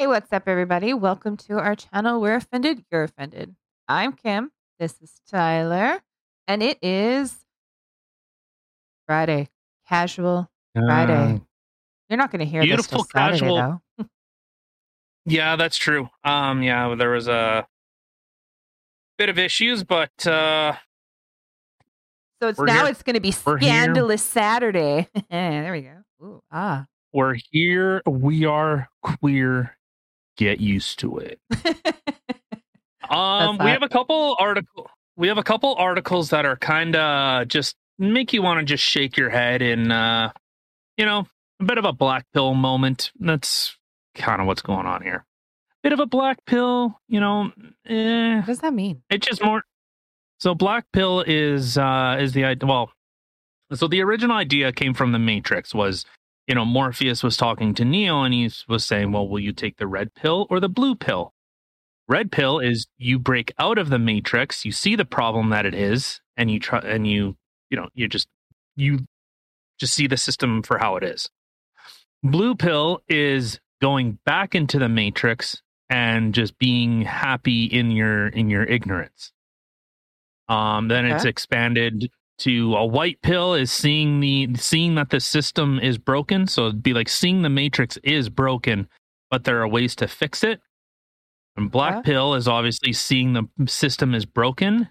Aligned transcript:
Hey, 0.00 0.06
what's 0.06 0.32
up, 0.32 0.44
everybody? 0.46 0.94
Welcome 0.94 1.36
to 1.36 1.58
our 1.58 1.74
channel. 1.74 2.22
We're 2.22 2.36
offended, 2.36 2.86
you're 2.90 3.02
offended. 3.02 3.54
I'm 3.86 4.14
Kim. 4.14 4.50
This 4.78 4.94
is 5.02 5.20
Tyler. 5.30 6.00
And 6.48 6.62
it 6.62 6.78
is 6.80 7.36
Friday. 9.06 9.50
Casual 9.86 10.50
Friday. 10.74 11.42
You're 12.08 12.16
not 12.16 12.30
going 12.30 12.38
to 12.38 12.46
hear 12.46 12.62
this 12.62 12.68
beautiful 12.68 13.04
Saturday, 13.12 13.40
casual. 13.40 13.82
though. 13.98 14.04
yeah, 15.26 15.56
that's 15.56 15.76
true. 15.76 16.08
Um, 16.24 16.62
yeah, 16.62 16.94
there 16.94 17.10
was 17.10 17.28
a 17.28 17.66
bit 19.18 19.28
of 19.28 19.38
issues, 19.38 19.84
but 19.84 20.26
uh, 20.26 20.76
So 22.40 22.48
it's 22.48 22.58
now 22.58 22.84
here. 22.84 22.86
it's 22.86 23.02
going 23.02 23.16
to 23.16 23.20
be 23.20 23.32
Scandalous 23.32 24.22
Saturday. 24.22 25.08
there 25.30 25.72
we 25.72 25.82
go. 25.82 26.26
Ooh, 26.26 26.42
ah. 26.50 26.86
we're 27.12 27.36
here. 27.50 28.00
We 28.06 28.46
are 28.46 28.88
queer. 29.02 29.76
Get 30.36 30.60
used 30.60 30.98
to 31.00 31.18
it. 31.18 31.40
Um, 33.08 33.58
we 33.58 33.70
have 33.70 33.82
a 33.82 33.88
couple 33.88 34.36
article. 34.38 34.88
We 35.16 35.26
have 35.28 35.38
a 35.38 35.42
couple 35.42 35.74
articles 35.74 36.30
that 36.30 36.44
are 36.46 36.56
kind 36.56 36.94
of 36.94 37.48
just 37.48 37.74
make 37.98 38.32
you 38.32 38.40
want 38.40 38.60
to 38.60 38.64
just 38.64 38.84
shake 38.84 39.16
your 39.16 39.30
head 39.30 39.62
and 39.62 39.92
uh, 39.92 40.30
you 40.96 41.04
know, 41.04 41.26
a 41.60 41.64
bit 41.64 41.76
of 41.76 41.84
a 41.84 41.92
black 41.92 42.24
pill 42.32 42.54
moment. 42.54 43.10
That's 43.18 43.76
kind 44.14 44.40
of 44.40 44.46
what's 44.46 44.62
going 44.62 44.86
on 44.86 45.02
here. 45.02 45.24
Bit 45.82 45.92
of 45.92 45.98
a 45.98 46.06
black 46.06 46.44
pill, 46.46 47.00
you 47.08 47.18
know. 47.18 47.50
Eh, 47.86 48.36
What 48.36 48.46
does 48.46 48.60
that 48.60 48.74
mean? 48.74 49.02
it's 49.10 49.26
just 49.26 49.42
more 49.42 49.64
so 50.38 50.54
black 50.54 50.84
pill 50.92 51.24
is 51.26 51.76
uh 51.76 52.16
is 52.20 52.32
the 52.32 52.44
idea 52.44 52.66
well 52.68 52.92
so 53.74 53.88
the 53.88 54.02
original 54.02 54.36
idea 54.36 54.72
came 54.72 54.94
from 54.94 55.10
the 55.10 55.18
matrix 55.18 55.74
was 55.74 56.04
you 56.50 56.56
know 56.56 56.64
morpheus 56.64 57.22
was 57.22 57.36
talking 57.36 57.74
to 57.74 57.84
neo 57.84 58.24
and 58.24 58.34
he 58.34 58.50
was 58.68 58.84
saying 58.84 59.12
well 59.12 59.28
will 59.28 59.38
you 59.38 59.52
take 59.52 59.76
the 59.76 59.86
red 59.86 60.12
pill 60.14 60.48
or 60.50 60.58
the 60.58 60.68
blue 60.68 60.96
pill? 60.96 61.32
Red 62.08 62.32
pill 62.32 62.58
is 62.58 62.88
you 62.98 63.20
break 63.20 63.52
out 63.56 63.78
of 63.78 63.88
the 63.88 64.00
matrix 64.00 64.64
you 64.64 64.72
see 64.72 64.96
the 64.96 65.04
problem 65.04 65.50
that 65.50 65.64
it 65.64 65.74
is 65.76 66.20
and 66.36 66.50
you 66.50 66.58
try 66.58 66.80
and 66.80 67.06
you 67.06 67.36
you 67.70 67.76
know 67.76 67.88
you 67.94 68.08
just 68.08 68.26
you 68.74 68.98
just 69.78 69.94
see 69.94 70.08
the 70.08 70.16
system 70.16 70.62
for 70.62 70.76
how 70.76 70.96
it 70.96 71.04
is. 71.04 71.30
Blue 72.24 72.56
pill 72.56 73.00
is 73.08 73.60
going 73.80 74.18
back 74.26 74.56
into 74.56 74.80
the 74.80 74.88
matrix 74.88 75.62
and 75.88 76.34
just 76.34 76.58
being 76.58 77.02
happy 77.02 77.66
in 77.66 77.92
your 77.92 78.26
in 78.26 78.50
your 78.50 78.64
ignorance. 78.64 79.30
Um 80.48 80.88
then 80.88 81.06
it's 81.06 81.24
expanded 81.24 82.10
to 82.40 82.74
a 82.76 82.84
white 82.86 83.20
pill 83.22 83.54
is 83.54 83.72
seeing 83.72 84.20
the 84.20 84.48
seeing 84.56 84.94
that 84.96 85.10
the 85.10 85.20
system 85.20 85.78
is 85.80 85.98
broken. 85.98 86.46
So 86.46 86.66
it'd 86.66 86.82
be 86.82 86.94
like 86.94 87.08
seeing 87.08 87.42
the 87.42 87.48
matrix 87.48 87.96
is 87.98 88.28
broken 88.28 88.88
but 89.30 89.44
there 89.44 89.60
are 89.62 89.68
ways 89.68 89.94
to 89.94 90.08
fix 90.08 90.42
it. 90.42 90.60
And 91.56 91.70
black 91.70 91.94
Yeah. 91.96 92.02
pill 92.02 92.34
is 92.34 92.48
obviously 92.48 92.92
seeing 92.92 93.32
the 93.32 93.44
system 93.66 94.14
is 94.14 94.26
broken. 94.26 94.88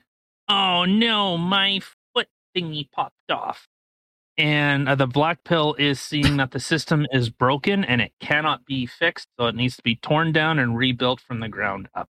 Oh 0.47 0.85
no 0.85 1.37
my 1.37 1.81
foot 2.13 2.27
thingy 2.55 2.89
popped 2.91 3.29
off. 3.29 3.67
And 4.37 4.87
uh, 4.87 4.95
the 4.95 5.07
black 5.07 5.43
pill 5.43 5.75
is 5.77 5.99
seeing 5.99 6.37
that 6.37 6.51
the 6.51 6.61
system 6.61 7.05
is 7.11 7.29
broken 7.29 7.83
and 7.83 7.99
it 8.01 8.13
cannot 8.21 8.65
be 8.65 8.85
fixed. 8.85 9.27
So 9.37 9.47
it 9.47 9.55
needs 9.55 9.75
to 9.75 9.83
be 9.83 9.97
torn 9.97 10.31
down 10.31 10.59
and 10.59 10.77
rebuilt 10.77 11.19
from 11.19 11.41
the 11.41 11.49
ground 11.49 11.89
up 11.93 12.07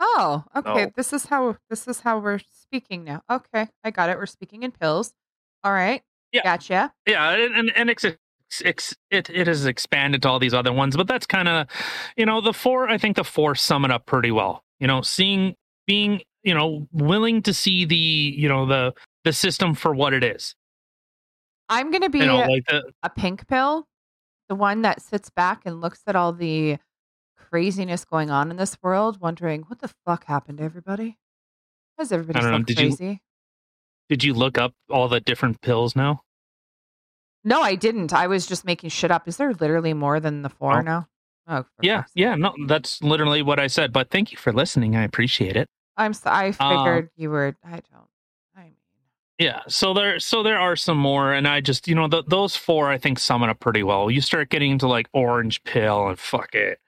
Oh, 0.00 0.44
okay. 0.56 0.84
So- 0.86 0.92
This 0.96 1.12
is 1.12 1.26
how 1.26 1.56
this 1.68 1.86
is 1.86 2.00
how 2.00 2.18
we're 2.18 2.38
speaking 2.38 3.04
now. 3.04 3.22
Okay, 3.30 3.68
I 3.84 3.90
got 3.90 4.08
it. 4.10 4.16
We're 4.16 4.26
speaking 4.26 4.62
in 4.62 4.70
pills. 4.72 5.12
All 5.62 5.72
right. 5.72 6.02
Yeah. 6.32 6.42
Gotcha. 6.44 6.92
yeah 7.06 7.30
and 7.32 7.54
and, 7.56 7.72
and 7.76 7.90
it's, 7.90 8.04
it's 8.64 8.94
it 9.10 9.28
it 9.30 9.46
has 9.48 9.66
expanded 9.66 10.22
to 10.22 10.28
all 10.28 10.38
these 10.38 10.54
other 10.54 10.72
ones 10.72 10.96
but 10.96 11.08
that's 11.08 11.26
kind 11.26 11.48
of 11.48 11.66
you 12.16 12.24
know 12.24 12.40
the 12.40 12.52
four 12.52 12.88
i 12.88 12.96
think 12.98 13.16
the 13.16 13.24
four 13.24 13.56
sum 13.56 13.84
it 13.84 13.90
up 13.90 14.06
pretty 14.06 14.30
well 14.30 14.62
you 14.78 14.86
know 14.86 15.02
seeing 15.02 15.56
being 15.88 16.20
you 16.44 16.54
know 16.54 16.86
willing 16.92 17.42
to 17.42 17.52
see 17.52 17.84
the 17.84 17.96
you 17.96 18.48
know 18.48 18.64
the 18.64 18.94
the 19.24 19.32
system 19.32 19.74
for 19.74 19.92
what 19.92 20.12
it 20.14 20.22
is 20.22 20.54
I'm 21.68 21.90
gonna 21.90 22.08
be 22.10 22.18
you 22.20 22.26
know 22.26 22.38
like 22.46 22.64
the 22.66 22.90
a 23.02 23.10
pink 23.10 23.46
pill, 23.48 23.86
the 24.48 24.54
one 24.54 24.82
that 24.82 25.02
sits 25.02 25.30
back 25.30 25.62
and 25.64 25.80
looks 25.80 26.02
at 26.06 26.14
all 26.16 26.32
the 26.32 26.78
craziness 27.50 28.04
going 28.04 28.30
on 28.30 28.50
in 28.50 28.56
this 28.56 28.76
world, 28.82 29.20
wondering 29.20 29.62
what 29.62 29.80
the 29.80 29.90
fuck 30.06 30.24
happened 30.26 30.58
to 30.58 30.64
everybody. 30.64 31.18
Why 31.96 32.02
is 32.02 32.12
everybody 32.12 32.38
I 32.38 32.42
don't 32.42 32.52
so 32.52 32.58
know, 32.58 32.64
did 32.64 33.00
you- 33.00 33.18
did 34.08 34.24
you 34.24 34.34
look 34.34 34.58
up 34.58 34.74
all 34.90 35.08
the 35.08 35.20
different 35.20 35.60
pills 35.60 35.94
now 35.94 36.22
No, 37.44 37.62
I 37.62 37.74
didn't. 37.74 38.12
I 38.12 38.26
was 38.26 38.46
just 38.46 38.64
making 38.64 38.90
shit 38.90 39.10
up. 39.10 39.26
Is 39.28 39.36
there 39.38 39.52
literally 39.54 39.94
more 39.94 40.20
than 40.20 40.42
the 40.42 40.48
four 40.50 40.78
Oh. 40.78 40.80
now? 40.82 41.08
Oh, 41.48 41.64
yeah 41.82 42.04
yeah 42.14 42.36
no 42.36 42.54
that's 42.68 43.02
literally 43.02 43.42
what 43.42 43.58
i 43.58 43.66
said 43.66 43.92
but 43.92 44.08
thank 44.10 44.30
you 44.30 44.38
for 44.38 44.52
listening 44.52 44.94
i 44.94 45.02
appreciate 45.02 45.56
it 45.56 45.66
I'm. 45.96 46.10
s- 46.10 46.24
I 46.24 46.50
Uh, 46.60 46.84
figured 46.84 47.10
you 47.16 47.28
were. 47.30 47.56
I 47.64 47.70
don't. 47.90 48.08
I 48.56 48.62
mean, 48.64 48.74
Yeah, 49.38 49.62
so 49.66 49.92
there, 49.92 50.20
so 50.20 50.42
there 50.44 50.58
are 50.60 50.76
some 50.76 50.96
more, 50.98 51.32
and 51.32 51.48
I 51.48 51.60
just, 51.60 51.88
you 51.88 51.94
know, 51.96 52.06
th 52.08 52.24
those 52.28 52.54
four 52.56 52.88
I 52.88 52.98
think 52.98 53.18
sum 53.18 53.42
it 53.42 53.48
up 53.50 53.58
pretty 53.58 53.82
well. 53.82 54.10
You 54.12 54.20
start 54.20 54.48
getting 54.50 54.70
into 54.70 54.86
like 54.86 55.08
orange 55.12 55.62
pill 55.64 56.08
and 56.08 56.18
fuck 56.18 56.54
it, 56.54 56.78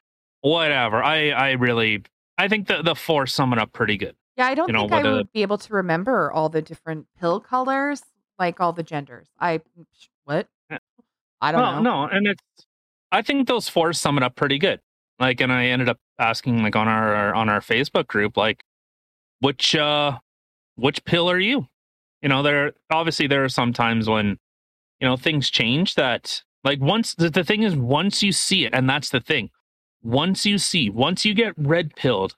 whatever. 0.43 1.03
I, 1.03 1.31
I 1.31 1.51
really, 1.53 2.03
I 2.39 2.47
think 2.49 2.69
the 2.69 2.83
the 2.83 2.95
four 2.95 3.27
sum 3.27 3.53
it 3.55 3.59
up 3.59 3.73
pretty 3.73 3.97
good. 3.97 4.15
yeah. 4.37 4.47
I 4.47 4.55
don't 4.55 4.69
You 4.69 4.75
know, 4.75 4.89
think 4.89 5.05
I 5.07 5.09
a- 5.09 5.13
would 5.15 5.33
be 5.33 5.43
able 5.43 5.59
to 5.59 5.73
remember 5.75 6.31
all 6.31 6.49
the 6.51 6.61
different 6.63 7.07
pill 7.19 7.41
colors, 7.41 8.03
like 8.39 8.61
all 8.61 8.73
the 8.73 8.83
genders. 8.83 9.29
I 9.41 9.61
what? 10.25 10.49
I 11.41 11.51
don't 11.51 11.61
well, 11.61 11.83
know. 11.83 12.07
no, 12.07 12.09
and 12.13 12.27
it's, 12.29 12.43
I 13.11 13.23
think 13.23 13.49
those 13.49 13.69
four 13.69 13.93
sum 13.93 14.17
it 14.17 14.23
up 14.23 14.37
pretty 14.37 14.59
good. 14.59 14.81
Like, 15.19 15.41
and 15.41 15.53
I 15.53 15.67
ended 15.67 15.89
up 15.89 15.99
asking 16.19 16.63
like 16.63 16.77
on 16.77 16.87
our 16.89 17.35
on 17.35 17.49
our 17.49 17.61
Facebook 17.61 18.07
group, 18.07 18.37
like, 18.37 18.63
which 19.41 19.75
uh, 19.75 20.19
which 20.77 21.05
pill 21.05 21.29
are 21.31 21.39
you? 21.41 21.67
You 22.23 22.29
know, 22.29 22.43
there 22.43 22.73
obviously 22.91 23.27
there 23.27 23.43
are 23.45 23.49
some 23.49 23.73
times 23.73 24.09
when, 24.09 24.39
you 25.01 25.09
know, 25.09 25.17
things 25.17 25.51
change 25.51 25.97
that 25.97 26.43
like 26.63 26.81
once 26.81 27.15
the, 27.17 27.29
the 27.29 27.43
thing 27.45 27.65
is 27.65 27.75
once 27.75 28.23
you 28.23 28.31
see 28.33 28.65
it, 28.65 28.73
and 28.73 28.89
that's 28.89 29.11
the 29.11 29.21
thing. 29.21 29.51
Once 30.03 30.45
you 30.45 30.59
see, 30.59 30.91
once 30.91 31.25
you 31.25 31.35
get 31.35 31.55
red 31.57 31.95
pilled, 31.95 32.35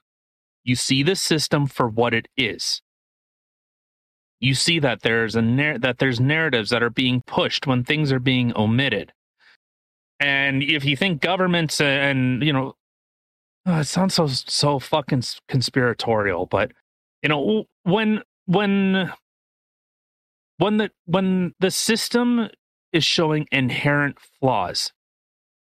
you 0.63 0.75
see 0.75 1.03
the 1.03 1.15
system 1.15 1.67
for 1.67 1.87
what 1.87 2.13
it 2.13 2.27
is. 2.37 2.81
You 4.39 4.53
see 4.53 4.79
that 4.79 5.01
there's 5.01 5.35
a 5.35 5.41
nar- 5.41 5.79
that 5.79 5.99
there's 5.99 6.19
narratives 6.19 6.69
that 6.69 6.83
are 6.83 6.89
being 6.89 7.21
pushed 7.25 7.65
when 7.65 7.83
things 7.83 8.11
are 8.11 8.19
being 8.19 8.55
omitted. 8.55 9.13
And 10.19 10.61
if 10.63 10.85
you 10.85 10.95
think 10.95 11.21
governments 11.21 11.81
and 11.81 12.43
you 12.43 12.53
know, 12.53 12.73
oh, 13.65 13.79
it 13.79 13.85
sounds 13.85 14.13
so 14.13 14.27
so 14.27 14.79
fucking 14.79 15.23
conspiratorial, 15.47 16.45
but 16.47 16.71
you 17.23 17.29
know 17.29 17.65
when 17.83 18.21
when 18.45 19.11
when 20.57 20.77
the 20.77 20.91
when 21.05 21.53
the 21.59 21.71
system 21.71 22.49
is 22.91 23.03
showing 23.03 23.47
inherent 23.51 24.17
flaws, 24.39 24.91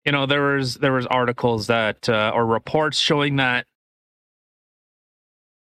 you 0.04 0.12
know 0.12 0.26
there 0.26 0.56
was 0.56 0.76
there 0.76 0.92
was 0.92 1.06
articles 1.06 1.66
that 1.66 2.08
uh, 2.08 2.32
or 2.34 2.46
reports 2.46 2.98
showing 2.98 3.36
that 3.36 3.66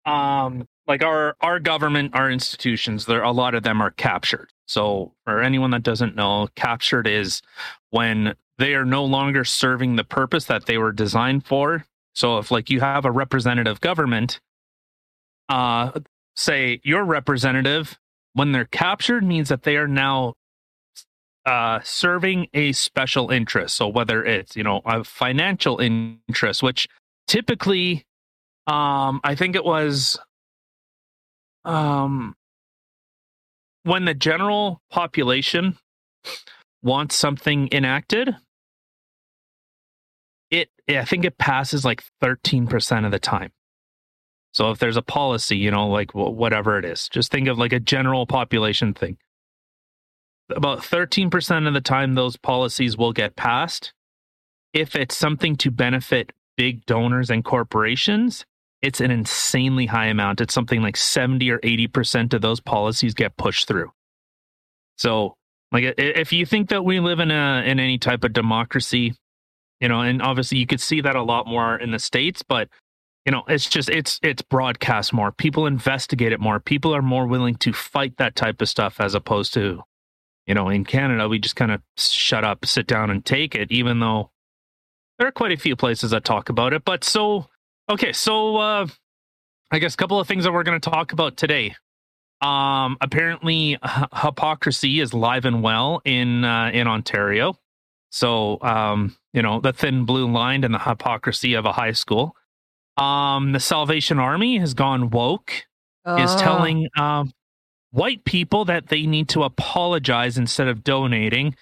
um 0.06 0.66
like 0.86 1.02
our 1.02 1.36
our 1.40 1.58
government 1.60 2.14
our 2.14 2.30
institutions 2.30 3.06
there 3.06 3.22
a 3.22 3.30
lot 3.30 3.54
of 3.54 3.62
them 3.62 3.80
are 3.80 3.90
captured. 3.90 4.50
So 4.66 5.12
for 5.24 5.40
anyone 5.40 5.70
that 5.70 5.82
doesn't 5.82 6.16
know 6.16 6.48
captured 6.54 7.06
is 7.06 7.42
when 7.90 8.34
they 8.58 8.74
are 8.74 8.84
no 8.84 9.04
longer 9.04 9.44
serving 9.44 9.96
the 9.96 10.04
purpose 10.04 10.46
that 10.46 10.66
they 10.66 10.78
were 10.78 10.92
designed 10.92 11.44
for. 11.46 11.84
So 12.14 12.38
if 12.38 12.50
like 12.50 12.70
you 12.70 12.80
have 12.80 13.04
a 13.04 13.10
representative 13.10 13.80
government 13.80 14.40
uh 15.48 15.92
say 16.36 16.80
your 16.82 17.04
representative 17.04 17.98
when 18.32 18.52
they're 18.52 18.64
captured 18.64 19.22
means 19.22 19.48
that 19.48 19.62
they 19.62 19.76
are 19.76 19.88
now 19.88 20.34
uh 21.46 21.80
serving 21.82 22.48
a 22.54 22.72
special 22.72 23.30
interest. 23.30 23.76
So 23.76 23.88
whether 23.88 24.24
it's 24.24 24.56
you 24.56 24.62
know 24.62 24.80
a 24.84 25.04
financial 25.04 25.78
interest 25.78 26.62
which 26.62 26.88
typically 27.26 28.04
um 28.66 29.20
i 29.24 29.34
think 29.34 29.56
it 29.56 29.64
was 29.64 30.18
um 31.64 32.34
when 33.82 34.04
the 34.04 34.14
general 34.14 34.80
population 34.90 35.76
wants 36.82 37.14
something 37.14 37.68
enacted 37.72 38.34
it 40.50 40.70
i 40.88 41.04
think 41.04 41.24
it 41.24 41.38
passes 41.38 41.84
like 41.84 42.02
13% 42.22 43.04
of 43.04 43.10
the 43.10 43.18
time. 43.18 43.50
So 44.52 44.70
if 44.70 44.78
there's 44.78 44.96
a 44.96 45.02
policy 45.02 45.56
you 45.56 45.70
know 45.70 45.88
like 45.88 46.12
whatever 46.14 46.78
it 46.78 46.84
is 46.84 47.08
just 47.08 47.30
think 47.30 47.48
of 47.48 47.58
like 47.58 47.72
a 47.72 47.80
general 47.80 48.26
population 48.26 48.94
thing 48.94 49.18
about 50.50 50.80
13% 50.80 51.66
of 51.66 51.74
the 51.74 51.80
time 51.80 52.14
those 52.14 52.36
policies 52.36 52.96
will 52.96 53.12
get 53.12 53.36
passed 53.36 53.92
if 54.72 54.96
it's 54.96 55.16
something 55.16 55.56
to 55.56 55.70
benefit 55.70 56.32
big 56.56 56.84
donors 56.86 57.30
and 57.30 57.44
corporations 57.44 58.44
it's 58.82 59.00
an 59.00 59.10
insanely 59.10 59.86
high 59.86 60.06
amount 60.06 60.40
it's 60.40 60.54
something 60.54 60.82
like 60.82 60.96
70 60.96 61.50
or 61.50 61.58
80% 61.60 62.34
of 62.34 62.42
those 62.42 62.60
policies 62.60 63.14
get 63.14 63.36
pushed 63.36 63.66
through 63.66 63.90
so 64.96 65.34
like 65.72 65.94
if 65.98 66.32
you 66.32 66.46
think 66.46 66.68
that 66.68 66.84
we 66.84 67.00
live 67.00 67.18
in 67.18 67.30
a 67.30 67.62
in 67.66 67.80
any 67.80 67.98
type 67.98 68.22
of 68.22 68.32
democracy 68.32 69.14
you 69.84 69.88
know, 69.88 70.00
and 70.00 70.22
obviously 70.22 70.56
you 70.56 70.66
could 70.66 70.80
see 70.80 71.02
that 71.02 71.14
a 71.14 71.22
lot 71.22 71.46
more 71.46 71.76
in 71.76 71.90
the 71.90 71.98
states, 71.98 72.42
but 72.42 72.68
you 73.26 73.32
know, 73.32 73.42
it's 73.48 73.68
just 73.68 73.90
it's 73.90 74.18
it's 74.22 74.40
broadcast 74.40 75.12
more. 75.12 75.30
People 75.32 75.66
investigate 75.66 76.32
it 76.32 76.40
more. 76.40 76.58
People 76.58 76.94
are 76.94 77.02
more 77.02 77.26
willing 77.26 77.56
to 77.56 77.72
fight 77.72 78.16
that 78.16 78.34
type 78.34 78.62
of 78.62 78.68
stuff 78.70 78.98
as 78.98 79.14
opposed 79.14 79.52
to, 79.54 79.82
you 80.46 80.54
know, 80.54 80.68
in 80.68 80.84
Canada 80.84 81.28
we 81.28 81.38
just 81.38 81.56
kind 81.56 81.70
of 81.72 81.80
shut 81.98 82.44
up, 82.44 82.64
sit 82.66 82.86
down, 82.86 83.10
and 83.10 83.24
take 83.24 83.54
it. 83.54 83.70
Even 83.72 84.00
though 84.00 84.30
there 85.18 85.28
are 85.28 85.32
quite 85.32 85.52
a 85.52 85.56
few 85.56 85.76
places 85.76 86.10
that 86.10 86.24
talk 86.24 86.48
about 86.48 86.72
it, 86.72 86.84
but 86.84 87.04
so 87.04 87.46
okay, 87.90 88.12
so 88.12 88.56
uh, 88.56 88.86
I 89.70 89.78
guess 89.78 89.94
a 89.94 89.96
couple 89.96 90.18
of 90.20 90.26
things 90.28 90.44
that 90.44 90.52
we're 90.52 90.62
going 90.64 90.80
to 90.80 90.90
talk 90.90 91.12
about 91.12 91.36
today. 91.36 91.74
Um, 92.40 92.98
apparently, 93.00 93.72
h- 93.84 94.04
hypocrisy 94.12 95.00
is 95.00 95.14
live 95.14 95.44
and 95.46 95.62
well 95.62 96.02
in 96.04 96.44
uh, 96.44 96.70
in 96.74 96.86
Ontario. 96.88 97.58
So, 98.10 98.58
um, 98.60 99.16
you 99.32 99.42
know, 99.42 99.60
the 99.60 99.72
thin 99.72 100.04
blue 100.04 100.30
line 100.30 100.62
and 100.62 100.72
the 100.74 100.78
hypocrisy 100.78 101.54
of 101.54 101.64
a 101.64 101.72
high 101.72 101.92
school. 101.92 102.36
Um, 102.96 103.50
the 103.52 103.58
Salvation 103.60 104.18
Army 104.20 104.58
has 104.58 104.72
gone 104.74 105.10
woke, 105.10 105.50
is 105.50 106.30
Oh. 106.34 106.38
telling 106.38 106.86
um, 106.96 107.32
white 107.94 108.24
people 108.24 108.64
that 108.64 108.88
they 108.88 109.06
need 109.06 109.28
to 109.30 109.44
apologize 109.44 110.36
instead 110.36 110.66
of 110.68 110.82
donating. 110.82 111.54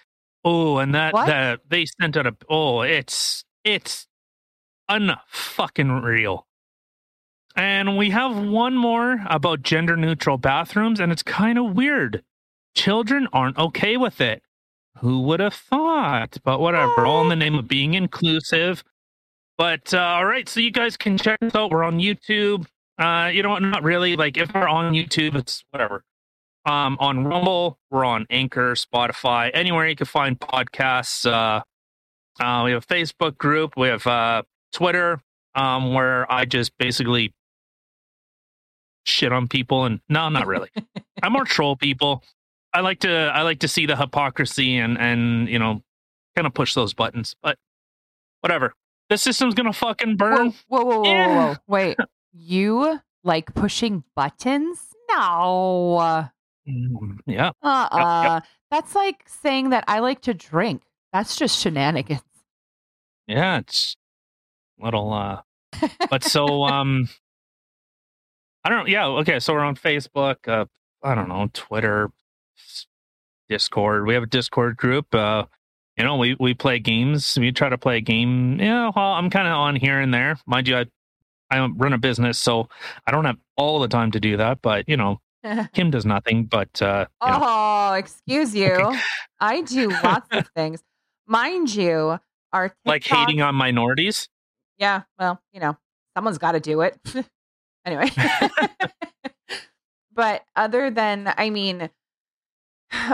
Oh, 0.45 0.79
and 0.79 0.95
that 0.95 1.13
What? 1.13 1.27
that 1.27 1.61
they 1.69 1.87
sent 1.87 2.17
out 2.17 2.27
a 2.27 2.35
oh, 2.49 2.81
it's 2.81 3.45
it's 3.65 4.09
unfucking 4.91 6.03
real. 6.03 6.47
And 7.55 7.99
we 7.99 8.11
have 8.11 8.35
one 8.37 8.77
more 8.77 9.23
about 9.27 9.63
gender 9.63 9.97
neutral 9.97 10.39
bathrooms, 10.39 11.01
and 11.01 11.13
it's 11.13 11.23
kind 11.23 11.59
of 11.59 11.77
weird. 11.77 12.25
Children 12.75 13.29
aren't 13.33 13.59
okay 13.59 13.99
with 13.99 14.21
it. 14.23 14.43
Who 15.01 15.21
would 15.23 15.41
have 15.41 15.55
thought? 15.55 16.39
But 16.45 16.61
whatever, 16.61 17.05
all 17.05 17.23
in 17.23 17.29
the 17.29 17.37
name 17.37 17.55
of 17.55 17.69
being 17.69 17.93
inclusive. 17.95 18.83
But 19.59 19.93
uh, 19.93 19.99
all 20.01 20.25
right, 20.25 20.49
so 20.49 20.61
you 20.61 20.71
guys 20.71 20.97
can 20.97 21.19
check 21.19 21.39
us 21.43 21.55
out. 21.55 21.71
We're 21.71 21.85
on 21.85 21.99
YouTube. 21.99 22.67
Uh, 22.99 23.31
you 23.33 23.43
know 23.43 23.51
what? 23.51 23.63
Not 23.63 23.83
really. 23.83 24.17
Like 24.17 24.39
if 24.39 24.53
we're 24.55 24.67
on 24.67 24.95
YouTube, 24.95 25.35
it's 25.35 25.63
whatever. 25.71 26.05
Um, 26.65 26.97
on 27.01 27.25
Rumble, 27.25 27.79
we're 27.91 28.05
on 28.05 28.27
Anchor, 28.31 28.75
Spotify, 28.75 29.51
anywhere 29.53 29.89
you 29.89 29.97
can 29.97 30.07
find 30.07 30.39
podcasts. 30.39 31.27
Uh, 31.29 31.63
uh, 32.43 32.63
we 32.65 32.71
have 32.73 32.85
a 32.85 32.87
Facebook 32.87 33.37
group. 33.37 33.75
We 33.77 33.89
have 33.89 34.07
uh, 34.07 34.43
Twitter, 34.73 35.21
um, 35.57 35.93
where 35.93 36.31
I 36.31 36.45
just 36.45 36.73
basically 36.79 37.35
shit 39.05 39.33
on 39.33 39.49
people, 39.49 39.85
and 39.85 40.01
no, 40.09 40.29
not 40.29 40.47
really. 40.47 40.71
I 41.23 41.29
more 41.29 41.45
troll 41.45 41.77
people. 41.77 42.23
I 42.73 42.81
like 42.81 43.01
to 43.01 43.11
I 43.11 43.43
like 43.43 43.59
to 43.61 43.69
see 43.69 43.87
the 43.87 43.97
hypocrisy 43.97 44.79
and 44.79 44.97
and 44.99 45.49
you 45.49 45.59
know 45.59 45.83
kind 46.37 46.47
of 46.47 46.55
push 46.55 46.75
those 46.75 46.95
buttons, 46.95 47.35
but 47.43 47.59
whatever. 48.41 48.73
The 49.11 49.19
system's 49.19 49.55
gonna 49.55 49.73
fucking 49.73 50.17
burn. 50.17 50.55
Whoa, 50.69 50.85
whoa, 50.85 50.85
whoa, 50.85 50.99
whoa, 51.01 51.05
Yeah. 51.05 51.27
whoa, 51.27 51.47
whoa. 51.49 51.57
Wait, 51.67 51.97
you 52.33 53.01
like 53.25 53.53
pushing 53.55 54.05
buttons? 54.15 54.79
No. 55.11 56.29
Mm, 56.69 57.19
Yeah. 57.27 57.51
Uh 57.63 57.89
uh 57.91 58.41
That's 58.71 58.95
like 58.95 59.25
saying 59.27 59.71
that 59.71 59.85
I 59.89 59.99
like 59.99 60.21
to 60.23 60.35
drink. 60.35 60.83
That's 61.13 61.37
just 61.37 61.59
shenanigans. 61.59 62.23
Yeah, 63.27 63.59
it's 63.59 63.97
a 64.81 64.85
little 64.85 65.13
uh 65.13 65.43
but 66.11 66.25
so 66.25 66.63
um 66.65 67.09
I 68.65 68.69
don't 68.69 68.79
know. 68.85 68.87
Yeah, 68.87 69.07
okay, 69.21 69.41
so 69.41 69.53
we're 69.55 69.61
on 69.61 69.77
Facebook, 69.77 70.47
uh 70.47 70.67
I 71.03 71.15
don't 71.15 71.29
know, 71.29 71.49
Twitter, 71.53 72.11
Discord. 73.49 74.07
We 74.07 74.15
have 74.15 74.23
a 74.23 74.27
Discord 74.27 74.77
group. 74.77 75.15
Uh 75.15 75.45
you 75.99 76.05
know, 76.05 76.17
we 76.17 76.37
we 76.41 76.55
play 76.55 76.79
games. 76.79 77.37
We 77.39 77.53
try 77.53 77.69
to 77.69 77.77
play 77.79 77.99
a 77.99 78.01
game. 78.01 78.59
Yeah, 78.59 78.91
well, 78.97 79.13
I'm 79.13 79.29
kind 79.29 79.47
of 79.47 79.53
on 79.55 79.77
here 79.77 80.01
and 80.01 80.13
there. 80.15 80.39
Mind 80.47 80.67
you, 80.69 80.77
I 80.79 80.87
I 81.51 81.67
run 81.67 81.93
a 81.93 81.99
business, 81.99 82.39
so 82.39 82.69
I 83.07 83.11
don't 83.11 83.27
have 83.27 83.37
all 83.59 83.79
the 83.81 83.89
time 83.89 84.11
to 84.13 84.21
do 84.21 84.39
that, 84.39 84.63
but 84.63 84.89
you 84.89 84.97
know, 84.97 85.21
Kim 85.73 85.91
does 85.91 86.07
nothing 86.07 86.45
but 86.45 86.81
uh 86.81 87.07
you 87.25 87.29
know, 87.31 87.39
oh, 87.43 87.93
excuse 87.95 88.55
you. 88.55 88.97
I 89.41 89.63
do 89.63 89.89
lots 89.89 90.29
of 90.33 90.49
things. 90.57 90.83
Mind 91.27 91.75
you, 91.75 92.19
our 92.53 92.69
TikTok, 92.69 92.87
like 92.87 93.05
hating 93.05 93.41
on 93.43 93.55
minorities. 93.55 94.29
Yeah, 94.79 95.03
well, 95.19 95.41
you 95.53 95.61
know, 95.61 95.77
someone's 96.17 96.39
got 96.39 96.53
to 96.53 96.61
do 96.61 96.81
it. 96.83 96.99
anyway. 97.85 98.11
but 100.15 100.45
other 100.57 100.91
than, 100.91 101.33
I 101.37 101.51
mean, 101.51 101.89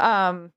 um, 0.00 0.52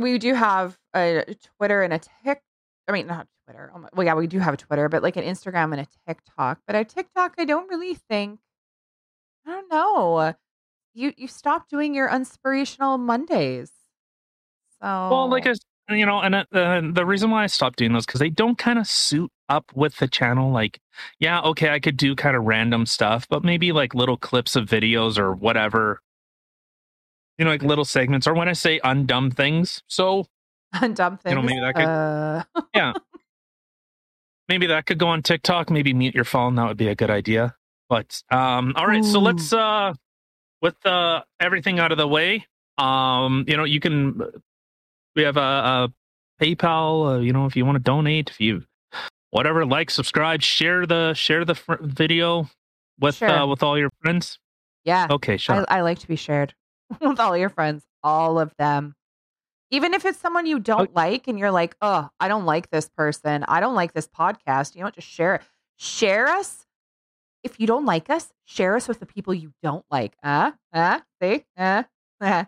we 0.00 0.18
do 0.18 0.34
have 0.34 0.78
a 0.94 1.24
Twitter 1.58 1.82
and 1.82 1.92
a 1.92 2.00
Tik. 2.24 2.40
I 2.88 2.92
mean, 2.92 3.06
not 3.06 3.26
Twitter. 3.46 3.70
Oh 3.74 3.78
my- 3.78 3.88
Well, 3.94 4.06
yeah, 4.06 4.14
we 4.14 4.26
do 4.26 4.38
have 4.38 4.54
a 4.54 4.56
Twitter, 4.56 4.88
but 4.88 5.02
like 5.02 5.16
an 5.16 5.24
Instagram 5.24 5.72
and 5.72 5.80
a 5.80 5.86
TikTok. 6.06 6.60
But 6.66 6.76
a 6.76 6.84
TikTok, 6.84 7.34
I 7.38 7.44
don't 7.44 7.68
really 7.68 7.94
think. 7.94 8.40
I 9.46 9.50
don't 9.52 9.70
know. 9.70 10.34
You 10.94 11.12
you 11.16 11.28
stopped 11.28 11.70
doing 11.70 11.94
your 11.94 12.08
inspirational 12.08 12.98
Mondays. 12.98 13.70
So 14.80 14.86
Well, 14.86 15.30
like 15.30 15.46
I, 15.46 15.54
you 15.94 16.06
know, 16.06 16.20
and 16.20 16.34
uh, 16.34 16.44
the 16.52 17.04
reason 17.04 17.30
why 17.30 17.44
I 17.44 17.46
stopped 17.46 17.78
doing 17.78 17.92
those 17.92 18.06
because 18.06 18.20
they 18.20 18.30
don't 18.30 18.56
kind 18.56 18.78
of 18.78 18.86
suit 18.86 19.30
up 19.48 19.70
with 19.74 19.96
the 19.96 20.08
channel. 20.08 20.50
Like, 20.52 20.80
yeah, 21.18 21.40
okay, 21.40 21.70
I 21.70 21.80
could 21.80 21.96
do 21.96 22.14
kind 22.14 22.36
of 22.36 22.44
random 22.44 22.86
stuff, 22.86 23.26
but 23.28 23.44
maybe 23.44 23.72
like 23.72 23.94
little 23.94 24.16
clips 24.16 24.56
of 24.56 24.66
videos 24.66 25.18
or 25.18 25.34
whatever. 25.34 26.00
You 27.38 27.44
know, 27.44 27.50
like 27.50 27.62
little 27.62 27.84
segments, 27.84 28.26
or 28.26 28.34
when 28.34 28.48
I 28.48 28.52
say 28.52 28.80
undumb 28.80 29.34
things. 29.34 29.82
So 29.86 30.26
undumb 30.74 31.20
things. 31.20 31.30
you 31.30 31.34
know, 31.34 31.42
maybe 31.42 31.60
that 31.60 31.74
could 31.74 32.80
uh, 32.80 32.92
maybe 34.48 34.66
that 34.66 34.86
could 34.86 34.98
go 34.98 35.08
on 35.08 35.22
TikTok. 35.22 35.70
Maybe 35.70 35.92
mute 35.92 36.14
your 36.14 36.24
phone. 36.24 36.54
That 36.56 36.66
would 36.66 36.76
be 36.76 36.88
a 36.88 36.94
good 36.94 37.10
idea. 37.10 37.54
But 37.88 38.22
um, 38.30 38.74
all 38.76 38.86
right, 38.86 39.04
so 39.04 39.18
let's 39.18 39.52
uh, 39.52 39.94
with 40.62 40.84
uh, 40.86 41.22
everything 41.38 41.78
out 41.78 41.92
of 41.92 41.98
the 41.98 42.06
way. 42.08 42.46
Um, 42.78 43.44
you 43.48 43.56
know, 43.56 43.64
you 43.64 43.80
can. 43.80 44.20
We 45.16 45.22
have 45.22 45.36
a, 45.36 45.40
a 45.40 45.92
PayPal. 46.40 47.16
Uh, 47.16 47.20
you 47.20 47.32
know, 47.32 47.46
if 47.46 47.56
you 47.56 47.64
want 47.64 47.76
to 47.76 47.82
donate, 47.82 48.30
if 48.30 48.40
you 48.40 48.64
whatever, 49.30 49.64
like, 49.66 49.90
subscribe, 49.90 50.42
share 50.42 50.86
the 50.86 51.14
share 51.14 51.44
the 51.44 51.54
fr- 51.54 51.74
video 51.80 52.48
with 52.98 53.16
Sure. 53.16 53.28
uh, 53.28 53.46
with 53.46 53.62
all 53.62 53.78
your 53.78 53.90
friends. 54.02 54.38
yeah. 54.84 55.06
Okay, 55.10 55.36
shut 55.36 55.66
I. 55.70 55.78
I 55.78 55.80
like 55.82 55.98
to 56.00 56.08
be 56.08 56.16
shared 56.16 56.54
with 57.00 57.20
all 57.20 57.36
your 57.36 57.48
friends, 57.48 57.84
all 58.02 58.38
of 58.38 58.54
them. 58.58 58.94
Even 59.72 59.94
if 59.94 60.04
it's 60.04 60.18
someone 60.18 60.46
you 60.46 60.58
don't 60.58 60.92
like 60.96 61.28
and 61.28 61.38
you're 61.38 61.52
like, 61.52 61.76
oh, 61.80 62.08
I 62.18 62.26
don't 62.26 62.44
like 62.44 62.70
this 62.70 62.88
person. 62.88 63.44
I 63.46 63.60
don't 63.60 63.76
like 63.76 63.92
this 63.92 64.08
podcast. 64.08 64.74
You 64.74 64.82
don't 64.82 64.94
just 64.94 65.06
share 65.06 65.36
it. 65.36 65.42
Share 65.76 66.26
us. 66.26 66.66
If 67.42 67.58
you 67.58 67.66
don't 67.66 67.86
like 67.86 68.10
us, 68.10 68.32
share 68.44 68.76
us 68.76 68.86
with 68.88 69.00
the 69.00 69.06
people 69.06 69.32
you 69.32 69.52
don't 69.62 69.84
like. 69.90 70.14
Uh, 70.22 70.52
uh, 70.72 71.00
see? 71.22 71.44
Uh, 71.56 71.84
uh. 72.20 72.44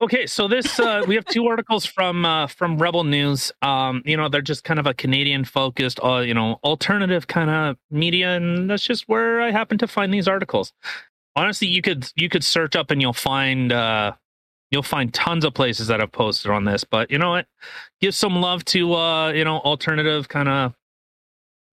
Okay, 0.00 0.26
so 0.26 0.46
this 0.46 0.78
uh, 0.78 1.02
we 1.08 1.16
have 1.16 1.24
two 1.24 1.46
articles 1.48 1.84
from 1.84 2.24
uh, 2.24 2.46
from 2.46 2.78
Rebel 2.78 3.02
News. 3.02 3.50
Um, 3.62 4.00
you 4.04 4.16
know, 4.16 4.28
they're 4.28 4.40
just 4.40 4.62
kind 4.62 4.78
of 4.78 4.86
a 4.86 4.94
Canadian 4.94 5.44
focused, 5.44 5.98
uh, 6.04 6.18
you 6.18 6.34
know, 6.34 6.60
alternative 6.62 7.26
kind 7.26 7.50
of 7.50 7.76
media, 7.90 8.36
and 8.36 8.70
that's 8.70 8.84
just 8.84 9.08
where 9.08 9.40
I 9.40 9.50
happen 9.50 9.76
to 9.78 9.88
find 9.88 10.14
these 10.14 10.28
articles. 10.28 10.72
Honestly, 11.34 11.66
you 11.66 11.82
could 11.82 12.12
you 12.14 12.28
could 12.28 12.44
search 12.44 12.76
up 12.76 12.92
and 12.92 13.02
you'll 13.02 13.12
find 13.12 13.72
uh, 13.72 14.12
you'll 14.70 14.84
find 14.84 15.12
tons 15.12 15.44
of 15.44 15.54
places 15.54 15.88
that 15.88 15.98
have 15.98 16.12
posted 16.12 16.52
on 16.52 16.64
this. 16.64 16.84
But 16.84 17.10
you 17.10 17.18
know 17.18 17.30
what? 17.30 17.46
Give 18.00 18.14
some 18.14 18.36
love 18.36 18.64
to 18.66 18.94
uh, 18.94 19.32
you 19.32 19.44
know 19.44 19.58
alternative 19.58 20.28
kind 20.28 20.48
of 20.48 20.74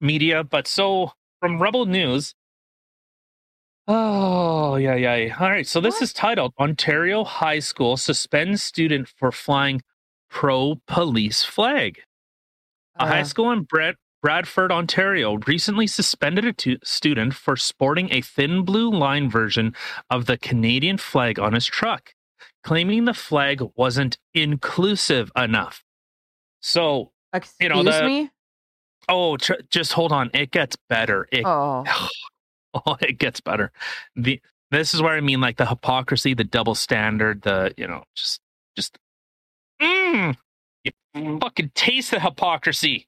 media. 0.01 0.43
But 0.43 0.67
so 0.67 1.11
from 1.39 1.61
Rebel 1.61 1.85
News. 1.85 2.33
Oh, 3.87 4.77
yeah, 4.77 4.95
yeah. 4.95 5.35
All 5.39 5.49
right. 5.49 5.67
So 5.67 5.79
this 5.79 5.95
What? 5.95 6.03
is 6.03 6.13
titled 6.13 6.53
Ontario 6.59 7.23
High 7.23 7.59
School 7.59 7.97
Suspends 7.97 8.63
Student 8.63 9.07
for 9.07 9.31
Flying 9.31 9.81
Pro 10.29 10.81
Police 10.87 11.43
Flag. 11.43 12.01
A 12.95 13.07
high 13.07 13.21
Uh, 13.21 13.25
school 13.25 13.51
in 13.51 13.63
Brad- 13.63 13.97
Bradford, 14.23 14.71
Ontario 14.71 15.35
recently 15.45 15.85
suspended 15.85 16.45
a 16.45 16.53
tu- 16.53 16.79
student 16.83 17.35
for 17.35 17.55
sporting 17.55 18.11
a 18.11 18.21
thin 18.21 18.63
blue 18.65 18.89
line 18.89 19.29
version 19.29 19.75
of 20.09 20.25
the 20.25 20.37
Canadian 20.37 20.97
flag 20.97 21.37
on 21.37 21.53
his 21.53 21.67
truck, 21.67 22.15
claiming 22.63 23.05
the 23.05 23.13
flag 23.13 23.61
wasn't 23.75 24.17
inclusive 24.33 25.31
enough. 25.35 25.83
So, 26.59 27.11
Excuse 27.33 27.55
you 27.59 27.69
know, 27.69 27.83
the- 27.83 28.03
me? 28.03 28.31
Oh, 29.09 29.37
tr- 29.37 29.53
just 29.69 29.93
hold 29.93 30.11
on. 30.11 30.29
It 30.33 30.51
gets 30.51 30.75
better. 30.89 31.27
It 31.31 31.43
Oh, 31.45 31.83
oh, 32.73 32.95
it 33.01 33.17
gets 33.19 33.39
better. 33.41 33.71
The 34.15 34.39
this 34.71 34.93
is 34.93 35.01
where 35.01 35.13
I 35.15 35.21
mean 35.21 35.41
like 35.41 35.57
the 35.57 35.65
hypocrisy, 35.65 36.33
the 36.33 36.43
double 36.43 36.75
standard, 36.75 37.41
the 37.43 37.73
you 37.77 37.87
know, 37.87 38.03
just 38.15 38.39
just 38.75 38.97
mm, 39.81 40.35
you 40.83 41.39
fucking 41.39 41.71
taste 41.75 42.11
the 42.11 42.19
hypocrisy. 42.19 43.07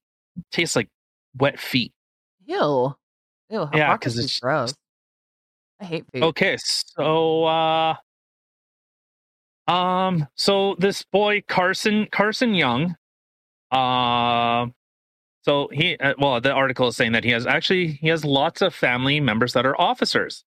tastes 0.52 0.76
like 0.76 0.90
wet 1.38 1.60
feet. 1.60 1.92
ew. 2.46 2.96
Ew. 3.50 3.70
Yeah, 3.74 3.98
'cause 3.98 4.16
hypocrisy's 4.16 4.26
it's- 4.26 4.40
gross. 4.40 4.74
I 5.80 5.86
hate 5.86 6.06
food. 6.12 6.24
Okay, 6.24 6.58
so 6.60 7.44
uh 7.46 7.96
um 9.68 10.28
so 10.36 10.76
this 10.80 11.04
boy 11.12 11.42
Carson 11.48 12.08
Carson 12.12 12.54
Young 12.54 12.96
Uh, 13.72 14.68
so 15.48 15.70
he, 15.72 15.96
uh, 15.98 16.14
well, 16.20 16.42
the 16.42 16.52
article 16.52 16.90
is 16.90 16.98
saying 16.98 17.14
that 17.14 17.24
he 17.24 17.32
has 17.32 17.48
actually 17.48 17.88
he 17.88 18.10
has 18.10 18.26
lots 18.26 18.62
of 18.62 18.76
family 18.76 19.22
members 19.22 19.54
that 19.54 19.66
are 19.66 19.80
officers, 19.80 20.44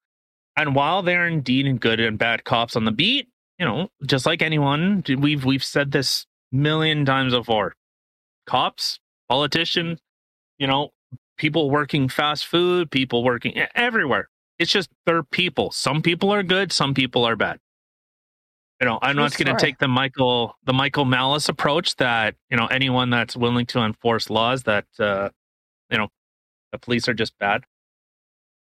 and 0.59 0.75
while 0.75 1.03
they're 1.03 1.27
indeed 1.27 1.81
good 1.81 2.01
and 2.01 2.19
bad 2.19 2.45
cops 2.45 2.77
on 2.77 2.85
the 2.85 2.93
beat, 2.93 3.29
you 3.59 3.65
know, 3.65 3.89
just 4.05 4.27
like 4.27 4.43
anyone, 4.43 5.03
we've 5.19 5.45
we've 5.45 5.65
said 5.65 5.93
this 5.93 6.27
million 6.53 7.07
times 7.07 7.33
before. 7.33 7.75
Cops, 8.47 9.01
politicians, 9.29 10.01
you 10.59 10.67
know, 10.67 10.91
people 11.39 11.71
working 11.71 12.11
fast 12.11 12.47
food, 12.47 12.91
people 12.91 13.25
working 13.25 13.55
everywhere. 13.75 14.29
It's 14.59 14.71
just 14.71 14.91
they're 15.07 15.23
people. 15.23 15.71
Some 15.71 16.03
people 16.03 16.31
are 16.31 16.43
good, 16.43 16.73
some 16.73 16.93
people 16.93 17.25
are 17.25 17.37
bad. 17.37 17.59
You 18.81 18.87
know, 18.87 18.99
I'm 19.03 19.17
not 19.17 19.37
going 19.37 19.55
to 19.55 19.63
take 19.63 19.79
the 19.79 19.89
Michael 19.89 20.57
the 20.65 20.73
Michael 20.73 21.05
Malice 21.05 21.51
approach 21.51 21.97
that 21.97 22.35
you 22.51 22.57
know 22.57 22.67
anyone 22.67 23.11
that's 23.11 23.37
willing 23.37 23.67
to 23.67 23.81
enforce 23.81 24.31
laws 24.31 24.63
that 24.63 24.87
uh, 24.99 25.29
you 25.91 25.99
know 25.99 26.09
the 26.73 26.79
police 26.79 27.07
are 27.07 27.15
just 27.15 27.39
bad. 27.39 27.65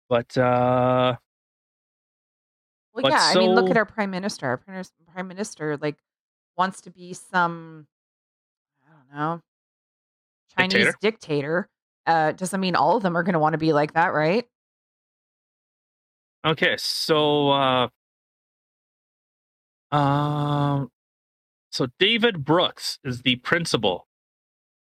But 0.10 0.38
uh, 0.38 1.16
well, 2.94 3.04
but 3.04 3.12
yeah, 3.12 3.32
so, 3.32 3.40
I 3.40 3.44
mean, 3.44 3.56
look 3.56 3.70
at 3.70 3.78
our 3.78 3.86
prime 3.86 4.12
minister. 4.12 4.46
Our 4.48 4.58
prime 4.58 5.28
minister 5.28 5.78
like 5.78 5.96
wants 6.58 6.82
to 6.82 6.92
be 6.92 7.14
some 7.14 7.88
I 8.86 8.92
don't 8.92 9.18
know 9.18 9.42
Chinese 10.58 10.74
dictator. 10.74 10.98
dictator. 11.02 11.70
Uh, 12.06 12.32
doesn't 12.34 12.60
mean 12.60 12.76
all 12.76 12.98
of 12.98 13.04
them 13.04 13.16
are 13.16 13.24
going 13.24 13.34
to 13.34 13.40
want 13.40 13.54
to 13.54 13.58
be 13.58 13.72
like 13.72 13.94
that, 13.94 14.14
right? 14.14 14.46
Okay, 16.46 16.76
so 16.78 17.52
uh, 17.52 17.88
um, 19.94 20.90
so 21.72 21.88
David 22.00 22.44
Brooks 22.44 23.00
is 23.04 23.22
the 23.22 23.38
principal. 23.38 24.08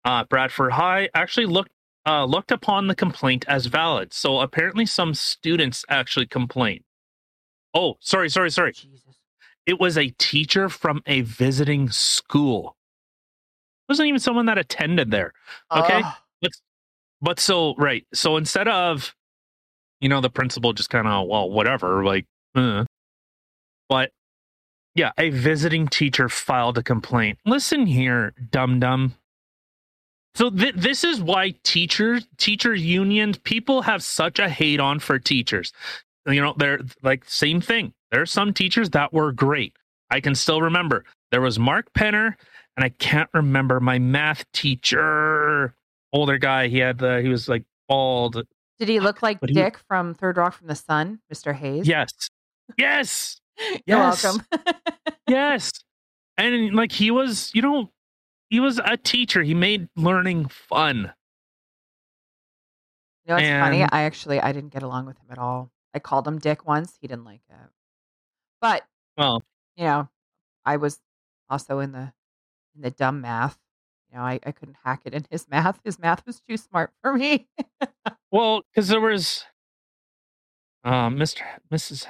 Uh, 0.03 0.23
Bradford 0.23 0.73
High 0.73 1.09
actually 1.13 1.45
looked 1.45 1.71
uh, 2.07 2.25
looked 2.25 2.51
upon 2.51 2.87
the 2.87 2.95
complaint 2.95 3.45
as 3.47 3.65
valid. 3.65 4.13
So 4.13 4.39
apparently, 4.39 4.85
some 4.85 5.13
students 5.13 5.83
actually 5.89 6.27
complained. 6.27 6.83
Oh, 7.73 7.95
sorry, 7.99 8.29
sorry, 8.29 8.51
sorry. 8.51 8.73
Jesus. 8.73 9.01
It 9.65 9.79
was 9.79 9.97
a 9.97 10.09
teacher 10.11 10.69
from 10.69 11.01
a 11.07 11.21
visiting 11.21 11.89
school. 11.89 12.77
It 13.87 13.91
wasn't 13.91 14.07
even 14.07 14.19
someone 14.19 14.45
that 14.45 14.57
attended 14.57 15.11
there. 15.11 15.33
Okay, 15.75 16.03
uh. 16.03 16.11
but 16.41 16.51
but 17.21 17.39
so 17.39 17.75
right. 17.77 18.05
So 18.13 18.37
instead 18.37 18.67
of 18.67 19.15
you 19.99 20.07
know 20.07 20.21
the 20.21 20.29
principal 20.29 20.73
just 20.73 20.89
kind 20.89 21.07
of 21.07 21.27
well 21.27 21.49
whatever 21.49 22.05
like, 22.05 22.25
uh, 22.53 22.85
but 23.89 24.11
yeah, 24.95 25.11
a 25.17 25.29
visiting 25.29 25.87
teacher 25.87 26.29
filed 26.29 26.77
a 26.77 26.83
complaint. 26.83 27.37
Listen 27.45 27.85
here, 27.85 28.33
dum 28.49 28.79
dum. 28.79 29.13
So 30.35 30.49
th- 30.49 30.75
this 30.75 31.03
is 31.03 31.21
why 31.21 31.53
teachers, 31.63 32.25
teacher 32.37 32.73
unions, 32.73 33.37
people 33.37 33.81
have 33.83 34.03
such 34.03 34.39
a 34.39 34.49
hate 34.49 34.79
on 34.79 34.99
for 34.99 35.19
teachers. 35.19 35.73
You 36.25 36.41
know, 36.41 36.55
they're 36.57 36.79
like 37.03 37.23
same 37.25 37.61
thing. 37.61 37.93
There 38.11 38.21
are 38.21 38.25
some 38.25 38.53
teachers 38.53 38.89
that 38.91 39.13
were 39.13 39.31
great. 39.31 39.73
I 40.09 40.21
can 40.21 40.33
still 40.35 40.61
remember 40.61 41.03
there 41.31 41.41
was 41.41 41.59
Mark 41.59 41.91
Penner, 41.93 42.35
and 42.77 42.83
I 42.85 42.89
can't 42.89 43.29
remember 43.33 43.79
my 43.79 43.99
math 43.99 44.49
teacher, 44.53 45.73
older 46.13 46.37
guy. 46.37 46.67
He 46.67 46.77
had 46.79 46.99
the 46.99 47.21
he 47.21 47.27
was 47.27 47.49
like 47.49 47.63
bald. 47.89 48.43
Did 48.79 48.89
he 48.89 48.99
look 48.99 49.21
like 49.21 49.39
Dick 49.41 49.77
he, 49.77 49.83
from 49.87 50.13
Third 50.13 50.37
Rock 50.37 50.53
from 50.53 50.67
the 50.67 50.75
Sun, 50.75 51.19
Mr. 51.33 51.53
Hayes? 51.55 51.87
Yes, 51.87 52.11
yes. 52.77 53.39
You're 53.85 53.97
yes. 53.97 54.23
welcome. 54.23 54.45
yes. 55.27 55.71
And 56.37 56.73
like 56.73 56.91
he 56.91 57.11
was, 57.11 57.51
you 57.53 57.61
know, 57.61 57.91
he 58.49 58.59
was 58.59 58.79
a 58.83 58.97
teacher. 58.97 59.41
He 59.41 59.53
made 59.53 59.87
learning 59.95 60.47
fun. 60.47 61.13
You 63.25 63.33
know, 63.33 63.35
it's 63.35 63.47
and... 63.47 63.63
funny. 63.63 63.83
I 63.83 64.03
actually 64.03 64.39
I 64.39 64.51
didn't 64.51 64.73
get 64.73 64.83
along 64.83 65.05
with 65.05 65.17
him 65.17 65.27
at 65.29 65.37
all. 65.37 65.71
I 65.93 65.99
called 65.99 66.27
him 66.27 66.39
Dick 66.39 66.67
once. 66.67 66.97
He 66.99 67.07
didn't 67.07 67.25
like 67.25 67.41
it. 67.49 67.55
But 68.61 68.83
well, 69.17 69.41
you 69.77 69.85
know, 69.85 70.09
I 70.65 70.77
was 70.77 70.99
also 71.49 71.79
in 71.79 71.91
the 71.91 72.11
in 72.75 72.81
the 72.81 72.91
dumb 72.91 73.21
math. 73.21 73.57
You 74.11 74.17
know, 74.17 74.23
I, 74.23 74.39
I 74.45 74.51
couldn't 74.51 74.77
hack 74.83 75.01
it 75.05 75.13
in 75.13 75.25
his 75.29 75.47
math. 75.51 75.79
His 75.83 75.99
math 75.99 76.25
was 76.25 76.41
too 76.41 76.57
smart 76.57 76.91
for 77.01 77.13
me. 77.13 77.47
well, 78.31 78.61
because 78.69 78.89
there 78.89 79.01
was 79.01 79.45
uh, 80.83 81.09
Mr. 81.09 81.41
Mrs 81.71 82.07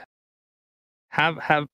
have 1.15 1.37
have 1.37 1.67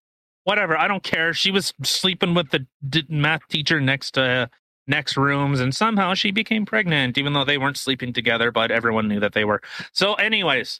whatever. 0.43 0.77
I 0.77 0.87
don't 0.87 1.03
care. 1.03 1.33
She 1.33 1.51
was 1.51 1.73
sleeping 1.83 2.33
with 2.33 2.51
the 2.51 2.65
math 3.09 3.47
teacher 3.49 3.81
next 3.81 4.11
to 4.11 4.49
next 4.87 5.17
rooms, 5.17 5.59
and 5.59 5.75
somehow 5.75 6.13
she 6.13 6.31
became 6.31 6.65
pregnant, 6.65 7.17
even 7.17 7.33
though 7.33 7.45
they 7.45 7.57
weren't 7.57 7.77
sleeping 7.77 8.13
together. 8.13 8.51
But 8.51 8.71
everyone 8.71 9.07
knew 9.07 9.19
that 9.19 9.33
they 9.33 9.45
were. 9.45 9.61
So, 9.93 10.13
anyways, 10.15 10.79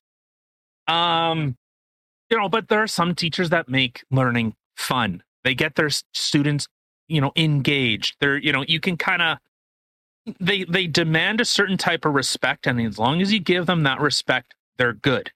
um, 0.87 1.57
you 2.29 2.37
know, 2.37 2.49
but 2.49 2.67
there 2.69 2.81
are 2.83 2.87
some 2.87 3.15
teachers 3.15 3.49
that 3.49 3.67
make 3.67 4.03
learning 4.11 4.55
fun. 4.77 5.23
They 5.43 5.55
get 5.55 5.75
their 5.75 5.89
students, 6.13 6.67
you 7.07 7.19
know, 7.19 7.31
engaged. 7.35 8.17
They're, 8.19 8.37
you 8.37 8.51
know, 8.51 8.63
you 8.67 8.79
can 8.79 8.95
kind 8.95 9.21
of 9.21 9.37
they 10.39 10.65
they 10.65 10.85
demand 10.85 11.41
a 11.41 11.45
certain 11.45 11.77
type 11.77 12.05
of 12.05 12.13
respect, 12.13 12.67
and 12.67 12.79
as 12.79 12.99
long 12.99 13.21
as 13.21 13.33
you 13.33 13.39
give 13.39 13.65
them 13.65 13.83
that 13.83 13.99
respect, 13.99 14.53
they're 14.77 14.93
good. 14.93 15.31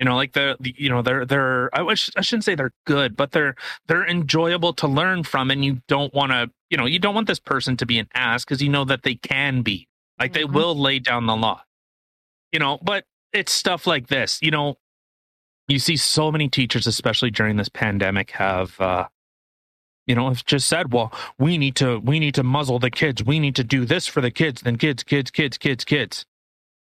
You 0.00 0.04
know, 0.04 0.14
like 0.14 0.32
the, 0.32 0.56
the 0.60 0.74
you 0.78 0.88
know 0.88 1.02
they're 1.02 1.26
they're 1.26 1.74
I, 1.76 1.82
wish, 1.82 2.08
I 2.16 2.20
shouldn't 2.20 2.44
say 2.44 2.54
they're 2.54 2.72
good, 2.86 3.16
but 3.16 3.32
they're 3.32 3.56
they're 3.88 4.06
enjoyable 4.06 4.72
to 4.74 4.86
learn 4.86 5.24
from, 5.24 5.50
and 5.50 5.64
you 5.64 5.82
don't 5.88 6.14
want 6.14 6.30
to 6.32 6.50
you 6.70 6.76
know 6.76 6.86
you 6.86 7.00
don't 7.00 7.14
want 7.14 7.26
this 7.26 7.40
person 7.40 7.76
to 7.78 7.86
be 7.86 7.98
an 7.98 8.08
ass 8.14 8.44
because 8.44 8.62
you 8.62 8.68
know 8.68 8.84
that 8.84 9.02
they 9.02 9.16
can 9.16 9.62
be 9.62 9.88
like 10.18 10.32
mm-hmm. 10.32 10.38
they 10.38 10.44
will 10.44 10.76
lay 10.76 11.00
down 11.00 11.26
the 11.26 11.36
law. 11.36 11.62
You 12.52 12.60
know, 12.60 12.78
but 12.80 13.04
it's 13.32 13.52
stuff 13.52 13.86
like 13.86 14.06
this. 14.06 14.40
You 14.40 14.52
know, 14.52 14.76
you 15.66 15.78
see 15.78 15.96
so 15.96 16.30
many 16.30 16.48
teachers, 16.48 16.86
especially 16.86 17.30
during 17.30 17.56
this 17.56 17.68
pandemic, 17.68 18.30
have 18.32 18.80
uh, 18.80 19.08
you 20.08 20.14
know, 20.14 20.28
have 20.28 20.44
just 20.46 20.66
said, 20.66 20.92
well, 20.92 21.12
we 21.38 21.58
need 21.58 21.76
to 21.76 21.98
we 21.98 22.18
need 22.18 22.34
to 22.34 22.42
muzzle 22.42 22.78
the 22.78 22.90
kids. 22.90 23.22
We 23.22 23.38
need 23.38 23.54
to 23.56 23.64
do 23.64 23.84
this 23.84 24.06
for 24.06 24.20
the 24.20 24.30
kids. 24.30 24.62
Then 24.62 24.76
kids, 24.76 25.02
kids, 25.04 25.30
kids, 25.30 25.58
kids, 25.58 25.84
kids. 25.84 26.24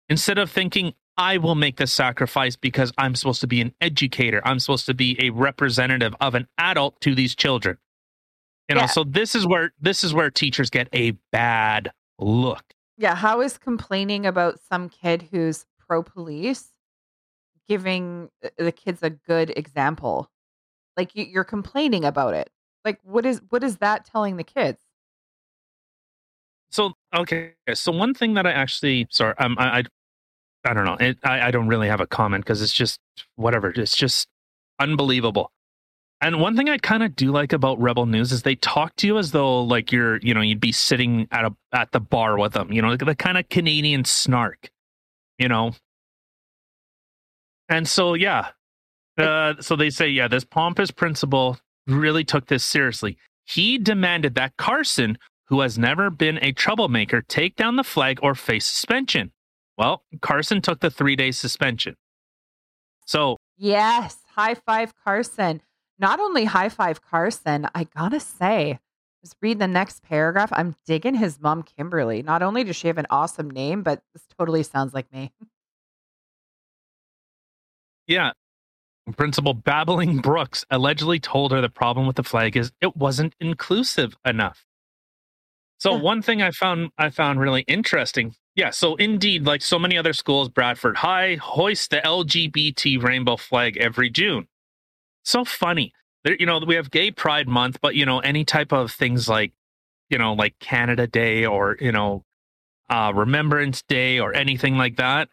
Instead 0.07 0.37
of 0.37 0.51
thinking, 0.51 0.93
I 1.17 1.37
will 1.37 1.55
make 1.55 1.77
the 1.77 1.87
sacrifice 1.87 2.55
because 2.55 2.93
I'm 2.97 3.15
supposed 3.15 3.41
to 3.41 3.47
be 3.47 3.59
an 3.59 3.73
educator. 3.81 4.41
I'm 4.45 4.59
supposed 4.59 4.85
to 4.85 4.93
be 4.93 5.17
a 5.19 5.31
representative 5.31 6.15
of 6.21 6.35
an 6.35 6.47
adult 6.57 7.01
to 7.01 7.15
these 7.15 7.35
children. 7.35 7.77
You 8.69 8.75
know, 8.75 8.81
yeah. 8.81 8.87
so 8.87 9.03
this 9.03 9.33
is 9.33 9.47
where 9.47 9.73
this 9.79 10.03
is 10.03 10.13
where 10.13 10.29
teachers 10.29 10.69
get 10.69 10.89
a 10.93 11.11
bad 11.31 11.91
look. 12.19 12.63
Yeah, 12.97 13.15
how 13.15 13.41
is 13.41 13.57
complaining 13.57 14.25
about 14.25 14.59
some 14.59 14.89
kid 14.89 15.27
who's 15.31 15.65
pro 15.87 16.03
police 16.03 16.69
giving 17.67 18.29
the 18.57 18.71
kids 18.71 19.01
a 19.01 19.09
good 19.09 19.51
example? 19.55 20.29
Like 20.97 21.11
you're 21.13 21.43
complaining 21.43 22.03
about 22.03 22.33
it. 22.33 22.49
Like 22.83 22.99
what 23.03 23.25
is 23.25 23.41
what 23.49 23.63
is 23.63 23.77
that 23.77 24.05
telling 24.05 24.37
the 24.37 24.43
kids? 24.43 24.79
So 26.69 26.93
okay, 27.15 27.53
so 27.73 27.91
one 27.91 28.13
thing 28.13 28.33
that 28.33 28.45
I 28.45 28.51
actually 28.51 29.07
sorry, 29.09 29.33
um, 29.37 29.55
I, 29.57 29.83
I 30.65 30.73
don't 30.73 30.85
know. 30.85 30.97
It, 30.99 31.17
I, 31.23 31.47
I 31.47 31.51
don't 31.51 31.67
really 31.67 31.87
have 31.87 32.01
a 32.01 32.07
comment 32.07 32.43
because 32.43 32.61
it's 32.61 32.73
just 32.73 32.99
whatever. 33.35 33.69
It's 33.69 33.95
just 33.95 34.27
unbelievable. 34.79 35.51
And 36.19 36.41
one 36.41 36.57
thing 36.57 36.67
I 36.67 36.79
kind 36.79 37.03
of 37.03 37.15
do 37.15 37.31
like 37.31 37.53
about 37.53 37.79
Rebel 37.79 38.07
News 38.07 38.31
is 38.31 38.41
they 38.41 38.55
talk 38.55 38.95
to 38.97 39.07
you 39.07 39.19
as 39.19 39.31
though 39.31 39.61
like 39.61 39.91
you're, 39.91 40.17
you 40.17 40.33
know, 40.33 40.41
you'd 40.41 40.59
be 40.59 40.71
sitting 40.71 41.27
at 41.31 41.45
a 41.45 41.55
at 41.71 41.91
the 41.91 41.99
bar 41.99 42.39
with 42.39 42.53
them. 42.53 42.71
You 42.71 42.81
know, 42.81 42.89
like 42.89 43.05
the 43.05 43.15
kind 43.15 43.37
of 43.37 43.47
Canadian 43.49 44.03
snark. 44.03 44.71
You 45.37 45.47
know. 45.47 45.73
And 47.69 47.87
so 47.87 48.15
yeah, 48.15 48.49
uh, 49.17 49.55
so 49.59 49.75
they 49.75 49.89
say 49.89 50.07
yeah, 50.07 50.27
this 50.27 50.43
pompous 50.43 50.89
principal 50.89 51.57
really 51.85 52.23
took 52.23 52.47
this 52.47 52.63
seriously. 52.63 53.17
He 53.45 53.77
demanded 53.77 54.35
that 54.35 54.57
Carson, 54.57 55.17
who 55.45 55.61
has 55.61 55.77
never 55.77 56.09
been 56.09 56.39
a 56.41 56.51
troublemaker, 56.51 57.21
take 57.21 57.55
down 57.55 57.75
the 57.75 57.83
flag 57.83 58.19
or 58.23 58.35
face 58.35 58.65
suspension. 58.65 59.31
Well, 59.77 60.03
Carson 60.21 60.61
took 60.61 60.79
the 60.79 60.89
three 60.89 61.15
day 61.15 61.31
suspension. 61.31 61.95
So, 63.05 63.37
yes, 63.57 64.17
high 64.35 64.55
five, 64.55 64.93
Carson. 65.03 65.61
Not 65.99 66.19
only 66.19 66.45
high 66.45 66.69
five, 66.69 67.01
Carson, 67.01 67.67
I 67.73 67.85
gotta 67.85 68.19
say, 68.19 68.79
just 69.23 69.37
read 69.41 69.59
the 69.59 69.67
next 69.67 70.03
paragraph. 70.03 70.49
I'm 70.51 70.75
digging 70.85 71.15
his 71.15 71.39
mom, 71.39 71.63
Kimberly. 71.63 72.21
Not 72.21 72.41
only 72.41 72.63
does 72.63 72.75
she 72.75 72.87
have 72.87 72.97
an 72.97 73.07
awesome 73.09 73.49
name, 73.49 73.83
but 73.83 74.01
this 74.13 74.23
totally 74.37 74.63
sounds 74.63 74.93
like 74.93 75.11
me. 75.11 75.31
Yeah. 78.07 78.31
Principal 79.15 79.53
Babbling 79.53 80.17
Brooks 80.19 80.65
allegedly 80.69 81.19
told 81.19 81.51
her 81.51 81.61
the 81.61 81.69
problem 81.69 82.07
with 82.07 82.15
the 82.15 82.23
flag 82.23 82.57
is 82.57 82.71
it 82.81 82.95
wasn't 82.95 83.35
inclusive 83.39 84.17
enough. 84.25 84.65
So 85.77 85.95
yeah. 85.95 86.01
one 86.01 86.21
thing 86.21 86.41
I 86.41 86.51
found 86.51 86.89
I 86.97 87.09
found 87.09 87.39
really 87.39 87.61
interesting 87.67 88.35
yeah, 88.57 88.71
so 88.71 88.95
indeed, 88.95 89.45
like 89.45 89.61
so 89.61 89.79
many 89.79 89.97
other 89.97 90.13
schools, 90.13 90.49
Bradford 90.49 90.97
High 90.97 91.35
hoists 91.35 91.87
the 91.87 91.97
LGBT 91.97 93.01
rainbow 93.01 93.37
flag 93.37 93.77
every 93.77 94.09
June. 94.09 94.47
So 95.23 95.45
funny. 95.45 95.93
There, 96.23 96.35
you 96.37 96.45
know, 96.45 96.59
we 96.59 96.75
have 96.75 96.91
Gay 96.91 97.11
Pride 97.11 97.47
Month, 97.47 97.77
but 97.81 97.95
you 97.95 98.05
know, 98.05 98.19
any 98.19 98.43
type 98.43 98.73
of 98.73 98.91
things 98.91 99.29
like 99.29 99.53
you 100.09 100.17
know, 100.17 100.33
like 100.33 100.57
Canada 100.59 101.07
Day 101.07 101.45
or, 101.45 101.77
you 101.79 101.91
know, 101.91 102.23
uh, 102.89 103.11
Remembrance 103.13 103.83
Day 103.83 104.19
or 104.19 104.33
anything 104.33 104.77
like 104.77 104.97
that. 104.97 105.29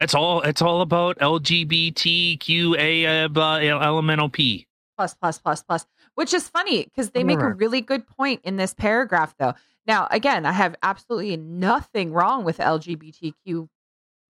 It's 0.00 0.14
all 0.14 0.42
it's 0.42 0.62
all 0.62 0.80
about 0.80 1.18
LGBTQA 1.18 3.06
uh, 3.36 3.80
elemental 3.82 4.28
P. 4.28 4.66
plus 4.96 5.14
plus 5.14 5.38
plus 5.38 5.62
plus 5.62 5.86
which 6.14 6.34
is 6.34 6.48
funny 6.48 6.84
because 6.84 7.10
they 7.10 7.24
make 7.24 7.40
a 7.40 7.52
really 7.52 7.80
good 7.80 8.06
point 8.06 8.40
in 8.44 8.56
this 8.56 8.74
paragraph 8.74 9.34
though 9.38 9.54
now 9.86 10.06
again 10.10 10.44
i 10.46 10.52
have 10.52 10.74
absolutely 10.82 11.36
nothing 11.36 12.12
wrong 12.12 12.44
with 12.44 12.58
lgbtq 12.58 13.68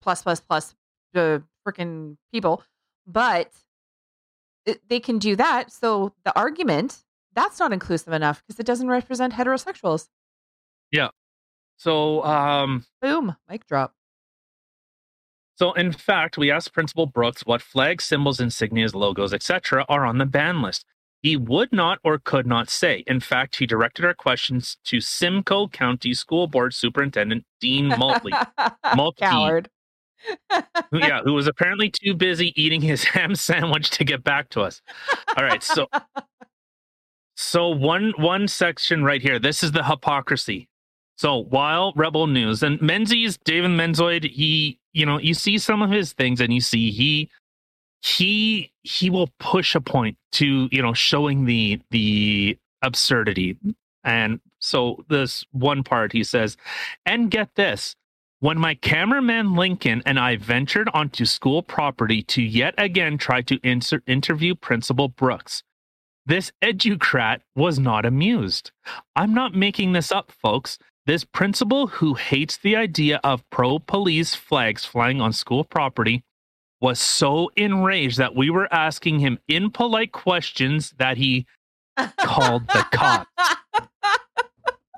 plus 0.02 0.22
plus 0.22 0.40
plus 0.40 0.74
the 1.12 1.42
freaking 1.66 2.16
people 2.32 2.62
but 3.06 3.50
it, 4.64 4.80
they 4.88 5.00
can 5.00 5.18
do 5.18 5.36
that 5.36 5.70
so 5.72 6.12
the 6.24 6.36
argument 6.38 7.02
that's 7.34 7.58
not 7.58 7.72
inclusive 7.72 8.12
enough 8.12 8.42
because 8.46 8.58
it 8.58 8.66
doesn't 8.66 8.88
represent 8.88 9.34
heterosexuals 9.34 10.08
Yeah. 10.90 11.08
So, 11.76 12.24
um, 12.24 12.86
boom 13.02 13.36
mic 13.48 13.66
drop 13.66 13.92
So, 15.56 15.72
in 15.74 15.92
fact, 15.92 16.38
we 16.38 16.50
asked 16.50 16.72
Principal 16.72 17.06
Brooks 17.06 17.44
what 17.44 17.60
flags, 17.62 18.04
symbols, 18.04 18.38
insignias, 18.38 18.94
logos, 18.94 19.32
etc., 19.34 19.84
are 19.88 20.04
on 20.06 20.18
the 20.18 20.26
ban 20.26 20.62
list. 20.62 20.84
He 21.26 21.36
would 21.36 21.72
not 21.72 21.98
or 22.04 22.20
could 22.20 22.46
not 22.46 22.70
say. 22.70 23.02
In 23.08 23.18
fact, 23.18 23.56
he 23.56 23.66
directed 23.66 24.04
our 24.04 24.14
questions 24.14 24.76
to 24.84 25.00
Simcoe 25.00 25.66
County 25.66 26.14
School 26.14 26.46
Board 26.46 26.72
Superintendent 26.72 27.44
Dean 27.60 27.88
Maltley, 27.88 28.32
Maltby. 28.94 29.22
coward 29.22 29.68
who, 30.92 30.98
yeah, 30.98 31.22
who 31.24 31.32
was 31.32 31.48
apparently 31.48 31.90
too 31.90 32.14
busy 32.14 32.52
eating 32.54 32.80
his 32.80 33.02
ham 33.14 33.34
sandwich 33.34 33.90
to 33.90 34.04
get 34.04 34.22
back 34.22 34.50
to 34.50 34.60
us. 34.60 34.80
All 35.36 35.42
right, 35.42 35.64
so 35.64 35.88
so 37.36 37.70
one 37.70 38.12
one 38.18 38.46
section 38.46 39.02
right 39.02 39.20
here. 39.20 39.40
This 39.40 39.64
is 39.64 39.72
the 39.72 39.82
hypocrisy. 39.82 40.68
So 41.16 41.38
while 41.38 41.92
Rebel 41.96 42.28
News 42.28 42.62
and 42.62 42.80
Menzies, 42.80 43.36
David 43.38 43.72
Menzoid, 43.72 44.30
he, 44.30 44.78
you 44.92 45.04
know, 45.04 45.18
you 45.18 45.34
see 45.34 45.58
some 45.58 45.82
of 45.82 45.90
his 45.90 46.12
things 46.12 46.40
and 46.40 46.52
you 46.52 46.60
see 46.60 46.92
he 46.92 47.30
he 48.06 48.72
he 48.82 49.10
will 49.10 49.28
push 49.40 49.74
a 49.74 49.80
point 49.80 50.16
to, 50.32 50.68
you 50.70 50.80
know, 50.80 50.94
showing 50.94 51.44
the 51.44 51.80
the 51.90 52.56
absurdity. 52.82 53.56
And 54.04 54.40
so 54.60 55.04
this 55.08 55.44
one 55.50 55.82
part 55.82 56.12
he 56.12 56.22
says, 56.22 56.56
and 57.04 57.30
get 57.30 57.56
this, 57.56 57.96
when 58.38 58.58
my 58.58 58.74
cameraman 58.74 59.56
Lincoln 59.56 60.02
and 60.06 60.20
I 60.20 60.36
ventured 60.36 60.88
onto 60.94 61.24
school 61.24 61.62
property 61.62 62.22
to 62.24 62.42
yet 62.42 62.74
again 62.78 63.18
try 63.18 63.42
to 63.42 63.58
insert 63.64 64.04
interview 64.06 64.54
Principal 64.54 65.08
Brooks, 65.08 65.64
this 66.24 66.52
educrat 66.62 67.40
was 67.56 67.78
not 67.78 68.06
amused. 68.06 68.70
I'm 69.16 69.34
not 69.34 69.54
making 69.54 69.92
this 69.92 70.12
up, 70.12 70.30
folks. 70.30 70.78
This 71.06 71.24
principal 71.24 71.86
who 71.86 72.14
hates 72.14 72.56
the 72.56 72.76
idea 72.76 73.20
of 73.24 73.48
pro 73.50 73.78
police 73.78 74.34
flags 74.34 74.84
flying 74.84 75.20
on 75.20 75.32
school 75.32 75.64
property 75.64 76.24
was 76.86 77.00
so 77.00 77.50
enraged 77.56 78.16
that 78.16 78.36
we 78.36 78.48
were 78.48 78.72
asking 78.72 79.18
him 79.18 79.40
impolite 79.48 80.12
questions 80.12 80.94
that 80.98 81.16
he 81.16 81.44
called 82.20 82.62
the 82.68 82.86
cops. 82.92 83.28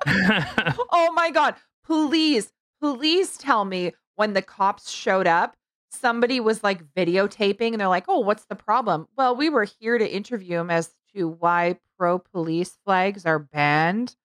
oh 0.91 1.11
my 1.15 1.31
god. 1.31 1.55
Please 1.83 2.53
please 2.79 3.39
tell 3.39 3.65
me 3.65 3.91
when 4.17 4.33
the 4.33 4.41
cops 4.43 4.91
showed 4.91 5.25
up 5.25 5.55
somebody 5.89 6.39
was 6.39 6.63
like 6.63 6.85
videotaping 6.93 7.71
and 7.71 7.81
they're 7.81 7.87
like 7.87 8.05
oh 8.07 8.19
what's 8.19 8.45
the 8.45 8.55
problem? 8.55 9.07
Well 9.17 9.35
we 9.35 9.49
were 9.49 9.65
here 9.79 9.97
to 9.97 10.07
interview 10.07 10.59
him 10.59 10.69
as 10.69 10.93
to 11.15 11.27
why 11.27 11.79
pro 11.97 12.19
police 12.19 12.77
flags 12.85 13.25
are 13.25 13.39
banned. 13.39 14.15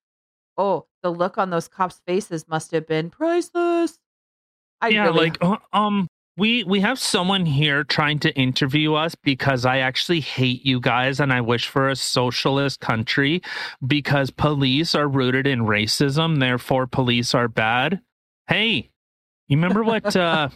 Oh 0.59 0.85
the 1.02 1.11
look 1.11 1.38
on 1.38 1.49
those 1.49 1.68
cops 1.68 2.02
faces 2.06 2.47
must 2.47 2.73
have 2.73 2.87
been 2.87 3.09
priceless. 3.09 3.99
I 4.83 4.88
yeah, 4.88 5.04
really 5.04 5.30
like 5.30 5.38
uh, 5.40 5.56
um 5.73 6.09
we 6.37 6.64
we 6.64 6.81
have 6.81 6.99
someone 6.99 7.47
here 7.47 7.85
trying 7.85 8.18
to 8.20 8.35
interview 8.35 8.94
us 8.94 9.14
because 9.14 9.64
I 9.64 9.79
actually 9.79 10.20
hate 10.20 10.66
you 10.66 10.81
guys 10.81 11.20
and 11.20 11.33
I 11.33 11.40
wish 11.40 11.68
for 11.68 11.88
a 11.88 11.97
socialist 11.97 12.81
country 12.81 13.40
because 13.87 14.31
police 14.31 14.94
are 14.94 15.07
rooted 15.07 15.47
in 15.47 15.61
racism, 15.61 16.40
therefore 16.40 16.87
police 16.87 17.35
are 17.35 17.49
bad. 17.49 18.01
Hey, 18.49 18.90
you 19.49 19.57
remember 19.57 19.85
what 19.85 20.16
uh 20.16 20.49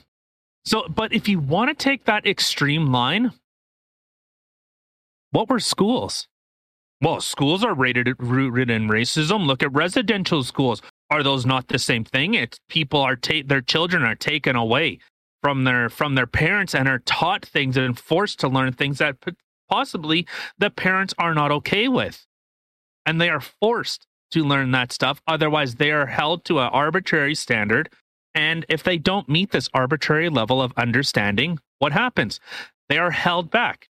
so 0.64 0.86
but 0.88 1.12
if 1.12 1.28
you 1.28 1.38
want 1.38 1.70
to 1.70 1.74
take 1.74 2.04
that 2.04 2.26
extreme 2.26 2.90
line, 2.90 3.32
what 5.30 5.48
were 5.48 5.60
schools? 5.60 6.26
Well, 7.00 7.20
schools 7.20 7.62
are 7.62 7.74
rated 7.74 8.16
rooted 8.18 8.68
in 8.68 8.88
racism. 8.88 9.46
Look 9.46 9.62
at 9.62 9.72
residential 9.72 10.42
schools. 10.42 10.82
Are 11.10 11.22
those 11.22 11.46
not 11.46 11.68
the 11.68 11.78
same 11.78 12.02
thing? 12.02 12.34
It's 12.34 12.58
people 12.68 13.00
are 13.00 13.14
ta- 13.14 13.46
their 13.46 13.60
children 13.60 14.02
are 14.02 14.16
taken 14.16 14.56
away 14.56 14.98
from 15.42 15.64
their 15.64 15.88
from 15.88 16.14
their 16.14 16.26
parents 16.26 16.74
and 16.74 16.88
are 16.88 17.00
taught 17.00 17.44
things 17.44 17.76
and 17.76 17.98
forced 17.98 18.40
to 18.40 18.48
learn 18.48 18.72
things 18.72 18.98
that 18.98 19.16
possibly 19.68 20.26
the 20.58 20.70
parents 20.70 21.14
are 21.18 21.34
not 21.34 21.50
okay 21.50 21.88
with, 21.88 22.26
and 23.06 23.20
they 23.20 23.28
are 23.28 23.40
forced 23.40 24.06
to 24.30 24.44
learn 24.44 24.72
that 24.72 24.92
stuff. 24.92 25.22
Otherwise, 25.26 25.76
they 25.76 25.90
are 25.90 26.06
held 26.06 26.44
to 26.44 26.58
an 26.58 26.68
arbitrary 26.68 27.34
standard, 27.34 27.90
and 28.34 28.66
if 28.68 28.82
they 28.82 28.98
don't 28.98 29.28
meet 29.28 29.50
this 29.50 29.68
arbitrary 29.72 30.28
level 30.28 30.60
of 30.60 30.72
understanding, 30.76 31.58
what 31.78 31.92
happens? 31.92 32.40
They 32.88 32.98
are 32.98 33.10
held 33.10 33.50
back. 33.50 33.88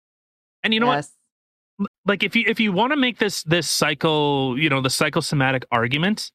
And 0.64 0.74
you 0.74 0.80
know 0.80 0.88
what? 0.88 1.08
like 2.06 2.24
if 2.24 2.36
you 2.36 2.44
if 2.48 2.60
you 2.60 2.72
want 2.72 2.92
to 2.92 2.98
make 2.98 3.18
this 3.18 3.44
this 3.44 3.70
psycho 3.70 4.56
you 4.56 4.70
know 4.70 4.82
the 4.82 4.90
psychosomatic 4.90 5.66
argument 5.72 6.32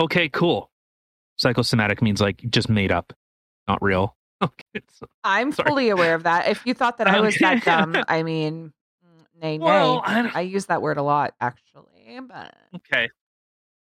okay 0.00 0.28
cool 0.28 0.70
psychosomatic 1.36 2.00
means 2.02 2.20
like 2.20 2.42
just 2.50 2.68
made 2.68 2.92
up 2.92 3.12
not 3.68 3.82
real. 3.82 4.16
Okay 4.42 4.82
so, 4.90 5.06
i'm 5.24 5.50
Sorry. 5.50 5.66
fully 5.70 5.88
aware 5.88 6.14
of 6.14 6.24
that. 6.24 6.46
If 6.48 6.66
you 6.66 6.74
thought 6.74 6.98
that 6.98 7.06
i 7.06 7.20
was 7.20 7.36
that 7.38 7.64
dumb 7.64 7.96
i 8.08 8.22
mean 8.22 8.70
mm, 9.02 9.40
nay 9.40 9.56
nay. 9.56 9.64
Well 9.64 10.02
I, 10.04 10.30
i 10.34 10.40
use 10.42 10.66
that 10.66 10.82
word 10.82 10.98
a 10.98 11.02
lot 11.02 11.32
actually 11.40 12.20
but 12.28 12.54
okay. 12.76 13.08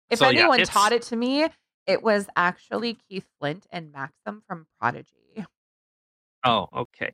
If 0.08 0.20
So, 0.20 0.28
anyone 0.28 0.60
it's- 0.60 0.68
taught 0.72 0.92
it 0.92 1.02
to 1.02 1.16
me, 1.16 1.48
it 1.88 2.00
was 2.02 2.28
actually 2.36 2.96
Keith 3.08 3.26
Flint 3.40 3.66
and 3.72 3.90
Maxim 3.90 4.40
from 4.46 4.68
Prodigy. 4.80 5.44
oh 6.44 6.68
okay. 6.72 7.12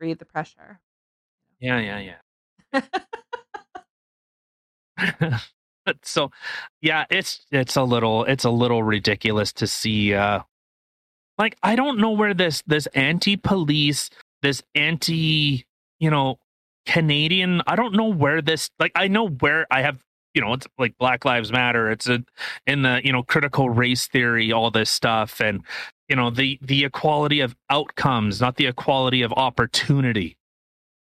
Breathe 0.00 0.18
the 0.18 0.24
pressure. 0.24 0.80
yeah 1.60 1.78
yeah 1.80 2.16
yeah 2.72 2.80
so 6.02 6.30
yeah 6.80 7.04
it's 7.10 7.46
it's 7.50 7.76
a 7.76 7.82
little 7.82 8.24
it's 8.24 8.44
a 8.44 8.50
little 8.50 8.82
ridiculous 8.82 9.52
to 9.52 9.66
see 9.66 10.14
uh 10.14 10.40
like 11.38 11.56
i 11.62 11.76
don't 11.76 11.98
know 11.98 12.10
where 12.10 12.34
this 12.34 12.62
this 12.66 12.86
anti-police 12.88 14.10
this 14.42 14.62
anti 14.74 15.66
you 16.00 16.10
know 16.10 16.38
canadian 16.86 17.62
i 17.66 17.76
don't 17.76 17.94
know 17.94 18.08
where 18.08 18.40
this 18.40 18.70
like 18.78 18.92
i 18.94 19.08
know 19.08 19.28
where 19.28 19.66
i 19.70 19.82
have 19.82 20.02
you 20.34 20.40
know 20.40 20.52
it's 20.52 20.66
like 20.78 20.96
black 20.98 21.24
lives 21.24 21.52
matter 21.52 21.90
it's 21.90 22.08
a 22.08 22.24
in 22.66 22.82
the 22.82 23.00
you 23.04 23.12
know 23.12 23.22
critical 23.22 23.68
race 23.68 24.06
theory 24.06 24.52
all 24.52 24.70
this 24.70 24.90
stuff 24.90 25.40
and 25.40 25.62
you 26.08 26.16
know 26.16 26.30
the 26.30 26.58
the 26.62 26.84
equality 26.84 27.40
of 27.40 27.54
outcomes 27.68 28.40
not 28.40 28.56
the 28.56 28.66
equality 28.66 29.22
of 29.22 29.32
opportunity 29.34 30.38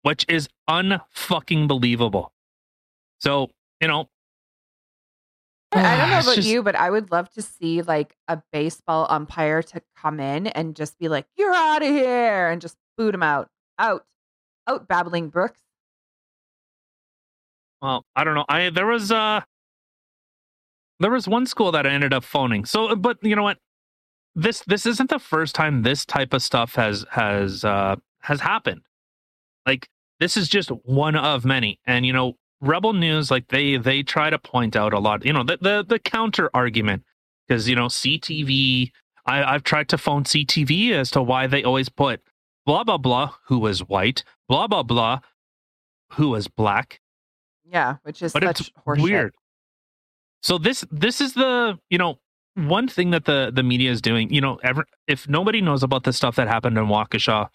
which 0.08 0.26
is 0.30 0.47
unfucking 0.69 1.67
believable. 1.67 2.32
So 3.19 3.50
you 3.82 3.89
know 3.89 4.10
I 5.74 5.98
don't 5.98 6.10
know 6.10 6.20
about 6.20 6.36
just- 6.36 6.48
you, 6.48 6.64
but 6.64 6.76
I 6.76 6.90
would 6.90 7.12
love 7.12 7.30
to 7.32 7.42
see 7.42 7.82
like 7.82 8.16
a 8.28 8.42
baseball 8.52 9.06
umpire 9.10 9.62
to 9.64 9.82
come 9.96 10.20
in 10.20 10.48
and 10.48 10.76
just 10.76 10.98
be 10.98 11.10
like, 11.10 11.28
"You're 11.36 11.54
out 11.54 11.82
of 11.82 11.90
here," 11.90 12.50
and 12.50 12.62
just 12.62 12.78
boot 12.98 13.14
him 13.14 13.24
out, 13.24 13.50
out, 13.78 14.06
out, 14.66 14.88
babbling 14.88 15.30
Brooks. 15.30 15.62
Well, 17.82 18.06
I 18.16 18.24
don't 18.24 18.36
know. 18.36 18.46
I 18.50 18.70
there 18.70 18.88
was 18.88 19.12
uh 19.12 19.42
there 21.00 21.12
was 21.12 21.28
one 21.28 21.46
school 21.46 21.72
that 21.74 21.86
I 21.86 21.92
ended 21.92 22.14
up 22.14 22.24
phoning. 22.24 22.66
So 22.66 22.96
but 22.96 23.18
you 23.22 23.36
know 23.36 23.44
what? 23.44 23.60
This 24.36 24.62
this 24.68 24.86
isn't 24.86 25.10
the 25.10 25.20
first 25.20 25.54
time 25.54 25.84
this 25.84 26.06
type 26.06 26.34
of 26.34 26.42
stuff 26.42 26.76
has 26.76 27.06
has 27.12 27.64
uh 27.64 27.98
has 28.22 28.42
happened. 28.42 28.82
Like 29.66 29.90
this 30.20 30.38
is 30.38 30.48
just 30.50 30.70
one 30.70 31.16
of 31.16 31.46
many. 31.46 31.80
And 31.86 32.06
you 32.06 32.14
know, 32.14 32.38
Rebel 32.62 32.93
News 32.93 33.32
like 33.32 33.50
they 33.50 33.78
they 33.78 34.04
try 34.04 34.30
to 34.30 34.39
point 34.39 34.76
out 34.76 34.93
a 34.93 35.00
lot, 35.00 35.26
you 35.26 35.34
know, 35.34 35.43
the 35.43 35.58
the, 35.62 35.86
the 35.88 36.00
counter 36.00 36.50
argument 36.54 37.04
because 37.48 37.70
you 37.70 37.76
know, 37.76 37.88
CTV 37.88 38.91
I 39.26 39.43
I've 39.43 39.63
tried 39.63 39.89
to 39.89 39.98
phone 39.98 40.24
CTV 40.26 40.91
as 40.93 41.12
to 41.12 41.22
why 41.22 41.48
they 41.48 41.63
always 41.63 41.89
put 41.89 42.22
blah 42.65 42.84
blah 42.84 42.98
blah 42.98 43.34
who 43.48 43.60
was 43.60 43.82
white, 43.82 44.24
blah 44.50 44.67
blah 44.67 44.84
blah 44.84 45.20
who 46.13 46.30
was 46.30 46.48
black 46.48 47.02
Yeah, 47.65 47.98
which 48.04 48.22
is 48.22 48.34
but 48.34 48.43
such 48.43 48.62
it's 48.62 48.72
horseshit. 48.88 49.02
weird. 49.04 49.36
So 50.43 50.58
this 50.58 50.86
this 50.91 51.22
is 51.22 51.34
the 51.34 51.80
you 51.89 51.98
know 51.98 52.20
one 52.56 52.88
thing 52.88 53.12
that 53.12 53.26
the 53.26 53.52
the 53.54 53.63
media 53.63 53.91
is 53.91 54.02
doing. 54.02 54.34
You 54.34 54.41
know, 54.41 54.58
ever 54.63 54.86
if 55.08 55.30
nobody 55.30 55.62
knows 55.62 55.84
about 55.84 56.04
the 56.04 56.13
stuff 56.13 56.36
that 56.38 56.48
happened 56.48 56.78
in 56.78 56.86
Waukesha, 56.86 57.50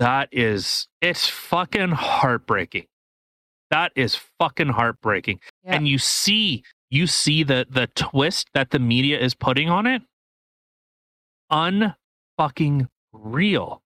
that 0.00 0.28
is 0.32 0.88
it's 1.02 1.28
fucking 1.28 1.90
heartbreaking. 1.92 2.86
That 3.70 3.92
is 3.94 4.18
fucking 4.38 4.68
heartbreaking. 4.68 5.40
Yeah. 5.64 5.76
And 5.76 5.88
you 5.88 5.98
see 5.98 6.62
you 6.90 7.06
see 7.06 7.42
the 7.42 7.66
the 7.68 7.88
twist 7.88 8.48
that 8.54 8.70
the 8.70 8.78
media 8.78 9.18
is 9.18 9.34
putting 9.34 9.68
on 9.68 9.86
it. 9.86 10.02
Unfucking 11.50 12.88
real. 13.12 13.82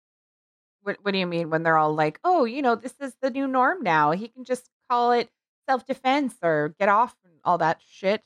What, 0.82 0.98
what 1.02 1.12
do 1.12 1.18
you 1.18 1.26
mean 1.26 1.50
when 1.50 1.62
they're 1.62 1.76
all 1.76 1.94
like, 1.94 2.18
oh, 2.24 2.44
you 2.44 2.60
know, 2.60 2.74
this 2.74 2.94
is 3.00 3.14
the 3.22 3.30
new 3.30 3.46
norm 3.46 3.82
now. 3.82 4.10
He 4.10 4.26
can 4.28 4.44
just 4.44 4.68
call 4.90 5.12
it 5.12 5.30
self 5.68 5.86
defense 5.86 6.34
or 6.42 6.74
get 6.78 6.88
off 6.88 7.16
and 7.24 7.34
all 7.44 7.58
that 7.58 7.80
shit. 7.88 8.22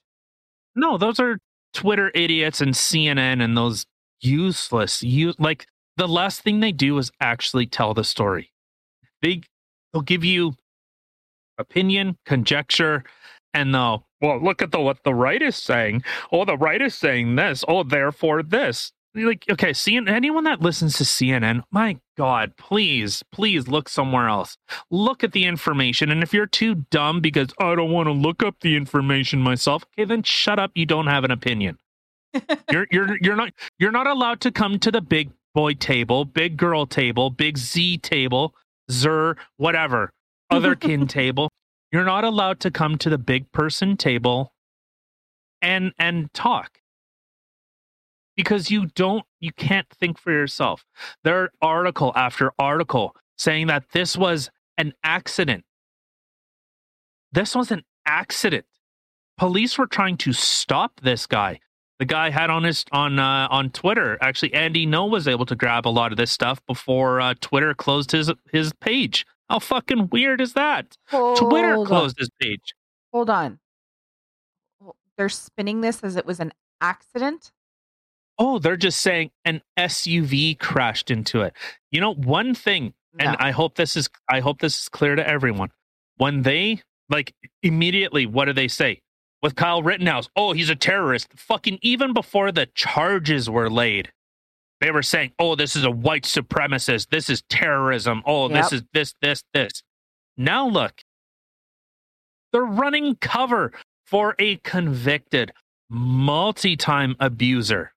No, 0.75 0.97
those 0.97 1.21
are 1.21 1.38
Twitter 1.75 2.11
idiots 2.14 2.61
and 2.61 2.73
CNN 2.73 3.42
and 3.42 3.57
those 3.57 3.85
useless. 4.21 5.03
You 5.03 5.35
like 5.38 5.66
the 5.97 6.09
last 6.09 6.40
thing 6.40 6.61
they 6.61 6.73
do 6.73 6.97
is 6.99 7.11
actually 7.21 7.66
tell 7.66 7.95
the 7.95 8.05
story. 8.05 8.53
They 9.23 9.42
they'll 9.92 10.03
give 10.03 10.25
you 10.25 10.55
opinion, 11.59 12.16
conjecture, 12.25 13.05
and 13.55 13.75
they'll 13.75 14.07
well 14.21 14.42
look 14.42 14.62
at 14.62 14.73
the 14.73 14.81
what 14.81 15.03
the 15.05 15.14
right 15.14 15.42
is 15.42 15.57
saying. 15.57 16.03
Oh, 16.33 16.45
the 16.45 16.57
right 16.57 16.81
is 16.81 16.95
saying 16.95 17.37
this. 17.37 17.64
Oh, 17.66 17.83
therefore 17.83 18.42
this. 18.42 18.92
Like 19.14 19.47
okay, 19.51 19.71
CNN. 19.71 20.11
Anyone 20.11 20.45
that 20.45 20.61
listens 20.61 20.99
to 20.99 21.05
CNN, 21.05 21.62
my 21.71 21.99
God, 22.19 22.53
please, 22.59 23.23
please 23.33 23.66
look 23.66 23.88
somewhere 23.88 24.29
else. 24.29 24.59
Look 24.90 25.25
at 25.25 25.33
the 25.33 25.45
information, 25.45 26.11
and 26.11 26.23
if 26.23 26.35
you're 26.35 26.47
too 26.47 26.87
dumb 26.90 27.21
because 27.21 27.49
I 27.59 27.75
don't 27.75 27.90
want 27.90 28.09
to 28.09 28.12
look 28.12 28.42
up 28.42 28.61
the 28.61 28.77
information 28.77 29.40
myself, 29.40 29.85
okay, 29.95 30.05
then 30.05 30.23
shut 30.23 30.59
up. 30.59 30.71
You 30.75 30.85
don't 30.85 31.07
have 31.07 31.25
an 31.25 31.31
opinion. 31.31 31.79
you're 32.71 32.87
you're 32.90 33.16
you're 33.23 33.37
not 33.37 33.53
you're 33.79 33.92
not 33.92 34.07
allowed 34.07 34.40
to 34.42 34.51
come 34.51 34.79
to 34.81 34.90
the 34.90 35.01
big 35.01 35.31
boy 35.55 35.73
table, 35.73 36.27
big 36.27 36.59
girl 36.59 36.85
table, 36.85 37.31
big 37.31 37.57
Z 37.57 37.99
table, 37.99 38.55
Zer, 38.90 39.37
whatever, 39.57 40.12
other 40.51 40.75
kin 40.75 41.07
table. 41.07 41.51
You're 41.93 42.05
not 42.05 42.25
allowed 42.25 42.61
to 42.61 42.71
come 42.71 42.99
to 42.99 43.11
the 43.11 43.19
big 43.19 43.51
person 43.53 43.97
table 43.97 44.53
and 45.63 45.93
and 45.99 46.33
talk. 46.33 46.81
Because 48.37 48.71
you 48.71 48.87
don't 48.87 49.25
you 49.41 49.53
can't 49.53 49.89
think 49.89 50.19
for 50.19 50.33
yourself. 50.33 50.85
There 51.25 51.43
are 51.43 51.51
article 51.63 52.13
after 52.15 52.53
article 52.59 53.17
saying 53.39 53.69
that 53.69 53.91
this 53.93 54.17
was 54.17 54.51
an 54.77 54.93
accident. 55.03 55.65
This 57.33 57.55
was 57.55 57.71
an 57.71 57.83
accident. 58.05 58.67
Police 59.39 59.79
were 59.79 59.87
trying 59.87 60.17
to 60.19 60.33
stop 60.33 61.01
this 61.03 61.27
guy 61.27 61.61
the 61.99 62.05
guy 62.05 62.31
had 62.31 62.51
on 62.51 62.65
his 62.65 62.85
on 62.93 63.19
uh, 63.19 63.49
on 63.51 63.71
Twitter. 63.71 64.19
Actually, 64.21 64.55
Andy 64.55 64.87
Ngo 64.87 65.11
was 65.11 65.27
able 65.27 65.47
to 65.47 65.55
grab 65.55 65.87
a 65.87 65.91
lot 65.91 66.13
of 66.13 66.19
this 66.19 66.31
stuff 66.31 66.65
before 66.67 67.21
uh, 67.21 67.35
Twitter 67.41 67.75
closed 67.75 68.13
his 68.13 68.31
his 68.53 68.73
page. 68.75 69.25
How 69.49 69.59
fucking 69.59 70.09
weird 70.11 70.41
is 70.41 70.55
that? 70.55 70.97
Twitter 71.11 71.75
closed 71.75 71.91
on. 71.93 72.13
his 72.19 72.31
page. 72.41 72.75
Hold 73.13 73.31
on. 73.31 73.59
Oh, 74.83 74.95
they're 75.17 75.29
spinning 75.29 75.81
this 75.81 76.03
as 76.03 76.17
it 76.17 76.27
was 76.27 76.41
an 76.41 76.53
accident. 76.81 77.53
Oh, 78.39 78.59
they're 78.59 78.77
just 78.77 79.01
saying 79.01 79.31
an 79.45 79.63
SUV 79.79 80.59
crashed 80.59 81.11
into 81.11 81.41
it. 81.43 81.55
You 81.91 82.01
know, 82.01 82.15
one 82.15 82.55
thing, 82.55 82.93
and 83.19 83.37
I 83.39 83.51
hope 83.51 83.77
this 83.77 83.97
is 83.97 84.11
I 84.29 84.41
hope 84.41 84.61
this 84.61 84.79
is 84.83 84.89
clear 84.89 85.17
to 85.17 85.27
everyone. 85.27 85.71
When 86.19 86.43
they 86.43 86.83
like 87.09 87.35
immediately, 87.63 88.27
what 88.27 88.45
do 88.47 88.53
they 88.53 88.69
say? 88.69 89.01
With 89.43 89.55
Kyle 89.55 89.83
Rittenhouse, 89.83 90.29
oh, 90.37 90.53
he's 90.53 90.69
a 90.71 90.75
terrorist. 90.77 91.29
Fucking 91.37 91.79
even 91.83 92.13
before 92.13 92.53
the 92.53 92.67
charges 92.75 93.49
were 93.49 93.71
laid, 93.71 94.13
they 94.81 94.91
were 94.91 95.03
saying, 95.03 95.33
oh, 95.39 95.55
this 95.55 95.75
is 95.75 95.85
a 95.85 95.91
white 95.91 96.25
supremacist. 96.25 97.09
This 97.09 97.31
is 97.31 97.43
terrorism. 97.49 98.23
Oh, 98.27 98.49
this 98.49 98.73
is 98.73 98.83
this, 98.93 99.15
this, 99.23 99.43
this. 99.55 99.83
Now 100.37 100.69
look, 100.69 101.03
they're 102.53 102.62
running 102.62 103.17
cover 103.17 103.73
for 104.05 104.35
a 104.39 104.57
convicted 104.57 105.53
multi-time 105.89 107.17
abuser 107.21 107.93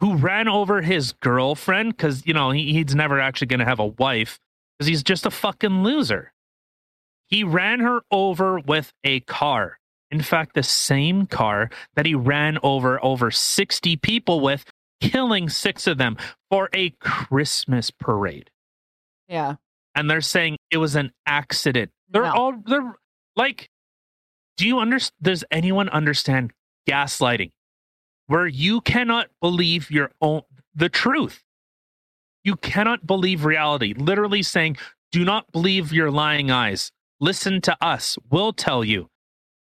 who 0.00 0.16
ran 0.16 0.48
over 0.48 0.82
his 0.82 1.12
girlfriend 1.12 1.96
because 1.96 2.26
you 2.26 2.34
know 2.34 2.50
he, 2.50 2.72
he's 2.72 2.94
never 2.94 3.18
actually 3.20 3.46
going 3.46 3.60
to 3.60 3.64
have 3.64 3.80
a 3.80 3.86
wife 3.86 4.38
because 4.78 4.88
he's 4.88 5.02
just 5.02 5.26
a 5.26 5.30
fucking 5.30 5.82
loser. 5.82 6.32
He 7.28 7.42
ran 7.42 7.80
her 7.80 8.02
over 8.10 8.58
with 8.58 8.92
a 9.02 9.20
car. 9.20 9.78
In 10.10 10.22
fact, 10.22 10.54
the 10.54 10.62
same 10.62 11.26
car 11.26 11.70
that 11.96 12.06
he 12.06 12.14
ran 12.14 12.58
over 12.62 13.02
over 13.04 13.30
60 13.30 13.96
people 13.96 14.40
with, 14.40 14.64
killing 15.00 15.48
six 15.48 15.86
of 15.86 15.98
them 15.98 16.16
for 16.50 16.68
a 16.74 16.90
Christmas 17.00 17.90
parade. 17.90 18.50
Yeah. 19.28 19.56
And 19.94 20.10
they're 20.10 20.20
saying 20.20 20.56
it 20.70 20.76
was 20.78 20.94
an 20.96 21.12
accident. 21.26 21.90
They're 22.08 22.22
No. 22.22 22.32
all 22.32 22.52
they're 22.64 22.94
like, 23.34 23.70
do 24.56 24.66
you 24.66 24.78
understand? 24.78 25.14
Does 25.22 25.44
anyone 25.50 25.88
understand 25.88 26.52
gaslighting? 26.88 27.52
Where 28.26 28.46
you 28.46 28.80
cannot 28.80 29.28
believe 29.40 29.90
your 29.90 30.10
own 30.20 30.42
the 30.74 30.88
truth. 30.88 31.42
You 32.44 32.56
cannot 32.56 33.06
believe 33.06 33.44
reality. 33.44 33.94
Literally 33.96 34.42
saying, 34.42 34.76
do 35.12 35.24
not 35.24 35.50
believe 35.52 35.92
your 35.92 36.10
lying 36.10 36.50
eyes. 36.50 36.92
Listen 37.20 37.60
to 37.62 37.76
us. 37.84 38.18
We'll 38.30 38.52
tell 38.52 38.84
you. 38.84 39.08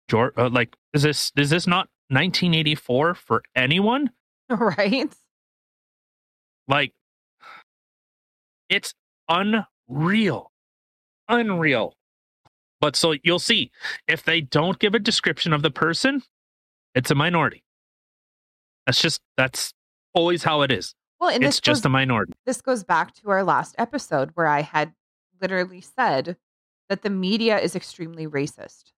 George, 0.08 0.34
uh, 0.38 0.50
like, 0.50 0.76
is 0.94 1.04
this 1.04 1.32
is 1.36 1.50
this 1.50 1.68
not 1.68 1.88
1984 2.10 3.16
for 3.16 3.42
anyone? 3.56 4.12
Right. 4.50 5.14
Like, 6.70 6.94
it's 8.70 8.94
unreal. 9.28 10.52
Unreal. 11.28 11.96
But 12.80 12.96
so 12.96 13.16
you'll 13.24 13.40
see 13.40 13.72
if 14.08 14.24
they 14.24 14.40
don't 14.40 14.80
give 14.80 14.96
a 14.96 15.00
description 15.00 15.52
of 15.52 15.64
the 15.64 15.72
person, 15.72 16.22
it's 16.96 17.12
a 17.12 17.16
minority. 17.16 17.64
That's 18.86 19.02
just, 19.02 19.20
that's 19.36 19.74
always 20.14 20.44
how 20.44 20.62
it 20.62 20.72
is. 20.72 20.96
Well, 21.20 21.30
and 21.30 21.44
it's 21.44 21.60
just 21.60 21.84
a 21.84 21.90
minority. 21.90 22.32
this 22.46 22.62
goes 22.62 22.86
back 22.86 23.14
to 23.16 23.30
our 23.30 23.44
last 23.44 23.76
episode 23.78 24.32
where 24.36 24.48
I 24.48 24.62
had 24.62 24.94
literally 25.42 25.82
said 25.82 26.38
that 26.88 27.02
the 27.02 27.10
media 27.10 27.60
is 27.60 27.76
extremely 27.76 28.26
racist 28.26 28.94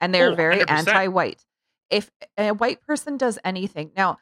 and 0.00 0.14
they're 0.14 0.32
Oh, 0.32 0.34
very 0.34 0.68
anti-white. 0.68 1.44
If 1.90 2.10
a 2.36 2.50
white 2.50 2.82
person 2.82 3.16
does 3.16 3.38
anything, 3.44 3.92
now 3.96 4.18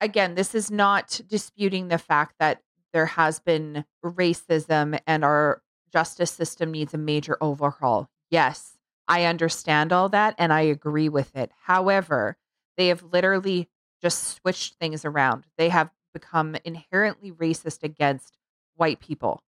again, 0.00 0.34
this 0.34 0.54
is 0.54 0.70
not 0.70 1.20
disputing 1.26 1.88
the 1.88 1.98
fact 1.98 2.36
that 2.38 2.60
there 2.92 3.06
has 3.06 3.40
been 3.40 3.84
racism 4.04 4.98
and 5.06 5.24
our 5.24 5.62
justice 5.92 6.30
system 6.30 6.70
needs 6.70 6.94
a 6.94 6.98
major 6.98 7.36
overhaul. 7.40 8.08
Yes, 8.30 8.78
I 9.08 9.24
understand 9.24 9.92
all 9.92 10.08
that 10.10 10.34
and 10.38 10.52
I 10.52 10.62
agree 10.62 11.08
with 11.08 11.34
it. 11.36 11.50
However, 11.64 12.36
they 12.76 12.88
have 12.88 13.02
literally 13.02 13.68
just 14.02 14.36
switched 14.36 14.74
things 14.74 15.04
around. 15.04 15.46
They 15.56 15.68
have 15.68 15.90
become 16.12 16.56
inherently 16.64 17.32
racist 17.32 17.82
against 17.82 18.38
white 18.76 19.00
people. 19.00 19.42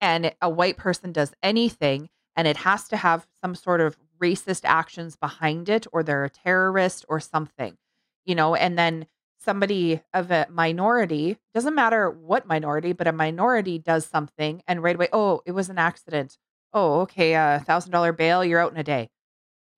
And 0.00 0.34
a 0.40 0.50
white 0.50 0.76
person 0.76 1.12
does 1.12 1.32
anything 1.42 2.08
and 2.36 2.48
it 2.48 2.58
has 2.58 2.88
to 2.88 2.96
have 2.96 3.26
some 3.42 3.54
sort 3.54 3.80
of 3.80 3.96
racist 4.20 4.62
actions 4.64 5.16
behind 5.16 5.68
it 5.68 5.86
or 5.92 6.02
they're 6.02 6.24
a 6.24 6.30
terrorist 6.30 7.04
or 7.08 7.20
something. 7.20 7.76
You 8.24 8.34
know, 8.34 8.54
and 8.54 8.78
then 8.78 9.06
somebody 9.42 10.00
of 10.14 10.30
a 10.30 10.46
minority, 10.50 11.38
doesn't 11.54 11.74
matter 11.74 12.10
what 12.10 12.46
minority, 12.46 12.92
but 12.92 13.06
a 13.06 13.12
minority 13.12 13.78
does 13.78 14.06
something 14.06 14.62
and 14.66 14.82
right 14.82 14.96
away, 14.96 15.08
oh, 15.12 15.42
it 15.46 15.52
was 15.52 15.68
an 15.68 15.78
accident. 15.78 16.38
Oh, 16.72 17.00
okay, 17.00 17.34
a 17.34 17.62
thousand 17.66 17.92
dollar 17.92 18.12
bail, 18.12 18.44
you're 18.44 18.60
out 18.60 18.72
in 18.72 18.78
a 18.78 18.84
day. 18.84 19.10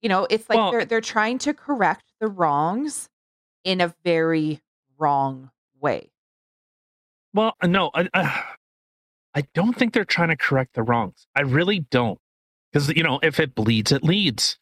You 0.01 0.09
know, 0.09 0.27
it's 0.29 0.47
like 0.49 0.57
Well- 0.57 0.71
they're 0.71 0.85
they're 0.85 1.01
trying 1.01 1.39
to 1.39 1.53
correct 1.53 2.13
the 2.19 2.27
wrongs 2.27 3.09
in 3.63 3.81
a 3.81 3.93
very 4.03 4.61
wrong 4.97 5.51
way. 5.79 6.11
Well, 7.33 7.55
uh, 7.61 7.67
no, 7.67 7.91
I, 7.93 8.07
I, 8.13 8.43
I 9.33 9.43
don't 9.53 9.77
think 9.77 9.93
they're 9.93 10.05
trying 10.05 10.29
to 10.29 10.37
correct 10.37 10.75
the 10.75 10.83
wrongs. 10.83 11.27
I 11.35 11.41
really 11.41 11.79
don't. 11.79 12.19
Because, 12.71 12.89
you 12.89 13.03
know, 13.03 13.19
if 13.23 13.39
it 13.39 13.55
bleeds, 13.55 13.91
it 13.91 14.03
leads. 14.03 14.57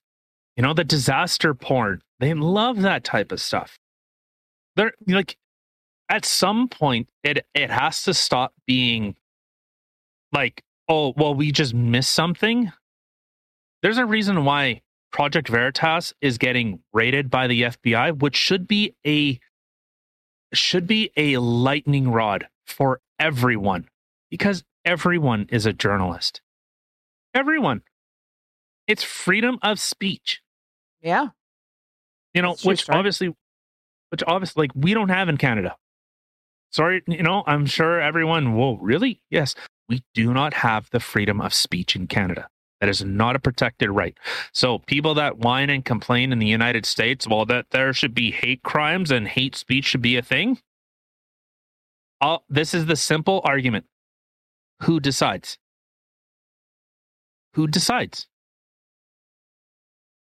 You 0.56 0.64
know, 0.64 0.74
the 0.74 0.84
disaster 0.84 1.54
porn, 1.54 2.02
they 2.20 2.34
love 2.34 2.82
that 2.82 3.04
type 3.04 3.32
of 3.32 3.42
stuff. 3.42 3.78
They're 4.76 4.94
like, 5.08 5.38
at 6.10 6.26
some 6.26 6.68
point, 6.68 7.10
it, 7.24 7.46
it 7.54 7.70
has 7.70 8.04
to 8.04 8.14
stop 8.14 8.54
being 8.66 9.16
like, 10.32 10.64
oh, 10.88 11.14
well, 11.16 11.34
we 11.34 11.52
just 11.52 11.74
missed 11.74 12.12
something. 12.12 12.72
There's 13.82 13.98
a 13.98 14.06
reason 14.06 14.46
why 14.46 14.82
Project 15.12 15.48
Veritas 15.48 16.14
is 16.22 16.38
getting 16.38 16.80
rated 16.92 17.30
by 17.30 17.48
the 17.48 17.64
FBI, 17.64 18.20
which 18.20 18.36
should 18.36 18.68
be 18.68 18.96
a 19.06 19.40
should 20.54 20.86
be 20.86 21.12
a 21.18 21.38
lightning 21.38 22.12
rod 22.12 22.48
for 22.68 23.02
everyone 23.20 23.90
because 24.30 24.64
everyone 24.86 25.48
is 25.50 25.66
a 25.66 25.74
journalist. 25.74 26.42
Everyone. 27.34 27.82
It's 28.88 29.04
freedom 29.04 29.58
of 29.62 29.80
speech. 29.80 30.42
Yeah. 31.02 31.28
You 32.34 32.42
know, 32.42 32.56
which 32.64 32.90
obviously 32.90 33.36
which 34.14 34.22
obviously 34.28 34.62
like 34.62 34.72
we 34.76 34.94
don't 34.94 35.10
have 35.10 35.28
in 35.28 35.38
Canada. 35.38 35.76
Sorry, 36.72 37.02
you 37.08 37.24
know, 37.24 37.44
I'm 37.48 37.66
sure 37.66 38.00
everyone, 38.00 38.54
whoa, 38.54 38.78
really? 38.78 39.24
Yes. 39.32 39.56
we 39.90 40.04
do 40.14 40.36
not 40.36 40.54
have 40.54 40.88
the 40.92 41.00
freedom 41.00 41.42
of 41.42 41.52
speech 41.52 41.96
in 41.96 42.06
Canada. 42.06 42.48
That 42.80 42.90
is 42.90 43.04
not 43.04 43.36
a 43.36 43.40
protected 43.40 43.90
right. 43.90 44.16
So 44.52 44.78
people 44.78 45.16
that 45.16 45.40
whine 45.40 45.72
and 45.72 45.84
complain 45.84 46.32
in 46.32 46.38
the 46.38 46.46
United 46.46 46.86
States, 46.86 47.28
well, 47.28 47.44
that 47.46 47.72
there 47.72 47.92
should 47.92 48.14
be 48.14 48.30
hate 48.30 48.62
crimes 48.62 49.10
and 49.10 49.28
hate 49.28 49.56
speech 49.56 49.86
should 49.86 50.04
be 50.04 50.16
a 50.16 50.22
thing. 50.22 50.60
I'll, 52.22 52.44
this 52.50 52.76
is 52.76 52.86
the 52.86 52.96
simple 52.96 53.42
argument. 53.44 53.86
Who 54.84 55.00
decides? 55.00 55.58
Who 57.56 57.66
decides? 57.66 58.28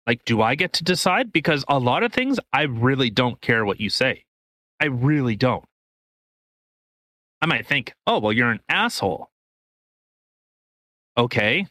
Like, 0.07 0.23
do 0.23 0.41
I 0.41 0.55
get 0.55 0.71
to 0.73 0.83
decide? 0.85 1.33
Because 1.33 1.65
a 1.67 1.77
lot 1.77 2.01
of 2.01 2.13
things, 2.13 2.39
I 2.53 2.63
really 2.63 3.09
don't 3.09 3.39
care 3.41 3.65
what 3.65 3.81
you 3.81 3.89
say. 3.89 4.23
I 4.79 4.85
really 4.85 5.35
don't. 5.35 5.65
I 7.41 7.45
might 7.45 7.67
think, 7.67 7.93
oh, 8.07 8.19
well, 8.19 8.31
you're 8.31 8.49
an 8.49 8.61
asshole. 8.69 9.29
Okay. 11.17 11.67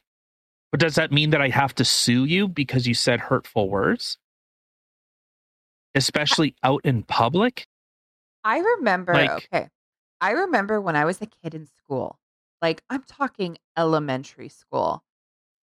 But 0.70 0.80
does 0.80 0.96
that 0.96 1.12
mean 1.12 1.30
that 1.30 1.40
I 1.40 1.48
have 1.48 1.74
to 1.76 1.84
sue 1.84 2.24
you 2.24 2.46
because 2.46 2.86
you 2.86 2.94
said 2.94 3.20
hurtful 3.20 3.70
words? 3.70 4.18
Especially 5.94 6.54
out 6.62 6.82
in 6.84 7.02
public? 7.04 7.66
I 8.44 8.58
remember, 8.58 9.14
Like- 9.14 9.30
okay. 9.30 9.68
I 10.20 10.32
remember 10.32 10.80
when 10.80 10.94
I 10.94 11.04
was 11.04 11.20
a 11.22 11.26
kid 11.26 11.54
in 11.54 11.66
school, 11.66 12.18
like 12.60 12.82
I'm 12.90 13.02
talking 13.02 13.58
elementary 13.76 14.48
school. 14.48 15.04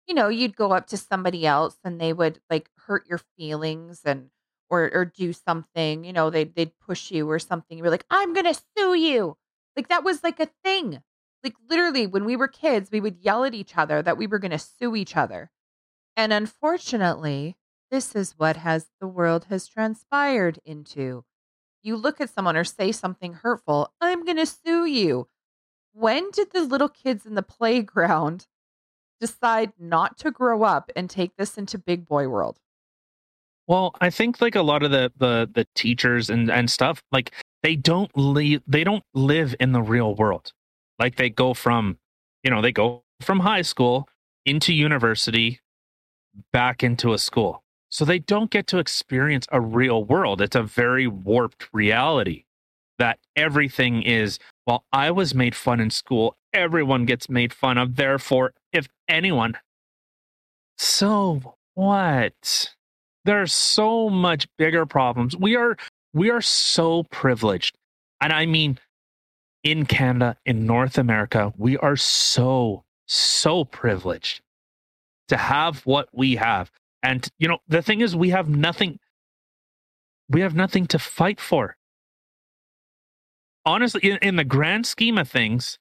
You 0.07 0.15
know, 0.15 0.29
you'd 0.29 0.57
go 0.57 0.73
up 0.73 0.87
to 0.89 0.97
somebody 0.97 1.47
else 1.47 1.77
and 1.85 2.01
they 2.01 2.13
would 2.13 2.41
like 2.51 2.71
hurt 2.87 3.07
your 3.09 3.21
feelings 3.37 4.03
and 4.05 4.31
or 4.71 4.91
or 4.93 5.05
do 5.05 5.33
something, 5.33 6.05
you 6.05 6.13
know, 6.13 6.31
they 6.31 6.45
they'd 6.45 6.79
push 6.79 7.11
you 7.11 7.31
or 7.31 7.39
something. 7.39 7.79
You 7.79 7.85
were 7.85 7.91
like, 7.91 8.07
I'm 8.11 8.33
gonna 8.35 8.55
sue 8.55 8.95
you. 8.95 9.37
Like 9.77 9.89
that 9.89 10.05
was 10.05 10.23
like 10.23 10.41
a 10.41 10.51
thing. 10.65 11.03
Like 11.43 11.55
literally 11.69 12.07
when 12.07 12.25
we 12.25 12.37
were 12.37 12.49
kids, 12.49 12.91
we 12.91 13.01
would 13.01 13.19
yell 13.21 13.45
at 13.45 13.55
each 13.55 13.77
other 13.77 14.03
that 14.03 14.19
we 14.19 14.27
were 14.27 14.39
gonna 14.39 14.59
sue 14.59 14.97
each 14.97 15.17
other. 15.17 15.51
And 16.17 16.33
unfortunately, 16.33 17.57
this 17.91 18.15
is 18.15 18.39
what 18.39 18.57
has 18.59 18.91
the 19.01 19.09
world 19.09 19.47
has 19.51 19.67
transpired 19.69 20.61
into 20.65 21.25
you 21.85 21.97
look 21.97 22.21
at 22.21 22.31
someone 22.31 22.57
or 22.57 22.65
say 22.65 22.91
something 22.91 23.35
hurtful, 23.35 23.93
I'm 24.01 24.25
going 24.25 24.39
to 24.39 24.47
sue 24.47 24.87
you. 24.87 25.29
When 25.93 26.31
did 26.31 26.51
the 26.53 26.63
little 26.63 26.89
kids 26.89 27.27
in 27.27 27.35
the 27.35 27.43
playground 27.43 28.47
decide 29.21 29.73
not 29.79 30.19
to 30.19 30.31
grow 30.31 30.63
up 30.63 30.91
and 30.97 31.09
take 31.09 31.37
this 31.37 31.57
into 31.57 31.79
big 31.79 32.07
boy 32.07 32.29
world? 32.29 32.59
Well, 33.67 33.95
I 34.01 34.11
think 34.11 34.41
like 34.41 34.55
a 34.55 34.63
lot 34.63 34.83
of 34.83 34.91
the 34.91 35.13
the 35.17 35.49
the 35.53 35.67
teachers 35.75 36.29
and 36.29 36.51
and 36.51 36.71
stuff, 36.71 37.03
like 37.13 37.33
they 37.63 37.77
don't 37.77 38.15
live 38.17 38.63
they 38.67 38.85
don't 38.85 39.05
live 39.15 39.55
in 39.59 39.73
the 39.73 39.83
real 39.83 40.15
world. 40.15 40.53
Like 40.99 41.17
they 41.17 41.31
go 41.31 41.55
from, 41.55 41.99
you 42.43 42.51
know, 42.51 42.61
they 42.61 42.73
go 42.73 43.03
from 43.23 43.41
high 43.41 43.63
school 43.63 44.09
into 44.45 44.75
university 44.75 45.61
back 46.53 46.83
into 46.83 47.13
a 47.13 47.19
school. 47.19 47.63
So 47.89 48.05
they 48.05 48.19
don't 48.19 48.51
get 48.51 48.67
to 48.69 48.79
experience 48.79 49.47
a 49.53 49.61
real 49.61 50.05
world. 50.05 50.41
It's 50.41 50.57
a 50.57 50.63
very 50.63 51.07
warped 51.07 51.69
reality 51.73 52.45
that 52.99 53.19
everything 53.37 54.03
is, 54.03 54.39
well, 54.67 54.85
I 54.93 55.11
was 55.11 55.35
made 55.35 55.55
fun 55.55 55.81
in 55.81 55.91
school. 55.91 56.37
Everyone 56.53 57.05
gets 57.05 57.29
made 57.29 57.53
fun 57.53 57.79
of. 57.79 57.97
Therefore, 57.97 58.53
if 58.75 58.89
anyone, 59.09 59.57
so 60.77 61.57
what? 61.75 62.75
There's 63.25 63.53
so 63.53 64.11
much 64.11 64.47
bigger 64.59 64.85
problems. 64.85 65.37
We 65.37 65.57
are 65.57 65.77
we 66.13 66.31
are 66.31 66.43
so 66.43 67.05
privileged. 67.05 67.77
And 68.21 68.33
I 68.33 68.47
mean 68.47 68.79
in 69.63 69.87
Canada, 69.87 70.37
in 70.45 70.67
North 70.67 70.99
America, 70.99 71.53
we 71.57 71.79
are 71.79 71.97
so 71.97 72.85
so 73.07 73.65
privileged 73.65 74.43
to 75.29 75.37
have 75.37 75.81
what 75.87 76.09
we 76.13 76.37
have. 76.37 76.71
And 77.03 77.27
you 77.39 77.49
know, 77.49 77.59
the 77.67 77.83
thing 77.83 78.01
is 78.01 78.15
we 78.15 78.31
have 78.31 78.49
nothing 78.49 78.99
we 80.29 80.43
have 80.43 80.55
nothing 80.55 80.87
to 80.89 80.99
fight 80.99 81.41
for. 81.41 81.77
Honestly, 83.67 84.11
in, 84.11 84.19
in 84.19 84.37
the 84.37 84.45
grand 84.45 84.87
scheme 84.87 85.17
of 85.17 85.29
things, 85.29 85.79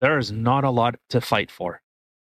there 0.00 0.18
is 0.18 0.32
not 0.32 0.64
a 0.64 0.70
lot 0.70 0.96
to 1.10 1.20
fight 1.20 1.50
for. 1.50 1.82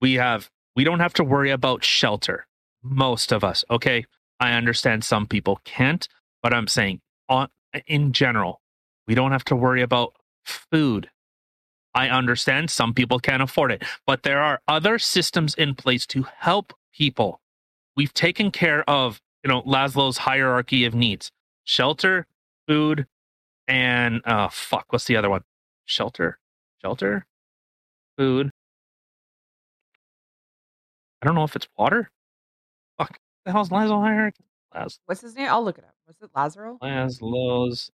We 0.02 0.16
have 0.16 0.50
we 0.76 0.84
don't 0.84 1.00
have 1.00 1.14
to 1.16 1.24
worry 1.24 1.52
about 1.52 1.84
shelter. 1.84 2.48
Most 2.82 3.32
of 3.32 3.44
us, 3.44 3.66
okay? 3.70 4.06
I 4.40 4.54
understand 4.54 5.04
some 5.04 5.28
people 5.28 5.60
can't, 5.66 6.08
but 6.42 6.54
I'm 6.54 6.68
saying 6.68 7.02
on 7.28 7.50
in 7.88 8.14
general, 8.14 8.62
we 9.08 9.16
don't 9.16 9.32
have 9.32 9.44
to 9.46 9.56
worry 9.56 9.82
about 9.82 10.14
food. 10.46 11.10
I 11.94 12.08
understand 12.10 12.70
some 12.70 12.94
people 12.94 13.20
can't 13.20 13.42
afford 13.42 13.72
it, 13.72 13.84
but 14.06 14.24
there 14.24 14.42
are 14.42 14.62
other 14.68 15.00
systems 15.00 15.56
in 15.56 15.76
place 15.76 16.06
to 16.08 16.26
help 16.38 16.74
people. 16.94 17.42
We've 17.98 18.14
taken 18.14 18.52
care 18.52 18.88
of, 18.90 19.20
you 19.44 19.50
know, 19.50 19.64
Laszlo's 19.64 20.20
hierarchy 20.20 20.86
of 20.86 20.94
needs. 20.94 21.32
Shelter, 21.66 22.26
food, 22.68 23.06
and 23.68 24.22
uh 24.26 24.50
fuck, 24.50 24.86
what's 24.90 25.06
the 25.06 25.18
other 25.18 25.30
one? 25.30 25.44
Shelter, 25.86 26.40
shelter, 26.82 27.26
food. 28.20 28.52
I 31.22 31.26
don't 31.26 31.36
know 31.36 31.46
if 31.46 31.56
it's 31.56 31.70
water. 31.78 32.12
Fuck. 32.98 33.18
The 33.46 33.54
hell's 33.54 33.70
Laszlo 33.70 34.02
hierarchy? 34.02 34.44
What's 35.06 35.22
his 35.22 35.36
name? 35.36 35.48
I'll 35.50 35.64
look 35.64 35.78
it 35.78 35.86
up. 35.86 35.96
Was 36.06 36.18
it 36.22 36.30
Lazaro? 36.36 36.78
Laszlo's 36.84 37.90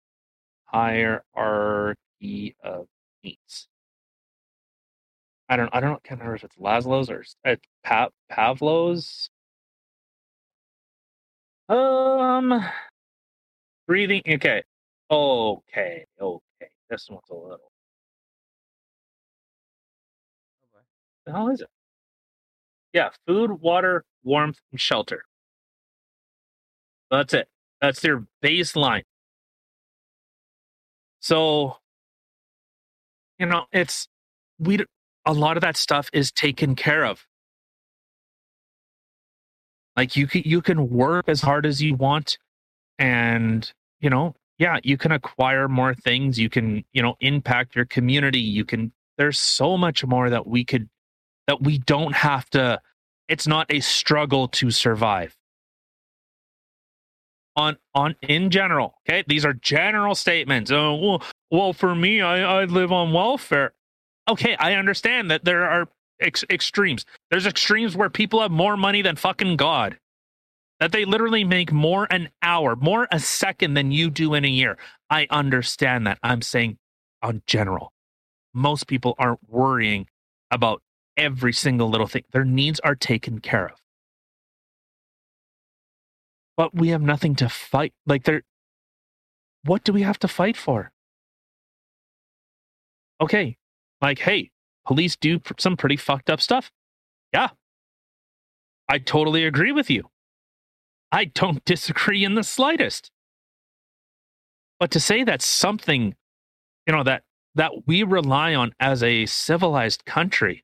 hierarchy 0.65 2.55
of 2.63 2.87
needs. 3.23 3.67
I 5.49 5.57
don't. 5.57 5.69
I 5.73 5.81
don't. 5.81 6.01
Can't 6.03 6.19
remember 6.21 6.35
if 6.35 6.43
it's 6.45 6.55
Laszlo's 6.55 7.09
or 7.09 7.25
uh, 7.45 7.57
pa- 7.83 8.09
Pavlov's. 8.31 9.29
Um, 11.67 12.63
breathing. 13.87 14.21
Okay. 14.27 14.63
Okay. 15.11 16.05
Okay. 16.19 16.69
This 16.89 17.09
one's 17.09 17.29
a 17.29 17.35
little. 17.35 17.72
The 21.25 21.33
hell 21.33 21.49
is 21.49 21.61
it? 21.61 21.69
Yeah, 22.93 23.09
food, 23.27 23.61
water, 23.61 24.05
warmth, 24.23 24.59
and 24.71 24.81
shelter. 24.81 25.25
That's 27.11 27.33
it. 27.33 27.47
That's 27.81 28.01
their 28.01 28.25
baseline. 28.43 29.03
So, 31.21 31.77
you 33.39 33.45
know, 33.47 33.65
it's 33.71 34.07
we. 34.59 34.79
a 35.25 35.33
lot 35.33 35.57
of 35.57 35.61
that 35.61 35.77
stuff 35.77 36.09
is 36.13 36.31
taken 36.31 36.75
care 36.75 37.05
of. 37.05 37.25
Like 39.97 40.15
you 40.15 40.27
can 40.27 40.43
you 40.45 40.61
can 40.61 40.89
work 40.89 41.29
as 41.29 41.41
hard 41.41 41.65
as 41.65 41.81
you 41.81 41.95
want, 41.95 42.39
and 42.99 43.71
you 44.01 44.09
know, 44.09 44.35
yeah, 44.59 44.79
you 44.83 44.97
can 44.97 45.11
acquire 45.11 45.67
more 45.69 45.93
things. 45.95 46.39
You 46.39 46.49
can 46.49 46.85
you 46.93 47.01
know 47.03 47.15
impact 47.21 47.75
your 47.75 47.85
community. 47.85 48.39
You 48.39 48.65
can. 48.65 48.93
There's 49.17 49.39
so 49.39 49.77
much 49.77 50.05
more 50.05 50.29
that 50.31 50.47
we 50.47 50.65
could 50.65 50.89
that 51.47 51.61
we 51.61 51.77
don't 51.77 52.15
have 52.15 52.49
to. 52.51 52.81
It's 53.27 53.47
not 53.47 53.67
a 53.71 53.79
struggle 53.79 54.47
to 54.49 54.71
survive. 54.71 55.35
On 57.55 57.77
on 57.93 58.15
in 58.21 58.49
general 58.49 58.95
okay? 59.07 59.23
These 59.27 59.45
are 59.45 59.53
general 59.53 60.15
statements. 60.15 60.71
Oh 60.71 60.95
well, 60.95 61.23
well 61.51 61.73
for 61.73 61.93
me 61.95 62.21
i 62.21 62.61
i 62.61 62.65
live 62.65 62.91
on 62.91 63.13
welfare. 63.13 63.73
Okay 64.29 64.55
i 64.59 64.73
understand 64.73 65.31
that 65.31 65.45
there 65.45 65.65
are 65.69 65.87
ex- 66.19 66.45
extremes. 66.49 67.05
There's 67.31 67.45
extremes 67.45 67.95
where 67.95 68.09
people 68.09 68.41
have 68.41 68.51
more 68.51 68.77
money 68.77 69.03
than 69.03 69.17
fucking 69.17 69.57
god. 69.57 69.99
That 70.79 70.91
they 70.91 71.05
literally 71.05 71.43
make 71.43 71.71
more 71.71 72.07
an 72.11 72.29
hour 72.41 72.75
more 72.75 73.07
a 73.11 73.19
second 73.19 73.75
than 73.75 73.91
you 73.91 74.09
do 74.09 74.33
in 74.33 74.45
a 74.45 74.49
year. 74.49 74.77
I 75.09 75.27
understand 75.29 76.07
that. 76.07 76.19
I'm 76.23 76.41
saying 76.41 76.77
on 77.21 77.43
general 77.47 77.93
most 78.53 78.87
people 78.87 79.15
aren't 79.19 79.39
worrying 79.49 80.07
about 80.51 80.81
every 81.17 81.53
single 81.53 81.89
little 81.89 82.07
thing. 82.07 82.23
Their 82.31 82.45
needs 82.45 82.79
are 82.81 82.95
taken 82.95 83.39
care 83.39 83.67
of. 83.67 83.79
But 86.55 86.75
we 86.75 86.89
have 86.89 87.01
nothing 87.01 87.35
to 87.35 87.49
fight. 87.49 87.93
Like 88.05 88.23
there 88.23 88.43
what 89.65 89.83
do 89.83 89.93
we 89.93 90.01
have 90.01 90.19
to 90.19 90.27
fight 90.27 90.57
for? 90.57 90.91
Okay 93.21 93.57
like 94.01 94.19
hey 94.19 94.51
police 94.85 95.15
do 95.15 95.39
pr- 95.39 95.53
some 95.57 95.77
pretty 95.77 95.97
fucked 95.97 96.29
up 96.29 96.41
stuff. 96.41 96.71
Yeah. 97.33 97.49
I 98.89 98.99
totally 98.99 99.45
agree 99.45 99.71
with 99.71 99.89
you. 99.89 100.09
I 101.11 101.25
don't 101.25 101.63
disagree 101.73 102.23
in 102.23 102.35
the 102.35 102.43
slightest. 102.43 103.09
But 104.79 104.91
to 104.91 104.99
say 104.99 105.23
that 105.23 105.41
something 105.41 106.15
you 106.85 106.93
know 106.93 107.03
that 107.03 107.23
that 107.55 107.71
we 107.87 108.03
rely 108.03 108.53
on 108.53 108.73
as 108.79 109.01
a 109.01 109.25
civilized 109.25 110.05
country 110.05 110.63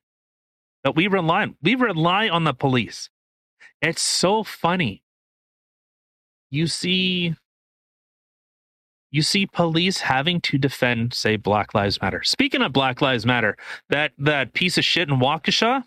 that 0.84 0.96
we 0.96 1.06
rely 1.08 1.42
on 1.42 1.56
we 1.62 1.74
rely 1.74 2.28
on 2.28 2.44
the 2.44 2.54
police 2.54 3.10
it's 3.82 4.02
so 4.02 4.42
funny 4.44 5.02
you 6.50 6.66
see 6.66 7.34
you 9.10 9.22
see 9.22 9.46
police 9.46 10.00
having 10.00 10.40
to 10.42 10.58
defend, 10.58 11.14
say, 11.14 11.36
Black 11.36 11.74
Lives 11.74 12.00
Matter. 12.00 12.22
Speaking 12.22 12.62
of 12.62 12.72
Black 12.72 13.00
Lives 13.00 13.26
Matter, 13.26 13.56
that 13.88 14.12
that 14.18 14.52
piece 14.52 14.78
of 14.78 14.84
shit 14.84 15.08
in 15.08 15.16
Waukesha 15.18 15.84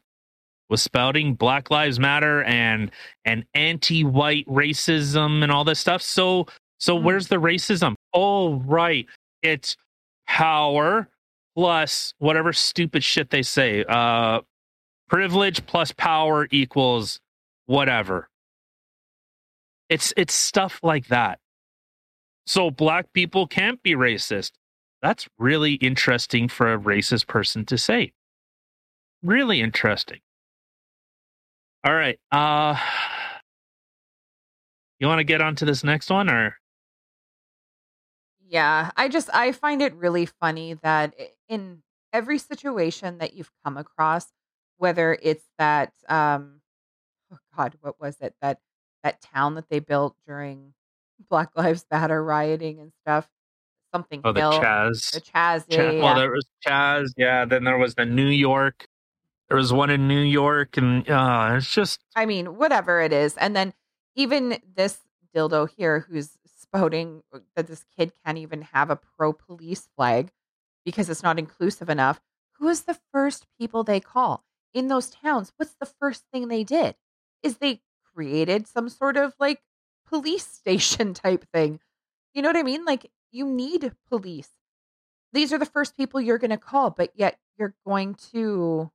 was 0.69 0.81
spouting 0.83 1.35
Black 1.35 1.71
Lives 1.71 1.99
Matter 1.99 2.43
and 2.43 2.91
and 3.25 3.45
anti-white 3.53 4.47
racism 4.47 5.43
and 5.43 5.51
all 5.51 5.63
this 5.63 5.79
stuff. 5.79 6.01
So 6.01 6.47
so 6.79 6.97
Mhm. 6.97 7.03
where's 7.03 7.27
the 7.29 7.37
racism? 7.37 7.95
Oh, 8.13 8.55
right. 8.61 9.07
It's 9.41 9.77
power 10.27 11.09
plus 11.55 12.13
whatever 12.19 12.53
stupid 12.53 13.03
shit 13.03 13.29
they 13.29 13.43
say. 13.43 13.85
Uh 13.87 14.41
privilege 15.09 15.65
plus 15.65 15.91
power 15.91 16.47
equals 16.51 17.19
whatever. 17.65 18.29
It's 19.89 20.13
it's 20.17 20.33
stuff 20.33 20.79
like 20.83 21.07
that. 21.07 21.39
So 22.45 22.71
black 22.71 23.13
people 23.13 23.47
can't 23.47 23.81
be 23.83 23.91
racist. 23.93 24.51
That's 25.01 25.27
really 25.37 25.73
interesting 25.75 26.47
for 26.47 26.73
a 26.73 26.79
racist 26.79 27.27
person 27.27 27.65
to 27.65 27.77
say. 27.77 28.13
Really 29.21 29.61
interesting. 29.61 30.19
All 31.83 31.93
right. 31.93 32.19
Uh 32.31 32.77
you 34.99 35.07
want 35.07 35.19
to 35.19 35.25
get 35.25 35.41
on 35.41 35.55
to 35.57 35.65
this 35.65 35.83
next 35.83 36.09
one 36.09 36.29
or 36.29 36.57
Yeah, 38.47 38.91
I 38.95 39.09
just 39.09 39.29
I 39.33 39.51
find 39.51 39.81
it 39.81 39.93
really 39.95 40.25
funny 40.25 40.75
that 40.75 41.15
in 41.49 41.81
every 42.13 42.37
situation 42.37 43.17
that 43.17 43.33
you've 43.33 43.51
come 43.65 43.77
across, 43.77 44.27
whether 44.77 45.17
it's 45.21 45.45
that 45.57 45.93
um 46.09 46.61
oh 47.31 47.37
god, 47.55 47.75
what 47.81 47.99
was 47.99 48.17
it? 48.21 48.35
That 48.41 48.59
that 49.03 49.21
town 49.21 49.55
that 49.55 49.69
they 49.69 49.79
built 49.79 50.15
during 50.27 50.73
Black 51.29 51.49
Lives 51.55 51.85
Matter 51.91 52.23
rioting 52.23 52.79
and 52.79 52.91
stuff. 53.01 53.27
Something 53.93 54.21
oh 54.23 54.33
the. 54.33 54.41
Chaz? 54.41 55.11
The 55.11 55.21
Chaz, 55.21 55.65
yeah, 55.67 55.77
Cha- 55.77 55.83
yeah, 55.83 55.91
yeah. 55.91 56.03
Well, 56.03 56.15
there 56.15 56.31
was 56.31 56.45
Chaz, 56.65 57.09
yeah. 57.15 57.45
Then 57.45 57.63
there 57.63 57.77
was 57.77 57.95
the 57.95 58.05
New 58.05 58.27
York. 58.27 58.87
There 59.49 59.57
was 59.57 59.71
one 59.71 59.91
in 59.91 60.07
New 60.07 60.21
York, 60.21 60.77
and 60.77 61.07
uh, 61.07 61.53
it's 61.57 61.71
just 61.71 61.99
I 62.15 62.25
mean, 62.25 62.57
whatever 62.57 63.01
it 63.01 63.13
is. 63.13 63.37
And 63.37 63.55
then 63.55 63.73
even 64.15 64.57
this 64.75 64.99
dildo 65.35 65.69
here 65.69 66.05
who's 66.09 66.37
spouting 66.45 67.21
that 67.55 67.67
this 67.67 67.85
kid 67.95 68.13
can't 68.25 68.37
even 68.37 68.63
have 68.63 68.89
a 68.89 68.95
pro 68.95 69.33
police 69.33 69.89
flag 69.95 70.31
because 70.85 71.09
it's 71.09 71.21
not 71.21 71.37
inclusive 71.37 71.89
enough. 71.89 72.19
Who 72.57 72.67
is 72.67 72.83
the 72.83 72.97
first 73.11 73.45
people 73.59 73.83
they 73.83 73.99
call 73.99 74.43
in 74.73 74.87
those 74.87 75.09
towns? 75.09 75.51
What's 75.57 75.75
the 75.79 75.85
first 75.85 76.23
thing 76.31 76.47
they 76.47 76.63
did? 76.63 76.95
Is 77.41 77.57
they 77.57 77.81
created 78.13 78.67
some 78.67 78.89
sort 78.89 79.17
of 79.17 79.33
like 79.39 79.61
police 80.07 80.45
station 80.51 81.13
type 81.13 81.45
thing. 81.53 81.79
You 82.33 82.41
know 82.41 82.49
what 82.49 82.57
I 82.57 82.63
mean? 82.63 82.85
Like 82.85 83.11
you 83.31 83.45
need 83.45 83.91
police. 84.09 84.49
These 85.33 85.51
are 85.51 85.57
the 85.57 85.65
first 85.65 85.97
people 85.97 86.21
you're 86.21 86.37
going 86.37 86.51
to 86.51 86.57
call, 86.57 86.91
but 86.91 87.11
yet 87.15 87.37
you're 87.57 87.73
going 87.85 88.15
to 88.31 88.91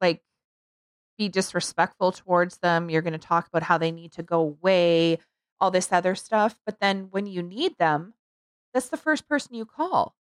like 0.00 0.22
be 1.16 1.28
disrespectful 1.28 2.12
towards 2.12 2.58
them. 2.58 2.90
You're 2.90 3.02
going 3.02 3.12
to 3.12 3.18
talk 3.18 3.46
about 3.46 3.62
how 3.62 3.78
they 3.78 3.92
need 3.92 4.12
to 4.12 4.22
go 4.24 4.40
away, 4.40 5.18
all 5.60 5.70
this 5.70 5.92
other 5.92 6.16
stuff. 6.16 6.58
But 6.66 6.80
then 6.80 7.08
when 7.10 7.26
you 7.26 7.42
need 7.42 7.78
them, 7.78 8.14
that's 8.74 8.88
the 8.88 8.96
first 8.96 9.28
person 9.28 9.54
you 9.54 9.64
call. 9.64 10.14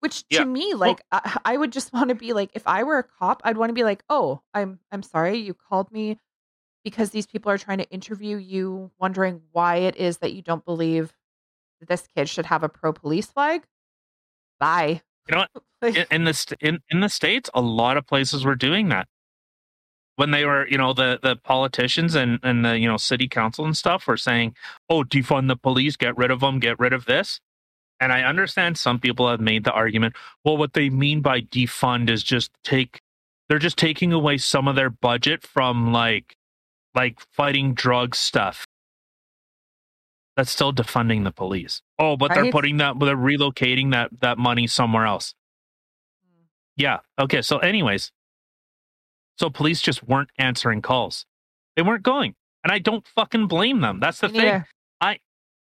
Which 0.00 0.20
to 0.28 0.36
Yeah. 0.36 0.44
me, 0.44 0.74
like 0.74 1.02
I, 1.10 1.38
I 1.44 1.56
would 1.56 1.72
just 1.72 1.92
want 1.92 2.08
to 2.10 2.14
be 2.14 2.32
like, 2.32 2.50
if 2.54 2.66
I 2.66 2.82
were 2.84 2.98
a 2.98 3.04
cop, 3.04 3.40
I'd 3.44 3.56
want 3.56 3.70
to 3.70 3.74
be 3.74 3.84
like, 3.84 4.02
oh, 4.08 4.40
I'm 4.54 4.78
I'm 4.92 5.02
sorry, 5.02 5.38
you 5.38 5.54
called 5.54 5.90
me 5.90 6.18
because 6.84 7.10
these 7.10 7.26
people 7.26 7.50
are 7.50 7.58
trying 7.58 7.78
to 7.78 7.90
interview 7.90 8.36
you, 8.36 8.90
wondering 8.98 9.42
why 9.52 9.76
it 9.76 9.96
is 9.96 10.18
that 10.18 10.32
you 10.32 10.42
don't 10.42 10.64
believe 10.64 11.14
that 11.80 11.88
this 11.88 12.06
kid 12.16 12.28
should 12.28 12.46
have 12.46 12.62
a 12.62 12.68
pro 12.68 12.92
police 12.92 13.26
flag. 13.26 13.64
Bye. 14.60 15.02
You 15.28 15.36
know 15.36 15.46
Like, 15.82 16.10
in, 16.10 16.24
the 16.24 16.32
st- 16.32 16.60
in, 16.62 16.80
in 16.90 17.00
the 17.00 17.08
states 17.10 17.50
a 17.52 17.60
lot 17.60 17.98
of 17.98 18.06
places 18.06 18.44
were 18.46 18.54
doing 18.54 18.88
that 18.88 19.08
when 20.16 20.30
they 20.30 20.46
were 20.46 20.66
you 20.68 20.78
know 20.78 20.94
the 20.94 21.18
the 21.22 21.36
politicians 21.36 22.14
and 22.14 22.38
and 22.42 22.64
the 22.64 22.78
you 22.78 22.88
know 22.88 22.96
city 22.96 23.28
council 23.28 23.66
and 23.66 23.76
stuff 23.76 24.06
were 24.06 24.16
saying 24.16 24.54
oh 24.88 25.02
defund 25.04 25.48
the 25.48 25.56
police 25.56 25.96
get 25.96 26.16
rid 26.16 26.30
of 26.30 26.40
them 26.40 26.58
get 26.58 26.78
rid 26.80 26.94
of 26.94 27.04
this 27.04 27.40
and 28.00 28.12
i 28.12 28.22
understand 28.22 28.76
some 28.78 28.98
people 28.98 29.28
have 29.28 29.40
made 29.40 29.64
the 29.64 29.72
argument 29.72 30.14
well 30.44 30.56
what 30.56 30.72
they 30.74 30.90
mean 30.90 31.20
by 31.20 31.40
defund 31.40 32.10
is 32.10 32.22
just 32.22 32.50
take 32.64 33.00
they're 33.48 33.58
just 33.58 33.78
taking 33.78 34.12
away 34.12 34.38
some 34.38 34.68
of 34.68 34.76
their 34.76 34.90
budget 34.90 35.42
from 35.42 35.92
like 35.92 36.34
like 36.94 37.20
fighting 37.32 37.74
drug 37.74 38.14
stuff 38.14 38.64
that's 40.36 40.50
still 40.50 40.72
defunding 40.72 41.24
the 41.24 41.32
police 41.32 41.82
oh 41.98 42.16
but 42.16 42.32
they're 42.34 42.44
Right. 42.44 42.52
putting 42.52 42.76
that 42.78 42.98
they're 43.00 43.16
relocating 43.16 43.92
that 43.92 44.10
that 44.20 44.38
money 44.38 44.66
somewhere 44.66 45.06
else 45.06 45.34
yeah. 46.76 46.98
Okay. 47.18 47.40
So, 47.40 47.58
anyways, 47.58 48.12
so 49.38 49.48
police 49.50 49.80
just 49.80 50.02
weren't 50.02 50.28
answering 50.38 50.82
calls. 50.82 51.24
They 51.74 51.82
weren't 51.82 52.02
going, 52.02 52.34
and 52.62 52.72
I 52.72 52.78
don't 52.78 53.06
fucking 53.06 53.46
blame 53.48 53.80
them. 53.80 53.98
That's 54.00 54.20
the 54.20 54.28
thing. 54.28 54.64
I 55.00 55.18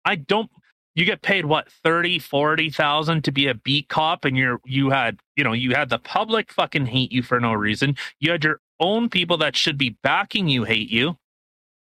I 0.05 0.17
don't. 0.17 0.51
You 0.95 1.05
get 1.07 1.23
paid 1.23 1.47
what 1.47 1.71
thirty, 1.71 2.19
forty 2.19 2.69
thousand 2.69 3.25
to 3.25 3.33
be 3.33 3.47
a 3.47 3.55
beat 3.55 3.89
cop, 3.89 4.25
and 4.25 4.37
you're 4.37 4.61
you 4.65 4.91
had 4.91 5.21
you 5.37 5.45
know 5.45 5.53
you 5.55 5.75
had 5.75 5.89
the 5.89 5.99
public 5.99 6.53
fucking 6.53 6.87
hate 6.87 7.13
you 7.13 7.23
for 7.23 7.41
no 7.41 7.55
reason. 7.55 7.97
You 8.21 8.31
had 8.31 8.45
your 8.45 8.61
own 8.79 9.09
people 9.09 9.39
that 9.39 9.57
should 9.57 9.79
be 9.79 9.97
backing 10.03 10.49
you 10.49 10.65
hate 10.65 10.91
you. 10.91 11.17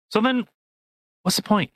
So 0.10 0.22
then, 0.22 0.46
what's 1.24 1.38
the 1.38 1.42
point? 1.42 1.72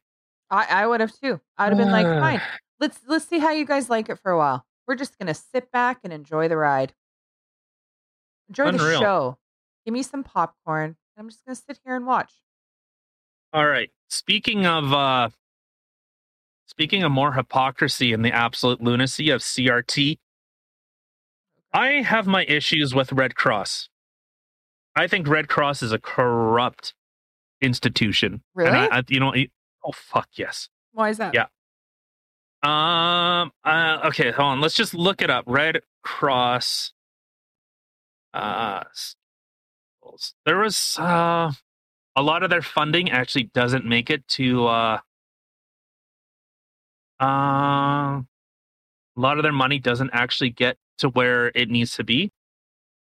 I, 0.51 0.67
I 0.69 0.88
would 0.88 1.01
have 1.01 1.11
too. 1.19 1.39
I'd 1.57 1.69
have 1.69 1.77
been 1.77 1.91
like, 1.91 2.05
fine. 2.05 2.41
Let's 2.79 2.99
let's 3.07 3.27
see 3.27 3.39
how 3.39 3.51
you 3.51 3.65
guys 3.65 3.89
like 3.89 4.09
it 4.09 4.19
for 4.19 4.31
a 4.31 4.38
while. 4.38 4.65
We're 4.88 4.95
just 4.95 5.17
gonna 5.17 5.33
sit 5.33 5.71
back 5.71 6.01
and 6.03 6.13
enjoy 6.13 6.47
the 6.47 6.57
ride. 6.57 6.93
Enjoy 8.49 8.71
the 8.71 8.99
show. 8.99 9.39
Give 9.85 9.93
me 9.93 10.03
some 10.03 10.23
popcorn. 10.23 10.95
I'm 11.17 11.29
just 11.29 11.43
gonna 11.45 11.55
sit 11.55 11.79
here 11.83 11.95
and 11.95 12.05
watch. 12.05 12.33
All 13.53 13.65
right. 13.65 13.89
Speaking 14.09 14.67
of 14.67 14.93
uh 14.93 15.29
speaking 16.65 17.04
of 17.04 17.12
more 17.12 17.34
hypocrisy 17.34 18.13
and 18.13 18.23
the 18.23 18.32
absolute 18.32 18.82
lunacy 18.82 19.30
of 19.30 19.41
CRT, 19.41 20.17
I 21.73 21.88
have 22.01 22.28
my 22.28 22.45
issues 22.45 22.95
with 22.95 23.12
Red 23.12 23.36
Cross. 23.36 23.89
I 24.95 25.08
think 25.08 25.28
Red 25.28 25.47
Cross 25.49 25.84
is 25.84 25.91
a 25.91 25.99
corrupt 25.99 26.93
institution. 27.62 28.41
Really? 28.54 28.69
And 28.69 28.78
I, 28.78 28.99
I, 28.99 29.04
you 29.10 29.19
know, 29.19 29.34
oh 29.84 29.91
fuck 29.91 30.30
yes. 30.36 30.69
Why 30.93 31.10
is 31.10 31.17
that? 31.17 31.34
Yeah. 31.34 31.47
Um. 32.63 33.51
Uh, 33.63 33.99
okay. 34.06 34.32
Hold 34.32 34.54
on. 34.54 34.62
Let's 34.62 34.75
just 34.75 34.93
look 34.93 35.21
it 35.21 35.30
up. 35.30 35.43
Red 35.47 35.82
Cross. 36.04 36.93
Uh, 38.34 38.84
there 40.45 40.58
was 40.58 40.97
uh 40.97 41.51
a 42.15 42.21
lot 42.21 42.43
of 42.43 42.49
their 42.49 42.62
funding 42.62 43.12
actually 43.12 43.43
doesn't 43.54 43.86
make 43.86 44.10
it 44.10 44.28
to 44.30 44.67
uh. 44.67 44.99
Uh, 47.25 48.21
a 49.17 49.19
lot 49.19 49.38
of 49.38 49.43
their 49.43 49.51
money 49.51 49.79
doesn't 49.79 50.11
actually 50.13 50.51
get 50.51 50.77
to 50.99 51.09
where 51.09 51.51
it 51.55 51.69
needs 51.69 51.95
to 51.95 52.03
be. 52.03 52.31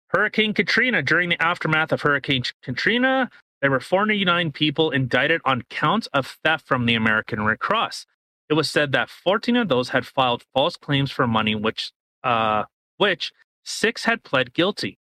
Hurricane 0.08 0.54
Katrina. 0.54 1.02
During 1.02 1.30
the 1.30 1.42
aftermath 1.42 1.90
of 1.90 2.02
Hurricane 2.02 2.44
Katrina, 2.62 3.30
there 3.60 3.70
were 3.70 3.80
49 3.80 4.52
people 4.52 4.90
indicted 4.90 5.40
on 5.44 5.62
counts 5.70 6.06
of 6.08 6.38
theft 6.44 6.66
from 6.66 6.86
the 6.86 6.94
American 6.94 7.44
Red 7.44 7.58
Cross. 7.58 8.06
It 8.48 8.54
was 8.54 8.70
said 8.70 8.92
that 8.92 9.10
14 9.10 9.56
of 9.56 9.68
those 9.68 9.88
had 9.88 10.06
filed 10.06 10.44
false 10.54 10.76
claims 10.76 11.10
for 11.10 11.26
money, 11.26 11.54
which, 11.54 11.90
uh, 12.22 12.64
which 12.98 13.32
six 13.64 14.04
had 14.04 14.22
pled 14.22 14.52
guilty. 14.52 14.98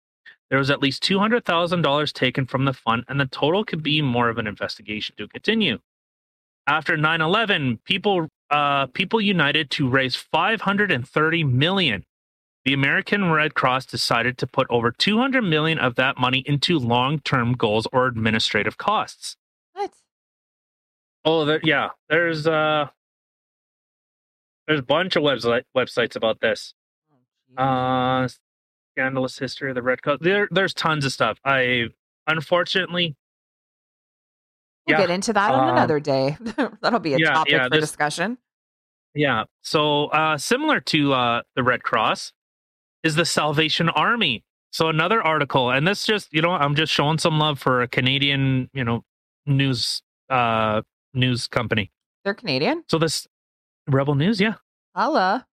There 0.49 0.60
was 0.60 0.71
at 0.71 0.81
least 0.81 1.03
$200,000 1.03 2.13
taken 2.13 2.45
from 2.45 2.65
the 2.65 2.73
fund, 2.73 3.03
and 3.07 3.19
the 3.19 3.25
total 3.25 3.65
could 3.65 3.84
be 3.84 4.01
more 4.01 4.29
of 4.29 4.38
an 4.38 4.47
investigation 4.47 5.15
to 5.17 5.27
continue. 5.27 5.79
After 6.67 6.95
9/11, 6.97 7.84
people 7.84 8.29
uh, 8.51 8.87
people 8.87 9.21
united 9.21 9.71
to 9.71 9.89
raise 9.89 10.15
530 10.15 11.43
million. 11.45 12.05
The 12.65 12.73
American 12.73 13.31
Red 13.31 13.55
Cross 13.55 13.87
decided 13.87 14.37
to 14.37 14.45
put 14.45 14.67
over 14.69 14.91
200 14.91 15.41
million 15.41 15.80
of 15.80 15.95
that 15.95 16.19
money 16.19 16.43
into 16.45 16.78
long-term 16.78 17.53
goals 17.53 17.88
or 17.91 18.05
administrative 18.05 18.78
costs. 18.78 19.36
What? 19.73 19.91
Oh, 21.26 21.45
there, 21.45 21.59
yeah. 21.63 21.89
There's 22.09 22.45
uh, 22.45 22.88
there's 24.67 24.80
a 24.80 24.84
bunch 24.84 25.15
of 25.15 25.23
website 25.23 25.63
websites 25.76 26.15
about 26.15 26.39
this. 26.41 26.76
Oh. 27.57 27.63
Uh, 27.63 28.28
scandalous 28.95 29.39
history 29.39 29.69
of 29.69 29.76
the 29.76 29.82
Red 29.82 30.01
Cross. 30.03 30.19
There, 30.21 30.47
there's 30.51 30.73
tons 30.73 31.05
of 31.05 31.11
stuff. 31.11 31.39
I 31.43 31.88
unfortunately, 32.28 33.15
we'll 34.88 34.99
yeah, 34.99 35.05
get 35.05 35.09
into 35.09 35.34
that 35.34 35.51
on 35.51 35.69
um, 35.69 35.75
another 35.75 35.99
day. 35.99 36.38
That'll 36.82 36.99
be 36.99 37.13
a 37.13 37.17
yeah, 37.17 37.32
topic 37.32 37.53
yeah, 37.53 37.63
for 37.65 37.69
this- 37.71 37.82
discussion. 37.82 38.38
yeah. 39.13 39.43
So 39.61 40.05
uh, 40.07 40.38
similar 40.38 40.79
to 40.82 41.13
uh, 41.13 41.41
the 41.55 41.63
Red 41.63 41.84
Cross 41.84 42.34
is 43.03 43.15
the 43.15 43.25
Salvation 43.25 43.89
Army. 43.89 44.43
So 44.71 44.88
another 44.88 45.21
article, 45.21 45.71
and 45.71 45.88
this 45.88 46.05
just 46.05 46.34
you 46.34 46.41
know 46.41 46.51
I'm 46.51 46.75
just 46.75 46.93
showing 46.93 47.17
some 47.17 47.39
love 47.39 47.59
for 47.59 47.82
a 47.82 47.88
Canadian 47.88 48.69
you 48.73 48.84
know 48.84 49.03
news 49.45 50.01
uh 50.29 50.82
news 51.13 51.47
company. 51.47 51.91
They're 52.23 52.34
Canadian. 52.34 52.84
So 52.88 52.97
this, 52.97 53.27
Rebel 53.88 54.15
News, 54.15 54.39
yeah. 54.39 54.55
Holla. 54.95 55.45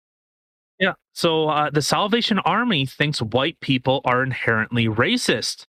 Yeah. 0.79 0.93
So 1.15 1.49
uh, 1.49 1.71
the 1.71 1.83
Salvation 1.83 2.39
Army 2.41 2.87
thinks 2.87 3.21
white 3.21 3.59
people 3.61 4.01
are 4.05 4.23
inherently 4.23 4.87
racist. 4.87 5.67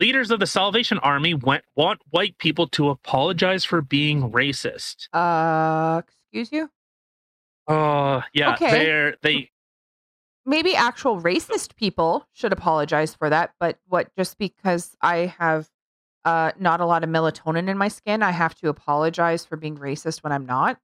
Leaders 0.00 0.30
of 0.30 0.40
the 0.40 0.46
Salvation 0.46 0.98
Army 0.98 1.34
went, 1.34 1.62
want 1.76 2.00
white 2.08 2.38
people 2.38 2.66
to 2.68 2.88
apologize 2.88 3.64
for 3.66 3.82
being 3.82 4.30
racist. 4.32 5.08
Uh, 5.12 6.00
excuse 6.02 6.50
you? 6.50 6.70
Uh, 7.68 8.22
yeah, 8.32 8.54
Okay. 8.54 8.70
they're 8.70 9.16
they 9.22 9.50
Maybe 10.46 10.74
actual 10.74 11.20
racist 11.20 11.76
people 11.76 12.26
should 12.32 12.52
apologize 12.52 13.14
for 13.14 13.28
that, 13.28 13.52
but 13.60 13.78
what 13.86 14.08
just 14.16 14.38
because 14.38 14.96
I 15.02 15.34
have 15.38 15.68
uh 16.24 16.52
not 16.58 16.80
a 16.80 16.86
lot 16.86 17.04
of 17.04 17.10
melatonin 17.10 17.68
in 17.68 17.76
my 17.76 17.88
skin, 17.88 18.22
I 18.22 18.30
have 18.30 18.54
to 18.56 18.68
apologize 18.68 19.44
for 19.44 19.56
being 19.56 19.76
racist 19.76 20.22
when 20.24 20.32
I'm 20.32 20.46
not? 20.46 20.78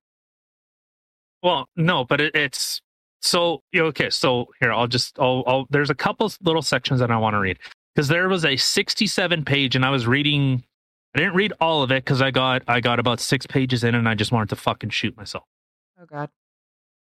well, 1.42 1.68
no, 1.76 2.04
but 2.04 2.20
it, 2.20 2.34
it's 2.34 2.82
so 3.22 3.62
okay. 3.74 4.10
So 4.10 4.46
here, 4.60 4.72
I'll 4.72 4.86
just 4.86 5.18
I'll, 5.18 5.42
I'll 5.46 5.66
there's 5.70 5.90
a 5.90 5.94
couple 5.94 6.30
little 6.42 6.62
sections 6.62 7.00
that 7.00 7.10
I 7.10 7.16
want 7.16 7.34
to 7.34 7.38
read 7.40 7.58
because 7.96 8.08
there 8.08 8.28
was 8.28 8.44
a 8.44 8.56
67 8.56 9.44
page, 9.46 9.74
and 9.74 9.84
I 9.84 9.88
was 9.88 10.06
reading. 10.06 10.62
I 11.14 11.18
didn't 11.18 11.34
read 11.34 11.54
all 11.62 11.82
of 11.82 11.90
it 11.90 12.04
because 12.04 12.20
I 12.20 12.30
got 12.30 12.62
I 12.68 12.80
got 12.80 12.98
about 13.00 13.20
six 13.20 13.46
pages 13.46 13.82
in, 13.82 13.94
and 13.94 14.06
I 14.06 14.14
just 14.14 14.30
wanted 14.30 14.50
to 14.50 14.56
fucking 14.56 14.90
shoot 14.90 15.16
myself. 15.16 15.44
Oh 15.98 16.04
god. 16.04 16.28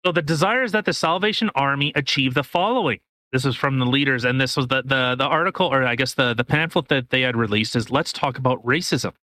So 0.04 0.12
the 0.12 0.24
desire 0.24 0.64
is 0.64 0.72
that 0.72 0.86
the 0.86 0.94
Salvation 0.94 1.52
Army 1.54 1.92
achieve 1.96 2.34
the 2.34 2.44
following. 2.44 3.00
This 3.32 3.46
is 3.46 3.56
from 3.56 3.78
the 3.78 3.86
leaders, 3.86 4.26
and 4.26 4.42
this 4.42 4.58
was 4.58 4.68
the 4.68 4.82
the 4.82 5.16
the 5.16 5.26
article, 5.26 5.68
or 5.68 5.84
I 5.84 5.96
guess 5.96 6.16
the 6.16 6.34
the 6.34 6.44
pamphlet 6.44 6.88
that 6.88 7.12
they 7.12 7.22
had 7.22 7.38
released 7.38 7.76
is 7.76 7.92
"Let's 7.92 8.12
talk 8.12 8.40
about 8.40 8.66
racism." 8.66 9.14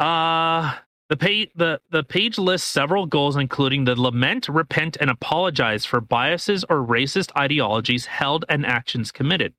Uh 0.00 0.74
the 1.08 1.16
page 1.16 1.50
the 1.54 1.80
the 1.90 2.02
page 2.02 2.38
lists 2.38 2.68
several 2.68 3.06
goals, 3.06 3.36
including 3.36 3.84
the 3.84 3.94
lament, 3.94 4.48
repent, 4.48 4.96
and 5.00 5.10
apologize 5.10 5.84
for 5.84 6.00
biases 6.00 6.64
or 6.68 6.84
racist 6.84 7.30
ideologies 7.38 8.06
held 8.06 8.44
and 8.48 8.66
actions 8.66 9.12
committed. 9.12 9.54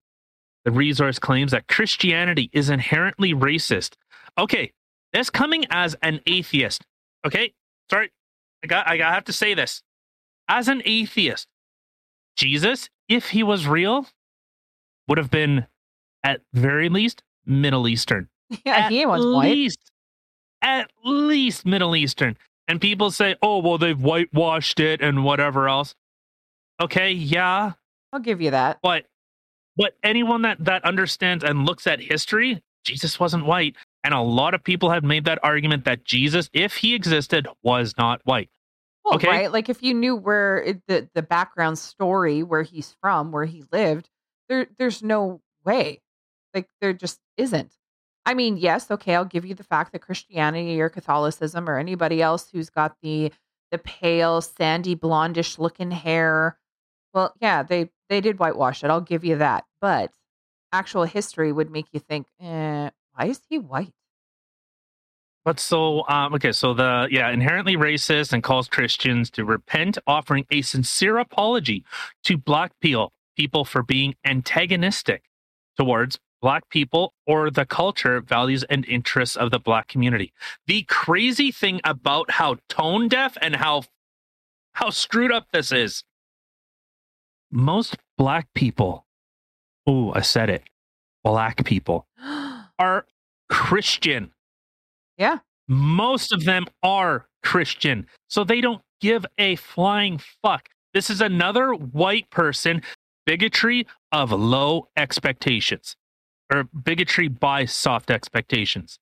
The 0.66 0.72
resource 0.72 1.20
claims 1.20 1.52
that 1.52 1.68
Christianity 1.68 2.50
is 2.54 2.70
inherently 2.70 3.34
racist. 3.34 3.94
Okay, 4.38 4.72
that's 5.14 5.30
coming 5.30 5.66
as 5.70 5.96
an 6.02 6.20
atheist. 6.28 6.86
Okay, 7.26 7.54
sorry, 7.90 8.12
I 8.64 8.68
got 8.68 8.88
I 8.88 8.98
have 8.98 9.26
to 9.26 9.34
say 9.34 9.54
this. 9.54 9.82
As 10.48 10.68
an 10.68 10.82
atheist, 10.86 11.48
Jesus, 12.36 12.90
if 13.08 13.30
he 13.30 13.44
was 13.44 13.68
real, 13.68 14.08
would 15.08 15.18
have 15.18 15.32
been 15.32 15.66
at 16.24 16.42
very 16.54 16.90
least 16.90 17.24
Middle 17.46 17.88
Eastern. 17.88 18.30
Yeah, 18.66 18.78
at 18.86 18.92
he 18.92 19.06
was 19.06 19.24
white. 19.24 19.52
least, 19.52 19.92
at 20.64 20.90
least 21.06 21.68
Middle 21.68 21.96
Eastern. 21.96 22.36
And 22.68 22.82
people 22.82 23.12
say, 23.12 23.36
"Oh, 23.44 23.60
well, 23.60 23.78
they've 23.78 24.00
whitewashed 24.00 24.80
it 24.80 25.02
and 25.02 25.24
whatever 25.24 25.70
else." 25.70 25.94
Okay, 26.82 27.12
yeah, 27.12 27.74
I'll 28.12 28.20
give 28.20 28.42
you 28.42 28.50
that. 28.52 28.80
but 28.82 29.06
but 29.80 29.96
anyone 30.04 30.44
that 30.44 30.64
that 30.66 30.84
understands 30.86 31.44
and 31.44 31.66
looks 31.66 31.88
at 31.88 32.00
history, 32.02 32.62
Jesus 32.86 33.20
wasn't 33.20 33.46
white, 33.46 33.76
and 34.04 34.14
a 34.14 34.22
lot 34.22 34.54
of 34.54 34.64
people 34.64 34.92
have 34.92 35.04
made 35.04 35.26
that 35.26 35.40
argument 35.42 35.86
that 35.86 36.04
Jesus, 36.06 36.50
if 36.54 36.76
he 36.76 36.94
existed, 36.94 37.48
was 37.64 37.96
not 37.98 38.22
white. 38.26 38.50
Well, 39.06 39.16
Okay. 39.16 39.28
right? 39.28 39.52
Like 39.52 39.70
if 39.70 39.82
you 39.82 39.94
knew 39.96 40.16
where 40.16 40.62
it, 40.62 40.82
the 40.88 41.10
the 41.16 41.24
background 41.24 41.80
story, 41.80 42.44
where 42.44 42.64
he's 42.64 42.96
from, 43.02 43.32
where 43.32 43.46
he 43.46 43.64
lived, 43.72 44.10
there 44.50 44.68
there's 44.78 45.02
no 45.02 45.42
way. 45.66 46.02
Like 46.54 46.68
there 46.82 46.94
just 46.94 47.20
isn't. 47.38 47.72
I 48.26 48.34
mean, 48.36 48.58
yes, 48.58 48.92
okay, 48.92 49.16
I'll 49.16 49.26
give 49.26 49.46
you 49.46 49.56
the 49.56 49.64
fact 49.64 49.92
that 49.94 50.00
Christianity 50.02 50.80
or 50.82 50.90
Catholicism 50.90 51.70
or 51.70 51.80
anybody 51.80 52.22
else 52.22 52.50
who's 52.52 52.70
got 52.70 52.98
the 53.02 53.32
the 53.72 53.78
pale, 53.78 54.42
sandy, 54.42 54.96
blondish 54.96 55.58
looking 55.60 55.92
hair. 55.92 56.58
Well, 57.14 57.34
yeah, 57.42 57.64
they 57.64 57.90
they 58.10 58.22
did 58.22 58.40
whitewash 58.40 58.84
it. 58.84 58.90
I'll 58.90 59.02
give 59.02 59.24
you 59.24 59.38
that. 59.38 59.66
But 59.82 60.12
actual 60.72 61.04
history 61.04 61.52
would 61.52 61.72
make 61.72 61.88
you 61.92 62.00
think, 62.00 62.28
eh, 62.42 62.90
why 63.14 63.26
is 63.26 63.42
he 63.50 63.60
white? 63.60 63.94
But 65.46 65.60
so, 65.60 66.08
um, 66.08 66.34
okay, 66.36 66.52
so 66.52 66.74
the 66.74 67.08
yeah, 67.10 67.30
inherently 67.32 67.76
racist 67.76 68.34
and 68.34 68.44
calls 68.44 68.68
Christians 68.68 69.30
to 69.32 69.46
repent, 69.46 69.98
offering 70.06 70.46
a 70.52 70.62
sincere 70.62 71.18
apology 71.18 71.84
to 72.26 72.38
black 72.38 72.72
people 72.82 73.14
people 73.38 73.64
for 73.64 73.82
being 73.82 74.16
antagonistic 74.26 75.24
towards 75.78 76.20
black 76.42 76.70
people 76.70 77.14
or 77.26 77.50
the 77.50 77.66
culture, 77.66 78.20
values, 78.20 78.66
and 78.66 78.86
interests 78.86 79.38
of 79.38 79.50
the 79.50 79.60
black 79.60 79.88
community. 79.88 80.34
The 80.68 80.84
crazy 80.84 81.50
thing 81.52 81.80
about 81.86 82.32
how 82.32 82.58
tone 82.68 83.08
deaf 83.08 83.38
and 83.42 83.56
how 83.56 83.84
how 84.74 84.90
screwed 84.90 85.32
up 85.32 85.48
this 85.52 85.72
is. 85.72 86.04
Most 87.52 87.98
black 88.18 88.48
people, 88.54 89.06
oh, 89.88 90.12
I 90.14 90.22
said 90.22 90.50
it, 90.50 90.64
black 91.24 91.66
people 91.66 92.08
are 92.80 93.06
Christian 93.50 94.32
yeah. 95.20 95.40
most 95.68 96.32
of 96.32 96.46
them 96.46 96.66
are 96.82 97.28
Christian. 97.44 98.08
So 98.30 98.44
they 98.44 98.62
don't 98.62 98.82
give 99.02 99.26
a 99.38 99.58
flying 99.58 100.20
fuck. 100.42 100.70
This 100.94 101.10
is 101.10 101.22
another 101.22 101.74
white 101.74 102.30
person 102.32 102.82
bigotry 103.26 103.86
of 104.12 104.32
low 104.32 104.88
expectations 104.98 105.96
or 106.52 106.64
bigotry 106.64 107.28
by 107.28 107.66
soft 107.66 108.10
expectations. 108.10 108.98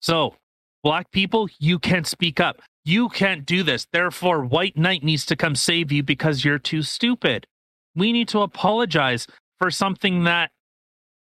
So, 0.00 0.34
black 0.82 1.12
people, 1.12 1.48
you 1.60 1.78
can't 1.78 2.06
speak 2.06 2.40
up. 2.40 2.60
You 2.84 3.08
can't 3.08 3.46
do 3.46 3.62
this. 3.62 3.86
Therefore, 3.92 4.44
white 4.44 4.76
knight 4.76 5.04
needs 5.04 5.24
to 5.26 5.36
come 5.36 5.54
save 5.54 5.92
you 5.92 6.02
because 6.02 6.44
you're 6.44 6.58
too 6.58 6.82
stupid. 6.82 7.46
We 7.94 8.12
need 8.12 8.28
to 8.28 8.40
apologize 8.40 9.26
for 9.58 9.70
something 9.70 10.24
that 10.24 10.50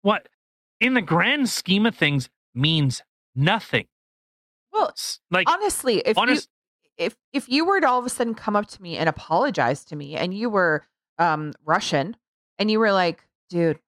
what 0.01 0.29
in 0.79 0.93
the 0.93 1.01
grand 1.01 1.49
scheme 1.49 1.85
of 1.85 1.95
things 1.95 2.29
means 2.55 3.03
nothing. 3.35 3.87
Well, 4.71 4.93
Like 5.29 5.49
honestly, 5.49 5.97
if 6.05 6.17
honest, 6.17 6.47
you 6.97 7.05
if 7.05 7.15
if 7.33 7.49
you 7.49 7.65
were 7.65 7.81
to 7.81 7.87
all 7.87 7.99
of 7.99 8.05
a 8.05 8.09
sudden 8.09 8.35
come 8.35 8.55
up 8.55 8.67
to 8.67 8.81
me 8.81 8.97
and 8.97 9.09
apologize 9.09 9.83
to 9.85 9.95
me 9.95 10.15
and 10.15 10.33
you 10.33 10.49
were 10.49 10.87
um 11.17 11.53
Russian 11.65 12.15
and 12.57 12.71
you 12.71 12.79
were 12.79 12.91
like, 12.93 13.27
dude, 13.49 13.79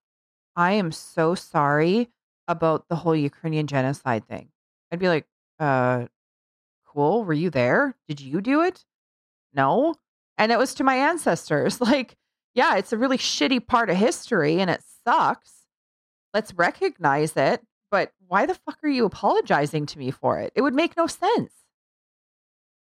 I 0.56 0.74
am 0.74 0.92
so 0.92 1.36
sorry 1.36 2.10
about 2.48 2.90
the 2.90 2.98
whole 2.98 3.16
Ukrainian 3.16 3.68
genocide 3.68 4.28
thing. 4.28 4.50
I'd 4.92 5.00
be 5.00 5.08
like, 5.08 5.26
uh 5.60 6.08
cool, 6.94 7.24
were 7.24 7.34
you 7.34 7.50
there? 7.50 7.96
Did 8.08 8.20
you 8.22 8.42
do 8.42 8.62
it? 8.62 8.86
No. 9.54 9.96
And 10.38 10.52
it 10.52 10.58
was 10.58 10.74
to 10.76 10.84
my 10.84 10.96
ancestors. 10.96 11.80
Like, 11.82 12.16
yeah, 12.56 12.76
it's 12.78 12.94
a 12.94 12.98
really 12.98 13.18
shitty 13.18 13.66
part 13.66 13.90
of 13.90 13.98
history 13.98 14.60
and 14.60 14.70
it 14.70 14.82
sucks. 15.08 15.52
Let's 16.34 16.54
recognize 16.54 17.36
it. 17.36 17.62
But 17.92 18.12
why 18.28 18.46
the 18.46 18.56
fuck 18.56 18.78
are 18.84 18.90
you 18.90 19.06
apologizing 19.06 19.86
to 19.88 20.00
me 20.00 20.12
for 20.12 20.40
it? 20.40 20.52
It 20.56 20.62
would 20.62 20.74
make 20.76 20.96
no 20.98 21.08
sense. 21.08 21.52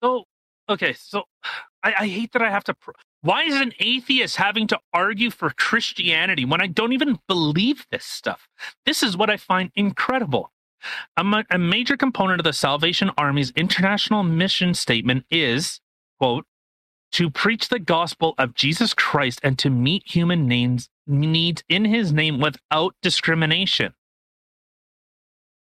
so 0.03 0.25
okay, 0.69 0.93
so 0.95 1.25
I, 1.83 1.95
I 2.01 2.07
hate 2.09 2.33
that 2.33 2.43
I 2.43 2.51
have 2.51 2.65
to. 2.65 2.75
Pr- 2.75 2.93
Why 3.21 3.43
is 3.45 3.57
an 3.61 3.73
atheist 3.79 4.37
having 4.37 4.67
to 4.69 4.79
argue 4.95 5.31
for 5.31 5.51
Christianity 5.51 6.47
when 6.47 6.63
I 6.63 6.67
don't 6.67 6.93
even 6.95 7.19
believe 7.29 7.87
this 7.91 8.05
stuff? 8.07 8.49
This 8.87 9.03
is 9.03 9.17
what 9.17 9.29
I 9.29 9.37
find 9.37 9.71
incredible. 9.75 10.51
A, 11.17 11.25
ma- 11.25 11.43
a 11.51 11.59
major 11.59 11.97
component 11.97 12.41
of 12.41 12.45
the 12.45 12.53
Salvation 12.53 13.11
Army's 13.17 13.53
international 13.57 14.23
mission 14.23 14.75
statement 14.75 15.25
is, 15.31 15.81
quote, 16.19 16.47
to 17.13 17.31
preach 17.31 17.69
the 17.69 17.79
gospel 17.79 18.35
of 18.39 18.55
Jesus 18.55 18.93
Christ 18.93 19.41
and 19.43 19.59
to 19.61 19.71
meet 19.71 20.03
human 20.05 20.49
names, 20.49 20.89
needs 21.07 21.63
in 21.69 21.85
his 21.85 22.13
name 22.13 22.41
without 22.41 22.95
discrimination. 23.03 23.95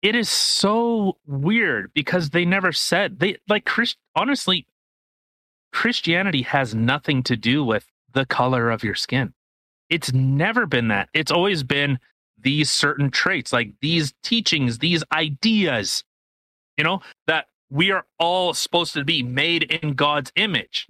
It 0.01 0.17
is 0.17 0.29
so 0.29 1.19
weird 1.27 1.93
because 1.95 2.31
they 2.31 2.45
never 2.45 2.73
said 2.73 3.21
they 3.21 3.37
like 3.49 3.65
Christ 3.65 3.99
honestly 4.17 4.67
Christianity 5.73 6.43
has 6.43 6.75
nothing 6.75 7.23
to 7.25 7.37
do 7.37 7.65
with 7.65 7.87
the 8.13 8.27
color 8.27 8.71
of 8.71 8.85
your 8.85 8.95
skin. 8.95 9.33
It's 9.89 10.13
never 10.13 10.67
been 10.67 10.89
that. 10.89 11.09
It's 11.15 11.31
always 11.33 11.63
been 11.63 11.99
these 12.43 12.71
certain 12.71 13.11
traits, 13.11 13.53
like 13.53 13.73
these 13.81 14.13
teachings, 14.23 14.79
these 14.79 15.03
ideas, 15.13 16.05
you 16.77 16.85
know, 16.85 17.01
that 17.27 17.47
we 17.71 17.91
are 17.91 18.07
all 18.19 18.55
supposed 18.55 18.93
to 18.95 19.05
be 19.05 19.23
made 19.23 19.65
in 19.65 19.95
God's 19.95 20.33
image. 20.37 20.87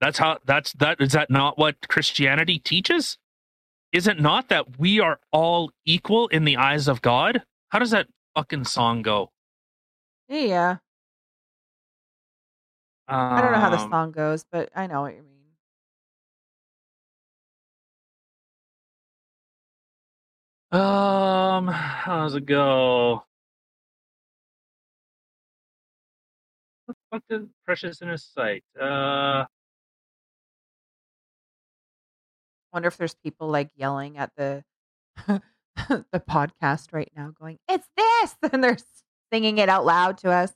That's 0.00 0.18
how 0.18 0.38
that's 0.44 0.72
that 0.74 1.00
is 1.00 1.12
that 1.12 1.30
not 1.30 1.58
what 1.58 1.88
Christianity 1.88 2.58
teaches? 2.58 3.18
Is 3.92 4.06
it 4.06 4.20
not 4.20 4.48
that 4.48 4.78
we 4.78 5.00
are 5.00 5.20
all 5.32 5.72
equal 5.84 6.28
in 6.28 6.44
the 6.44 6.56
eyes 6.56 6.88
of 6.88 7.02
God? 7.02 7.42
How 7.70 7.78
does 7.78 7.90
that 7.90 8.08
fucking 8.34 8.64
song 8.64 9.02
go? 9.02 9.30
Yeah. 10.28 10.76
I 13.08 13.40
don't 13.40 13.50
know 13.52 13.58
how 13.58 13.70
the 13.70 13.78
Um, 13.78 13.90
song 13.90 14.12
goes, 14.12 14.44
but 14.50 14.70
I 14.74 14.86
know 14.86 15.02
what 15.02 15.14
you 15.14 15.22
mean. 15.22 15.29
Um, 20.72 21.66
how 21.66 22.22
does 22.22 22.36
it 22.36 22.46
go? 22.46 23.24
What 26.86 26.96
fuck 27.10 27.22
the 27.28 27.48
precious 27.64 28.00
in 28.00 28.08
his 28.08 28.24
sight? 28.24 28.62
Uh, 28.80 29.46
Wonder 32.72 32.86
if 32.86 32.96
there's 32.96 33.16
people 33.16 33.48
like 33.48 33.70
yelling 33.74 34.16
at 34.16 34.30
the 34.36 34.62
the 35.26 35.42
podcast 36.28 36.92
right 36.92 37.10
now, 37.16 37.32
going, 37.38 37.58
"It's 37.68 37.88
this," 37.96 38.36
and 38.52 38.62
they're 38.62 38.78
singing 39.32 39.58
it 39.58 39.68
out 39.68 39.84
loud 39.84 40.18
to 40.18 40.30
us. 40.30 40.52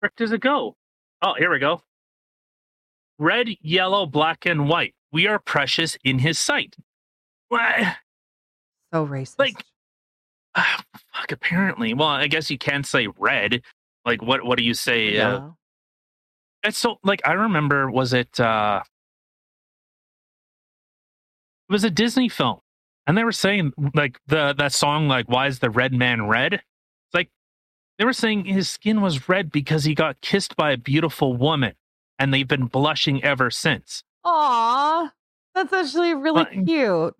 where 0.00 0.10
does 0.16 0.32
it 0.32 0.40
go? 0.40 0.76
Oh, 1.22 1.34
here 1.34 1.50
we 1.50 1.58
go. 1.58 1.82
Red, 3.18 3.48
yellow, 3.60 4.06
black, 4.06 4.46
and 4.46 4.66
white. 4.68 4.94
We 5.12 5.26
are 5.26 5.38
precious 5.38 5.96
in 6.04 6.20
his 6.20 6.38
sight. 6.38 6.76
What? 7.48 7.96
So 8.92 9.06
racist. 9.06 9.38
Like- 9.38 9.64
Ah, 10.56 10.82
fuck. 11.14 11.30
Apparently, 11.30 11.94
well, 11.94 12.08
I 12.08 12.26
guess 12.26 12.50
you 12.50 12.58
can't 12.58 12.84
say 12.84 13.06
red. 13.18 13.62
Like, 14.04 14.20
what? 14.20 14.44
What 14.44 14.58
do 14.58 14.64
you 14.64 14.74
say? 14.74 15.16
Uh, 15.16 15.38
yeah. 15.38 15.50
it's 16.64 16.76
so 16.78 16.98
like 17.04 17.22
I 17.24 17.34
remember. 17.34 17.88
Was 17.88 18.12
it? 18.12 18.40
uh 18.40 18.82
It 21.68 21.72
was 21.72 21.84
a 21.84 21.90
Disney 21.90 22.28
film, 22.28 22.60
and 23.06 23.16
they 23.16 23.22
were 23.22 23.30
saying 23.32 23.72
like 23.94 24.18
the 24.26 24.54
that 24.58 24.72
song 24.72 25.06
like 25.06 25.28
"Why 25.28 25.46
is 25.46 25.60
the 25.60 25.70
red 25.70 25.92
man 25.92 26.26
red?" 26.26 26.54
It's 26.54 27.14
like 27.14 27.30
they 27.98 28.04
were 28.04 28.12
saying 28.12 28.46
his 28.46 28.68
skin 28.68 29.00
was 29.00 29.28
red 29.28 29.52
because 29.52 29.84
he 29.84 29.94
got 29.94 30.20
kissed 30.20 30.56
by 30.56 30.72
a 30.72 30.76
beautiful 30.76 31.36
woman, 31.36 31.74
and 32.18 32.34
they've 32.34 32.48
been 32.48 32.66
blushing 32.66 33.22
ever 33.22 33.50
since. 33.52 34.02
Aw, 34.24 35.12
that's 35.54 35.72
actually 35.72 36.14
really 36.14 36.42
Uh, 36.42 36.64
cute. 36.64 37.16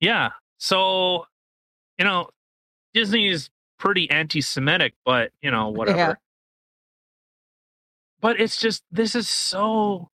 Yeah. 0.00 0.30
So, 0.58 1.26
you 1.98 2.04
know, 2.04 2.30
Disney 2.94 3.28
is 3.28 3.50
pretty 3.78 4.08
anti-Semitic, 4.10 4.94
but 5.04 5.32
you 5.42 5.50
know, 5.50 5.68
whatever. 5.70 5.98
Yeah. 5.98 6.14
But 8.20 8.40
it's 8.40 8.60
just 8.60 8.82
this 8.90 9.14
is 9.14 9.28
so 9.28 10.10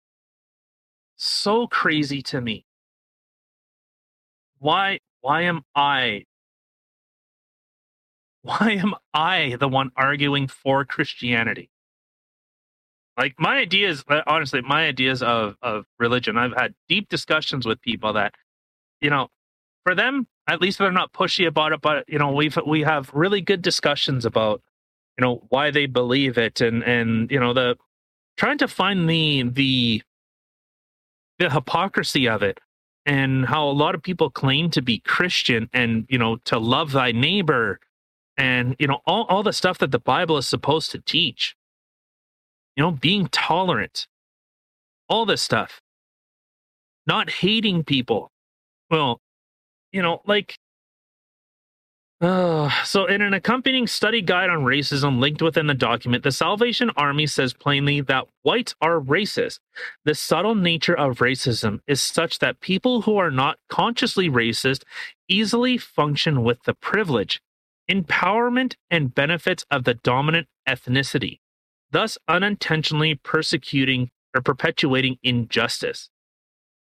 so 1.17 1.67
crazy 1.67 2.23
to 2.23 2.41
me. 2.41 2.67
Why 4.59 5.01
why 5.21 5.43
am 5.43 5.65
I 5.75 6.25
why 8.43 8.73
am 8.73 8.95
I 9.15 9.57
the 9.59 9.69
one 9.69 9.91
arguing 9.97 10.49
for 10.49 10.85
Christianity? 10.85 11.71
Like 13.19 13.35
my 13.39 13.59
ideas, 13.59 14.05
uh, 14.09 14.23
honestly, 14.27 14.63
my 14.63 14.87
ideas 14.87 15.23
of 15.23 15.57
of 15.63 15.85
religion. 15.99 16.39
I've 16.39 16.55
had 16.57 16.75
deep 16.89 17.09
discussions 17.09 17.67
with 17.67 17.81
people 17.83 18.15
that, 18.15 18.35
you 19.01 19.11
know, 19.11 19.29
for 19.85 19.95
them, 19.95 20.27
at 20.47 20.61
least 20.61 20.79
they're 20.79 20.93
not 20.93 21.13
pushy 21.13 21.47
about 21.47 21.73
it. 21.73 21.81
But 21.81 22.09
you 22.09 22.19
know, 22.19 22.33
we've 22.33 22.57
we 22.67 22.83
have 22.83 23.11
really 23.13 23.41
good 23.41 23.63
discussions 23.63 24.25
about, 24.25 24.63
you 25.19 25.23
know, 25.23 25.43
why 25.51 25.71
they 25.71 25.87
believe 25.87 26.39
it, 26.39 26.61
and 26.61 26.83
and 26.85 27.31
you 27.31 27.39
know 27.39 27.53
the 27.53 27.77
trying 28.37 28.59
to 28.59 28.69
find 28.69 29.09
the 29.09 29.43
the 29.43 30.03
the 31.39 31.51
hypocrisy 31.51 32.29
of 32.29 32.43
it 32.43 32.61
and 33.05 33.47
how 33.47 33.69
a 33.69 33.73
lot 33.73 33.95
of 33.95 34.03
people 34.03 34.31
claim 34.31 34.71
to 34.71 34.83
be 34.83 34.99
Christian 35.01 35.69
and 35.73 36.07
you 36.09 36.19
know 36.19 36.37
to 36.45 36.59
love 36.59 36.93
thy 36.93 37.13
neighbor 37.13 37.81
and 38.37 38.77
you 38.79 38.87
know 38.87 39.01
all, 39.07 39.25
all 39.29 39.43
the 39.43 39.53
stuff 39.53 39.79
that 39.79 39.91
the 39.91 39.99
Bible 39.99 40.37
is 40.37 40.47
supposed 40.47 40.91
to 40.93 40.99
teach. 41.01 41.57
You 42.77 42.83
know, 42.83 42.91
being 42.91 43.29
tolerant, 43.29 44.07
all 45.09 45.27
this 45.27 45.43
stuff, 45.43 45.81
not 47.07 47.31
hating 47.31 47.85
people. 47.85 48.31
Well, 48.91 49.21
you 49.93 50.03
know, 50.03 50.23
like 50.27 50.57
uh, 52.23 52.71
so, 52.85 53.07
in 53.07 53.21
an 53.21 53.35
accompanying 53.35 53.89
study 53.89 54.23
guide 54.23 54.49
on 54.49 54.61
racism 54.61 55.19
linked 55.19 55.43
within 55.43 55.67
the 55.67 55.75
document, 55.75 56.23
the 56.23 56.31
Salvation 56.31 56.89
Army 56.97 57.27
says 57.27 57.53
plainly 57.53 58.01
that 58.03 58.29
whites 58.45 58.77
are 58.81 59.01
racist. 59.01 59.59
The 60.05 60.15
subtle 60.15 60.55
nature 60.55 60.97
of 60.97 61.19
racism 61.19 61.81
is 61.89 62.01
such 62.01 62.39
that 62.39 62.61
people 62.61 63.03
who 63.03 63.17
are 63.17 63.33
not 63.33 63.59
consciously 63.69 64.31
racist 64.31 64.85
easily 65.29 65.77
function 65.77 66.45
with 66.45 66.63
the 66.63 66.75
privilege, 66.75 67.43
empowerment, 67.91 68.77
and 68.89 69.13
benefits 69.13 69.67
of 69.69 69.83
the 69.83 69.95
dominant 69.95 70.47
ethnicity, 70.69 71.41
thus 71.93 72.19
unintentionally 72.27 73.15
persecuting 73.15 74.11
or 74.35 74.43
perpetuating 74.43 75.19
injustice. 75.23 76.09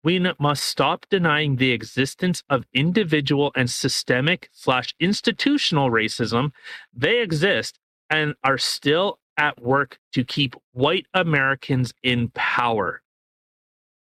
We 0.05 0.21
must 0.39 0.63
stop 0.63 1.07
denying 1.11 1.57
the 1.57 1.73
existence 1.73 2.43
of 2.49 2.65
individual 2.73 3.51
and 3.57 3.69
systemic 3.69 4.49
slash 4.53 4.95
institutional 5.01 5.91
racism. 5.91 6.53
They 6.95 7.21
exist 7.21 7.79
and 8.09 8.35
are 8.45 8.59
still 8.59 9.19
at 9.37 9.61
work 9.61 9.99
to 10.13 10.25
keep 10.25 10.55
white 10.73 11.07
Americans 11.15 11.93
in 12.03 12.31
power. 12.35 13.03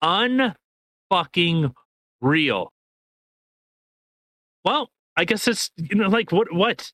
Unfucking 0.02 1.72
real. 2.20 2.72
Well, 4.64 4.90
I 5.16 5.24
guess 5.24 5.48
it's 5.48 5.70
you 5.76 5.96
know 5.96 6.08
like 6.08 6.32
what 6.32 6.52
what 6.52 6.92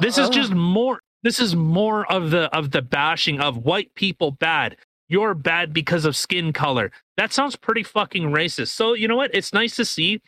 this 0.00 0.18
is 0.18 0.28
uh, 0.28 0.30
just 0.30 0.52
more 0.52 1.00
this 1.22 1.38
is 1.38 1.54
more 1.54 2.10
of 2.10 2.30
the 2.30 2.54
of 2.56 2.70
the 2.70 2.82
bashing 2.82 3.40
of 3.40 3.58
white 3.58 3.94
people 3.94 4.30
bad. 4.30 4.76
You're 5.08 5.34
bad 5.34 5.72
because 5.72 6.04
of 6.04 6.16
skin 6.16 6.52
color. 6.52 6.92
That 7.16 7.32
sounds 7.32 7.56
pretty 7.56 7.82
fucking 7.82 8.30
racist. 8.30 8.68
So 8.68 8.94
you 8.94 9.08
know 9.08 9.16
what? 9.16 9.34
It's 9.34 9.52
nice 9.52 9.76
to 9.76 9.84
see 9.84 10.22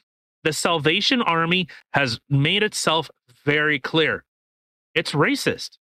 the 0.45 0.53
salvation 0.53 1.23
army 1.23 1.69
has 1.93 2.21
made 2.29 2.63
itself 2.63 3.11
very 3.45 3.79
clear. 3.79 4.25
It's 4.95 5.13
racist. 5.13 5.79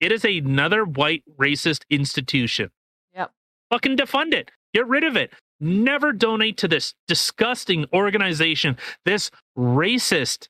It 0.00 0.10
is 0.10 0.24
another 0.24 0.84
white 0.84 1.22
racist 1.38 1.82
institution. 1.90 2.70
Yep. 3.14 3.30
fucking 3.70 3.96
defund 3.98 4.32
it. 4.32 4.50
Get 4.72 4.86
rid 4.86 5.04
of 5.04 5.16
it. 5.16 5.32
Never 5.60 6.12
donate 6.12 6.56
to 6.58 6.68
this 6.68 6.94
disgusting 7.06 7.84
organization 7.92 8.78
this 9.04 9.30
racist 9.58 10.48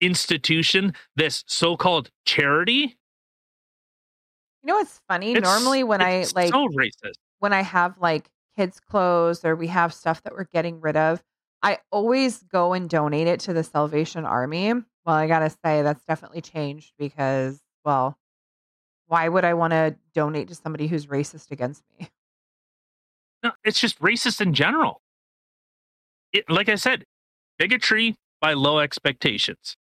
institution 0.00 0.92
this 1.16 1.44
so-called 1.46 2.10
charity 2.24 2.96
You 4.62 4.68
know 4.68 4.74
what's 4.76 5.00
funny? 5.08 5.32
It's- 5.32 5.42
Normally, 5.42 5.84
when 5.84 6.00
I 6.02 6.24
like 6.34 6.50
so 6.50 6.66
racist 6.68 7.14
when 7.38 7.52
I 7.52 7.62
have 7.62 7.98
like 7.98 8.30
kids' 8.56 8.80
clothes 8.80 9.44
or 9.44 9.54
we 9.56 9.66
have 9.68 9.92
stuff 9.92 10.22
that 10.22 10.32
we're 10.32 10.44
getting 10.44 10.80
rid 10.80 10.96
of, 10.96 11.22
I 11.62 11.78
always 11.90 12.42
go 12.44 12.72
and 12.72 12.88
donate 12.88 13.26
it 13.26 13.40
to 13.40 13.52
the 13.52 13.62
Salvation 13.64 14.24
Army. 14.24 14.72
Well, 15.04 15.14
I 15.16 15.26
gotta 15.26 15.50
say 15.50 15.82
that's 15.82 16.02
definitely 16.04 16.40
changed 16.40 16.94
because, 16.98 17.60
well, 17.84 18.18
why 19.06 19.28
would 19.28 19.44
I 19.44 19.52
want 19.54 19.72
to 19.72 19.96
donate 20.14 20.48
to 20.48 20.54
somebody 20.54 20.86
who's 20.86 21.06
racist 21.06 21.50
against 21.50 21.82
me? 21.98 22.08
No, 23.42 23.52
it's 23.62 23.78
just 23.78 23.98
racist 24.00 24.40
in 24.40 24.54
general. 24.54 25.02
It, 26.32 26.48
like 26.48 26.70
I 26.70 26.76
said, 26.76 27.04
bigotry 27.58 28.16
by 28.40 28.54
low 28.54 28.78
expectations. 28.78 29.76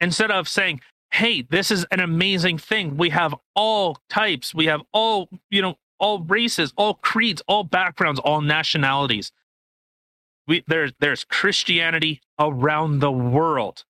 Instead 0.00 0.30
of 0.30 0.48
saying, 0.48 0.80
"Hey, 1.10 1.42
this 1.42 1.70
is 1.70 1.84
an 1.90 2.00
amazing 2.00 2.58
thing. 2.58 2.96
We 2.96 3.10
have 3.10 3.34
all 3.54 3.98
types. 4.08 4.54
We 4.54 4.66
have 4.66 4.82
all, 4.92 5.28
you 5.50 5.62
know, 5.62 5.76
all 5.98 6.20
races, 6.22 6.72
all 6.76 6.94
creeds, 6.94 7.42
all 7.48 7.64
backgrounds, 7.64 8.20
all 8.20 8.40
nationalities. 8.40 9.32
We 10.46 10.64
there's 10.66 10.92
there's 11.00 11.24
Christianity 11.24 12.20
around 12.38 13.00
the 13.00 13.12
world. 13.12 13.84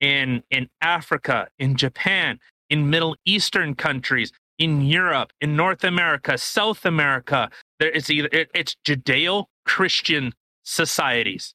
In 0.00 0.42
in 0.50 0.68
Africa, 0.80 1.48
in 1.58 1.76
Japan, 1.76 2.40
in 2.68 2.90
Middle 2.90 3.16
Eastern 3.24 3.74
countries, 3.74 4.32
in 4.58 4.82
Europe, 4.82 5.32
in 5.40 5.56
North 5.56 5.84
America, 5.84 6.36
South 6.36 6.84
America. 6.84 7.50
There 7.78 7.90
it's 7.90 8.10
either 8.10 8.28
it, 8.32 8.50
it's 8.54 8.76
Judeo-Christian 8.84 10.34
societies. 10.62 11.54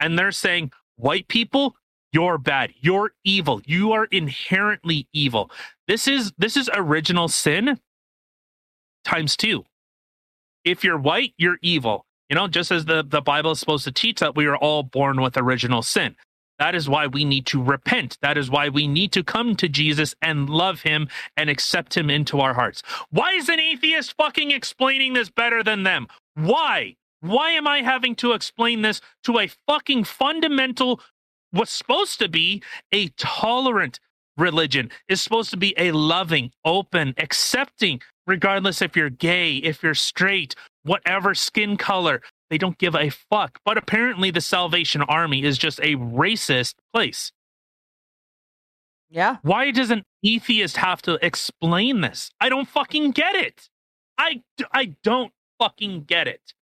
And 0.00 0.18
they're 0.18 0.32
saying 0.32 0.72
white 0.96 1.28
people, 1.28 1.76
you're 2.12 2.38
bad. 2.38 2.72
You're 2.80 3.12
evil. 3.24 3.62
You 3.64 3.92
are 3.92 4.04
inherently 4.06 5.08
evil. 5.12 5.50
This 5.88 6.06
is 6.06 6.32
this 6.38 6.56
is 6.56 6.70
original 6.74 7.28
sin 7.28 7.78
times 9.04 9.36
2. 9.36 9.64
If 10.64 10.84
you're 10.84 10.98
white, 10.98 11.34
you're 11.38 11.58
evil. 11.62 12.04
You 12.28 12.36
know, 12.36 12.48
just 12.48 12.70
as 12.70 12.84
the 12.84 13.02
the 13.02 13.20
Bible 13.22 13.52
is 13.52 13.60
supposed 13.60 13.84
to 13.84 13.92
teach 13.92 14.20
that 14.20 14.36
we 14.36 14.46
are 14.46 14.56
all 14.56 14.82
born 14.82 15.20
with 15.20 15.36
original 15.36 15.82
sin. 15.82 16.16
That 16.58 16.74
is 16.74 16.88
why 16.88 17.08
we 17.08 17.24
need 17.24 17.46
to 17.46 17.62
repent. 17.62 18.18
That 18.22 18.38
is 18.38 18.50
why 18.50 18.68
we 18.68 18.86
need 18.86 19.12
to 19.12 19.24
come 19.24 19.56
to 19.56 19.68
Jesus 19.68 20.14
and 20.22 20.48
love 20.48 20.82
him 20.82 21.08
and 21.36 21.50
accept 21.50 21.96
him 21.96 22.08
into 22.08 22.40
our 22.40 22.54
hearts. 22.54 22.82
Why 23.10 23.32
is 23.32 23.48
an 23.48 23.58
atheist 23.58 24.14
fucking 24.16 24.52
explaining 24.52 25.14
this 25.14 25.28
better 25.30 25.64
than 25.64 25.82
them? 25.82 26.06
Why? 26.34 26.94
Why 27.20 27.50
am 27.52 27.66
I 27.66 27.82
having 27.82 28.14
to 28.16 28.32
explain 28.32 28.82
this 28.82 29.00
to 29.24 29.38
a 29.38 29.50
fucking 29.68 30.04
fundamental, 30.04 31.00
what's 31.52 31.70
supposed 31.70 32.18
to 32.18 32.28
be 32.28 32.62
a 32.92 33.08
tolerant 33.10 34.00
religion, 34.36 34.90
is 35.08 35.20
supposed 35.20 35.50
to 35.50 35.56
be 35.56 35.74
a 35.78 35.92
loving, 35.92 36.50
open, 36.64 37.14
accepting, 37.18 38.00
regardless 38.26 38.82
if 38.82 38.96
you're 38.96 39.10
gay, 39.10 39.56
if 39.56 39.82
you're 39.82 39.94
straight, 39.94 40.54
whatever 40.82 41.34
skin 41.34 41.76
color, 41.76 42.22
they 42.50 42.58
don't 42.58 42.78
give 42.78 42.94
a 42.94 43.10
fuck. 43.10 43.58
But 43.64 43.78
apparently, 43.78 44.30
the 44.30 44.40
Salvation 44.40 45.02
Army 45.02 45.44
is 45.44 45.58
just 45.58 45.78
a 45.80 45.96
racist 45.96 46.74
place. 46.92 47.32
Yeah. 49.10 49.36
Why 49.42 49.70
does 49.70 49.90
an 49.90 50.04
atheist 50.24 50.78
have 50.78 51.02
to 51.02 51.18
explain 51.24 52.00
this? 52.00 52.30
I 52.40 52.48
don't 52.48 52.68
fucking 52.68 53.10
get 53.10 53.34
it. 53.34 53.68
I, 54.16 54.42
I 54.72 54.94
don't 55.02 55.32
fucking 55.58 56.04
get 56.04 56.28
it. 56.28 56.54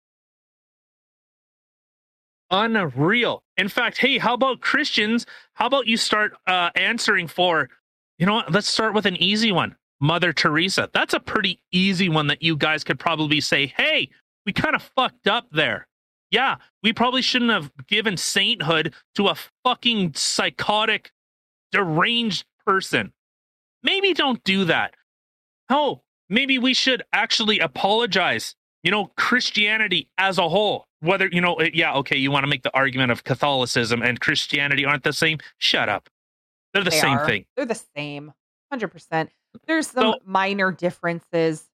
Unreal. 2.50 3.42
In 3.58 3.68
fact, 3.68 3.98
hey, 3.98 4.18
how 4.18 4.34
about 4.34 4.60
Christians? 4.60 5.26
How 5.54 5.66
about 5.66 5.86
you 5.86 5.96
start 5.96 6.32
uh, 6.46 6.70
answering 6.76 7.26
for, 7.26 7.68
you 8.18 8.24
know 8.24 8.34
what? 8.34 8.52
Let's 8.52 8.68
start 8.68 8.94
with 8.94 9.04
an 9.04 9.16
easy 9.16 9.52
one. 9.52 9.76
Mother 10.00 10.32
Teresa. 10.32 10.88
That's 10.94 11.12
a 11.12 11.20
pretty 11.20 11.60
easy 11.72 12.08
one 12.08 12.28
that 12.28 12.42
you 12.42 12.56
guys 12.56 12.84
could 12.84 13.00
probably 13.00 13.40
say, 13.40 13.66
hey, 13.66 14.10
we 14.46 14.52
kind 14.52 14.76
of 14.76 14.82
fucked 14.96 15.26
up 15.26 15.48
there. 15.50 15.88
Yeah, 16.30 16.56
we 16.82 16.92
probably 16.92 17.22
shouldn't 17.22 17.50
have 17.50 17.72
given 17.86 18.16
sainthood 18.16 18.94
to 19.16 19.28
a 19.28 19.36
fucking 19.64 20.12
psychotic, 20.14 21.10
deranged 21.72 22.44
person. 22.66 23.12
Maybe 23.82 24.14
don't 24.14 24.42
do 24.44 24.66
that. 24.66 24.94
Oh, 25.70 26.02
maybe 26.28 26.58
we 26.58 26.74
should 26.74 27.02
actually 27.12 27.58
apologize. 27.58 28.54
You 28.84 28.90
know, 28.90 29.06
Christianity 29.16 30.08
as 30.18 30.38
a 30.38 30.48
whole, 30.48 30.86
whether, 31.00 31.28
you 31.30 31.40
know, 31.40 31.60
yeah, 31.72 31.94
okay, 31.94 32.16
you 32.16 32.30
want 32.30 32.44
to 32.44 32.48
make 32.48 32.62
the 32.62 32.74
argument 32.76 33.10
of 33.12 33.24
Catholicism 33.24 34.02
and 34.02 34.20
Christianity 34.20 34.84
aren't 34.84 35.04
the 35.04 35.12
same. 35.12 35.38
Shut 35.58 35.88
up. 35.88 36.08
They're 36.74 36.84
the 36.84 36.90
They 36.90 37.00
same 37.00 37.18
are. 37.18 37.26
thing. 37.26 37.46
They're 37.56 37.66
the 37.66 37.80
same. 37.96 38.32
100%. 38.72 39.30
There's 39.66 39.88
some 39.88 40.12
So- 40.14 40.20
minor 40.24 40.72
differences. 40.72 41.64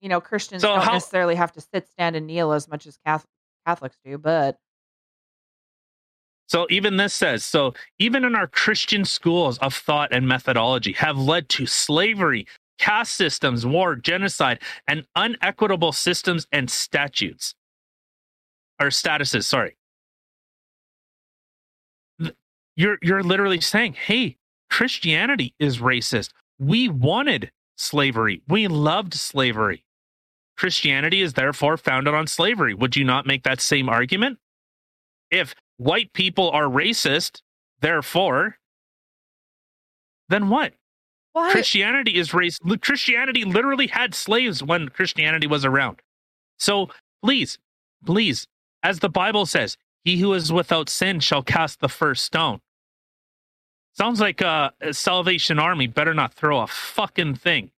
You 0.00 0.08
know, 0.08 0.20
Christians 0.20 0.62
So 0.62 0.68
don't 0.74 0.84
how- 0.84 0.92
necessarily 0.92 1.34
have 1.36 1.52
to 1.52 1.60
sit, 1.60 1.88
stand, 1.88 2.16
and 2.16 2.26
kneel 2.26 2.52
as 2.52 2.68
much 2.68 2.86
as 2.86 2.96
Catholic, 3.04 3.30
Catholics 3.66 3.96
do, 4.04 4.18
but 4.18 4.58
So 6.48 6.66
even 6.70 6.96
this 6.98 7.14
says 7.14 7.44
so 7.44 7.72
even 7.98 8.24
in 8.24 8.34
our 8.34 8.46
Christian 8.46 9.04
schools 9.04 9.58
of 9.58 9.74
thought 9.74 10.12
and 10.12 10.28
methodology 10.28 10.92
have 10.94 11.16
led 11.16 11.48
to 11.50 11.66
slavery, 11.66 12.46
caste 12.78 13.14
systems, 13.14 13.64
war, 13.64 13.96
genocide, 13.96 14.60
and 14.86 15.06
unequitable 15.16 15.92
systems 15.92 16.46
and 16.52 16.70
statutes 16.70 17.54
or 18.82 18.88
statuses, 18.88 19.44
sorry. 19.44 19.76
You're 22.76 22.98
you're 23.02 23.22
literally 23.22 23.60
saying, 23.60 23.94
"Hey, 23.94 24.38
Christianity 24.70 25.54
is 25.58 25.78
racist. 25.78 26.30
We 26.58 26.88
wanted 26.88 27.52
slavery. 27.76 28.42
We 28.48 28.66
loved 28.68 29.14
slavery. 29.14 29.84
Christianity 30.56 31.20
is 31.20 31.34
therefore 31.34 31.76
founded 31.76 32.14
on 32.14 32.26
slavery." 32.26 32.74
Would 32.74 32.96
you 32.96 33.04
not 33.04 33.26
make 33.26 33.42
that 33.44 33.60
same 33.60 33.88
argument? 33.88 34.38
If 35.30 35.54
white 35.76 36.12
people 36.12 36.50
are 36.50 36.64
racist, 36.64 37.42
therefore, 37.80 38.58
then 40.28 40.48
what? 40.48 40.74
what? 41.32 41.52
Christianity 41.52 42.16
is 42.16 42.32
race. 42.32 42.58
Christianity 42.80 43.44
literally 43.44 43.88
had 43.88 44.14
slaves 44.14 44.62
when 44.62 44.88
Christianity 44.88 45.46
was 45.46 45.64
around. 45.64 46.00
So 46.58 46.90
please, 47.22 47.58
please, 48.04 48.46
as 48.82 48.98
the 49.00 49.08
Bible 49.08 49.46
says, 49.46 49.76
he 50.04 50.18
who 50.18 50.32
is 50.34 50.52
without 50.52 50.88
sin 50.88 51.20
shall 51.20 51.42
cast 51.42 51.80
the 51.80 51.88
first 51.88 52.24
stone. 52.24 52.60
Sounds 53.94 54.20
like 54.20 54.40
uh, 54.42 54.70
a 54.80 54.92
Salvation 54.94 55.58
Army 55.58 55.86
better 55.86 56.14
not 56.14 56.34
throw 56.34 56.60
a 56.60 56.66
fucking 56.66 57.34
thing 57.36 57.70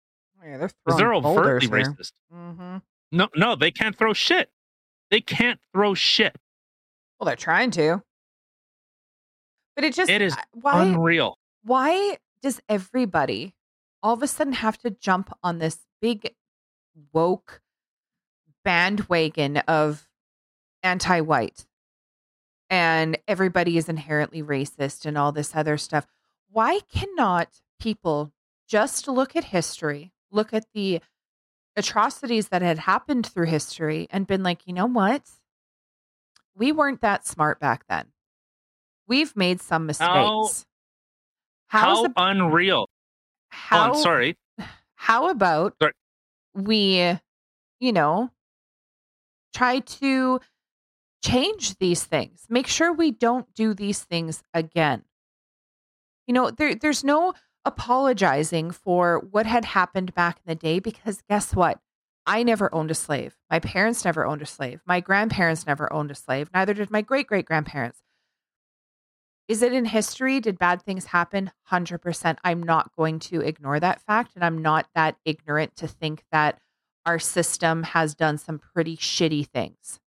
Oh, 0.41 0.45
yeah, 0.47 0.58
they're 0.58 0.70
because 0.86 0.97
they're 0.99 1.14
overtly 1.14 1.68
here. 1.68 1.95
racist. 1.97 2.12
hmm 2.32 2.78
No, 3.12 3.30
no, 3.36 3.56
they 3.56 3.72
can't 3.72 3.95
throw 3.97 4.14
shit. 4.14 4.49
They 5.10 5.22
can't 5.22 5.60
throw 5.74 5.93
shit. 5.93 6.36
Well, 7.20 7.26
they're 7.26 7.36
trying 7.36 7.72
to. 7.72 8.04
But 9.76 9.86
it 9.86 9.93
just 9.93 10.10
It 10.12 10.22
is 10.22 10.36
why 10.54 10.84
Unreal. 10.84 11.38
why 11.64 12.18
does 12.41 12.62
everybody 12.70 13.56
all 14.04 14.14
of 14.14 14.22
a 14.22 14.28
sudden 14.28 14.54
have 14.54 14.78
to 14.80 14.89
jump 14.91 15.36
on 15.41 15.60
this 15.60 15.80
big 16.01 16.36
woke 17.12 17.62
bandwagon 18.64 19.58
of 19.58 20.08
anti-white 20.84 21.66
and 22.70 23.18
everybody 23.28 23.78
is 23.78 23.88
inherently 23.90 24.44
racist 24.44 25.06
and 25.06 25.18
all 25.18 25.32
this 25.32 25.56
other 25.56 25.78
stuff 25.78 26.06
why 26.50 26.80
cannot 26.94 27.48
people 27.80 28.32
just 28.68 29.08
look 29.08 29.36
at 29.36 29.46
history 29.46 30.12
look 30.32 30.54
at 30.54 30.66
the 30.74 31.02
atrocities 31.76 32.50
that 32.50 32.62
had 32.62 32.78
happened 32.80 33.26
through 33.26 33.48
history 33.48 34.08
and 34.12 34.28
been 34.28 34.44
like 34.44 34.62
you 34.68 34.74
know 34.74 34.86
what 34.86 35.24
we 36.56 36.72
weren't 36.72 37.02
that 37.02 37.26
smart 37.26 37.60
back 37.60 37.86
then 37.88 38.06
we've 39.08 39.36
made 39.36 39.60
some 39.62 39.86
mistakes 39.86 40.06
How- 40.08 40.64
How's 41.68 42.06
How 42.06 42.14
unreal. 42.30 42.88
how 43.50 43.80
oh, 43.90 43.94
I'm 43.96 44.02
sorry. 44.02 44.38
how 44.96 45.30
about 45.30 45.74
Sorry. 45.82 45.94
we 46.54 47.18
you 47.80 47.92
know 47.92 48.30
try 49.56 49.80
to 49.80 50.40
change 51.24 51.78
these 51.78 52.04
things 52.04 52.46
make 52.50 52.68
sure 52.68 52.92
we 52.92 53.12
don't 53.12 53.54
do 53.56 53.74
these 53.74 54.04
things 54.04 54.44
again 54.54 55.04
you 56.28 56.34
know 56.34 56.52
there 56.52 56.76
there's 56.76 57.04
no 57.04 57.34
apologizing 57.66 58.72
for 58.72 59.20
what 59.32 59.46
had 59.46 59.66
happened 59.66 60.14
back 60.14 60.38
in 60.38 60.50
the 60.50 60.56
day 60.56 60.80
because 60.80 61.22
guess 61.30 61.56
what 61.56 61.80
I 62.26 62.44
never 62.44 62.74
owned 62.74 62.92
a 62.92 62.96
slave. 62.96 63.36
My 63.50 63.60
parents 63.60 64.06
never 64.06 64.26
owned 64.26 64.42
a 64.42 64.46
slave. 64.46 64.82
My 64.86 65.00
grandparents 65.00 65.68
never 65.68 65.92
owned 65.92 66.12
a 66.12 66.16
slave. 66.16 66.50
Neither 66.54 66.74
did 66.74 66.90
my 66.90 67.02
great 67.02 67.28
great 67.28 67.46
grandparents. 67.46 68.00
Is 69.50 69.62
it 69.62 69.74
in 69.74 69.86
history? 69.86 70.40
Did 70.40 70.58
bad 70.58 70.82
things 70.82 71.06
happen? 71.06 71.52
100%. 71.70 72.38
I'm 72.46 72.64
not 72.64 72.96
going 72.96 73.20
to 73.20 73.42
ignore 73.42 73.80
that 73.80 74.02
fact. 74.02 74.32
And 74.36 74.44
I'm 74.44 74.62
not 74.62 74.88
that 74.96 75.18
ignorant 75.26 75.76
to 75.78 75.88
think 75.88 76.24
that 76.32 76.60
our 77.06 77.20
system 77.20 77.84
has 77.84 78.16
done 78.16 78.38
some 78.38 78.58
pretty 78.58 78.96
shitty 78.96 79.46
things 79.48 80.00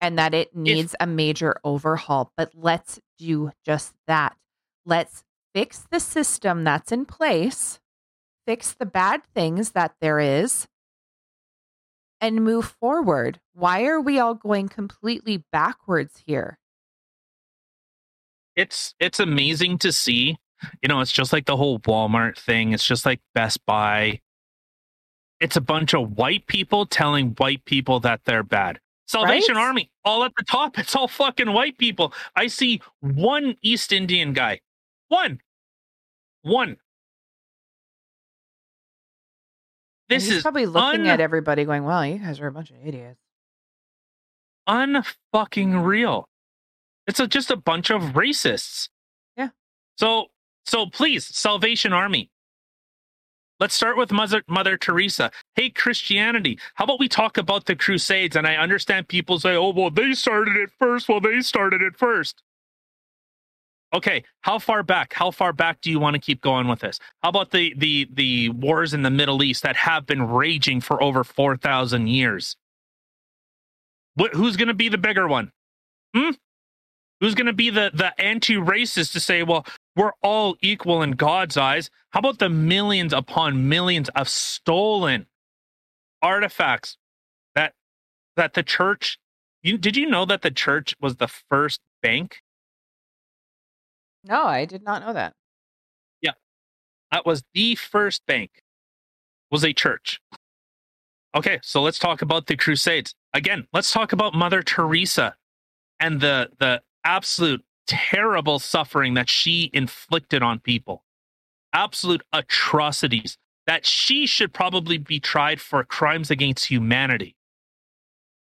and 0.00 0.18
that 0.18 0.34
it 0.34 0.54
needs 0.54 0.94
a 1.00 1.06
major 1.06 1.56
overhaul. 1.64 2.32
But 2.36 2.52
let's 2.54 3.00
do 3.18 3.52
just 3.64 3.94
that. 4.06 4.36
Let's 4.86 5.24
fix 5.54 5.86
the 5.90 6.00
system 6.00 6.64
that's 6.64 6.92
in 6.92 7.04
place, 7.04 7.80
fix 8.46 8.72
the 8.72 8.86
bad 8.86 9.22
things 9.34 9.72
that 9.72 9.94
there 10.00 10.18
is, 10.18 10.66
and 12.20 12.44
move 12.44 12.76
forward. 12.80 13.40
Why 13.52 13.84
are 13.86 14.00
we 14.00 14.18
all 14.18 14.34
going 14.34 14.68
completely 14.68 15.44
backwards 15.52 16.22
here? 16.26 16.58
it's 18.60 18.94
it's 19.00 19.20
amazing 19.20 19.78
to 19.78 19.92
see. 19.92 20.36
You 20.82 20.88
know, 20.88 21.00
it's 21.00 21.12
just 21.12 21.32
like 21.32 21.46
the 21.46 21.56
whole 21.56 21.78
Walmart 21.80 22.38
thing. 22.38 22.72
It's 22.72 22.86
just 22.86 23.06
like 23.06 23.20
Best 23.34 23.64
Buy. 23.64 24.20
It's 25.40 25.56
a 25.56 25.62
bunch 25.62 25.94
of 25.94 26.18
white 26.18 26.46
people 26.46 26.84
telling 26.84 27.30
white 27.38 27.64
people 27.64 28.00
that 28.00 28.20
they're 28.26 28.42
bad. 28.42 28.78
Salvation 29.10 29.56
Right? 29.56 29.62
Army, 29.66 29.90
all 30.04 30.22
at 30.22 30.32
the 30.36 30.44
top. 30.44 30.78
It's 30.78 30.94
all 30.94 31.08
fucking 31.08 31.52
white 31.52 31.76
people. 31.78 32.12
I 32.36 32.46
see 32.46 32.80
one 33.00 33.56
East 33.60 33.92
Indian 33.92 34.32
guy. 34.32 34.60
One. 35.08 35.40
One. 36.42 36.76
This 40.08 40.28
is 40.30 40.42
probably 40.42 40.66
looking 40.66 41.02
un- 41.02 41.06
at 41.06 41.20
everybody 41.20 41.64
going, 41.64 41.84
well, 41.84 42.04
you 42.06 42.18
guys 42.18 42.38
are 42.40 42.46
a 42.46 42.52
bunch 42.52 42.70
of 42.70 42.76
idiots. 42.84 43.18
unfucking 44.68 45.84
real. 45.84 46.28
It's 47.06 47.18
a, 47.18 47.26
just 47.26 47.50
a 47.50 47.56
bunch 47.56 47.90
of 47.90 48.02
racists. 48.14 48.88
Yeah. 49.36 49.48
So 49.98 50.26
so 50.66 50.86
please, 50.86 51.26
Salvation 51.26 51.92
Army. 51.92 52.30
Let's 53.60 53.74
start 53.74 53.98
with 53.98 54.10
Mother 54.10 54.42
Mother 54.48 54.78
Teresa. 54.78 55.30
Hey, 55.54 55.70
Christianity, 55.70 56.58
how 56.76 56.84
about 56.84 56.98
we 56.98 57.08
talk 57.08 57.36
about 57.36 57.66
the 57.66 57.76
Crusades? 57.76 58.34
And 58.34 58.46
I 58.46 58.56
understand 58.56 59.08
people 59.08 59.38
say, 59.38 59.54
"Oh, 59.54 59.70
well, 59.70 59.90
they 59.90 60.14
started 60.14 60.56
it 60.56 60.70
first. 60.78 61.08
Well, 61.08 61.20
they 61.20 61.42
started 61.42 61.82
it 61.82 61.96
first. 61.96 62.42
Okay, 63.92 64.24
how 64.42 64.58
far 64.58 64.82
back? 64.82 65.14
How 65.14 65.30
far 65.30 65.52
back 65.52 65.80
do 65.82 65.90
you 65.90 65.98
want 66.00 66.14
to 66.14 66.20
keep 66.20 66.40
going 66.40 66.68
with 66.68 66.80
this? 66.80 66.98
How 67.22 67.28
about 67.28 67.50
the 67.50 67.74
the 67.76 68.08
the 68.12 68.48
wars 68.50 68.94
in 68.94 69.02
the 69.02 69.10
Middle 69.10 69.42
East 69.42 69.62
that 69.64 69.76
have 69.76 70.06
been 70.06 70.28
raging 70.28 70.80
for 70.80 71.02
over 71.02 71.24
four 71.24 71.56
thousand 71.56 72.06
years? 72.08 72.56
What, 74.14 74.34
who's 74.34 74.56
going 74.56 74.68
to 74.68 74.74
be 74.74 74.88
the 74.88 74.98
bigger 74.98 75.28
one? 75.28 75.52
Hmm? 76.16 76.30
Who's 77.20 77.34
going 77.34 77.46
to 77.46 77.52
be 77.52 77.70
the 77.70 77.90
the 77.92 78.18
anti-racist 78.20 79.12
to 79.12 79.20
say, 79.20 79.42
well, 79.42 79.66
we're 79.96 80.12
all 80.22 80.56
equal 80.60 81.02
in 81.02 81.12
God's 81.12 81.56
eyes? 81.56 81.90
How 82.10 82.20
about 82.20 82.38
the 82.38 82.48
millions 82.48 83.12
upon 83.12 83.68
millions 83.68 84.08
of 84.10 84.28
stolen 84.28 85.26
artifacts 86.22 86.96
that 87.54 87.74
that 88.36 88.54
the 88.54 88.62
church? 88.62 89.18
You, 89.62 89.76
did 89.76 89.96
you 89.96 90.06
know 90.08 90.24
that 90.24 90.42
the 90.42 90.50
church 90.50 90.94
was 91.00 91.16
the 91.16 91.28
first 91.28 91.80
bank? 92.02 92.38
No, 94.24 94.44
I 94.44 94.64
did 94.64 94.82
not 94.82 95.02
know 95.02 95.12
that. 95.12 95.34
Yeah. 96.20 96.32
That 97.12 97.26
was 97.26 97.42
the 97.54 97.74
first 97.74 98.24
bank. 98.26 98.62
Was 99.50 99.64
a 99.64 99.72
church. 99.72 100.20
Okay, 101.34 101.58
so 101.62 101.82
let's 101.82 101.98
talk 101.98 102.22
about 102.22 102.46
the 102.46 102.56
Crusades 102.56 103.14
again. 103.34 103.66
Let's 103.72 103.92
talk 103.92 104.12
about 104.12 104.34
Mother 104.34 104.62
Teresa 104.62 105.34
and 105.98 106.20
the 106.20 106.50
the 106.58 106.82
absolute 107.04 107.64
terrible 107.86 108.58
suffering 108.60 109.14
that 109.14 109.30
she 109.30 109.70
inflicted 109.74 110.42
on 110.42 110.60
people. 110.60 111.02
absolute 111.72 112.22
atrocities 112.34 113.38
that 113.66 113.86
she 113.86 114.26
should 114.26 114.52
probably 114.54 114.98
be 114.98 115.20
tried 115.20 115.60
for 115.60 115.84
crimes 115.84 116.30
against 116.32 116.66
humanity. 116.66 117.36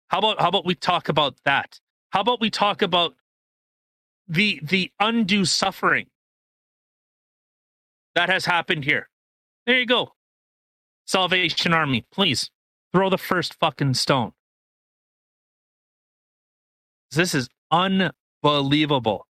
How 0.09 0.19
about 0.19 0.41
how 0.41 0.49
about 0.49 0.65
we 0.65 0.75
talk 0.75 1.09
about 1.09 1.35
that? 1.45 1.79
How 2.11 2.21
about 2.21 2.41
we 2.41 2.49
talk 2.49 2.81
about 2.81 3.15
the 4.27 4.59
the 4.63 4.91
undue 4.99 5.45
suffering 5.45 6.07
that 8.15 8.29
has 8.29 8.45
happened 8.45 8.85
here? 8.85 9.09
There 9.67 9.79
you 9.79 9.85
go. 9.87 10.13
Salvation 11.05 11.73
Army, 11.73 12.05
please 12.11 12.51
throw 12.93 13.09
the 13.09 13.17
first 13.19 13.55
fucking 13.55 13.95
stone. 13.95 14.33
This 17.11 17.35
is 17.35 17.49
unbelievable. 18.43 19.25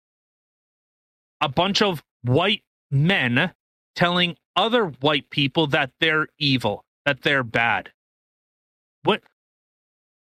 A 1.40 1.48
bunch 1.48 1.82
of 1.82 2.02
white 2.22 2.62
men 2.90 3.52
telling 3.94 4.36
other 4.54 4.86
white 4.86 5.30
people 5.30 5.66
that 5.68 5.90
they're 6.00 6.28
evil, 6.38 6.84
that 7.04 7.22
they're 7.22 7.44
bad. 7.44 7.90
What? 9.02 9.22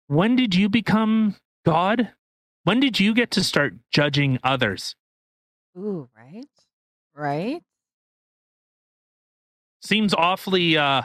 When 0.07 0.35
did 0.35 0.55
you 0.55 0.69
become 0.69 1.35
God? 1.65 2.11
When 2.63 2.79
did 2.79 2.99
you 2.99 3.13
get 3.13 3.31
to 3.31 3.43
start 3.43 3.73
judging 3.91 4.39
others? 4.43 4.95
Ooh, 5.77 6.09
right? 6.15 6.45
Right? 7.15 7.63
Seems 9.81 10.13
awfully 10.13 10.77
uh 10.77 11.03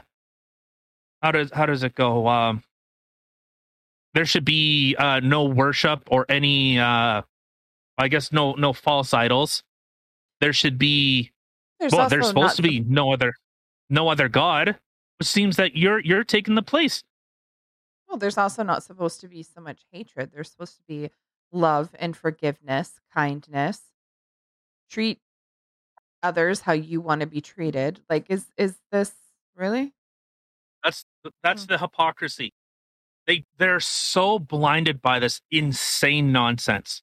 how 1.22 1.32
does 1.32 1.50
how 1.52 1.66
does 1.66 1.82
it 1.82 1.94
go? 1.94 2.28
Um 2.28 2.62
there 4.14 4.26
should 4.26 4.44
be 4.44 4.96
uh 4.98 5.20
no 5.20 5.44
worship 5.44 6.02
or 6.08 6.26
any 6.28 6.78
uh 6.78 7.22
I 7.98 8.08
guess 8.08 8.32
no 8.32 8.52
no 8.54 8.72
false 8.72 9.14
idols. 9.14 9.62
There 10.40 10.52
should 10.52 10.78
be 10.78 11.32
There's 11.80 11.92
well, 11.92 12.08
there's 12.08 12.28
supposed 12.28 12.56
to 12.56 12.62
be 12.62 12.80
no 12.80 13.12
other 13.12 13.34
no 13.88 14.08
other 14.08 14.28
god. 14.28 14.78
Which 15.18 15.28
seems 15.28 15.56
that 15.56 15.76
you're 15.76 16.00
you're 16.00 16.24
taking 16.24 16.54
the 16.56 16.62
place. 16.62 17.02
Well, 18.08 18.18
there's 18.18 18.38
also 18.38 18.62
not 18.62 18.82
supposed 18.82 19.20
to 19.22 19.28
be 19.28 19.42
so 19.42 19.60
much 19.60 19.80
hatred. 19.90 20.30
There's 20.32 20.50
supposed 20.50 20.76
to 20.76 20.82
be 20.86 21.10
love 21.52 21.90
and 21.98 22.16
forgiveness, 22.16 23.00
kindness. 23.14 23.80
Treat 24.90 25.18
others 26.22 26.60
how 26.60 26.72
you 26.72 27.00
want 27.00 27.20
to 27.22 27.26
be 27.26 27.40
treated. 27.40 28.00
Like 28.10 28.26
is 28.28 28.46
is 28.58 28.76
this 28.92 29.12
really? 29.56 29.94
That's 30.84 31.04
that's 31.42 31.64
Hmm. 31.64 31.68
the 31.72 31.78
hypocrisy. 31.78 32.52
They 33.26 33.44
they're 33.58 33.80
so 33.80 34.38
blinded 34.38 35.00
by 35.00 35.18
this 35.18 35.40
insane 35.50 36.30
nonsense. 36.30 37.02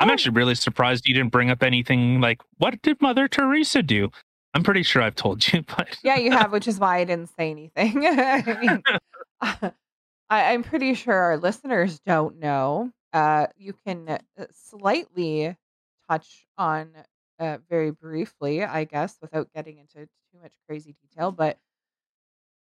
I'm 0.00 0.08
Oh. 0.08 0.12
actually 0.12 0.32
really 0.34 0.54
surprised 0.54 1.08
you 1.08 1.14
didn't 1.14 1.32
bring 1.32 1.50
up 1.50 1.62
anything 1.62 2.20
like 2.20 2.40
what 2.58 2.80
did 2.82 3.00
Mother 3.00 3.28
Teresa 3.28 3.82
do? 3.82 4.10
I'm 4.54 4.62
pretty 4.62 4.82
sure 4.82 5.02
I've 5.02 5.14
told 5.16 5.46
you, 5.52 5.62
but 5.76 5.98
Yeah, 6.02 6.16
you 6.18 6.30
have, 6.32 6.52
which 6.52 6.68
is 6.68 6.78
why 6.78 6.98
I 6.98 7.04
didn't 7.04 7.30
say 7.36 7.50
anything. 7.50 8.06
I 8.06 8.58
mean, 8.60 8.82
I, 10.30 10.52
I'm 10.52 10.62
pretty 10.62 10.94
sure 10.94 11.14
our 11.14 11.36
listeners 11.38 12.00
don't 12.06 12.38
know. 12.38 12.92
Uh, 13.12 13.46
you 13.56 13.74
can 13.86 14.08
uh, 14.08 14.18
slightly 14.52 15.56
touch 16.08 16.46
on 16.58 16.90
uh, 17.38 17.58
very 17.70 17.90
briefly, 17.90 18.64
I 18.64 18.84
guess, 18.84 19.16
without 19.20 19.48
getting 19.54 19.78
into 19.78 20.06
too 20.06 20.40
much 20.42 20.52
crazy 20.68 20.94
detail. 21.02 21.32
But 21.32 21.58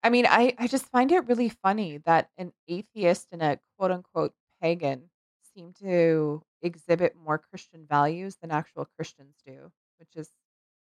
I 0.02 0.10
mean, 0.10 0.26
I, 0.26 0.54
I 0.58 0.66
just 0.66 0.86
find 0.86 1.12
it 1.12 1.26
really 1.26 1.48
funny 1.48 1.98
that 2.06 2.28
an 2.36 2.52
atheist 2.68 3.28
and 3.32 3.42
a 3.42 3.60
quote 3.78 3.90
unquote 3.92 4.34
pagan 4.60 5.10
seem 5.54 5.72
to 5.82 6.42
exhibit 6.62 7.14
more 7.16 7.38
Christian 7.38 7.86
values 7.88 8.36
than 8.40 8.50
actual 8.50 8.86
Christians 8.96 9.34
do, 9.46 9.70
which 9.98 10.10
is 10.16 10.30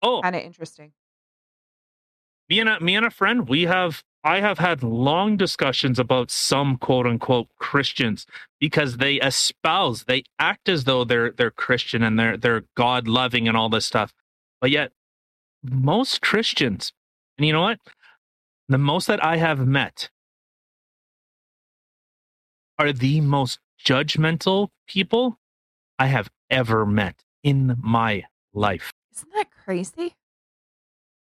oh, 0.01 0.21
kind 0.21 0.35
of 0.35 0.41
interesting. 0.41 0.91
me 2.49 2.59
and 2.59 2.69
a, 2.69 2.79
me 2.79 2.95
and 2.95 3.05
a 3.05 3.11
friend, 3.11 3.47
we 3.47 3.63
have 3.63 4.03
I 4.23 4.41
have 4.41 4.59
had 4.59 4.83
long 4.83 5.37
discussions 5.37 5.99
about 5.99 6.31
some 6.31 6.77
quote 6.77 7.07
unquote 7.07 7.47
Christians 7.59 8.25
because 8.59 8.97
they 8.97 9.15
espouse, 9.15 10.03
they 10.03 10.23
act 10.39 10.67
as 10.67 10.83
though 10.83 11.03
they're 11.03 11.31
they're 11.31 11.51
Christian 11.51 12.03
and 12.03 12.19
they're 12.19 12.37
they're 12.37 12.63
God 12.75 13.07
loving 13.07 13.47
and 13.47 13.55
all 13.55 13.69
this 13.69 13.85
stuff. 13.85 14.13
But 14.59 14.71
yet 14.71 14.91
most 15.63 16.21
Christians, 16.21 16.91
and 17.37 17.47
you 17.47 17.53
know 17.53 17.61
what? 17.61 17.79
The 18.69 18.77
most 18.77 19.07
that 19.07 19.23
I 19.23 19.37
have 19.37 19.65
met 19.65 20.09
are 22.77 22.91
the 22.91 23.21
most 23.21 23.59
judgmental 23.83 24.69
people 24.87 25.39
I 25.99 26.07
have 26.07 26.29
ever 26.49 26.85
met 26.85 27.23
in 27.43 27.77
my 27.81 28.25
life. 28.53 28.91
Isn't 29.15 29.33
that 29.33 29.47
crazy? 29.63 30.15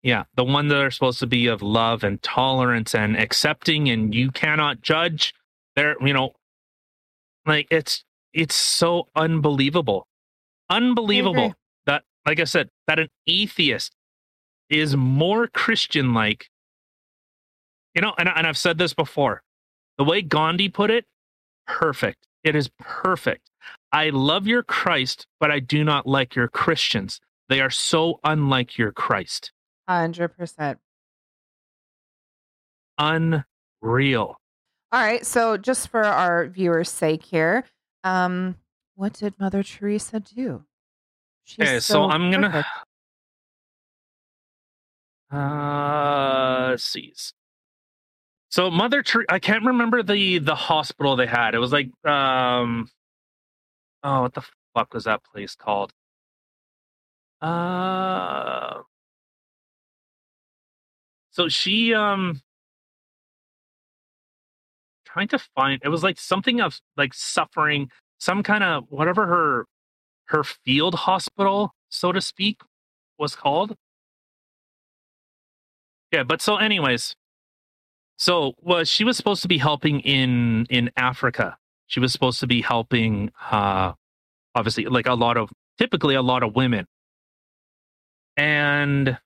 Yeah, 0.03 0.25
the 0.35 0.43
one 0.43 0.67
that 0.67 0.77
are 0.77 0.91
supposed 0.91 1.19
to 1.19 1.27
be 1.27 1.47
of 1.47 1.63
love 1.63 2.03
and 2.03 2.21
tolerance 2.21 2.93
and 2.93 3.17
accepting, 3.17 3.89
and 3.89 4.13
you 4.13 4.29
cannot 4.31 4.81
judge. 4.81 5.33
They're, 5.75 5.95
you 5.99 6.13
know, 6.13 6.33
like 7.45 7.67
it's 7.71 8.03
it's 8.33 8.53
so 8.53 9.07
unbelievable, 9.15 10.07
unbelievable 10.69 11.55
that, 11.87 12.03
like 12.25 12.39
I 12.39 12.43
said, 12.43 12.69
that 12.87 12.99
an 12.99 13.09
atheist 13.25 13.95
is 14.69 14.95
more 14.95 15.47
Christian 15.47 16.13
like. 16.13 16.49
You 17.95 18.01
know, 18.01 18.13
and 18.19 18.29
and 18.29 18.45
I've 18.45 18.57
said 18.57 18.77
this 18.77 18.93
before. 18.93 19.41
The 19.97 20.03
way 20.03 20.21
Gandhi 20.21 20.69
put 20.69 20.91
it, 20.91 21.05
perfect. 21.65 22.27
It 22.45 22.55
is 22.55 22.69
perfect. 22.79 23.49
I 23.91 24.09
love 24.09 24.45
your 24.45 24.61
Christ, 24.61 25.25
but 25.39 25.49
I 25.49 25.59
do 25.59 25.83
not 25.83 26.05
like 26.05 26.35
your 26.35 26.47
Christians. 26.47 27.19
They 27.49 27.59
are 27.59 27.71
so 27.71 28.19
unlike 28.23 28.77
your 28.77 28.91
Christ. 28.91 29.51
Hundred 29.89 30.29
percent. 30.29 30.79
unreal. 32.97 33.43
All 34.91 35.01
right. 35.01 35.25
So, 35.25 35.57
just 35.57 35.89
for 35.89 36.03
our 36.03 36.47
viewers' 36.47 36.89
sake 36.89 37.23
here, 37.23 37.65
um, 38.03 38.55
what 38.95 39.13
did 39.13 39.37
Mother 39.39 39.63
Teresa 39.63 40.19
do? 40.19 40.63
She's 41.43 41.67
Okay, 41.67 41.79
so 41.79 42.03
I'm 42.03 42.31
gonna 42.31 42.49
perfect. 42.49 42.67
uh 45.31 46.67
let's 46.69 46.83
see. 46.83 47.13
So 48.55 48.71
Mother 48.71 49.03
Teresa, 49.03 49.33
I 49.33 49.39
can't 49.39 49.65
remember 49.65 50.01
the 50.01 50.37
the 50.39 50.55
hospital 50.55 51.17
they 51.17 51.25
had. 51.27 51.55
It 51.55 51.59
was 51.59 51.73
like 51.73 51.89
um 52.05 52.87
oh 54.01 54.21
what 54.21 54.33
the 54.33 54.43
fuck 54.73 54.93
was 54.93 55.03
that 55.03 55.25
place 55.25 55.55
called? 55.57 55.91
Uh 57.41 58.83
so 61.31 61.49
she 61.49 61.93
um 61.93 62.41
trying 65.05 65.27
to 65.27 65.39
find 65.39 65.81
it 65.83 65.89
was 65.89 66.01
like 66.03 66.17
something 66.17 66.61
of 66.61 66.79
like 66.95 67.13
suffering 67.13 67.89
some 68.19 68.41
kind 68.41 68.63
of 68.63 68.85
whatever 68.87 69.27
her 69.27 69.65
her 70.27 70.45
field 70.45 70.95
hospital 70.95 71.75
so 71.89 72.13
to 72.13 72.21
speak 72.21 72.61
was 73.19 73.35
called 73.35 73.75
yeah 76.13 76.23
but 76.23 76.41
so 76.41 76.55
anyways 76.57 77.15
so 78.17 78.53
was 78.61 78.87
she 78.89 79.03
was 79.03 79.17
supposed 79.17 79.41
to 79.41 79.47
be 79.47 79.57
helping 79.57 79.99
in 80.01 80.65
in 80.69 80.91
africa. 80.95 81.57
She 81.87 81.99
was 81.99 82.11
supposed 82.11 82.39
to 82.39 82.47
be 82.47 82.61
helping 82.61 83.31
uh 83.51 83.93
obviously 84.53 84.85
like 84.85 85.07
a 85.07 85.13
lot 85.13 85.37
of 85.37 85.51
typically 85.77 86.15
a 86.15 86.21
lot 86.21 86.43
of 86.43 86.55
women. 86.55 86.87
And 88.37 89.17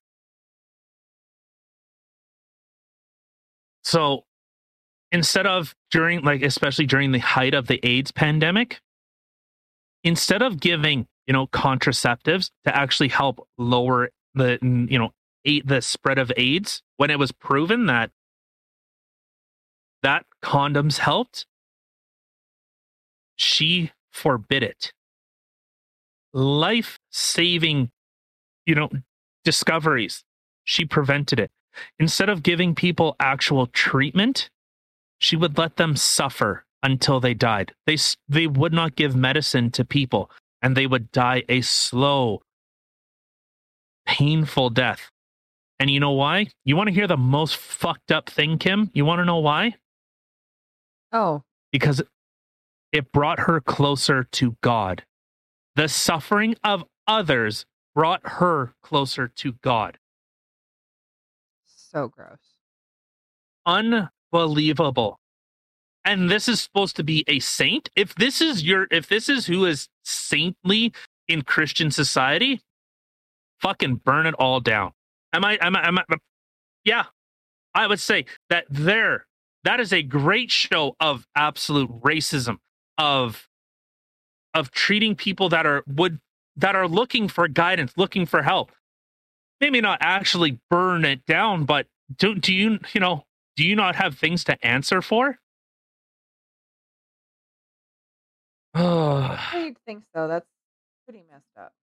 so 3.83 4.23
instead 5.11 5.47
of 5.47 5.75
during 5.91 6.21
like 6.23 6.41
especially 6.41 6.85
during 6.85 7.11
the 7.11 7.19
height 7.19 7.53
of 7.53 7.67
the 7.67 7.79
AIDS 7.83 8.11
pandemic, 8.11 8.81
instead 10.03 10.41
of 10.41 10.59
giving 10.59 11.07
you 11.27 11.33
know 11.33 11.47
contraceptives 11.47 12.51
to 12.65 12.75
actually 12.75 13.09
help 13.09 13.47
lower 13.57 14.09
the 14.33 14.57
you 14.61 14.99
know 14.99 15.11
the 15.45 15.81
spread 15.81 16.19
of 16.19 16.31
AIDS 16.37 16.83
when 16.97 17.09
it 17.09 17.17
was 17.17 17.31
proven 17.31 17.87
that 17.87 18.11
that 20.03 20.25
condoms 20.43 20.97
helped, 20.97 21.45
she 23.35 23.91
forbid 24.11 24.63
it. 24.63 24.91
Life 26.33 26.99
saving, 27.11 27.91
you 28.65 28.75
know, 28.75 28.89
discoveries. 29.43 30.23
She 30.63 30.85
prevented 30.85 31.39
it. 31.39 31.51
Instead 31.97 32.29
of 32.29 32.43
giving 32.43 32.75
people 32.75 33.15
actual 33.19 33.67
treatment, 33.67 34.49
she 35.19 35.35
would 35.35 35.57
let 35.57 35.77
them 35.77 35.95
suffer 35.95 36.65
until 36.83 37.19
they 37.19 37.33
died. 37.33 37.73
They 37.85 37.97
they 38.27 38.47
would 38.47 38.73
not 38.73 38.95
give 38.95 39.15
medicine 39.15 39.71
to 39.71 39.85
people 39.85 40.29
and 40.61 40.75
they 40.75 40.87
would 40.87 41.11
die 41.11 41.43
a 41.49 41.61
slow 41.61 42.41
painful 44.05 44.71
death. 44.71 45.09
And 45.79 45.89
you 45.89 45.99
know 45.99 46.11
why? 46.11 46.47
You 46.65 46.75
want 46.75 46.87
to 46.87 46.93
hear 46.93 47.07
the 47.07 47.17
most 47.17 47.55
fucked 47.55 48.11
up 48.11 48.29
thing, 48.29 48.57
Kim? 48.57 48.89
You 48.93 49.05
want 49.05 49.19
to 49.19 49.25
know 49.25 49.39
why? 49.39 49.75
Oh, 51.11 51.43
Because 51.71 52.01
it 52.91 53.11
brought 53.11 53.41
her 53.41 53.59
closer 53.61 54.23
to 54.23 54.55
God. 54.61 55.03
The 55.75 55.87
suffering 55.87 56.55
of 56.63 56.83
others 57.07 57.65
brought 57.95 58.21
her 58.23 58.73
closer 58.83 59.27
to 59.27 59.53
God. 59.61 59.97
So 61.65 62.07
gross. 62.07 62.37
Unbelievable. 63.65 65.19
And 66.05 66.29
this 66.29 66.47
is 66.47 66.61
supposed 66.61 66.95
to 66.95 67.03
be 67.03 67.23
a 67.27 67.39
saint? 67.39 67.89
If 67.95 68.15
this 68.15 68.41
is 68.41 68.63
your 68.63 68.87
if 68.89 69.07
this 69.07 69.29
is 69.29 69.45
who 69.45 69.65
is 69.65 69.89
saintly 70.03 70.93
in 71.27 71.43
Christian 71.43 71.91
society, 71.91 72.61
fucking 73.61 73.95
burn 74.05 74.25
it 74.25 74.33
all 74.35 74.59
down. 74.59 74.93
Am 75.33 75.45
I 75.45 75.57
am 75.61 75.75
I, 75.75 75.87
am 75.87 75.99
I 75.99 76.03
yeah. 76.83 77.05
I 77.75 77.85
would 77.85 77.99
say 77.99 78.25
that 78.49 78.65
there 78.69 79.27
that 79.69 79.79
is 79.79 79.93
a 79.93 80.01
great 80.01 80.49
show 80.49 80.95
of 80.99 81.27
absolute 81.35 81.91
racism 82.01 82.57
of 82.97 83.47
of 84.55 84.71
treating 84.71 85.15
people 85.15 85.47
that 85.49 85.67
are 85.67 85.83
would 85.85 86.19
that 86.55 86.75
are 86.75 86.87
looking 86.87 87.27
for 87.27 87.47
guidance, 87.47 87.93
looking 87.95 88.25
for 88.25 88.41
help. 88.41 88.71
Maybe 89.61 89.79
not 89.79 89.99
actually 90.01 90.57
burn 90.71 91.05
it 91.05 91.23
down, 91.27 91.65
but 91.65 91.85
do 92.17 92.33
do 92.33 92.51
you 92.51 92.79
you 92.93 92.99
know 92.99 93.25
do 93.55 93.63
you 93.63 93.75
not 93.75 93.95
have 93.95 94.17
things 94.17 94.43
to 94.45 94.57
answer 94.65 95.03
for? 95.03 95.37
Oh, 98.73 99.17
I 99.53 99.75
think 99.85 100.03
so. 100.15 100.27
That's 100.27 100.47
pretty 101.05 101.23
messed 101.31 101.43
up. 101.55 101.73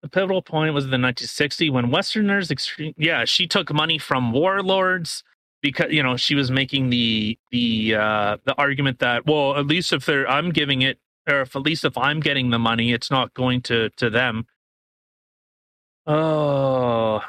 The 0.00 0.08
pivotal 0.08 0.40
point 0.40 0.72
was 0.72 0.86
in 0.86 0.90
the 0.90 0.96
1960s 0.96 1.70
when 1.70 1.90
Westerners, 1.90 2.50
extreme, 2.50 2.94
yeah, 2.96 3.26
she 3.26 3.46
took 3.46 3.70
money 3.70 3.98
from 3.98 4.32
warlords 4.32 5.24
because 5.66 5.92
you 5.92 6.02
know 6.02 6.16
she 6.16 6.36
was 6.36 6.50
making 6.50 6.90
the 6.90 7.36
the 7.50 7.96
uh, 7.96 8.36
the 8.44 8.54
argument 8.54 9.00
that 9.00 9.26
well, 9.26 9.56
at 9.56 9.66
least 9.66 9.92
if 9.92 10.06
they're 10.06 10.28
I'm 10.28 10.50
giving 10.50 10.82
it, 10.82 10.98
or 11.28 11.40
if 11.40 11.56
at 11.56 11.62
least 11.62 11.84
if 11.84 11.98
I'm 11.98 12.20
getting 12.20 12.50
the 12.50 12.58
money, 12.58 12.92
it's 12.92 13.10
not 13.10 13.34
going 13.34 13.62
to 13.62 13.90
to 13.90 14.08
them. 14.08 14.46
Oh, 16.06 17.20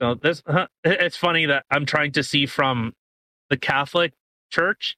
so 0.00 0.14
this 0.14 0.42
it's 0.82 1.16
funny 1.16 1.44
that 1.46 1.66
I'm 1.70 1.84
trying 1.84 2.12
to 2.12 2.22
see 2.22 2.46
from 2.46 2.94
the 3.50 3.58
Catholic 3.58 4.14
Church. 4.50 4.96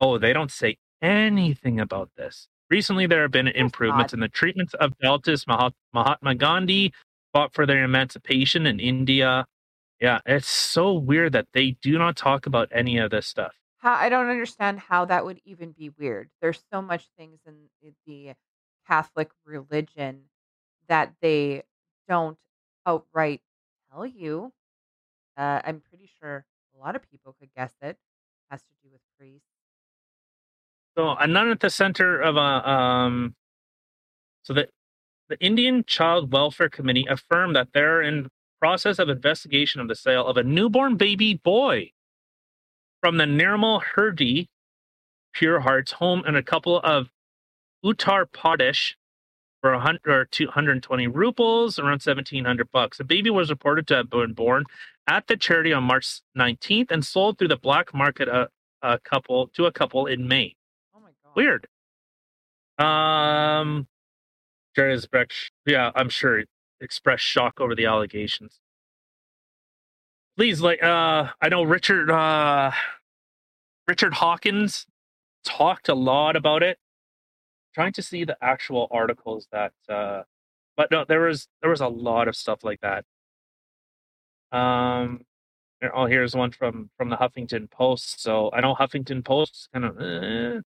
Oh, 0.00 0.18
they 0.18 0.32
don't 0.32 0.50
say 0.50 0.78
anything 1.00 1.78
about 1.78 2.10
this. 2.16 2.48
Recently, 2.68 3.06
there 3.06 3.22
have 3.22 3.30
been 3.30 3.46
improvements 3.48 4.12
in 4.12 4.18
the 4.18 4.28
treatments 4.28 4.74
of 4.74 4.92
Dalits 4.98 5.46
Mahatma 5.92 6.34
Gandhi 6.34 6.92
fought 7.32 7.54
for 7.54 7.64
their 7.64 7.84
emancipation 7.84 8.66
in 8.66 8.80
India. 8.80 9.46
Yeah, 10.02 10.18
it's 10.26 10.48
so 10.48 10.94
weird 10.94 11.32
that 11.34 11.46
they 11.54 11.76
do 11.80 11.96
not 11.96 12.16
talk 12.16 12.46
about 12.46 12.68
any 12.72 12.98
of 12.98 13.12
this 13.12 13.24
stuff. 13.26 13.54
How 13.78 13.94
I 13.94 14.08
don't 14.08 14.28
understand 14.28 14.80
how 14.80 15.04
that 15.04 15.24
would 15.24 15.40
even 15.44 15.70
be 15.70 15.90
weird. 15.90 16.28
There's 16.40 16.60
so 16.72 16.82
much 16.82 17.08
things 17.16 17.38
in 17.46 17.54
the 18.06 18.34
Catholic 18.84 19.30
religion 19.46 20.24
that 20.88 21.14
they 21.22 21.62
don't 22.08 22.36
outright 22.84 23.42
tell 23.92 24.04
you. 24.04 24.52
Uh, 25.36 25.60
I'm 25.64 25.80
pretty 25.88 26.10
sure 26.20 26.44
a 26.76 26.80
lot 26.80 26.96
of 26.96 27.08
people 27.08 27.36
could 27.38 27.50
guess 27.56 27.72
it. 27.80 27.90
it 27.90 27.96
has 28.50 28.60
to 28.60 28.68
do 28.82 28.90
with 28.90 29.00
priests 29.16 29.46
so 30.96 31.10
a 31.10 31.26
nun 31.26 31.48
at 31.48 31.60
the 31.60 31.70
center 31.70 32.20
of 32.20 32.36
a 32.36 32.70
um, 32.70 33.34
so 34.42 34.52
the 34.52 34.68
the 35.28 35.38
Indian 35.40 35.84
Child 35.86 36.32
Welfare 36.32 36.68
Committee 36.68 37.06
affirmed 37.08 37.56
that 37.56 37.68
they're 37.72 38.02
in 38.02 38.28
process 38.62 39.00
of 39.00 39.08
investigation 39.08 39.80
of 39.80 39.88
the 39.88 39.94
sale 39.96 40.24
of 40.24 40.36
a 40.36 40.44
newborn 40.44 40.94
baby 40.94 41.34
boy 41.34 41.90
from 43.00 43.16
the 43.16 43.24
Nirmal 43.24 43.82
Hriday 43.96 44.46
Pure 45.34 45.60
Hearts 45.60 45.90
home 45.90 46.22
and 46.24 46.36
a 46.36 46.44
couple 46.44 46.78
of 46.78 47.08
Uttar 47.84 48.24
Pradesh 48.24 48.94
for 49.60 49.72
100 49.72 50.00
or 50.06 50.26
220 50.26 51.08
rupees, 51.08 51.76
around 51.76 52.02
1700 52.04 52.70
bucks. 52.70 52.98
The 52.98 53.04
baby 53.04 53.30
was 53.30 53.50
reported 53.50 53.88
to 53.88 53.96
have 53.96 54.10
been 54.10 54.32
born 54.32 54.62
at 55.08 55.26
the 55.26 55.36
charity 55.36 55.72
on 55.72 55.82
March 55.82 56.20
19th 56.38 56.92
and 56.92 57.04
sold 57.04 57.38
through 57.38 57.48
the 57.48 57.56
black 57.56 57.92
market 57.92 58.28
a, 58.28 58.48
a 58.80 59.00
couple 59.00 59.48
to 59.54 59.66
a 59.66 59.72
couple 59.72 60.06
in 60.06 60.28
May. 60.28 60.54
Weird. 61.34 61.66
Um, 62.78 63.88
Jerry 64.76 64.94
expressed, 64.94 65.50
yeah, 65.66 65.90
I'm 65.96 66.10
sure 66.10 66.44
expressed 66.82 67.24
shock 67.24 67.60
over 67.60 67.74
the 67.74 67.86
allegations. 67.86 68.60
Please, 70.36 70.60
like, 70.60 70.82
uh, 70.82 71.28
I 71.40 71.48
know 71.50 71.62
Richard, 71.62 72.10
uh, 72.10 72.72
Richard 73.88 74.14
Hawkins 74.14 74.86
talked 75.44 75.88
a 75.88 75.94
lot 75.94 76.36
about 76.36 76.62
it. 76.62 76.78
trying 77.74 77.92
to 77.94 78.02
see 78.02 78.24
the 78.24 78.36
actual 78.42 78.88
articles 78.90 79.48
that, 79.52 79.72
uh, 79.88 80.22
but 80.76 80.90
no, 80.90 81.04
there 81.04 81.22
was 81.22 81.48
there 81.60 81.70
was 81.70 81.80
a 81.80 81.88
lot 81.88 82.28
of 82.28 82.36
stuff 82.36 82.62
like 82.64 82.80
that. 82.82 83.04
Um, 84.52 85.24
oh, 85.94 86.06
here's 86.06 86.34
one 86.36 86.52
from 86.52 86.90
from 86.98 87.08
the 87.10 87.16
Huffington 87.16 87.70
Post. 87.70 88.20
So 88.22 88.50
I 88.52 88.60
know 88.60 88.74
Huffington 88.74 89.24
Post 89.24 89.68
kind 89.72 89.84
of 89.86 90.00
eh, 90.00 90.60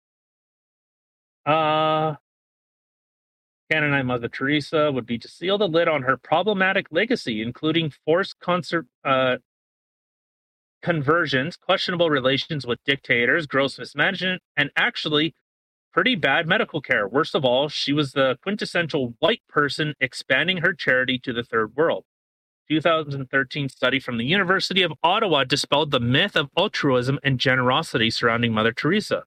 uh, 1.51 2.17
Canonite 3.71 4.07
Mother 4.07 4.29
Teresa 4.29 4.93
would 4.93 5.07
be 5.07 5.19
to 5.19 5.29
seal 5.29 5.59
the 5.59 5.69
lid 5.69 5.89
on 5.89 6.03
her 6.03 6.17
problematic 6.17 6.87
legacy, 6.91 7.43
including 7.43 7.91
forced 8.05 8.37
uh, 9.05 9.37
conversions, 10.83 11.57
questionable 11.57 12.11
relations 12.11 12.67
with 12.67 12.79
dictators, 12.85 13.47
gross 13.47 13.79
mismanagement, 13.79 14.43
and 14.57 14.71
actually 14.77 15.35
pretty 15.93 16.15
bad 16.15 16.47
medical 16.47 16.81
care. 16.81 17.09
Worst 17.09 17.35
of 17.35 17.45
all, 17.45 17.69
she 17.69 17.93
was 17.93 18.13
the 18.13 18.37
quintessential 18.43 19.15
white 19.19 19.43
person 19.49 19.95
expanding 20.01 20.59
her 20.59 20.73
charity 20.73 21.19
to 21.19 21.33
the 21.33 21.43
third 21.43 21.75
world. 21.75 22.05
2013 22.69 23.69
study 23.69 23.99
from 23.99 24.19
the 24.19 24.25
University 24.25 24.83
of 24.83 24.93
Ottawa 25.03 25.45
dispelled 25.45 25.91
the 25.91 26.01
myth 26.01 26.37
of 26.37 26.51
altruism 26.59 27.19
and 27.23 27.39
generosity 27.39 28.11
surrounding 28.11 28.53
Mother 28.53 28.73
Teresa. 28.73 29.25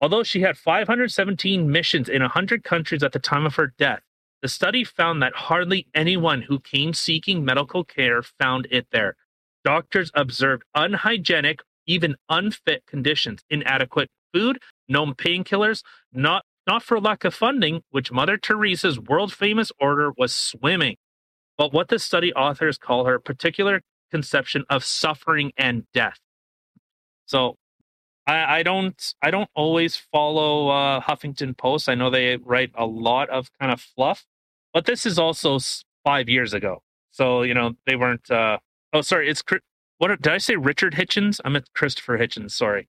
Although 0.00 0.24
she 0.24 0.42
had 0.42 0.58
517 0.58 1.70
missions 1.70 2.08
in 2.08 2.22
100 2.22 2.62
countries 2.62 3.02
at 3.02 3.12
the 3.12 3.18
time 3.18 3.46
of 3.46 3.56
her 3.56 3.72
death, 3.78 4.00
the 4.42 4.48
study 4.48 4.84
found 4.84 5.22
that 5.22 5.34
hardly 5.34 5.86
anyone 5.94 6.42
who 6.42 6.60
came 6.60 6.92
seeking 6.92 7.44
medical 7.44 7.82
care 7.82 8.22
found 8.22 8.68
it 8.70 8.86
there. 8.92 9.16
Doctors 9.64 10.10
observed 10.14 10.64
unhygienic, 10.74 11.60
even 11.86 12.16
unfit 12.28 12.84
conditions, 12.86 13.42
inadequate 13.48 14.10
food, 14.32 14.58
no 14.88 15.06
painkillers, 15.06 15.82
not 16.12 16.44
not 16.66 16.82
for 16.82 17.00
lack 17.00 17.24
of 17.24 17.32
funding, 17.32 17.82
which 17.90 18.10
Mother 18.10 18.36
Teresa's 18.36 18.98
world 18.98 19.32
famous 19.32 19.70
order 19.80 20.12
was 20.18 20.34
swimming, 20.34 20.96
but 21.56 21.72
what 21.72 21.88
the 21.88 21.98
study 21.98 22.32
authors 22.34 22.76
call 22.76 23.04
her 23.06 23.20
particular 23.20 23.82
conception 24.10 24.64
of 24.68 24.84
suffering 24.84 25.52
and 25.56 25.84
death. 25.92 26.18
So 27.26 27.56
I, 28.26 28.58
I 28.58 28.62
don't 28.62 29.14
I 29.22 29.30
don't 29.30 29.48
always 29.54 29.96
follow 29.96 30.68
uh, 30.68 31.00
Huffington 31.00 31.56
Post. 31.56 31.88
I 31.88 31.94
know 31.94 32.10
they 32.10 32.36
write 32.36 32.72
a 32.74 32.84
lot 32.84 33.30
of 33.30 33.50
kind 33.60 33.72
of 33.72 33.80
fluff, 33.80 34.26
but 34.72 34.86
this 34.86 35.06
is 35.06 35.18
also 35.18 35.58
five 36.04 36.28
years 36.28 36.52
ago, 36.52 36.82
so 37.10 37.42
you 37.42 37.54
know 37.54 37.74
they 37.86 37.96
weren't. 37.96 38.28
Uh, 38.30 38.58
oh, 38.92 39.00
sorry, 39.00 39.28
it's 39.28 39.42
what 39.98 40.08
did 40.08 40.26
I 40.26 40.38
say? 40.38 40.56
Richard 40.56 40.94
Hitchens. 40.94 41.40
I 41.44 41.50
meant 41.50 41.72
Christopher 41.74 42.18
Hitchens. 42.18 42.50
Sorry, 42.50 42.88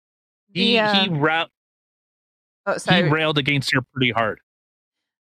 he 0.51 0.73
yeah. 0.75 1.03
he 1.03 1.09
ra- 1.09 1.47
oh, 2.65 2.77
sorry. 2.77 3.03
he 3.03 3.09
railed 3.09 3.37
against 3.37 3.71
her 3.73 3.81
pretty 3.93 4.11
hard. 4.11 4.39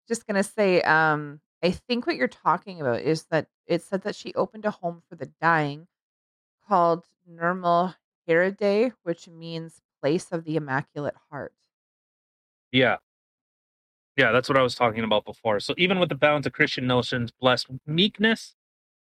Just 0.07 0.25
gonna 0.25 0.43
say, 0.43 0.81
um, 0.83 1.41
I 1.61 1.71
think 1.71 2.07
what 2.07 2.15
you're 2.15 2.29
talking 2.29 2.79
about 2.79 3.01
is 3.01 3.25
that 3.31 3.47
it 3.67 3.81
said 3.83 4.03
that 4.03 4.15
she 4.15 4.33
opened 4.35 4.65
a 4.65 4.71
home 4.71 5.03
for 5.09 5.15
the 5.15 5.29
dying 5.41 5.87
called 6.67 7.05
Nirmal 7.29 7.95
Hriday, 8.27 8.93
which 9.03 9.27
means 9.27 9.81
place 10.01 10.27
of 10.31 10.45
the 10.45 10.55
Immaculate 10.55 11.15
Heart. 11.29 11.53
Yeah. 12.71 12.97
Yeah, 14.17 14.31
that's 14.31 14.49
what 14.49 14.57
I 14.57 14.61
was 14.61 14.75
talking 14.75 15.03
about 15.03 15.25
before. 15.25 15.59
So 15.59 15.73
even 15.77 15.99
with 15.99 16.09
the 16.09 16.15
balance 16.15 16.45
of 16.45 16.51
Christian 16.51 16.85
notions, 16.85 17.31
blessed 17.39 17.67
meekness, 17.87 18.55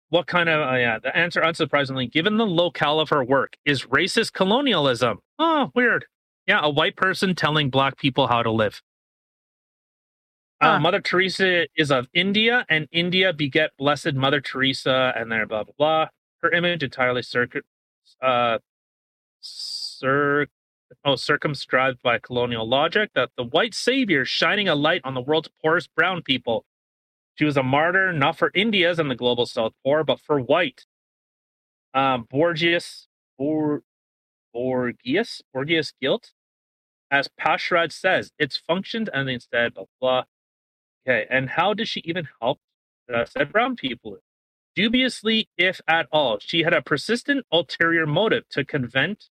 what 0.10 0.28
kind 0.28 0.50
of 0.50 0.68
uh, 0.68 0.76
yeah? 0.76 1.00
The 1.00 1.16
answer, 1.16 1.42
unsurprisingly, 1.42 2.12
given 2.12 2.38
the 2.38 2.46
locale 2.46 3.00
of 3.00 3.10
her 3.10 3.24
work, 3.24 3.56
is 3.64 3.84
racist 3.84 4.34
colonialism. 4.34 5.20
Oh, 5.38 5.72
weird. 5.76 6.06
Yeah, 6.48 6.62
a 6.64 6.70
white 6.70 6.96
person 6.96 7.36
telling 7.36 7.70
black 7.70 7.98
people 7.98 8.28
how 8.28 8.42
to 8.42 8.52
live. 8.52 8.82
Uh. 10.60 10.80
Mother 10.80 11.00
Teresa 11.00 11.68
is 11.78 11.92
of 11.92 12.08
India, 12.14 12.66
and 12.70 12.88
India 12.92 13.32
beget 13.32 13.70
Blessed 13.78 14.16
Mother 14.16 14.42
Teresa, 14.42 15.14
and 15.16 15.32
there 15.32 15.46
blah 15.46 15.64
blah 15.64 15.74
blah. 15.78 16.08
Her 16.42 16.52
image 16.52 16.84
entirely 16.84 17.22
circuit, 17.22 17.64
uh, 18.22 18.58
cir- 19.42 20.48
oh, 21.06 21.16
circumscribed 21.16 22.02
by 22.02 22.20
colonial 22.20 22.68
logic, 22.68 23.12
that 23.16 23.32
the 23.38 23.44
white 23.44 23.74
savior 23.74 24.26
shining 24.26 24.68
a 24.68 24.76
light 24.76 25.02
on 25.04 25.14
the 25.14 25.22
world's 25.22 25.50
poorest 25.62 25.94
brown 25.96 26.22
people. 26.22 26.66
She 27.36 27.46
was 27.46 27.58
a 27.58 27.64
martyr 27.64 28.12
not 28.12 28.38
for 28.38 28.52
India's 28.54 29.00
and 29.00 29.10
the 29.10 29.16
global 29.16 29.46
South 29.46 29.74
poor, 29.84 30.04
but 30.04 30.20
for 30.20 30.40
white. 30.40 30.86
Um, 31.94 32.28
Borgias, 32.32 33.08
Bor, 33.38 33.82
Borgias, 34.54 35.42
Borgias 35.56 35.94
guilt, 36.02 36.32
as 37.12 37.30
Prashad 37.40 37.92
says, 37.92 38.32
it's 38.38 38.58
functioned 38.58 39.10
and 39.14 39.30
instead 39.30 39.74
blah 39.74 39.86
blah. 40.00 40.24
Okay, 41.08 41.26
and 41.30 41.50
how 41.50 41.74
does 41.74 41.90
she 41.90 42.02
even 42.06 42.28
help 42.42 42.60
uh, 43.14 43.26
said 43.26 43.52
brown 43.52 43.76
people. 43.76 44.18
Dubiously, 44.76 45.50
if 45.58 45.82
at 45.88 46.08
all, 46.12 46.38
she 46.40 46.64
had 46.64 46.74
a 46.74 46.82
persistent 46.82 47.46
ulterior 47.52 48.06
motive 48.06 48.48
to 48.50 48.64
convent. 48.64 49.26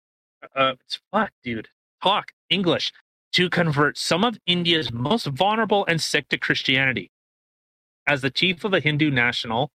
Uh, 0.55 0.75
it's 0.85 1.01
fuck, 1.13 1.31
dude. 1.43 1.69
Talk 2.03 2.33
English 2.51 2.93
to 3.33 3.51
convert 3.51 3.99
some 3.99 4.25
of 4.25 4.39
India's 4.47 4.93
most 4.93 5.27
vulnerable 5.27 5.85
and 5.87 6.01
sick 6.01 6.29
to 6.29 6.39
Christianity. 6.39 7.11
As 8.07 8.23
the 8.23 8.31
chief 8.31 8.65
of 8.65 8.71
the 8.71 8.81
Hindu 8.81 9.11
National 9.11 9.71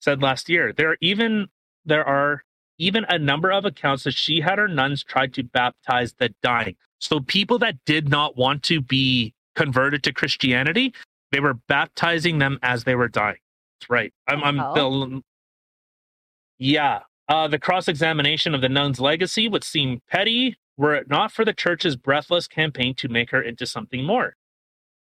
said 0.00 0.22
last 0.22 0.48
year, 0.48 0.72
there 0.72 0.90
are 0.90 0.96
even 1.00 1.48
there 1.84 2.04
are 2.04 2.42
even 2.78 3.04
a 3.08 3.18
number 3.18 3.50
of 3.50 3.64
accounts 3.64 4.04
that 4.04 4.14
she 4.14 4.40
had 4.40 4.58
her 4.58 4.68
nuns 4.68 5.02
tried 5.02 5.34
to 5.34 5.42
baptize 5.42 6.14
the 6.14 6.34
dying. 6.42 6.76
So 6.98 7.20
people 7.20 7.58
that 7.60 7.76
did 7.84 8.08
not 8.08 8.36
want 8.36 8.62
to 8.64 8.80
be 8.80 9.34
converted 9.54 10.02
to 10.04 10.12
Christianity, 10.12 10.94
they 11.32 11.40
were 11.40 11.54
baptizing 11.54 12.38
them 12.38 12.58
as 12.62 12.84
they 12.84 12.94
were 12.94 13.08
dying. 13.08 13.38
That's 13.80 13.90
right. 13.90 14.12
I'm, 14.26 14.42
I'm 14.42 15.22
yeah. 16.58 17.00
Uh, 17.28 17.48
the 17.48 17.58
cross 17.58 17.88
examination 17.88 18.54
of 18.54 18.60
the 18.60 18.68
nun's 18.68 19.00
legacy 19.00 19.48
would 19.48 19.64
seem 19.64 20.00
petty 20.08 20.56
were 20.76 20.94
it 20.94 21.08
not 21.08 21.32
for 21.32 21.44
the 21.44 21.52
church's 21.52 21.96
breathless 21.96 22.46
campaign 22.46 22.94
to 22.94 23.08
make 23.08 23.30
her 23.30 23.42
into 23.42 23.66
something 23.66 24.04
more. 24.04 24.36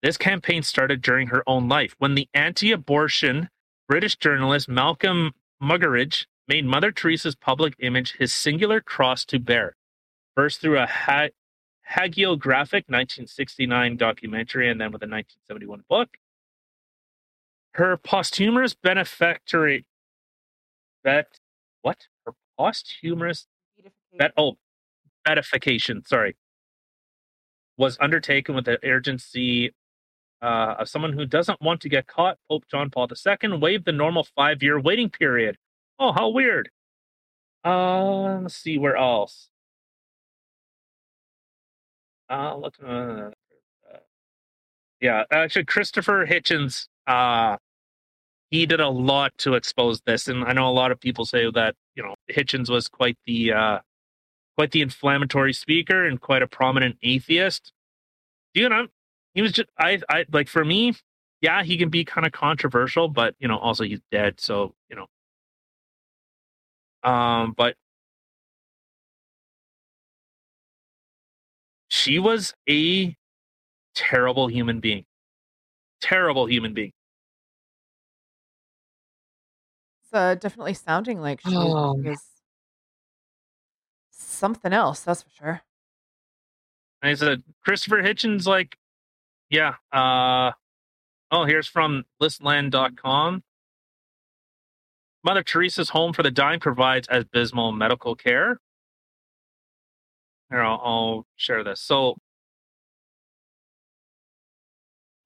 This 0.02 0.18
campaign 0.18 0.64
started 0.64 1.02
during 1.02 1.28
her 1.28 1.44
own 1.48 1.68
life 1.68 1.96
when 1.98 2.16
the 2.16 2.30
anti 2.34 2.72
abortion 2.72 3.50
British 3.88 4.16
journalist 4.16 4.70
Malcolm 4.70 5.32
Muggeridge 5.62 6.26
made 6.48 6.66
Mother 6.66 6.92
Teresa's 6.92 7.36
public 7.36 7.76
image 7.80 8.16
his 8.18 8.34
singular 8.34 8.82
cross 8.82 9.26
to 9.26 9.40
bear, 9.40 9.76
first 10.36 10.62
through 10.62 10.80
a 10.80 10.86
ha- 10.86 11.30
hagiographic 11.90 12.88
1969 12.88 13.98
documentary 13.98 14.70
and 14.70 14.80
then 14.80 14.92
with 14.92 15.02
a 15.04 15.08
1971 15.08 15.84
book. 15.90 16.18
Her 17.74 17.98
posthumous 17.98 18.74
benefactory, 18.74 19.86
bet, 21.04 21.40
what? 21.82 22.08
Posthumous, 22.58 23.48
bet, 24.18 24.32
oh, 24.38 24.58
beatification, 25.26 26.04
sorry, 26.06 26.36
was 27.78 27.98
undertaken 28.00 28.56
with 28.56 28.66
the 28.66 28.80
urgency 28.84 29.74
uh, 30.42 30.76
of 30.80 30.90
someone 30.90 31.14
who 31.14 31.26
doesn't 31.26 31.62
want 31.62 31.82
to 31.82 31.90
get 31.90 32.08
caught. 32.08 32.38
Pope 32.50 32.66
John 32.70 32.90
Paul 32.90 33.08
II 33.10 33.58
waived 33.58 33.86
the 33.86 33.92
normal 33.92 34.28
five 34.36 34.62
year 34.62 34.80
waiting 34.80 35.10
period. 35.10 35.58
Oh, 36.00 36.12
how 36.12 36.30
weird. 36.30 36.70
Uh, 37.66 38.40
let's 38.42 38.56
see 38.56 38.78
where 38.78 38.98
else. 38.98 39.50
Uh, 42.30 42.56
look, 42.58 42.76
uh, 42.86 43.30
yeah, 45.00 45.24
actually, 45.32 45.66
Christopher 45.66 46.26
Hitchens, 46.26 46.88
uh, 47.08 47.58
he 48.54 48.68
did 48.68 48.80
a 48.80 48.88
lot 48.88 49.36
to 49.40 49.56
expose 49.56 50.02
this, 50.02 50.28
and 50.28 50.44
I 50.44 50.54
know 50.54 50.70
a 50.70 50.70
lot 50.70 50.92
of 50.92 51.00
people 51.00 51.26
say 51.26 51.50
that 51.50 51.76
you 51.96 52.04
know 52.04 52.14
Hitchens 52.32 52.70
was 52.70 52.88
quite 52.88 53.18
the 53.26 53.52
uh, 53.52 53.80
quite 54.56 54.70
the 54.70 54.82
inflammatory 54.82 55.54
speaker 55.54 56.06
and 56.06 56.22
quite 56.22 56.44
a 56.44 56.48
prominent 56.48 56.98
atheist. 57.02 57.74
You 58.54 58.70
know, 58.70 58.88
he 59.34 59.42
was 59.42 59.54
just 59.54 59.70
I 59.80 60.02
I 60.08 60.26
like 60.32 60.50
for 60.50 60.64
me, 60.64 60.94
yeah, 61.42 61.64
he 61.64 61.78
can 61.78 61.90
be 61.90 62.06
kind 62.06 62.28
of 62.28 62.32
controversial, 62.32 63.08
but 63.08 63.34
you 63.40 63.48
know, 63.48 63.58
also 63.58 63.86
he's 63.86 64.02
dead, 64.12 64.40
so 64.40 64.76
you 64.88 64.98
know. 64.98 65.08
Um, 67.10 67.56
but 67.58 67.76
she 71.88 72.20
was 72.20 72.54
a 72.70 73.16
terrible 73.96 74.48
human 74.48 74.80
being. 74.80 75.06
Terrible 76.02 76.46
human 76.46 76.76
being. 76.76 76.92
Uh, 80.14 80.36
definitely 80.36 80.74
sounding 80.74 81.20
like 81.20 81.42
she 81.42 81.56
Oh. 81.56 81.94
was 81.94 82.20
something 84.12 84.74
else, 84.74 85.02
that's 85.02 85.24
for 85.24 85.30
sure. 85.30 85.62
And 87.02 87.10
I 87.12 87.14
said, 87.16 87.44
Christopher 87.64 88.02
Hitchens, 88.02 88.46
like, 88.46 88.78
yeah. 89.50 89.76
Uh, 89.92 90.52
oh, 91.32 91.46
here's 91.46 91.68
from 91.68 92.04
listland.com. 92.22 93.44
Mother 95.26 95.44
Teresa's 95.44 95.90
Home 95.90 96.12
for 96.14 96.24
the 96.24 96.32
Dying 96.32 96.60
provides 96.60 97.08
abysmal 97.10 97.72
medical 97.72 98.16
care. 98.16 98.58
Here, 100.50 100.62
I'll, 100.62 100.82
I'll 100.84 101.28
share 101.36 101.64
this. 101.64 101.80
So, 101.82 102.18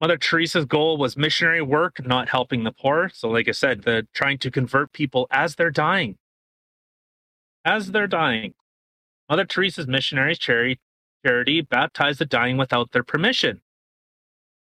Mother 0.00 0.16
Teresa's 0.16 0.64
goal 0.64 0.96
was 0.96 1.16
missionary 1.16 1.62
work, 1.62 2.06
not 2.06 2.28
helping 2.28 2.64
the 2.64 2.72
poor. 2.72 3.10
So, 3.12 3.28
like 3.28 3.48
I 3.48 3.52
said, 3.52 3.82
the 3.82 4.06
trying 4.14 4.38
to 4.38 4.50
convert 4.50 4.92
people 4.92 5.26
as 5.30 5.56
they're 5.56 5.70
dying. 5.70 6.16
As 7.64 7.90
they're 7.90 8.06
dying. 8.06 8.54
Mother 9.28 9.44
Teresa's 9.44 9.86
missionaries 9.86 10.38
charity, 10.38 10.78
charity 11.26 11.60
baptized 11.60 12.20
the 12.20 12.26
dying 12.26 12.56
without 12.56 12.92
their 12.92 13.02
permission. 13.02 13.60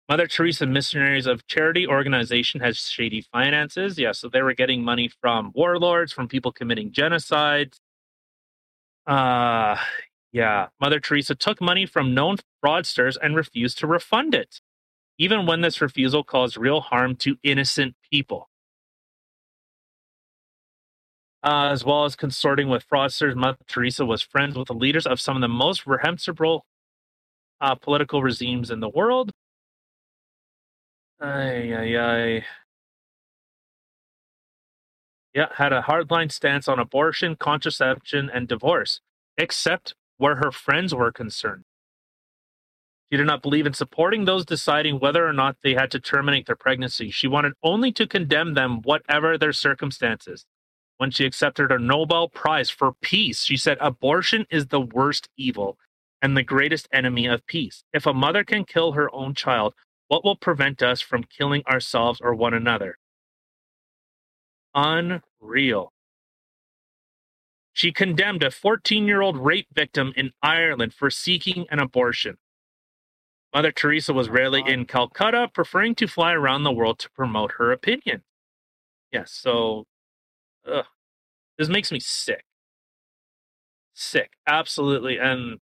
Mother 0.10 0.28
Teresa 0.28 0.66
Missionaries 0.66 1.26
of 1.26 1.48
Charity 1.48 1.88
organization 1.88 2.60
has 2.60 2.78
shady 2.78 3.22
finances. 3.22 3.98
Yeah, 3.98 4.12
so 4.12 4.28
they 4.28 4.42
were 4.42 4.54
getting 4.54 4.84
money 4.84 5.10
from 5.22 5.52
warlords, 5.56 6.12
from 6.12 6.28
people 6.28 6.52
committing 6.52 6.92
genocides. 6.92 7.80
Uh 9.08 9.78
yeah, 10.32 10.68
Mother 10.82 11.00
Teresa 11.00 11.36
took 11.36 11.62
money 11.62 11.86
from 11.86 12.14
known 12.14 12.38
fraudsters 12.64 13.18
and 13.22 13.36
refused 13.36 13.78
to 13.80 13.88
refund 13.88 14.34
it, 14.36 14.62
even 15.18 15.46
when 15.46 15.62
this 15.62 15.82
refusal 15.82 16.24
caused 16.24 16.58
real 16.58 16.82
harm 16.82 17.16
to 17.18 17.38
innocent 17.44 17.96
people. 18.12 18.50
Uh, 21.44 21.70
as 21.72 21.84
well 21.84 22.06
as 22.06 22.16
consorting 22.16 22.70
with 22.70 22.88
fraudsters, 22.88 23.36
Mother 23.36 23.58
Teresa 23.68 24.06
was 24.06 24.22
friends 24.22 24.58
with 24.58 24.68
the 24.68 24.74
leaders 24.74 25.06
of 25.06 25.20
some 25.20 25.36
of 25.36 25.42
the 25.42 25.50
most 25.50 25.86
reprehensible 25.86 26.66
uh, 27.60 27.76
political 27.76 28.24
regimes 28.24 28.72
in 28.72 28.80
the 28.80 28.90
world. 28.90 29.32
Ay, 31.20 31.74
ay, 31.74 31.98
ay. 31.98 32.46
Yeah, 35.34 35.48
had 35.56 35.74
a 35.74 35.82
hardline 35.82 36.32
stance 36.32 36.68
on 36.68 36.80
abortion, 36.80 37.36
contraception, 37.36 38.30
and 38.32 38.48
divorce, 38.48 39.02
except 39.38 39.96
where 40.18 40.36
her 40.36 40.52
friends 40.52 40.94
were 40.94 41.12
concerned. 41.12 41.64
She 43.14 43.18
did 43.18 43.28
not 43.28 43.44
believe 43.44 43.68
in 43.68 43.76
supporting 43.76 44.26
those 44.26 44.44
deciding 44.44 44.98
whether 44.98 45.24
or 45.24 45.34
not 45.34 45.58
they 45.62 45.76
had 45.76 45.92
to 45.92 46.00
terminate 46.00 46.48
their 46.48 46.56
pregnancy. 46.56 47.12
She 47.12 47.28
wanted 47.28 47.54
only 47.62 47.92
to 47.92 48.08
condemn 48.08 48.56
them, 48.56 48.82
whatever 48.82 49.38
their 49.38 49.54
circumstances. 49.54 50.48
When 50.98 51.12
she 51.12 51.24
accepted 51.24 51.70
her 51.70 51.78
Nobel 51.78 52.28
Prize 52.28 52.72
for 52.72 52.94
Peace, 53.02 53.44
she 53.44 53.56
said 53.56 53.78
abortion 53.80 54.48
is 54.50 54.66
the 54.66 54.82
worst 54.82 55.30
evil 55.38 55.78
and 56.24 56.36
the 56.36 56.42
greatest 56.42 56.90
enemy 56.92 57.28
of 57.28 57.46
peace. 57.46 57.84
If 57.94 58.08
a 58.08 58.16
mother 58.16 58.44
can 58.44 58.66
kill 58.66 58.94
her 58.94 59.14
own 59.14 59.36
child, 59.36 59.76
what 60.08 60.26
will 60.26 60.36
prevent 60.36 60.82
us 60.82 61.00
from 61.00 61.24
killing 61.24 61.62
ourselves 61.68 62.20
or 62.20 62.34
one 62.34 62.56
another? 62.56 62.98
Unreal. 64.74 65.94
She 67.74 67.92
condemned 67.92 68.42
a 68.42 68.50
14 68.50 69.06
year 69.06 69.22
old 69.22 69.38
rape 69.38 69.68
victim 69.72 70.14
in 70.16 70.32
Ireland 70.42 70.96
for 70.96 71.12
seeking 71.12 71.68
an 71.70 71.78
abortion. 71.78 72.38
Mother 73.54 73.72
Teresa 73.72 74.14
was 74.14 74.30
rarely 74.30 74.64
in 74.66 74.86
Calcutta, 74.86 75.50
preferring 75.54 75.94
to 75.96 76.08
fly 76.08 76.34
around 76.34 76.64
the 76.64 76.72
world 76.72 76.98
to 77.00 77.10
promote 77.12 77.54
her 77.58 77.72
opinion. 77.72 78.24
Yes, 79.12 79.32
so 79.32 79.86
ugh, 80.68 80.86
this 81.60 81.70
makes 81.70 81.92
me 81.92 82.00
sick. 82.00 82.44
Sick, 83.94 84.32
absolutely. 84.48 85.18
And 85.20 85.60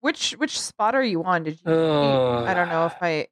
Which 0.00 0.30
which 0.32 0.60
spot 0.60 0.94
are 0.94 1.02
you 1.02 1.24
on? 1.24 1.42
Did 1.42 1.58
you 1.66 1.72
I 1.72 2.54
don't 2.54 2.68
know 2.68 2.86
if 2.86 2.94
I 3.02 3.26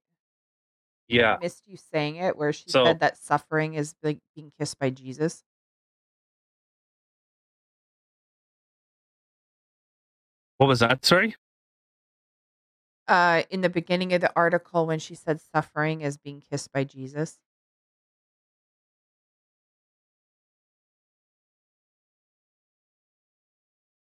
yeah, 1.06 1.36
missed 1.40 1.62
you 1.68 1.76
saying 1.76 2.16
it 2.16 2.36
where 2.36 2.52
she 2.52 2.68
So- 2.68 2.84
said 2.84 2.98
that 3.00 3.18
suffering 3.18 3.74
is 3.74 3.94
like 4.02 4.18
being 4.34 4.50
kissed 4.58 4.76
by 4.80 4.90
Jesus. 4.90 5.44
What 10.58 10.66
was 10.66 10.80
that? 10.80 11.04
Sorry. 11.04 11.34
Uh 13.08 13.42
in 13.50 13.60
the 13.60 13.68
beginning 13.68 14.12
of 14.14 14.20
the 14.20 14.32
article 14.36 14.86
when 14.86 14.98
she 14.98 15.14
said 15.14 15.40
suffering 15.40 16.00
is 16.00 16.16
being 16.16 16.40
kissed 16.50 16.72
by 16.72 16.84
Jesus. 16.84 17.38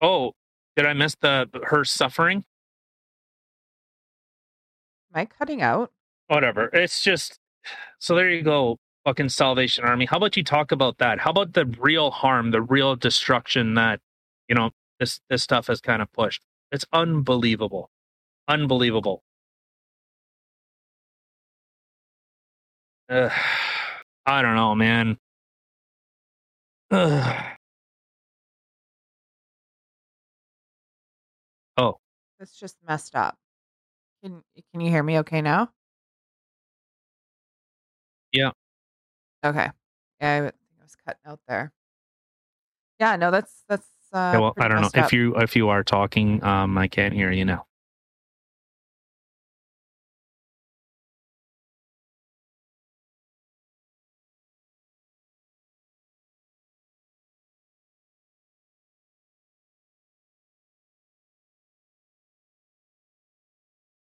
Oh, 0.01 0.33
did 0.77 0.87
I 0.87 0.93
miss 0.95 1.15
the 1.21 1.49
her 1.65 1.85
suffering? 1.85 2.45
Am 5.15 5.21
I 5.21 5.25
cutting 5.27 5.63
out? 5.63 5.93
whatever. 6.29 6.71
It's 6.73 7.03
just 7.03 7.39
so 7.99 8.15
there 8.17 8.31
you 8.31 8.43
go, 8.43 8.79
fucking 9.05 9.29
Salvation 9.29 9.85
Army. 9.85 10.07
How 10.07 10.17
about 10.17 10.37
you 10.37 10.43
talk 10.45 10.73
about 10.73 10.99
that? 10.99 11.19
How 11.21 11.31
about 11.31 11.53
the 11.53 11.67
real 11.67 12.11
harm, 12.11 12.51
the 12.53 12.63
real 12.63 12.97
destruction 12.97 13.75
that 13.75 14.01
you 14.49 14.55
know 14.55 14.71
this 15.03 15.21
this 15.29 15.43
stuff 15.43 15.67
has 15.67 15.81
kind 15.81 16.01
of 16.01 16.13
pushed? 16.13 16.43
It's 16.71 16.85
unbelievable, 16.93 17.91
unbelievable. 18.49 19.23
uh, 23.09 23.29
I 24.27 24.43
don't 24.43 24.55
know, 24.55 24.75
man. 24.75 25.19
Oh, 31.77 31.99
It's 32.39 32.59
just 32.59 32.77
messed 32.87 33.17
up. 33.17 33.39
Can 34.23 34.43
can 34.73 34.81
you 34.81 34.91
hear 34.91 35.03
me 35.03 35.19
okay 35.21 35.41
now? 35.43 35.73
Yeah. 38.33 38.51
Okay. 39.45 39.71
Yeah, 40.21 40.33
I 40.33 40.47
I 40.49 40.83
was 40.83 40.97
cutting 40.97 41.23
out 41.27 41.41
there. 41.49 41.73
Yeah, 43.01 43.17
no, 43.17 43.31
that's 43.31 43.65
that's 43.69 43.87
uh 44.15 44.39
yeah, 44.39 44.41
well, 44.41 44.55
I 44.59 44.69
don't 44.69 44.81
know 44.81 44.91
messed 44.91 44.97
if 44.97 45.13
you 45.13 45.37
if 45.37 45.57
you 45.57 45.69
are 45.69 45.83
talking. 45.85 46.43
Um, 46.45 46.77
I 46.79 46.89
can't 46.89 47.15
hear 47.15 47.31
you 47.31 47.45
now. 47.45 47.67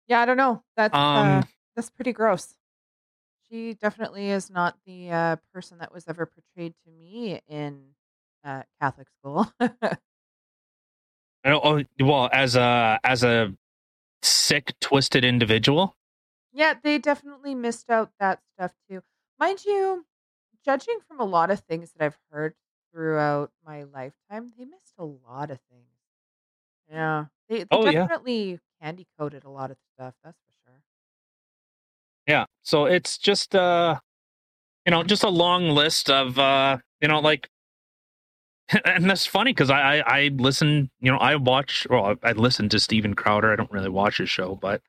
Yeah, 0.09 0.21
I 0.21 0.25
don't 0.27 0.37
know. 0.37 0.63
That's 0.77 1.07
uh 1.15 1.43
Um, 1.43 1.49
that's 1.77 1.91
pretty 1.91 2.13
gross. 2.13 2.55
She 3.49 3.75
definitely 3.75 4.31
is 4.31 4.51
not 4.51 4.77
the 4.87 5.11
uh 5.11 5.37
person 5.53 5.79
that 5.79 5.93
was 5.93 6.09
ever 6.09 6.27
portrayed 6.27 6.75
to 6.85 6.91
me 6.91 7.41
in 7.49 7.95
uh 8.45 8.63
Catholic 8.81 9.09
school. 9.19 9.53
Oh, 11.45 11.83
well, 12.01 12.29
as 12.33 12.55
a 12.57 13.01
as 13.05 13.25
a 13.25 13.55
sick, 14.23 14.75
twisted 14.81 15.25
individual. 15.25 15.97
Yeah, 16.53 16.75
they 16.81 16.99
definitely 16.99 17.55
missed 17.55 17.91
out 17.91 18.13
that 18.21 18.43
stuff 18.55 18.75
too. 18.89 19.03
Mind 19.39 19.65
you, 19.65 20.07
judging 20.65 21.01
from 21.01 21.21
a 21.21 21.25
lot 21.25 21.51
of 21.51 21.61
things 21.61 21.93
that 21.93 22.05
I've 22.05 22.19
heard 22.31 22.55
throughout 22.93 23.53
my 23.65 23.83
lifetime, 23.85 24.53
they 24.57 24.65
missed 24.65 24.95
a 24.99 25.05
lot 25.05 25.51
of 25.51 25.61
things. 25.71 25.89
Yeah. 26.89 27.27
They 27.49 27.65
they 27.65 27.71
Oh 27.71 27.87
yeah, 27.87 28.09
definitely 28.09 28.61
candy 28.81 29.07
coated 29.19 29.45
a 29.45 29.51
lot 29.51 29.71
of 29.71 29.79
stuff, 29.95 30.15
that's 30.23 30.39
for 30.39 30.53
sure. 30.65 30.83
yeah. 32.27 32.45
So 32.63 32.85
it's 32.87 33.19
just 33.19 33.55
uh, 33.55 33.99
you 34.87 34.91
know, 34.91 35.03
just 35.05 35.25
a 35.25 35.31
long 35.31 35.71
list 35.71 36.11
of 36.11 36.39
uh, 36.39 36.79
you 37.01 37.09
know, 37.09 37.21
like 37.21 37.49
and 38.85 39.09
that's 39.09 39.27
funny 39.27 39.53
because 39.53 39.71
I, 39.71 39.99
I 39.99 40.19
I 40.19 40.31
listen, 40.35 40.91
you 41.01 41.11
know, 41.11 41.19
I 41.19 41.37
watch 41.37 41.87
well, 41.91 42.17
I 42.23 42.33
listen 42.33 42.69
to 42.71 42.81
Steven 42.81 43.15
Crowder. 43.15 43.53
I 43.53 43.57
don't 43.57 43.71
really 43.71 43.89
watch 43.89 44.19
his 44.19 44.31
show, 44.31 44.57
but 44.61 44.83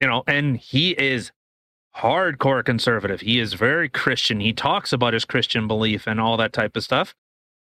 you 0.00 0.08
know, 0.08 0.22
and 0.26 0.56
he 0.56 0.90
is 0.90 1.32
hardcore 1.96 2.64
conservative. 2.64 3.20
He 3.22 3.38
is 3.38 3.54
very 3.54 3.88
Christian. 3.88 4.40
He 4.40 4.52
talks 4.52 4.92
about 4.92 5.14
his 5.14 5.24
Christian 5.24 5.66
belief 5.66 6.06
and 6.06 6.20
all 6.20 6.36
that 6.36 6.52
type 6.52 6.76
of 6.76 6.84
stuff. 6.84 7.14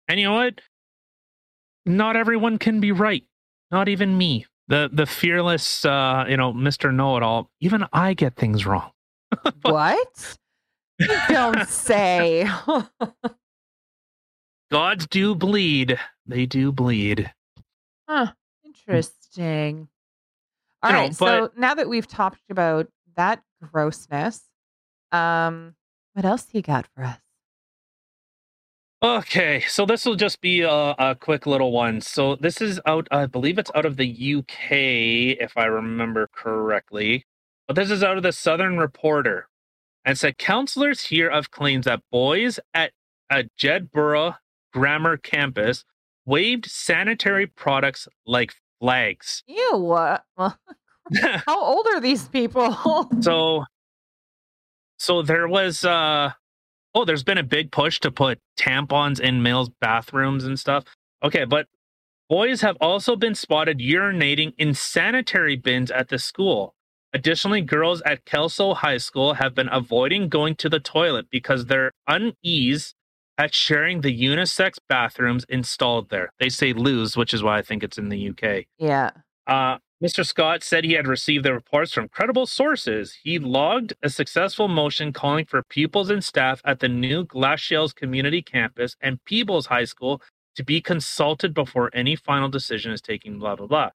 And 0.09 0.19
you 0.19 0.27
know 0.27 0.35
what? 0.35 0.61
Not 1.85 2.17
everyone 2.17 2.59
can 2.59 2.81
be 2.81 2.93
right. 2.93 3.25
Not 3.71 3.89
even 3.89 4.17
me. 4.17 4.47
The 4.69 4.89
the 4.93 5.07
fearless 5.07 5.85
uh, 5.85 6.25
you 6.29 6.37
know, 6.37 6.53
Mr. 6.53 6.95
Know 6.95 7.17
It 7.17 7.23
All. 7.23 7.51
Even 7.61 7.85
I 7.93 8.15
get 8.15 8.37
things 8.37 8.67
wrong. 8.67 8.91
What? 9.63 10.37
You 10.99 11.09
don't 11.29 11.69
say. 11.69 12.49
Gods 14.73 15.07
do 15.07 15.35
bleed. 15.35 15.99
They 16.27 16.47
do 16.47 16.73
bleed. 16.73 17.31
huh. 18.09 18.33
Interesting. 18.65 19.89
All 20.83 20.91
You 20.91 20.97
know, 20.97 21.03
right. 21.03 21.15
So 21.15 21.51
now 21.59 21.75
that 21.75 21.91
we've 21.91 22.09
talked 22.09 22.41
about 22.51 22.89
that 23.17 23.43
grossness, 23.63 24.41
um, 25.13 25.75
what 26.15 26.25
else 26.25 26.47
you 26.53 26.63
got 26.63 26.89
for 26.97 27.05
us? 27.05 27.19
Okay, 29.03 29.63
so 29.69 29.85
this 29.85 30.07
will 30.07 30.17
just 30.17 30.41
be 30.41 30.63
a, 30.63 30.71
a 30.99 31.17
quick 31.21 31.47
little 31.47 31.73
one. 31.73 32.01
So 32.01 32.37
this 32.37 32.63
is 32.63 32.81
out, 32.87 33.09
I 33.11 33.27
believe 33.27 33.59
it's 33.59 33.71
out 33.75 33.85
of 33.85 33.99
the 33.99 34.37
UK, 34.39 34.73
if 35.41 35.53
I 35.57 35.67
remember 35.67 36.29
correctly. 36.35 37.27
But 37.67 37.77
this 37.77 37.91
is 37.91 38.03
out 38.03 38.17
of 38.17 38.23
the 38.23 38.33
Southern 38.33 38.79
Reporter. 38.79 39.49
And 40.05 40.19
said 40.19 40.39
counselors 40.39 41.03
hear 41.07 41.29
of 41.29 41.51
claims 41.51 41.85
that 41.85 42.01
boys 42.11 42.59
at 42.75 42.93
a 43.31 43.45
Jedburgh 43.61 44.37
Grammar 44.73 45.17
campus 45.17 45.85
waved 46.25 46.67
sanitary 46.67 47.47
products 47.47 48.09
like 48.27 48.55
flags. 48.81 49.43
Ew. 49.47 49.93
uh, 49.93 50.19
how 51.47 51.61
old 51.63 51.87
are 51.89 52.01
these 52.01 52.29
people? 52.29 53.09
so 53.21 53.65
so 55.03 55.21
there 55.21 55.49
was 55.49 55.85
uh 55.85 56.31
oh 56.95 57.05
there's 57.05 57.25
been 57.25 57.39
a 57.39 57.43
big 57.43 57.73
push 57.73 57.99
to 57.99 58.11
put 58.11 58.39
tampons 58.57 59.19
in 59.19 59.43
males 59.43 59.69
bathrooms 59.81 60.45
and 60.45 60.61
stuff 60.61 60.85
okay 61.25 61.45
but 61.45 61.67
boys 62.29 62.61
have 62.61 62.77
also 62.81 63.17
been 63.17 63.35
spotted 63.35 63.81
urinating 63.81 64.53
in 64.59 64.73
sanitary 64.73 65.57
bins 65.57 65.91
at 65.91 66.09
the 66.09 66.19
school 66.21 66.77
additionally 67.13 67.61
girls 67.61 68.01
at 68.03 68.25
kelso 68.25 68.75
high 68.75 68.97
school 68.97 69.35
have 69.35 69.57
been 69.57 69.69
avoiding 69.73 70.29
going 70.29 70.55
to 70.55 70.69
the 70.69 70.81
toilet 70.81 71.27
because 71.33 71.67
they're 71.67 71.91
unease 72.07 72.95
at 73.39 73.55
sharing 73.55 74.01
the 74.01 74.23
unisex 74.23 74.75
bathrooms 74.89 75.45
installed 75.49 76.11
there 76.11 76.33
they 76.39 76.49
say 76.49 76.73
lose 76.73 77.17
which 77.17 77.33
is 77.33 77.43
why 77.43 77.59
i 77.59 77.63
think 77.63 77.83
it's 77.83 77.99
in 77.99 78.09
the 78.09 78.29
uk 78.31 78.65
yeah. 78.79 79.11
uh, 79.47 79.79
Mr. 80.03 80.27
Scott 80.27 80.65
said 80.65 80.83
he 80.83 80.95
had 80.95 81.07
received 81.07 81.45
the 81.45 81.53
reports 81.53 81.93
from 81.93 82.09
credible 82.09 82.45
sources. 82.45 83.21
He 83.23 83.39
logged 83.39 83.95
a 84.03 84.11
successful 84.11 84.67
motion 84.67 85.13
calling 85.13 85.45
for 85.45 85.63
pupils 85.63 86.11
and 86.11 86.25
staff 86.25 86.61
at 86.65 86.81
the 86.81 86.89
new 86.89 87.25
Galashiels 87.25 87.95
Community 87.95 88.43
Campus 88.43 88.97
and 89.01 89.25
Peebles 89.25 89.67
High 89.67 89.85
School 89.85 90.21
to 90.57 90.65
be 90.65 90.81
consulted 90.81 91.55
before 91.55 91.89
any 91.95 92.17
final 92.17 92.49
decision 92.49 92.91
is 92.91 93.01
taken, 93.01 93.39
blah, 93.39 93.55
blah, 93.55 93.69
blah. 93.69 93.91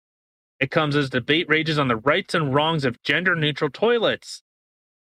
It 0.59 0.73
comes 0.73 0.97
as 0.97 1.09
debate 1.09 1.47
rages 1.49 1.79
on 1.79 1.87
the 1.87 1.97
rights 1.97 2.35
and 2.35 2.53
wrongs 2.53 2.85
of 2.85 3.01
gender 3.05 3.37
neutral 3.37 3.71
toilets. 3.71 4.43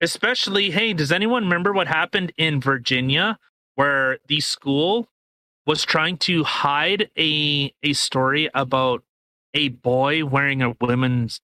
Especially, 0.02 0.70
hey, 0.70 0.92
does 0.92 1.12
anyone 1.12 1.44
remember 1.44 1.72
what 1.72 1.88
happened 1.88 2.32
in 2.36 2.60
Virginia 2.60 3.38
where 3.74 4.18
the 4.26 4.40
school 4.40 5.08
was 5.66 5.84
trying 5.84 6.16
to 6.18 6.44
hide 6.44 7.10
a 7.18 7.72
a 7.82 7.92
story 7.92 8.48
about 8.54 9.04
a 9.54 9.68
boy 9.68 10.24
wearing 10.24 10.62
a 10.62 10.74
women's 10.80 11.40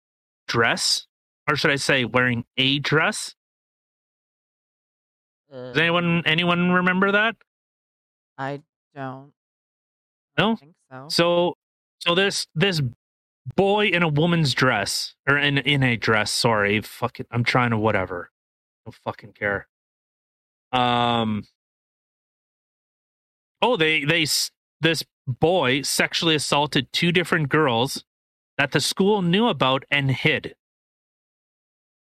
dress, 0.49 1.07
or 1.49 1.57
should 1.57 1.71
I 1.71 1.77
say, 1.77 2.05
wearing 2.05 2.45
a 2.57 2.79
dress? 2.79 3.35
Does 5.51 5.77
Uh, 5.77 5.81
anyone 5.81 6.23
anyone 6.27 6.71
remember 6.71 7.13
that? 7.13 7.37
I 8.39 8.63
don't. 8.95 9.33
I 10.37 10.43
No? 10.43 10.49
don't 10.49 10.61
think 10.61 10.75
so. 10.91 11.09
So, 11.09 11.57
so 12.01 12.15
this 12.15 12.47
this 12.55 12.83
boy 13.55 13.87
in 13.87 14.03
a 14.03 14.09
woman's 14.09 14.55
dress 14.55 15.15
or 15.29 15.39
in 15.39 15.59
in 15.59 15.83
a 15.83 15.97
dress. 15.97 16.31
Sorry, 16.33 16.81
fucking, 16.81 17.27
I'm 17.31 17.45
trying 17.45 17.71
to 17.71 17.79
whatever. 17.79 18.31
I 18.33 18.91
don't 18.91 18.95
fucking 19.05 19.33
care. 19.33 19.69
Um. 20.73 21.45
Oh, 23.63 23.77
they 23.77 24.05
they 24.05 24.27
this 24.81 25.05
boy 25.27 25.83
sexually 25.83 26.35
assaulted 26.35 26.93
two 26.93 27.13
different 27.13 27.49
girls 27.49 28.05
that 28.59 28.73
the 28.73 28.81
school 28.81 29.23
knew 29.23 29.49
about 29.49 29.85
and 29.91 30.11
hid. 30.11 30.55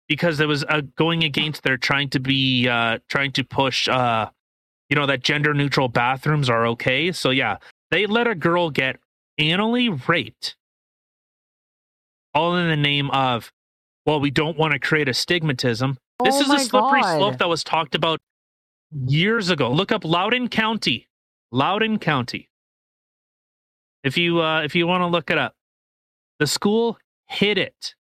Because 0.09 0.41
it 0.41 0.49
was 0.49 0.65
uh, 0.65 0.83
going 0.97 1.25
against 1.25 1.63
their 1.63 1.77
trying 1.77 2.11
to 2.11 2.21
be 2.21 2.69
uh 2.69 2.99
trying 3.09 3.33
to 3.33 3.45
push 3.45 3.89
uh 3.89 4.29
you 4.89 4.97
know 4.97 5.07
that 5.07 5.23
gender 5.23 5.55
neutral 5.55 5.89
bathrooms 5.89 6.49
are 6.51 6.67
okay. 6.69 7.13
So 7.13 7.31
yeah 7.31 7.59
they 7.91 8.07
let 8.07 8.27
a 8.27 8.35
girl 8.35 8.71
get 8.71 8.97
anally 9.41 10.09
raped. 10.09 10.57
All 12.35 12.57
in 12.57 12.69
the 12.69 12.77
name 12.77 13.11
of 13.11 13.53
well 14.07 14.21
we 14.21 14.31
don't 14.31 14.57
want 14.59 14.73
to 14.73 14.79
create 14.79 15.09
a 15.09 15.13
stigmatism 15.13 15.97
this 16.25 16.37
Oh 16.37 16.41
is 16.41 16.51
a 16.51 16.59
slippery 16.59 17.03
God. 17.03 17.19
slope 17.19 17.39
that 17.39 17.49
was 17.49 17.65
talked 17.65 17.95
about 17.95 18.21
years 19.07 19.51
ago. 19.51 19.71
Look 19.73 19.93
up 19.93 20.05
Loudoun 20.05 20.49
County 20.49 21.09
Loudoun 21.53 21.99
County. 21.99 22.49
If 24.03 24.19
you 24.19 24.41
uh 24.41 24.63
if 24.63 24.75
you 24.75 24.87
want 24.87 25.03
to 25.03 25.07
look 25.07 25.31
it 25.31 25.39
up 25.39 25.55
the 26.39 26.47
school 26.47 26.99
hid 27.29 27.59
it. 27.59 27.95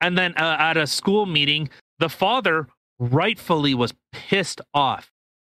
And 0.00 0.18
then 0.18 0.34
uh, 0.36 0.56
at 0.58 0.76
a 0.76 0.86
school 0.86 1.26
meeting 1.26 1.70
the 1.98 2.08
father 2.08 2.66
rightfully 2.98 3.74
was 3.74 3.94
pissed 4.12 4.60
off 4.74 5.12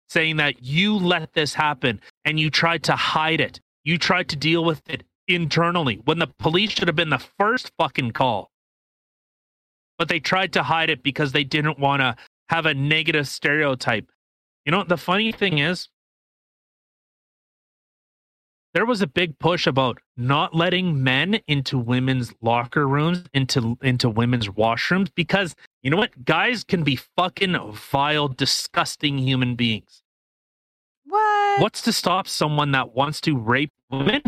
saying 0.07 0.37
that 0.37 0.63
you 0.63 0.95
let 0.95 1.33
this 1.33 1.53
happen 1.53 1.99
and 2.23 2.39
you 2.39 2.49
tried 2.49 2.83
to 2.83 2.95
hide 2.95 3.41
it. 3.41 3.59
You 3.83 3.97
tried 3.97 4.29
to 4.29 4.35
deal 4.35 4.63
with 4.63 4.81
it 4.87 5.03
internally 5.27 5.95
when 6.05 6.19
the 6.19 6.31
police 6.39 6.71
should 6.71 6.87
have 6.87 6.95
been 6.95 7.09
the 7.09 7.25
first 7.39 7.71
fucking 7.77 8.11
call. 8.11 8.51
But 9.97 10.07
they 10.07 10.19
tried 10.19 10.53
to 10.53 10.63
hide 10.63 10.89
it 10.89 11.03
because 11.03 11.31
they 11.31 11.43
didn't 11.43 11.79
want 11.79 12.01
to 12.01 12.15
have 12.49 12.65
a 12.65 12.73
negative 12.73 13.27
stereotype 13.27 14.09
you 14.65 14.71
know 14.71 14.83
the 14.83 14.97
funny 14.97 15.31
thing 15.31 15.59
is 15.59 15.89
there 18.75 18.85
was 18.85 19.01
a 19.01 19.07
big 19.07 19.39
push 19.39 19.67
about 19.67 19.99
not 20.17 20.53
letting 20.53 21.01
men 21.01 21.39
into 21.47 21.77
women's 21.77 22.33
locker 22.41 22.85
rooms, 22.85 23.23
into 23.33 23.77
into 23.81 24.09
women's 24.09 24.49
washrooms, 24.49 25.09
because 25.15 25.55
you 25.81 25.89
know 25.89 25.95
what? 25.95 26.25
Guys 26.25 26.65
can 26.65 26.83
be 26.83 26.97
fucking 27.15 27.57
vile, 27.71 28.27
disgusting 28.27 29.17
human 29.17 29.55
beings. 29.55 30.03
What? 31.05 31.61
What's 31.61 31.81
to 31.83 31.93
stop 31.93 32.27
someone 32.27 32.71
that 32.71 32.93
wants 32.93 33.21
to 33.21 33.37
rape 33.37 33.71
women 33.89 34.21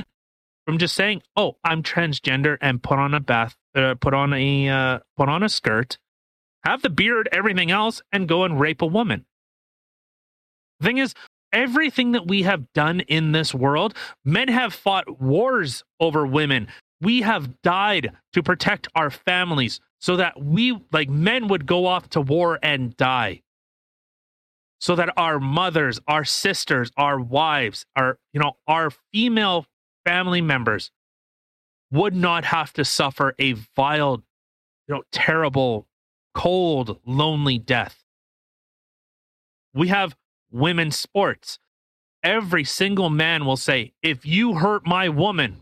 from 0.66 0.78
just 0.78 0.96
saying, 0.96 1.24
"Oh, 1.36 1.58
I'm 1.66 1.84
transgender," 1.84 2.58
and 2.62 2.82
put 2.82 3.00
on 3.00 3.14
a 3.14 3.20
bath, 3.20 3.58
uh, 3.76 3.96
put 3.96 4.14
on 4.14 4.32
a 4.32 4.70
uh, 4.70 5.00
put 5.18 5.28
on 5.28 5.44
a 5.44 5.50
skirt, 5.50 5.98
have 6.64 6.84
the 6.84 6.90
beard, 6.90 7.28
everything 7.34 7.70
else, 7.70 8.02
and 8.14 8.30
go 8.30 8.46
and 8.46 8.62
rape 8.62 8.82
a 8.82 8.86
woman? 8.86 9.26
Thing 10.82 10.98
is, 10.98 11.14
everything 11.52 12.12
that 12.12 12.28
we 12.28 12.44
have 12.44 12.72
done 12.74 13.00
in 13.02 13.32
this 13.32 13.54
world, 13.54 13.96
men 14.24 14.48
have 14.48 14.74
fought 14.74 15.20
wars 15.22 15.84
over 16.00 16.26
women. 16.26 16.68
We 17.02 17.22
have 17.22 17.62
died 17.62 18.12
to 18.34 18.44
protect 18.44 18.88
our 18.96 19.10
families 19.10 19.80
so 20.00 20.18
that 20.18 20.42
we, 20.42 20.80
like 20.92 21.10
men, 21.10 21.48
would 21.48 21.66
go 21.66 21.86
off 21.86 22.10
to 22.10 22.22
war 22.22 22.60
and 22.62 22.96
die. 22.98 23.42
So 24.80 24.96
that 24.96 25.18
our 25.18 25.40
mothers, 25.40 26.00
our 26.08 26.24
sisters, 26.24 26.92
our 26.98 27.20
wives, 27.20 27.86
our, 27.96 28.20
you 28.34 28.40
know, 28.40 28.54
our 28.68 28.92
female 29.12 29.66
family 30.06 30.42
members 30.42 30.92
would 31.92 32.16
not 32.16 32.46
have 32.46 32.74
to 32.74 32.86
suffer 32.86 33.34
a 33.40 33.54
vile, 33.76 34.24
you 34.88 34.96
know, 34.96 35.04
terrible, 35.12 35.88
cold, 36.36 37.00
lonely 37.06 37.58
death. 37.58 38.04
We 39.74 39.88
have 39.88 40.16
women's 40.52 40.98
sports. 40.98 41.60
Every 42.24 42.64
single 42.64 43.10
man 43.10 43.46
will 43.46 43.58
say, 43.58 43.94
if 44.02 44.26
you 44.26 44.56
hurt 44.56 44.86
my 44.86 45.10
woman, 45.10 45.58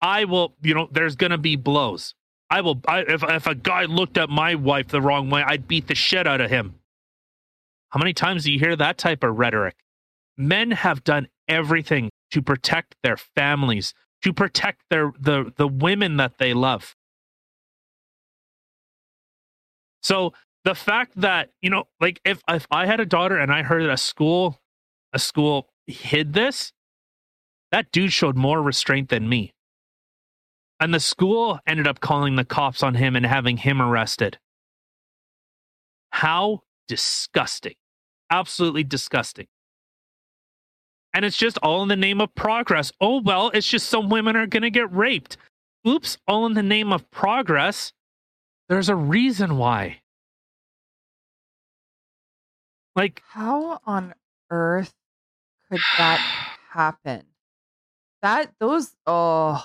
I 0.00 0.24
will, 0.24 0.54
you 0.62 0.74
know, 0.74 0.88
there's 0.90 1.16
going 1.16 1.30
to 1.30 1.38
be 1.38 1.56
blows. 1.56 2.14
I 2.50 2.60
will, 2.60 2.80
I, 2.86 3.00
if, 3.00 3.22
if 3.22 3.46
a 3.46 3.54
guy 3.54 3.84
looked 3.84 4.18
at 4.18 4.28
my 4.28 4.54
wife 4.54 4.88
the 4.88 5.00
wrong 5.00 5.30
way, 5.30 5.42
I'd 5.42 5.68
beat 5.68 5.86
the 5.86 5.94
shit 5.94 6.26
out 6.26 6.40
of 6.40 6.50
him. 6.50 6.74
How 7.90 7.98
many 7.98 8.12
times 8.12 8.44
do 8.44 8.52
you 8.52 8.58
hear 8.58 8.74
that 8.76 8.98
type 8.98 9.22
of 9.22 9.38
rhetoric? 9.38 9.76
Men 10.36 10.70
have 10.70 11.04
done 11.04 11.28
everything 11.46 12.10
to 12.30 12.42
protect 12.42 12.96
their 13.02 13.16
families, 13.16 13.94
to 14.22 14.32
protect 14.32 14.82
their 14.88 15.12
the 15.18 15.52
the 15.56 15.68
women 15.68 16.16
that 16.16 16.38
they 16.38 16.54
love. 16.54 16.96
So 20.02 20.32
the 20.64 20.74
fact 20.74 21.12
that 21.16 21.50
you 21.60 21.70
know 21.70 21.84
like 22.00 22.20
if 22.24 22.42
if 22.48 22.66
i 22.70 22.86
had 22.86 23.00
a 23.00 23.06
daughter 23.06 23.36
and 23.38 23.52
i 23.52 23.62
heard 23.62 23.82
that 23.82 23.92
a 23.92 23.96
school 23.96 24.60
a 25.12 25.18
school 25.18 25.68
hid 25.86 26.32
this 26.32 26.72
that 27.72 27.90
dude 27.90 28.12
showed 28.12 28.36
more 28.36 28.62
restraint 28.62 29.08
than 29.08 29.28
me. 29.28 29.54
And 30.78 30.92
the 30.92 31.00
school 31.00 31.58
ended 31.66 31.88
up 31.88 32.00
calling 32.00 32.36
the 32.36 32.44
cops 32.44 32.82
on 32.82 32.94
him 32.94 33.16
and 33.16 33.24
having 33.24 33.56
him 33.56 33.80
arrested. 33.80 34.38
How 36.10 36.60
disgusting. 36.86 37.74
Absolutely 38.30 38.84
disgusting. 38.84 39.46
And 41.14 41.24
it's 41.24 41.36
just 41.36 41.58
all 41.62 41.82
in 41.82 41.88
the 41.88 41.96
name 41.96 42.20
of 42.20 42.34
progress. 42.34 42.92
Oh 43.00 43.22
well 43.22 43.50
it's 43.54 43.68
just 43.68 43.88
some 43.88 44.10
women 44.10 44.36
are 44.36 44.46
going 44.46 44.62
to 44.62 44.70
get 44.70 44.92
raped. 44.92 45.38
Oops 45.88 46.18
all 46.28 46.46
in 46.46 46.54
the 46.54 46.62
name 46.62 46.92
of 46.92 47.10
progress. 47.10 47.92
There's 48.68 48.90
a 48.90 48.94
reason 48.94 49.56
why 49.56 50.01
like, 52.96 53.22
how 53.28 53.80
on 53.86 54.14
earth 54.50 54.92
could 55.70 55.80
that 55.98 56.18
happen? 56.70 57.24
That, 58.22 58.52
those, 58.60 58.94
oh, 59.06 59.64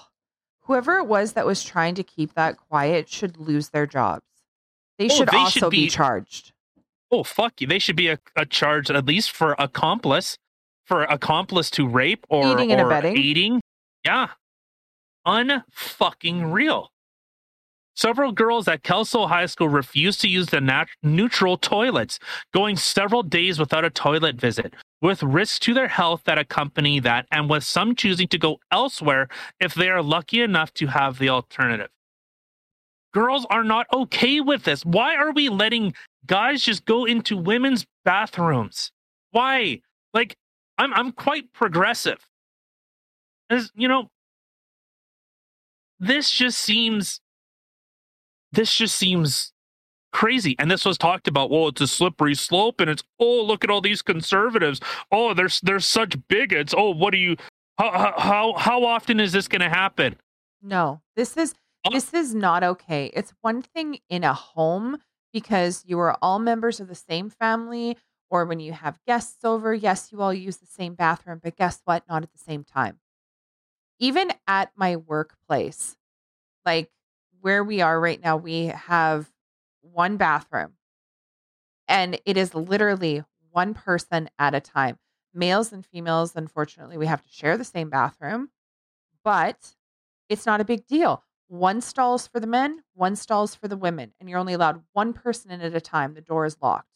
whoever 0.61 0.97
it 0.97 1.05
was 1.05 1.33
that 1.33 1.45
was 1.45 1.63
trying 1.63 1.95
to 1.95 2.03
keep 2.03 2.33
that 2.33 2.57
quiet 2.57 3.07
should 3.09 3.37
lose 3.37 3.69
their 3.69 3.85
jobs. 3.85 4.23
They 4.97 5.05
Oh, 5.05 5.09
should 5.09 5.29
they 5.29 5.37
also 5.37 5.59
should 5.59 5.69
be, 5.69 5.85
be- 5.85 5.89
charged. 5.89 6.53
oh 7.11 7.23
fuck 7.23 7.61
you, 7.61 7.67
they 7.67 7.77
should 7.79 7.95
be 7.95 8.07
a, 8.07 8.17
a 8.35 8.45
charge 8.47 8.89
at 8.89 9.05
least 9.05 9.31
for 9.31 9.55
accomplice, 9.59 10.37
for 10.85 11.03
accomplice 11.03 11.69
to 11.71 11.87
rape 11.87 12.25
or 12.29 12.57
and 12.59 12.71
or 12.81 12.87
abetting. 12.87 13.15
aiding. 13.17 13.61
Yeah, 14.03 14.29
unfucking 15.27 16.51
real. 16.51 16.89
Several 17.97 18.31
girls 18.31 18.67
at 18.67 18.83
Kelso 18.83 19.25
High 19.25 19.47
School 19.47 19.69
refused 19.69 20.21
to 20.21 20.29
use 20.29 20.45
the 20.45 20.61
nat- 20.61 20.87
neutral 21.01 21.57
toilets, 21.57 22.19
going 22.53 22.77
several 22.77 23.23
days 23.23 23.57
without 23.57 23.83
a 23.83 23.89
toilet 23.89 24.35
visit, 24.35 24.75
with 25.01 25.23
risks 25.23 25.57
to 25.59 25.73
their 25.73 25.87
health 25.87 26.21
that 26.25 26.37
accompany 26.37 26.99
that, 26.99 27.25
and 27.31 27.49
with 27.49 27.63
some 27.63 27.95
choosing 27.95 28.27
to 28.27 28.37
go 28.37 28.59
elsewhere 28.71 29.27
if 29.59 29.73
they 29.73 29.89
are 29.89 30.03
lucky 30.03 30.41
enough 30.41 30.71
to 30.75 30.85
have 30.85 31.17
the 31.17 31.29
alternative. 31.29 31.89
Girls 33.15 33.47
are 33.49 33.63
not 33.63 33.87
okay 33.91 34.41
with 34.41 34.63
this. 34.63 34.85
Why 34.85 35.15
are 35.15 35.31
we 35.31 35.49
letting 35.49 35.95
guys 36.27 36.61
just 36.61 36.85
go 36.85 37.05
into 37.05 37.35
women's 37.35 37.83
bathrooms? 38.05 38.91
Why? 39.31 39.81
Like, 40.13 40.35
I'm 40.77 40.93
I'm 40.93 41.11
quite 41.13 41.51
progressive. 41.51 42.19
As 43.49 43.71
you 43.73 43.87
know, 43.87 44.11
this 45.99 46.29
just 46.29 46.59
seems 46.59 47.21
this 48.51 48.75
just 48.75 48.95
seems 48.95 49.51
crazy. 50.13 50.55
And 50.59 50.71
this 50.71 50.85
was 50.85 50.97
talked 50.97 51.27
about. 51.27 51.49
Well, 51.49 51.67
it's 51.67 51.81
a 51.81 51.87
slippery 51.87 52.35
slope, 52.35 52.79
and 52.79 52.89
it's 52.89 53.03
oh, 53.19 53.43
look 53.43 53.63
at 53.63 53.69
all 53.69 53.81
these 53.81 54.01
conservatives. 54.01 54.79
Oh, 55.11 55.33
there's 55.33 55.61
there's 55.61 55.85
such 55.85 56.15
bigots. 56.27 56.73
Oh, 56.75 56.91
what 56.91 57.11
do 57.11 57.17
you? 57.17 57.35
How 57.77 57.91
how 57.91 58.13
how, 58.17 58.53
how 58.57 58.85
often 58.85 59.19
is 59.19 59.31
this 59.31 59.47
going 59.47 59.61
to 59.61 59.69
happen? 59.69 60.15
No, 60.61 61.01
this 61.15 61.37
is 61.37 61.53
Oh. 61.85 61.89
this 61.91 62.13
is 62.13 62.33
not 62.35 62.63
okay. 62.63 63.11
It's 63.13 63.33
one 63.41 63.61
thing 63.61 63.99
in 64.09 64.23
a 64.23 64.33
home 64.33 64.97
because 65.31 65.83
you 65.85 65.99
are 65.99 66.17
all 66.21 66.39
members 66.39 66.79
of 66.79 66.87
the 66.87 66.95
same 66.95 67.29
family, 67.29 67.97
or 68.29 68.45
when 68.45 68.59
you 68.59 68.73
have 68.73 68.99
guests 69.05 69.45
over, 69.45 69.73
yes, 69.73 70.11
you 70.11 70.21
all 70.21 70.33
use 70.33 70.57
the 70.57 70.65
same 70.65 70.95
bathroom, 70.95 71.39
but 71.41 71.55
guess 71.55 71.81
what? 71.85 72.03
Not 72.09 72.23
at 72.23 72.31
the 72.31 72.39
same 72.39 72.63
time. 72.63 72.99
Even 73.99 74.31
at 74.47 74.71
my 74.75 74.95
workplace, 74.95 75.95
like 76.65 76.89
where 77.41 77.63
we 77.63 77.81
are 77.81 77.99
right 77.99 78.21
now, 78.21 78.37
we 78.37 78.65
have 78.67 79.29
one 79.81 80.17
bathroom 80.17 80.73
and 81.87 82.19
it 82.25 82.37
is 82.37 82.53
literally 82.53 83.23
one 83.51 83.73
person 83.73 84.29
at 84.37 84.53
a 84.53 84.59
time. 84.59 84.97
Males 85.33 85.71
and 85.71 85.85
females, 85.85 86.35
unfortunately, 86.35 86.97
we 86.97 87.05
have 87.05 87.23
to 87.23 87.29
share 87.31 87.57
the 87.57 87.63
same 87.63 87.89
bathroom, 87.89 88.49
but 89.23 89.75
it's 90.29 90.45
not 90.45 90.61
a 90.61 90.65
big 90.65 90.85
deal. 90.87 91.23
One 91.47 91.79
stalls 91.79 92.27
for 92.27 92.39
the 92.39 92.47
men, 92.47 92.83
one 92.93 93.15
stalls 93.15 93.55
for 93.55 93.67
the 93.67 93.77
women, 93.77 94.13
and 94.19 94.29
you're 94.29 94.39
only 94.39 94.53
allowed 94.53 94.83
one 94.93 95.13
person 95.13 95.51
in 95.51 95.61
at 95.61 95.75
a 95.75 95.81
time. 95.81 96.13
The 96.13 96.21
door 96.21 96.45
is 96.45 96.57
locked. 96.61 96.89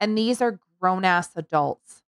And 0.00 0.16
these 0.16 0.40
are 0.40 0.60
grown 0.80 1.04
ass 1.04 1.30
adults. 1.34 2.02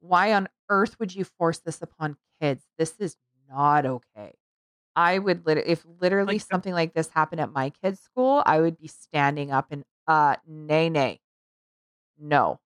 Why 0.00 0.32
on 0.32 0.48
earth 0.70 0.98
would 0.98 1.14
you 1.14 1.24
force 1.24 1.58
this 1.58 1.82
upon 1.82 2.16
kids? 2.40 2.64
This 2.78 2.94
is 2.98 3.16
not 3.48 3.84
okay. 3.84 4.34
I 4.96 5.18
would 5.18 5.46
lit- 5.46 5.66
if 5.66 5.84
literally 6.00 6.36
Like, 6.36 6.42
something 6.42 6.72
like 6.72 6.94
this 6.94 7.10
happened 7.10 7.40
at 7.40 7.52
my 7.52 7.70
kids' 7.70 8.00
school, 8.00 8.42
I 8.46 8.60
would 8.60 8.78
be 8.78 8.88
standing 8.88 9.52
up 9.52 9.66
and 9.70 9.84
uh 10.08 10.36
nay 10.48 10.88
nay. 10.90 11.20
No. 12.18 12.58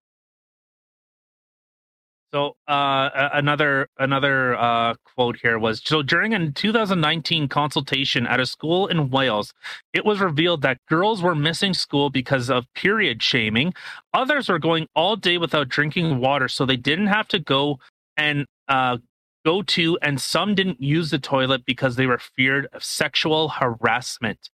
So 2.32 2.54
uh, 2.68 3.10
another 3.32 3.88
another 3.98 4.54
uh, 4.56 4.94
quote 5.04 5.38
here 5.42 5.58
was 5.58 5.82
so 5.84 6.00
during 6.00 6.32
a 6.32 6.50
2019 6.52 7.48
consultation 7.48 8.24
at 8.26 8.38
a 8.38 8.46
school 8.46 8.86
in 8.86 9.10
Wales, 9.10 9.52
it 9.92 10.04
was 10.04 10.20
revealed 10.20 10.62
that 10.62 10.78
girls 10.88 11.22
were 11.22 11.34
missing 11.34 11.74
school 11.74 12.08
because 12.08 12.48
of 12.48 12.72
period 12.74 13.20
shaming. 13.20 13.74
Others 14.14 14.48
were 14.48 14.60
going 14.60 14.86
all 14.94 15.16
day 15.16 15.38
without 15.38 15.68
drinking 15.68 16.20
water, 16.20 16.46
so 16.46 16.64
they 16.64 16.76
didn't 16.76 17.08
have 17.08 17.26
to 17.28 17.40
go 17.40 17.80
and 18.16 18.46
uh, 18.68 18.98
go 19.44 19.62
to, 19.62 19.98
and 20.02 20.20
some 20.20 20.54
didn't 20.54 20.80
use 20.80 21.10
the 21.10 21.18
toilet 21.18 21.64
because 21.64 21.96
they 21.96 22.06
were 22.06 22.18
feared 22.18 22.68
of 22.72 22.84
sexual 22.84 23.48
harassment. 23.48 24.50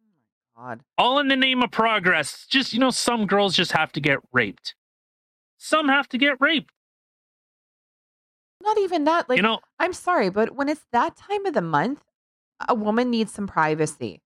Oh 0.00 0.04
my 0.58 0.68
god. 0.68 0.80
All 0.98 1.18
in 1.18 1.28
the 1.28 1.36
name 1.36 1.62
of 1.62 1.70
progress. 1.70 2.46
Just 2.48 2.72
you 2.72 2.78
know, 2.78 2.90
some 2.90 3.26
girls 3.26 3.56
just 3.56 3.72
have 3.72 3.92
to 3.92 4.00
get 4.00 4.18
raped. 4.32 4.74
Some 5.58 5.88
have 5.88 6.08
to 6.10 6.18
get 6.18 6.40
raped. 6.40 6.72
Not 8.62 8.78
even 8.78 9.04
that. 9.04 9.28
Like 9.28 9.36
you 9.36 9.42
know, 9.42 9.60
I'm 9.78 9.92
sorry, 9.92 10.30
but 10.30 10.54
when 10.54 10.68
it's 10.68 10.86
that 10.92 11.16
time 11.16 11.46
of 11.46 11.54
the 11.54 11.62
month, 11.62 12.02
a 12.68 12.74
woman 12.74 13.10
needs 13.10 13.32
some 13.32 13.46
privacy. 13.46 14.22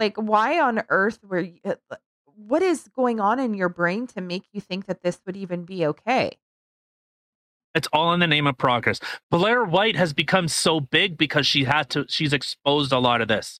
Like, 0.00 0.16
why 0.16 0.60
on 0.60 0.82
earth 0.88 1.20
were 1.22 1.40
you, 1.40 1.60
uh, 1.64 1.96
what 2.36 2.62
is 2.62 2.88
going 2.88 3.20
on 3.20 3.38
in 3.38 3.54
your 3.54 3.68
brain 3.68 4.06
to 4.08 4.20
make 4.20 4.44
you 4.52 4.60
think 4.60 4.86
that 4.86 5.02
this 5.02 5.20
would 5.24 5.36
even 5.36 5.64
be 5.64 5.86
okay? 5.86 6.38
It's 7.74 7.88
all 7.92 8.12
in 8.12 8.20
the 8.20 8.26
name 8.26 8.46
of 8.46 8.56
progress. 8.56 9.00
Blair 9.30 9.64
White 9.64 9.96
has 9.96 10.12
become 10.12 10.48
so 10.48 10.80
big 10.80 11.16
because 11.18 11.46
she 11.46 11.64
had 11.64 11.90
to 11.90 12.06
she's 12.08 12.32
exposed 12.32 12.92
a 12.92 12.98
lot 12.98 13.20
of 13.20 13.28
this. 13.28 13.58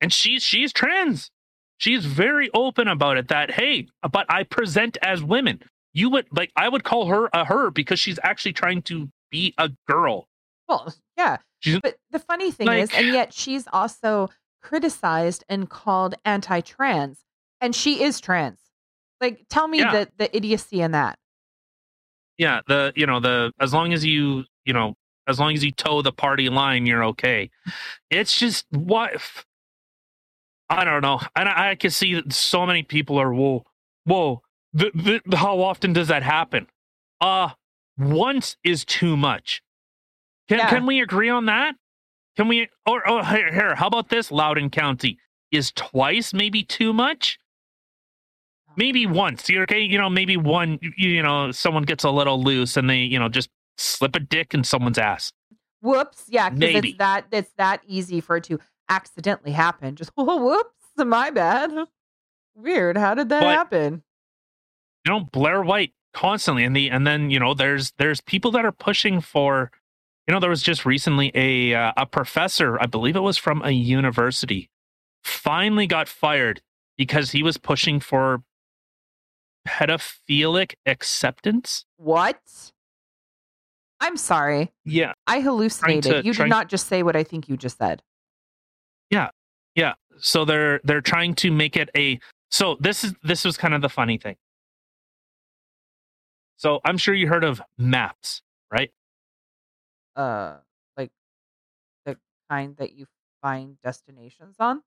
And 0.00 0.12
she's 0.12 0.42
she's 0.42 0.72
trans. 0.72 1.30
She's 1.78 2.06
very 2.06 2.48
open 2.54 2.88
about 2.88 3.16
it 3.18 3.28
that 3.28 3.50
hey, 3.52 3.88
but 4.10 4.26
I 4.28 4.44
present 4.44 4.96
as 5.02 5.22
women. 5.22 5.60
You 5.92 6.10
would 6.10 6.26
like 6.30 6.52
I 6.56 6.68
would 6.68 6.84
call 6.84 7.06
her 7.06 7.28
a 7.32 7.44
her 7.44 7.70
because 7.70 7.98
she's 7.98 8.18
actually 8.22 8.52
trying 8.52 8.82
to 8.82 9.08
be 9.30 9.54
a 9.58 9.70
girl. 9.88 10.28
Well, 10.68 10.94
yeah. 11.16 11.38
She's- 11.60 11.80
But 11.82 11.96
the 12.10 12.18
funny 12.18 12.50
thing 12.50 12.66
Like- 12.66 12.82
is, 12.84 12.92
and 12.94 13.06
yet 13.08 13.32
she's 13.32 13.66
well, 13.66 13.74
yeah. 13.76 13.78
She's- 13.80 13.80
but 13.80 13.80
the 13.80 13.88
funny 13.88 13.90
thing 13.90 13.98
is, 13.98 14.02
like- 14.02 14.08
and 14.12 14.12
yet 14.12 14.12
she's 14.12 14.16
also 14.22 14.28
criticized 14.62 15.44
and 15.48 15.70
called 15.70 16.14
anti-trans, 16.24 17.20
and 17.60 17.74
she 17.74 18.02
is 18.02 18.20
trans. 18.20 18.60
Like, 19.20 19.46
tell 19.48 19.68
me 19.68 19.78
Yeah. 19.78 19.92
the 19.92 20.12
the 20.18 20.36
idiocy 20.36 20.80
in 20.82 20.90
that. 20.92 21.18
Yeah, 22.38 22.60
the 22.66 22.92
you 22.96 23.06
know 23.06 23.20
the 23.20 23.52
as 23.60 23.72
long 23.72 23.92
as 23.92 24.04
you 24.04 24.44
you 24.64 24.72
know 24.72 24.94
as 25.26 25.40
long 25.40 25.54
as 25.54 25.64
you 25.64 25.72
toe 25.72 26.02
the 26.02 26.12
party 26.12 26.48
line, 26.48 26.86
you're 26.86 27.04
okay. 27.04 27.50
It's 28.10 28.38
just 28.38 28.66
what 28.70 29.12
I 30.68 30.84
don't 30.84 31.02
know, 31.02 31.20
and 31.36 31.48
I, 31.48 31.70
I 31.70 31.74
can 31.76 31.90
see 31.90 32.14
that 32.14 32.32
so 32.32 32.66
many 32.66 32.82
people 32.82 33.18
are 33.18 33.32
whoa 33.32 33.64
whoa. 34.04 34.42
The, 34.72 35.20
the, 35.24 35.36
how 35.36 35.60
often 35.60 35.92
does 35.92 36.08
that 36.08 36.22
happen? 36.22 36.66
Uh 37.20 37.50
once 37.98 38.56
is 38.62 38.84
too 38.84 39.16
much. 39.16 39.62
Can 40.48 40.58
Yeah. 40.58 40.68
can 40.68 40.86
we 40.86 41.00
agree 41.00 41.30
on 41.30 41.46
that? 41.46 41.76
Can 42.36 42.48
we? 42.48 42.68
Or 42.86 43.08
oh 43.08 43.22
here, 43.22 43.52
here 43.52 43.74
how 43.74 43.86
about 43.86 44.10
this? 44.10 44.30
Loudoun 44.30 44.68
County 44.70 45.18
is 45.50 45.72
twice 45.72 46.34
maybe 46.34 46.62
too 46.62 46.92
much. 46.92 47.38
Maybe 48.76 49.06
once. 49.06 49.48
You're 49.48 49.62
okay. 49.64 49.80
You 49.80 49.98
know, 49.98 50.10
maybe 50.10 50.36
one. 50.36 50.78
You, 50.82 50.92
you 50.96 51.22
know, 51.22 51.50
someone 51.52 51.84
gets 51.84 52.04
a 52.04 52.10
little 52.10 52.42
loose 52.42 52.76
and 52.76 52.88
they 52.88 52.98
you 52.98 53.18
know 53.18 53.28
just 53.28 53.48
slip 53.78 54.14
a 54.16 54.20
dick 54.20 54.54
in 54.54 54.64
someone's 54.64 54.98
ass. 54.98 55.32
Whoops, 55.82 56.24
yeah, 56.28 56.50
because 56.50 56.84
it's 56.84 56.98
that 56.98 57.26
it's 57.32 57.52
that 57.58 57.82
easy 57.86 58.20
for 58.20 58.38
it 58.38 58.44
to 58.44 58.58
accidentally 58.88 59.52
happen. 59.52 59.94
Just 59.96 60.10
oh, 60.16 60.44
whoops, 60.44 60.72
my 60.96 61.30
bad. 61.30 61.70
Weird. 62.54 62.96
How 62.96 63.14
did 63.14 63.28
that 63.28 63.40
But- 63.40 63.54
happen? 63.54 64.02
you 65.06 65.12
know 65.12 65.20
Blair 65.20 65.62
White 65.62 65.92
constantly 66.12 66.64
and 66.64 66.74
the 66.74 66.90
and 66.90 67.06
then 67.06 67.30
you 67.30 67.38
know 67.38 67.54
there's 67.54 67.92
there's 67.98 68.20
people 68.20 68.50
that 68.50 68.64
are 68.64 68.72
pushing 68.72 69.20
for 69.20 69.70
you 70.26 70.34
know 70.34 70.40
there 70.40 70.50
was 70.50 70.62
just 70.62 70.84
recently 70.84 71.30
a 71.34 71.74
uh, 71.74 71.92
a 71.96 72.06
professor 72.06 72.76
I 72.80 72.86
believe 72.86 73.14
it 73.14 73.20
was 73.20 73.38
from 73.38 73.62
a 73.62 73.70
university 73.70 74.68
finally 75.22 75.86
got 75.86 76.08
fired 76.08 76.60
because 76.96 77.30
he 77.30 77.42
was 77.44 77.56
pushing 77.56 78.00
for 78.00 78.42
pedophilic 79.66 80.74
acceptance 80.86 81.84
What? 81.96 82.40
I'm 84.00 84.16
sorry. 84.16 84.72
yeah 84.84 85.12
I 85.26 85.40
hallucinated. 85.40 86.12
to- 86.22 86.24
you 86.24 86.32
did 86.34 86.48
not 86.48 86.68
just 86.68 86.86
say 86.86 87.02
what 87.02 87.16
I 87.16 87.24
think 87.24 87.48
you 87.48 87.56
just 87.56 87.78
said. 87.78 88.02
Yeah. 89.10 89.30
Yeah 89.74 89.94
so 90.18 90.44
they're 90.44 90.80
they're 90.84 91.00
trying 91.02 91.34
to 91.36 91.50
make 91.50 91.76
it 91.76 91.90
a 91.96 92.18
so 92.50 92.76
this 92.80 93.04
is 93.04 93.14
this 93.22 93.44
was 93.44 93.56
kind 93.58 93.74
of 93.74 93.82
the 93.82 93.88
funny 93.88 94.16
thing 94.18 94.36
so 96.56 96.80
I'm 96.84 96.96
sure 96.96 97.14
you 97.14 97.28
heard 97.28 97.44
of 97.44 97.60
maps 97.78 98.40
right 98.72 98.90
Uh, 100.16 100.56
like 100.96 101.10
the 102.06 102.16
kind 102.50 102.76
that 102.78 102.92
you 102.94 103.06
find 103.42 103.76
destinations 103.84 104.56
on. 104.58 104.82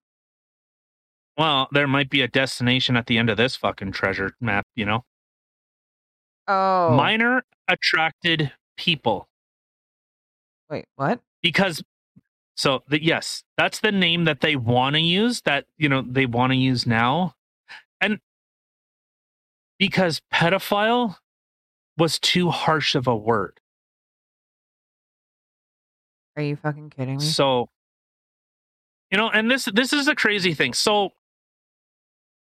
Well, 1.40 1.70
there 1.72 1.88
might 1.88 2.10
be 2.10 2.22
a 2.22 2.28
destination 2.28 2.98
at 2.98 3.06
the 3.06 3.18
end 3.18 3.30
of 3.30 3.38
this 3.38 3.56
fucking 3.56 3.94
treasure 3.94 4.36
map, 4.41 4.68
you 4.76 4.86
know? 4.86 5.06
Oh, 6.49 6.91
Minor 6.98 7.45
attracted 7.70 8.52
people. 8.76 9.30
wait, 10.70 10.86
what? 10.98 11.22
Because 11.41 11.82
so 12.56 12.84
the, 12.90 13.02
yes, 13.02 13.45
that's 13.56 13.80
the 13.80 13.94
name 13.94 14.26
that 14.26 14.41
they 14.41 14.57
want 14.57 14.95
to 14.95 14.99
use 14.99 15.40
that, 15.44 15.66
you 15.78 15.88
know, 15.88 16.03
they 16.06 16.26
want 16.26 16.52
to 16.52 16.57
use 16.57 16.86
now. 16.86 17.36
And 18.02 18.20
because 19.78 20.22
pedophile 20.34 21.16
was 21.98 22.20
too 22.20 22.49
harsh 22.49 22.95
of 22.95 23.07
a 23.07 23.16
word. 23.16 23.61
Are 26.36 26.44
you 26.44 26.57
fucking 26.57 26.90
kidding 26.90 27.16
me? 27.16 27.24
So, 27.24 27.70
you 29.10 29.18
know, 29.18 29.30
and 29.30 29.49
this 29.49 29.66
this 29.74 29.94
is 29.94 30.10
a 30.10 30.16
crazy 30.16 30.53
thing. 30.53 30.74
So, 30.74 31.14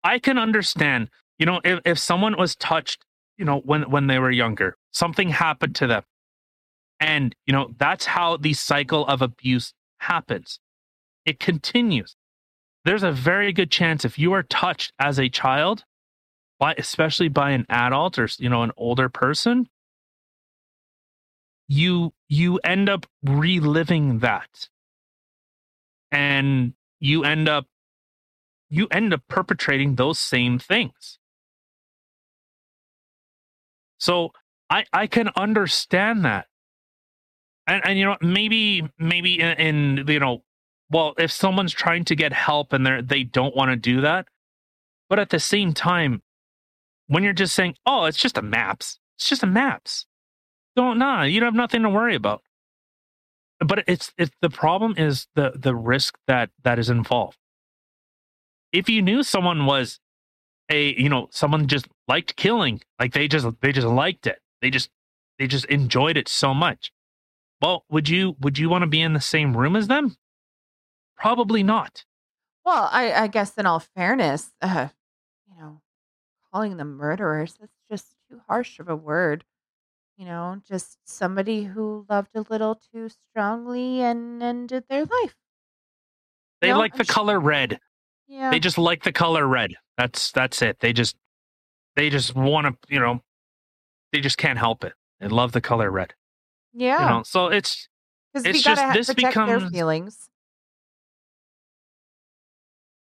I 0.04 0.18
can 0.18 0.38
understand, 0.38 1.10
you 1.38 1.46
know, 1.46 1.60
if 1.64 1.80
if 1.84 1.98
someone 1.98 2.36
was 2.36 2.56
touched, 2.56 3.04
you 3.36 3.44
know, 3.44 3.60
when 3.60 3.90
when 3.90 4.06
they 4.06 4.18
were 4.18 4.30
younger, 4.30 4.76
something 4.92 5.30
happened 5.30 5.74
to 5.76 5.86
them, 5.86 6.04
and 6.98 7.34
you 7.46 7.52
know 7.52 7.74
that's 7.78 8.06
how 8.06 8.36
the 8.36 8.54
cycle 8.54 9.06
of 9.06 9.22
abuse 9.22 9.74
happens. 9.98 10.60
It 11.26 11.38
continues. 11.38 12.16
There's 12.84 13.02
a 13.02 13.12
very 13.12 13.52
good 13.52 13.70
chance 13.70 14.04
if 14.04 14.18
you 14.18 14.32
are 14.32 14.42
touched 14.42 14.92
as 14.98 15.18
a 15.18 15.28
child, 15.28 15.84
by 16.58 16.74
especially 16.78 17.28
by 17.28 17.50
an 17.50 17.66
adult 17.68 18.18
or 18.18 18.28
you 18.38 18.48
know 18.48 18.62
an 18.62 18.72
older 18.76 19.08
person, 19.08 19.68
you 21.68 22.12
you 22.28 22.58
end 22.58 22.88
up 22.88 23.06
reliving 23.22 24.20
that 24.20 24.68
and 26.10 26.74
you 26.98 27.24
end 27.24 27.48
up 27.48 27.66
you 28.70 28.86
end 28.90 29.12
up 29.12 29.22
perpetrating 29.28 29.96
those 29.96 30.18
same 30.18 30.58
things. 30.58 31.18
So 33.98 34.32
i 34.70 34.84
i 34.92 35.06
can 35.06 35.30
understand 35.36 36.24
that. 36.24 36.46
And 37.66 37.82
and 37.84 37.98
you 37.98 38.06
know 38.06 38.16
maybe 38.22 38.88
maybe 38.98 39.40
in, 39.40 39.98
in 39.98 40.04
you 40.08 40.20
know 40.20 40.44
well 40.90 41.14
if 41.18 41.30
someone's 41.30 41.72
trying 41.72 42.04
to 42.06 42.16
get 42.16 42.32
help 42.32 42.72
and 42.72 42.86
they're 42.86 43.02
they 43.02 43.24
don't 43.24 43.54
want 43.54 43.70
to 43.70 43.76
do 43.76 44.00
that 44.00 44.26
but 45.08 45.18
at 45.18 45.30
the 45.30 45.40
same 45.40 45.74
time 45.74 46.22
when 47.08 47.22
you're 47.22 47.32
just 47.32 47.54
saying 47.54 47.74
oh 47.84 48.06
it's 48.06 48.18
just 48.18 48.38
a 48.38 48.42
maps. 48.42 48.98
It's 49.18 49.28
just 49.28 49.42
a 49.42 49.46
maps. 49.46 50.06
Don't 50.76 50.98
nah 50.98 51.24
you 51.24 51.40
don't 51.40 51.48
have 51.48 51.54
nothing 51.54 51.82
to 51.82 51.90
worry 51.90 52.14
about. 52.14 52.42
But 53.58 53.84
it's 53.86 54.12
it's 54.16 54.32
the 54.40 54.50
problem 54.50 54.94
is 54.96 55.26
the 55.34 55.52
the 55.54 55.74
risk 55.74 56.16
that 56.26 56.50
that 56.62 56.78
is 56.78 56.88
involved 56.88 57.36
if 58.72 58.88
you 58.88 59.02
knew 59.02 59.22
someone 59.22 59.66
was 59.66 60.00
a 60.70 60.94
you 61.00 61.08
know 61.08 61.28
someone 61.30 61.66
just 61.66 61.88
liked 62.08 62.36
killing 62.36 62.80
like 62.98 63.12
they 63.12 63.28
just 63.28 63.46
they 63.60 63.72
just 63.72 63.86
liked 63.86 64.26
it. 64.26 64.40
They 64.62 64.70
just 64.70 64.90
they 65.38 65.46
just 65.46 65.64
enjoyed 65.66 66.16
it 66.16 66.28
so 66.28 66.54
much. 66.54 66.92
Well 67.60 67.84
would 67.90 68.08
you 68.08 68.36
would 68.40 68.58
you 68.58 68.68
want 68.68 68.82
to 68.82 68.86
be 68.88 69.00
in 69.00 69.12
the 69.14 69.20
same 69.20 69.56
room 69.56 69.76
as 69.76 69.88
them? 69.88 70.16
Probably 71.16 71.62
not. 71.62 72.04
Well, 72.64 72.88
I, 72.92 73.12
I 73.12 73.26
guess 73.26 73.56
in 73.56 73.66
all 73.66 73.80
fairness, 73.80 74.52
uh, 74.62 74.88
you 75.48 75.60
know, 75.60 75.80
calling 76.52 76.76
them 76.76 76.96
murderers, 76.96 77.56
that's 77.60 77.72
just 77.90 78.14
too 78.28 78.40
harsh 78.48 78.78
of 78.78 78.88
a 78.88 78.96
word. 78.96 79.44
You 80.16 80.26
know, 80.26 80.60
just 80.68 80.98
somebody 81.04 81.64
who 81.64 82.04
loved 82.08 82.30
a 82.34 82.44
little 82.50 82.78
too 82.92 83.08
strongly 83.08 84.02
and 84.02 84.42
ended 84.42 84.84
their 84.88 85.04
life. 85.06 85.34
they 86.60 86.68
No, 86.68 86.78
like 86.78 86.92
I'm 86.92 86.98
the 86.98 87.04
sure- 87.04 87.14
color 87.14 87.40
red 87.40 87.80
Yeah. 88.30 88.50
they 88.50 88.60
just 88.60 88.78
like 88.78 89.02
the 89.02 89.12
color 89.12 89.46
red 89.46 89.74
that's 89.98 90.30
that's 90.30 90.62
it 90.62 90.78
they 90.80 90.92
just 90.92 91.16
they 91.96 92.10
just 92.10 92.34
want 92.34 92.66
to 92.68 92.94
you 92.94 93.00
know 93.00 93.22
they 94.12 94.20
just 94.20 94.38
can't 94.38 94.58
help 94.58 94.84
it 94.84 94.92
they 95.20 95.26
love 95.28 95.50
the 95.52 95.60
color 95.60 95.90
red 95.90 96.14
yeah. 96.72 97.02
you 97.02 97.08
know 97.10 97.22
so 97.24 97.48
it's 97.48 97.88
it's 98.34 98.62
just- 98.62 98.94
this 98.94 99.12
becomes- 99.12 99.70
feelings. 99.72 100.28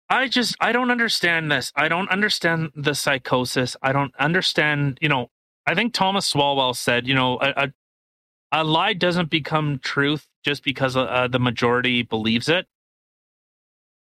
I 0.10 0.28
just 0.28 0.56
I 0.60 0.72
don't 0.74 0.91
understand 0.91 1.52
this. 1.52 1.72
I 1.76 1.88
don't 1.88 2.10
understand 2.10 2.72
the 2.76 2.94
psychosis. 2.94 3.76
I 3.82 3.94
don't 3.94 4.14
understand. 4.20 5.00
You 5.02 5.10
know, 5.10 5.32
I 5.66 5.74
think 5.74 5.94
Thomas 5.94 6.32
Swalwell 6.32 6.76
said, 6.76 7.08
you 7.08 7.16
know, 7.16 7.40
a 7.41 7.54
a, 7.64 7.74
a 8.52 8.64
lie 8.64 8.94
doesn't 8.94 9.32
become 9.32 9.80
truth 9.80 10.28
just 10.44 10.64
because 10.64 10.95
uh, 10.95 11.28
the 11.32 11.40
majority 11.40 12.04
believes 12.04 12.48
it, 12.48 12.68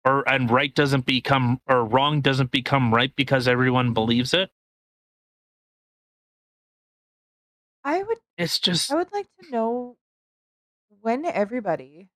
or 0.05 0.29
and 0.29 0.51
right 0.51 0.75
doesn't 0.75 1.07
become 1.07 1.61
or 1.67 1.85
wrong 1.85 2.21
doesn't 2.21 2.51
become 2.51 2.93
right 2.95 3.15
because 3.17 3.49
everyone 3.49 3.93
believes 3.95 4.35
it. 4.35 4.51
I 7.85 8.03
would 8.03 8.19
It's 8.37 8.59
just 8.59 8.91
I 8.91 8.97
would 8.97 9.13
like 9.13 9.29
to 9.41 9.51
know 9.51 9.99
when 10.89 11.25
everybody 11.27 12.09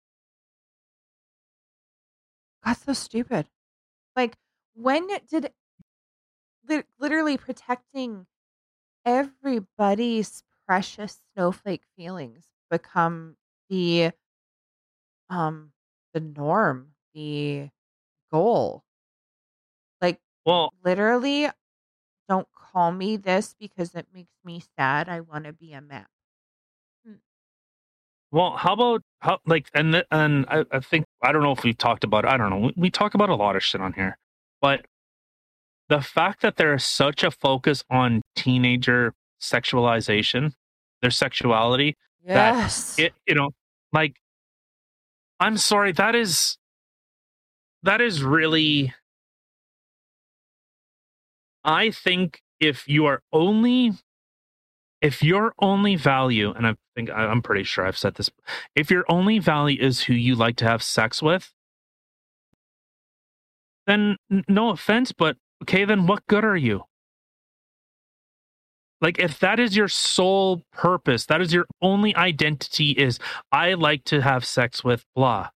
got 2.64 2.78
so 2.78 2.94
stupid. 2.94 3.48
Like, 4.16 4.38
when 4.76 5.08
did 5.30 5.54
li- 6.68 6.84
literally 7.00 7.38
protecting 7.38 8.28
everybody's 9.06 10.44
precious 10.68 11.22
snowflake 11.34 11.84
feelings 11.98 12.48
become 12.70 13.38
the 13.70 14.12
um 15.30 15.72
the 16.14 16.20
norm, 16.20 16.94
the 17.14 17.70
goal? 18.32 18.84
Like, 20.02 20.20
well, 20.46 20.74
literally, 20.84 21.50
don't 22.30 22.48
call 22.54 22.92
me 22.92 23.18
this 23.18 23.56
because 23.60 23.96
it 23.96 24.08
makes 24.14 24.34
me 24.44 24.64
sad. 24.78 25.10
I 25.10 25.22
want 25.22 25.46
to 25.46 25.54
be 25.54 25.74
a 25.74 25.82
map. 25.82 26.08
Hmm. 27.06 27.14
Well, 28.32 28.52
how 28.58 28.74
about 28.74 29.02
how 29.20 29.40
like 29.46 29.70
and 29.74 30.04
and 30.12 30.46
I, 30.50 30.66
I 30.72 30.80
think 30.80 31.06
I 31.22 31.32
don't 31.32 31.44
know 31.44 31.52
if 31.54 31.64
we've 31.64 31.78
talked 31.78 32.04
about 32.04 32.26
it. 32.26 32.30
I 32.32 32.38
don't 32.38 32.50
know. 32.50 32.60
We, 32.60 32.74
we 32.76 32.90
talk 32.90 33.14
about 33.14 33.30
a 33.30 33.36
lot 33.36 33.56
of 33.56 33.64
shit 33.64 33.82
on 33.82 33.94
here, 33.94 34.18
but 34.62 34.86
the 35.90 36.02
fact 36.02 36.42
that 36.42 36.58
there 36.58 36.74
is 36.74 36.84
such 36.84 37.24
a 37.24 37.32
focus 37.32 37.84
on 37.90 38.22
teenager 38.36 39.14
sexualization, 39.42 40.52
their 41.02 41.12
sexuality, 41.12 41.96
Yes. 42.26 43.00
it 43.00 43.14
you 43.26 43.36
know 43.36 43.52
like 43.94 44.18
i'm 45.40 45.56
sorry 45.56 45.94
that 45.94 46.14
is 46.14 46.58
that 47.84 48.02
is 48.02 48.24
really 48.24 48.94
i 51.64 51.92
think 51.92 52.42
if 52.60 52.88
you 52.88 53.06
are 53.06 53.22
only 53.32 53.94
if 55.02 55.22
your 55.24 55.54
only 55.60 55.96
value 55.96 56.52
and 56.52 56.66
i 56.68 56.76
think 56.96 57.10
i'm 57.12 57.42
pretty 57.42 57.64
sure 57.64 57.86
i've 57.86 57.98
said 57.98 58.16
this 58.16 58.30
if 58.76 58.90
your 58.90 59.06
only 59.10 59.40
value 59.40 59.82
is 59.82 60.02
who 60.02 60.14
you 60.14 60.36
like 60.36 60.56
to 60.56 60.66
have 60.66 60.82
sex 60.82 61.22
with 61.22 61.54
then 63.88 64.18
no 64.48 64.70
offense 64.70 65.12
but 65.12 65.38
okay 65.64 65.86
then 65.86 66.06
what 66.06 66.28
good 66.28 66.46
are 66.46 66.58
you? 66.58 66.84
Like 69.00 69.18
if 69.20 69.40
that 69.40 69.60
is 69.60 69.78
your 69.78 69.88
sole 69.88 70.64
purpose 70.74 71.26
that 71.28 71.40
is 71.40 71.54
your 71.54 71.68
only 71.84 72.16
identity 72.16 72.92
is 72.92 73.20
i 73.52 73.74
like 73.74 74.04
to 74.06 74.22
have 74.22 74.44
sex 74.44 74.84
with 74.84 75.06
blah 75.16 75.50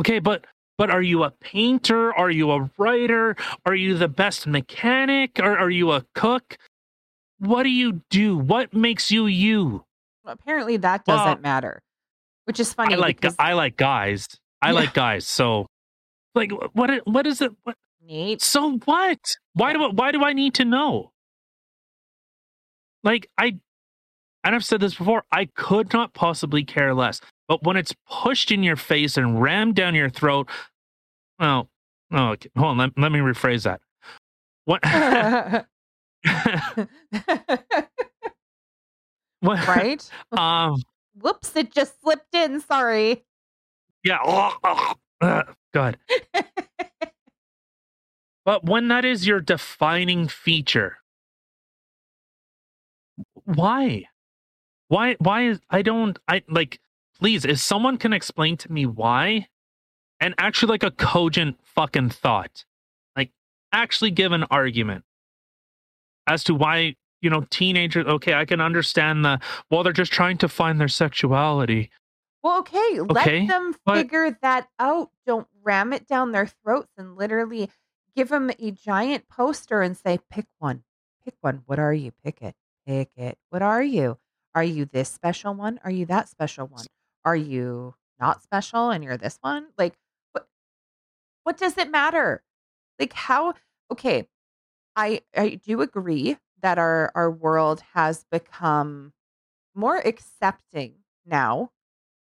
okay 0.00 0.18
but 0.18 0.46
but 0.78 0.90
are 0.90 1.02
you 1.02 1.24
a 1.24 1.30
painter? 1.30 2.12
Are 2.14 2.30
you 2.30 2.50
a 2.50 2.70
writer? 2.76 3.34
Are 3.64 3.74
you 3.74 3.96
the 3.96 4.08
best 4.08 4.46
mechanic? 4.46 5.38
Or 5.38 5.56
are 5.56 5.70
you 5.70 5.90
a 5.92 6.04
cook? 6.14 6.58
What 7.38 7.62
do 7.62 7.70
you 7.70 8.02
do? 8.10 8.36
What 8.36 8.74
makes 8.74 9.10
you 9.10 9.26
you? 9.26 9.84
Apparently, 10.24 10.76
that 10.78 11.04
doesn't 11.04 11.40
matter, 11.40 11.80
which 12.44 12.60
is 12.60 12.72
funny 12.74 12.94
i 12.94 12.96
like 12.96 13.20
because 13.20 13.36
i 13.38 13.52
like 13.52 13.76
guys. 13.76 14.26
I 14.60 14.68
Yeah. 14.68 14.74
like 14.74 14.92
guys 14.94 15.26
so 15.26 15.66
like 16.34 16.50
what 16.72 16.90
what 17.06 17.26
is 17.26 17.40
it 17.40 17.52
what, 17.64 17.76
so 18.38 18.78
what? 18.84 19.36
Why 19.54 19.72
do 19.72 19.90
why 19.90 20.12
do 20.12 20.22
i 20.24 20.32
need 20.32 20.54
to 20.54 20.64
know? 20.64 21.12
Like 23.04 23.28
i 23.38 23.58
and 24.46 24.54
i've 24.54 24.64
said 24.64 24.80
this 24.80 24.94
before 24.94 25.24
i 25.32 25.44
could 25.56 25.92
not 25.92 26.14
possibly 26.14 26.64
care 26.64 26.94
less 26.94 27.20
but 27.48 27.62
when 27.64 27.76
it's 27.76 27.94
pushed 28.08 28.50
in 28.50 28.62
your 28.62 28.76
face 28.76 29.16
and 29.16 29.42
rammed 29.42 29.74
down 29.74 29.94
your 29.94 30.08
throat 30.08 30.48
well 31.38 31.68
oh 32.12 32.28
okay, 32.30 32.48
hold 32.56 32.70
on 32.70 32.78
let, 32.78 32.90
let 32.96 33.12
me 33.12 33.18
rephrase 33.18 33.64
that 33.64 33.80
what 34.64 34.80
what 39.40 39.66
right? 39.68 40.10
um 40.32 40.80
Whoops! 41.18 41.56
It 41.56 41.72
just 41.72 41.98
slipped 42.02 42.34
in. 42.34 42.60
Sorry. 42.60 43.24
yeah 44.04 44.18
Ugh, 45.22 45.54
god 45.72 45.96
but 48.44 48.64
when 48.64 48.88
that 48.88 49.04
is 49.04 49.26
your 49.26 49.40
defining 49.40 50.28
feature 50.28 50.98
why 53.44 54.04
why 54.88 55.14
why 55.18 55.42
is 55.48 55.60
i 55.70 55.82
don't 55.82 56.18
i 56.28 56.42
like 56.48 56.78
please 57.18 57.44
if 57.44 57.58
someone 57.58 57.96
can 57.96 58.12
explain 58.12 58.56
to 58.56 58.70
me 58.72 58.86
why 58.86 59.46
and 60.20 60.34
actually 60.38 60.70
like 60.70 60.82
a 60.82 60.90
cogent 60.90 61.56
fucking 61.64 62.08
thought 62.10 62.64
like 63.16 63.30
actually 63.72 64.10
give 64.10 64.32
an 64.32 64.44
argument 64.50 65.04
as 66.26 66.44
to 66.44 66.54
why 66.54 66.94
you 67.20 67.30
know 67.30 67.44
teenagers 67.50 68.06
okay 68.06 68.34
i 68.34 68.44
can 68.44 68.60
understand 68.60 69.24
the 69.24 69.38
well 69.70 69.82
they're 69.82 69.92
just 69.92 70.12
trying 70.12 70.36
to 70.38 70.48
find 70.48 70.80
their 70.80 70.88
sexuality 70.88 71.90
Well, 72.42 72.58
okay, 72.60 73.00
Okay, 73.00 73.40
let 73.40 73.48
them 73.48 73.74
but- 73.84 73.96
figure 73.96 74.38
that 74.42 74.68
out. 74.78 75.10
Don't 75.26 75.48
ram 75.64 75.92
it 75.92 76.06
down 76.06 76.30
their 76.30 76.46
throats 76.46 76.92
and 76.96 77.16
literally 77.16 77.68
give 78.14 78.28
them 78.28 78.50
a 78.60 78.70
giant 78.70 79.26
poster 79.28 79.82
and 79.82 79.96
say, 79.96 80.20
pick 80.30 80.46
one. 80.60 80.84
Pick 81.24 81.34
one. 81.40 81.62
What 81.66 81.80
are 81.80 81.92
you? 81.92 82.12
Pick 82.22 82.40
it. 82.42 82.54
Pick 82.86 83.10
it. 83.16 83.36
What 83.50 83.62
are 83.62 83.82
you? 83.82 84.18
Are 84.56 84.64
you 84.64 84.86
this 84.86 85.10
special 85.10 85.54
one? 85.54 85.78
Are 85.84 85.90
you 85.90 86.06
that 86.06 86.30
special 86.30 86.66
one? 86.66 86.86
Are 87.26 87.36
you 87.36 87.94
not 88.18 88.42
special 88.42 88.88
and 88.90 89.04
you're 89.04 89.18
this 89.18 89.38
one? 89.42 89.66
Like, 89.76 89.94
what? 90.32 90.48
What 91.44 91.58
does 91.58 91.78
it 91.78 91.90
matter? 91.90 92.42
Like, 92.98 93.12
how? 93.12 93.54
Okay, 93.90 94.28
I 94.96 95.22
I 95.36 95.56
do 95.64 95.82
agree 95.82 96.38
that 96.62 96.78
our 96.78 97.12
our 97.14 97.30
world 97.30 97.82
has 97.94 98.24
become 98.30 99.12
more 99.74 99.98
accepting 99.98 100.96
now 101.26 101.72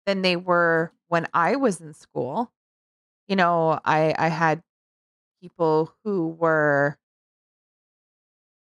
than 0.06 0.23
they 0.23 0.36
were 0.36 0.93
when 1.09 1.28
I 1.35 1.56
was 1.56 1.81
in 1.81 1.94
school. 1.94 2.52
You 3.28 3.36
know, 3.36 3.81
I 3.85 4.15
I 4.19 4.28
had 4.28 4.62
people 5.43 5.94
who 6.05 6.28
were 6.28 6.98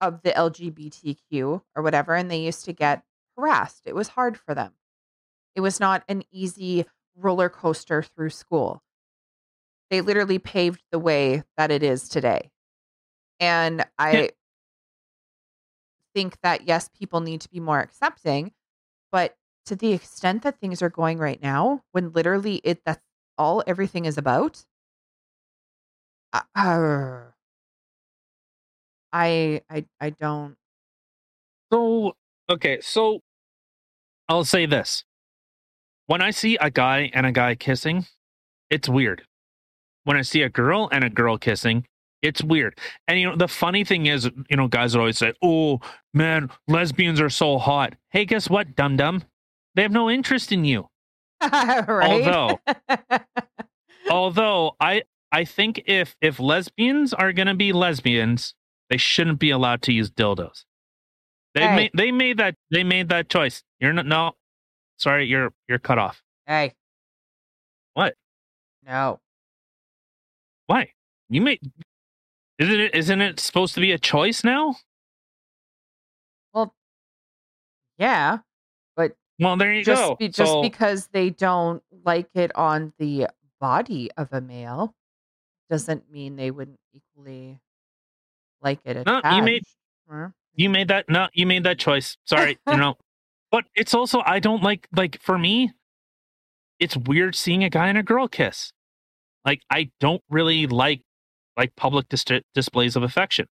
of 0.01 0.21
the 0.21 0.35
LGBTQ 0.37 1.63
or 1.75 1.83
whatever 1.83 2.15
and 2.15 2.29
they 2.29 2.39
used 2.41 2.65
to 2.65 2.73
get 2.73 3.03
harassed. 3.37 3.83
It 3.85 3.95
was 3.95 4.09
hard 4.09 4.37
for 4.37 4.55
them. 4.55 4.73
It 5.55 5.61
was 5.61 5.79
not 5.79 6.03
an 6.09 6.23
easy 6.31 6.85
roller 7.15 7.49
coaster 7.49 8.03
through 8.03 8.31
school. 8.31 8.83
They 9.89 10.01
literally 10.01 10.39
paved 10.39 10.83
the 10.91 10.99
way 10.99 11.43
that 11.55 11.71
it 11.71 11.83
is 11.83 12.09
today. 12.09 12.51
And 13.39 13.85
I 13.99 14.13
Yeah. 14.13 14.27
think 16.13 16.39
that 16.41 16.67
yes, 16.67 16.89
people 16.89 17.19
need 17.21 17.41
to 17.41 17.49
be 17.49 17.59
more 17.59 17.79
accepting, 17.79 18.53
but 19.11 19.37
to 19.65 19.75
the 19.75 19.93
extent 19.93 20.43
that 20.43 20.59
things 20.59 20.81
are 20.81 20.89
going 20.89 21.17
right 21.19 21.41
now, 21.41 21.83
when 21.91 22.11
literally 22.13 22.57
it 22.65 22.83
that's 22.85 23.03
all 23.37 23.63
everything 23.67 24.05
is 24.05 24.17
about, 24.17 24.65
uh, 26.33 26.41
uh, 26.55 27.31
I 29.11 29.61
I 29.69 29.85
I 29.99 30.09
don't. 30.11 30.57
So, 31.71 32.13
okay, 32.49 32.79
so 32.81 33.19
I'll 34.29 34.45
say 34.45 34.65
this. 34.65 35.03
When 36.07 36.21
I 36.21 36.31
see 36.31 36.57
a 36.59 36.69
guy 36.69 37.09
and 37.13 37.25
a 37.25 37.31
guy 37.31 37.55
kissing, 37.55 38.05
it's 38.69 38.87
weird. 38.89 39.23
When 40.03 40.17
I 40.17 40.21
see 40.21 40.41
a 40.41 40.49
girl 40.49 40.89
and 40.91 41.03
a 41.03 41.09
girl 41.09 41.37
kissing, 41.37 41.85
it's 42.21 42.41
weird. 42.43 42.77
And 43.07 43.19
you 43.19 43.29
know, 43.29 43.35
the 43.35 43.47
funny 43.47 43.83
thing 43.83 44.05
is, 44.05 44.29
you 44.49 44.57
know, 44.57 44.67
guys 44.67 44.93
would 44.95 45.01
always 45.01 45.17
say, 45.17 45.33
"Oh, 45.41 45.79
man, 46.13 46.49
lesbians 46.67 47.19
are 47.21 47.29
so 47.29 47.57
hot." 47.57 47.93
Hey, 48.09 48.25
guess 48.25 48.49
what, 48.49 48.75
dum 48.75 48.95
dum? 48.97 49.23
They 49.75 49.81
have 49.83 49.91
no 49.91 50.09
interest 50.09 50.51
in 50.51 50.65
you. 50.65 50.87
Although, 51.41 52.59
although 54.09 54.75
I 54.79 55.03
I 55.31 55.45
think 55.45 55.83
if 55.85 56.15
if 56.21 56.39
lesbians 56.39 57.13
are 57.13 57.31
gonna 57.33 57.53
be 57.55 57.73
lesbians, 57.73 58.55
they 58.89 58.97
shouldn't 58.97 59.39
be 59.39 59.51
allowed 59.51 59.81
to 59.83 59.93
use 59.93 60.09
dildos. 60.09 60.65
They 61.53 61.61
Hey. 61.61 61.75
made 61.75 61.91
they 61.93 62.11
made 62.11 62.37
that 62.37 62.55
they 62.71 62.83
made 62.83 63.09
that 63.09 63.29
choice. 63.29 63.63
You're 63.79 63.93
not 63.93 64.05
no, 64.05 64.31
sorry, 64.97 65.25
you're 65.27 65.53
you're 65.67 65.79
cut 65.79 65.97
off. 65.99 66.21
hey, 66.45 66.73
What? 67.93 68.15
no, 68.85 69.19
Why? 70.67 70.91
You 71.29 71.41
made 71.41 71.59
isn't 72.59 72.79
it 72.79 72.95
isn't 72.95 73.21
it 73.21 73.39
supposed 73.39 73.73
to 73.75 73.81
be 73.81 73.91
a 73.91 73.99
choice 73.99 74.43
now? 74.43 74.75
well, 76.53 76.73
yeah, 77.97 78.39
but 78.95 79.15
Well, 79.39 79.57
there 79.57 79.73
you 79.73 79.83
just 79.83 80.01
go. 80.01 80.15
be, 80.15 80.27
just 80.29 80.51
So- 80.51 80.61
because 80.61 81.07
they 81.07 81.29
don't 81.29 81.83
like 82.03 82.29
it 82.33 82.55
on 82.55 82.93
the 82.97 83.27
body 83.59 84.09
of 84.17 84.29
a 84.31 84.41
male 84.41 84.93
doesn't 85.69 86.09
mean 86.11 86.35
they 86.35 86.49
wouldn't 86.51 86.79
equally 86.93 87.59
like 88.61 88.79
it 88.85 89.05
No, 89.05 89.21
you 89.35 89.41
made- 89.43 89.63
Huh? 90.09 90.29
you 90.55 90.69
made 90.69 90.87
that 90.87 91.09
no 91.09 91.27
you 91.33 91.45
made 91.45 91.63
that 91.63 91.77
choice 91.77 92.17
sorry 92.23 92.57
you 92.65 92.77
know 92.77 92.97
but 93.51 93.65
it's 93.75 93.93
also 93.93 94.21
i 94.25 94.39
don't 94.39 94.63
like 94.63 94.87
like 94.95 95.21
for 95.21 95.37
me 95.37 95.71
it's 96.79 96.95
weird 96.97 97.35
seeing 97.35 97.63
a 97.63 97.69
guy 97.69 97.87
and 97.87 97.97
a 97.97 98.03
girl 98.03 98.27
kiss 98.27 98.71
like 99.45 99.61
i 99.69 99.89
don't 99.99 100.21
really 100.29 100.67
like 100.67 101.01
like 101.55 101.75
public 101.75 102.07
dis- 102.09 102.25
displays 102.53 102.95
of 102.95 103.03
affection 103.03 103.47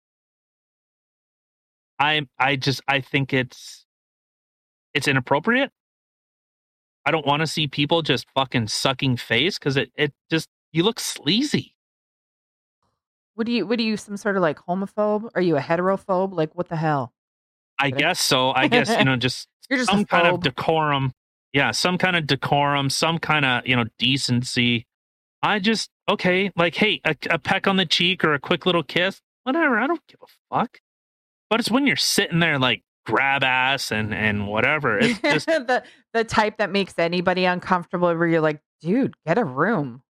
i 1.99 2.22
i 2.39 2.55
just 2.55 2.81
i 2.88 2.99
think 2.99 3.34
it's 3.34 3.85
it's 4.93 5.07
inappropriate 5.07 5.72
i 7.05 7.11
don't 7.11 7.26
want 7.26 7.41
to 7.41 7.47
see 7.47 7.68
people 7.68 8.01
just 8.01 8.26
fucking 8.35 8.68
sucking 8.68 9.18
face 9.18 9.57
because 9.59 9.77
it 9.77 9.91
it 9.95 10.13
just 10.30 10.47
you 10.72 10.84
look 10.84 10.99
sleazy 10.99 11.76
What 13.35 13.47
do 13.47 13.53
you? 13.53 13.65
What 13.65 13.77
do 13.77 13.84
you? 13.84 13.97
Some 13.97 14.18
sort 14.18 14.35
of 14.35 14.41
like 14.41 14.59
homophobe? 14.59 15.30
Are 15.35 15.41
you 15.41 15.57
a 15.57 15.61
heterophobe? 15.61 16.34
Like 16.34 16.53
what 16.55 16.69
the 16.69 16.76
hell? 16.76 17.13
I 17.82 17.90
guess 17.90 18.20
so 18.20 18.52
i 18.52 18.68
guess 18.68 18.90
you 18.98 19.06
know 19.06 19.16
just 19.16 19.48
just 19.78 19.90
some 19.90 20.06
kind 20.06 20.28
of 20.28 20.41
decorum. 20.41 21.14
Yeah, 21.53 21.72
some 21.72 21.98
kind 21.98 22.16
of 22.16 22.28
decorum, 22.28 22.90
some 22.90 23.18
kind 23.18 23.45
of, 23.45 23.68
you 23.68 23.76
know, 23.76 23.86
decency. 23.99 24.86
I 25.44 25.60
just, 25.60 25.90
okay, 26.08 26.52
like, 26.56 26.76
hey, 26.76 27.02
a, 27.03 27.16
a 27.30 27.40
peck 27.40 27.68
on 27.68 27.76
the 27.76 27.86
cheek 27.86 28.24
or 28.24 28.34
a 28.34 28.40
quick 28.40 28.66
little 28.66 28.84
kiss, 28.84 29.22
whatever. 29.44 29.78
I 29.78 29.88
don't 29.88 30.06
give 30.08 30.20
a 30.22 30.56
fuck. 30.56 30.80
But 31.49 31.60
it's 31.60 31.70
when 31.70 31.88
you're 31.88 31.98
sitting 31.98 32.40
there, 32.40 32.58
like, 32.58 32.84
grab 33.06 33.44
ass 33.44 33.91
and, 33.91 34.14
and 34.14 34.48
whatever. 34.48 34.98
It's 34.99 35.20
just, 35.22 35.45
the 35.48 35.84
the 36.14 36.24
type 36.24 36.58
that 36.58 36.72
makes 36.72 36.98
anybody 36.98 37.44
uncomfortable. 37.44 38.16
Where 38.16 38.28
you're 38.28 38.40
like, 38.40 38.62
dude, 38.82 39.14
get 39.26 39.38
a 39.38 39.44
room. 39.44 40.03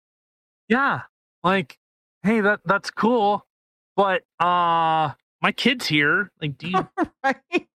yeah, 0.67 1.01
like, 1.43 1.77
hey, 2.21 2.41
that 2.41 2.59
that's 2.65 2.91
cool. 2.91 3.47
But, 3.95 4.21
uh, 4.39 5.11
my 5.41 5.51
kid's 5.51 5.87
here. 5.87 6.31
Like, 6.41 6.57
do 6.57 6.69
you, 6.69 6.87
right? 7.23 7.67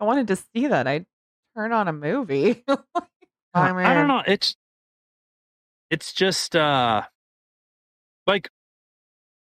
I 0.00 0.04
wanted 0.04 0.28
to 0.28 0.36
see 0.36 0.66
that. 0.66 0.86
I'd 0.86 1.06
turn 1.56 1.72
on 1.72 1.88
a 1.88 1.92
movie. 1.92 2.64
I, 3.54 3.70
I 3.70 3.94
don't 3.94 4.08
know. 4.08 4.22
It's 4.26 4.56
it's 5.90 6.12
just 6.12 6.54
uh 6.54 7.02
like 8.26 8.50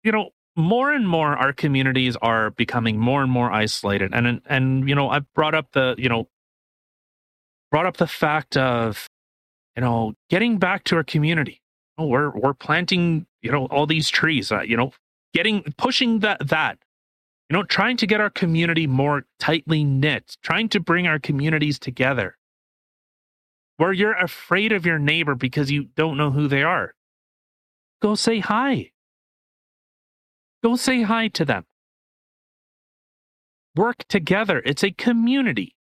you 0.04 0.12
know 0.12 0.30
more 0.56 0.92
and 0.92 1.08
more 1.08 1.36
our 1.36 1.52
communities 1.52 2.16
are 2.22 2.50
becoming 2.50 2.98
more 2.98 3.22
and 3.22 3.30
more 3.30 3.52
isolated 3.52 4.14
and 4.14 4.40
and 4.46 4.88
you 4.88 4.94
know 4.94 5.10
i 5.10 5.18
brought 5.34 5.54
up 5.54 5.72
the 5.72 5.94
you 5.98 6.08
know 6.08 6.28
brought 7.70 7.84
up 7.86 7.96
the 7.98 8.06
fact 8.06 8.56
of 8.56 9.06
you 9.74 9.82
know 9.82 10.14
getting 10.30 10.58
back 10.58 10.84
to 10.84 10.96
our 10.96 11.04
community 11.04 11.60
oh, 11.98 12.06
we're 12.06 12.30
we're 12.30 12.54
planting 12.54 13.26
you 13.42 13.50
know 13.50 13.66
all 13.66 13.86
these 13.86 14.08
trees 14.08 14.50
uh, 14.50 14.62
you 14.62 14.76
know 14.76 14.92
getting 15.34 15.62
pushing 15.76 16.20
that 16.20 16.46
that 16.48 16.78
you 17.48 17.56
know 17.56 17.62
trying 17.62 17.96
to 17.98 18.06
get 18.06 18.20
our 18.20 18.30
community 18.30 18.86
more 18.86 19.24
tightly 19.38 19.84
knit 19.84 20.36
trying 20.42 20.68
to 20.70 20.80
bring 20.80 21.06
our 21.06 21.18
communities 21.18 21.78
together. 21.78 22.36
Where 23.76 23.92
you're 23.92 24.14
afraid 24.16 24.72
of 24.72 24.86
your 24.86 24.98
neighbor 24.98 25.34
because 25.34 25.70
you 25.70 25.84
don't 25.96 26.16
know 26.16 26.30
who 26.30 26.48
they 26.48 26.62
are. 26.62 26.94
Go 28.00 28.14
say 28.14 28.40
hi. 28.40 28.92
Go 30.64 30.76
say 30.76 31.02
hi 31.02 31.28
to 31.28 31.44
them. 31.44 31.64
Work 33.74 34.04
together. 34.08 34.62
It's 34.64 34.82
a 34.82 34.90
community. 34.90 35.76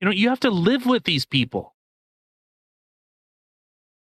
You 0.00 0.06
know 0.06 0.12
you 0.12 0.28
have 0.28 0.40
to 0.40 0.50
live 0.50 0.86
with 0.86 1.04
these 1.04 1.24
people. 1.24 1.74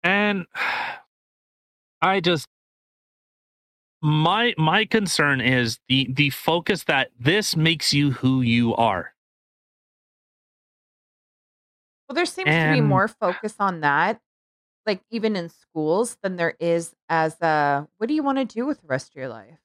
And 0.03 0.45
I 2.01 2.19
just 2.19 2.47
my 4.03 4.53
my 4.57 4.85
concern 4.85 5.41
is 5.41 5.79
the 5.87 6.07
the 6.11 6.29
focus 6.29 6.83
that 6.85 7.11
this 7.19 7.55
makes 7.55 7.93
you 7.93 8.11
who 8.11 8.41
you 8.41 8.75
are. 8.75 9.13
Well, 12.07 12.15
there 12.15 12.25
seems 12.25 12.57
to 12.59 12.67
be 12.67 12.81
more 12.81 13.07
focus 13.07 13.55
on 13.59 13.79
that, 13.81 14.21
like 14.85 15.03
even 15.11 15.35
in 15.35 15.49
schools, 15.49 16.17
than 16.23 16.37
there 16.37 16.55
is 16.59 16.95
as 17.09 17.39
a 17.41 17.87
what 17.97 18.07
do 18.07 18.13
you 18.15 18.23
want 18.23 18.37
to 18.39 18.45
do 18.45 18.65
with 18.65 18.81
the 18.81 18.87
rest 18.87 19.11
of 19.11 19.15
your 19.17 19.29
life? 19.29 19.59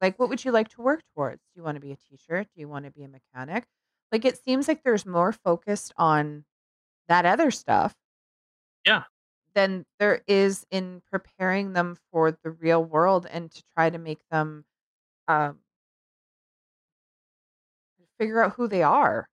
Like, 0.00 0.18
what 0.18 0.28
would 0.30 0.44
you 0.44 0.52
like 0.52 0.68
to 0.70 0.82
work 0.82 1.02
towards? 1.14 1.42
Do 1.42 1.52
you 1.60 1.64
want 1.64 1.76
to 1.76 1.80
be 1.80 1.92
a 1.92 1.96
teacher? 1.96 2.44
Do 2.44 2.50
you 2.60 2.68
want 2.68 2.86
to 2.86 2.92
be 2.92 3.04
a 3.04 3.08
mechanic? 3.08 3.66
Like, 4.12 4.24
it 4.24 4.38
seems 4.38 4.68
like 4.68 4.82
there's 4.84 5.06
more 5.06 5.32
focused 5.32 5.92
on 5.98 6.46
that 7.08 7.26
other 7.26 7.50
stuff 7.52 7.96
yeah, 8.86 9.04
than 9.54 9.84
there 9.98 10.22
is 10.26 10.66
in 10.70 11.02
preparing 11.10 11.72
them 11.72 11.96
for 12.10 12.30
the 12.30 12.50
real 12.50 12.84
world 12.84 13.26
and 13.30 13.50
to 13.50 13.62
try 13.76 13.90
to 13.90 13.98
make 13.98 14.20
them 14.30 14.64
um, 15.28 15.58
figure 18.18 18.42
out 18.42 18.52
who 18.54 18.68
they 18.68 18.82
are 18.82 19.28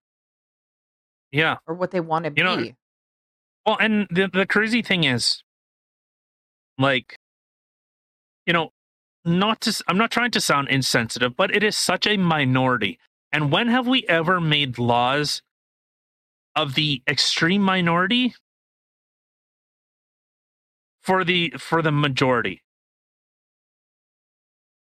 yeah. 1.32 1.56
or 1.66 1.74
what 1.74 1.90
they 1.90 2.00
want 2.00 2.24
to 2.24 2.32
You 2.36 2.44
know, 2.44 2.56
be. 2.56 2.74
Well, 3.66 3.76
and 3.80 4.06
the 4.10 4.28
the 4.32 4.46
crazy 4.46 4.82
thing 4.82 5.04
is 5.04 5.42
like 6.78 7.16
you 8.46 8.52
know, 8.52 8.70
not 9.24 9.60
to, 9.62 9.84
I'm 9.86 9.98
not 9.98 10.10
trying 10.10 10.30
to 10.32 10.40
sound 10.40 10.68
insensitive, 10.68 11.36
but 11.36 11.54
it 11.54 11.62
is 11.62 11.76
such 11.76 12.06
a 12.06 12.16
minority. 12.16 12.98
And 13.32 13.52
when 13.52 13.68
have 13.68 13.86
we 13.86 14.04
ever 14.08 14.40
made 14.40 14.78
laws 14.78 15.42
of 16.56 16.74
the 16.74 17.02
extreme 17.06 17.62
minority 17.62 18.34
for 21.02 21.24
the 21.24 21.50
for 21.58 21.82
the 21.82 21.92
majority? 21.92 22.62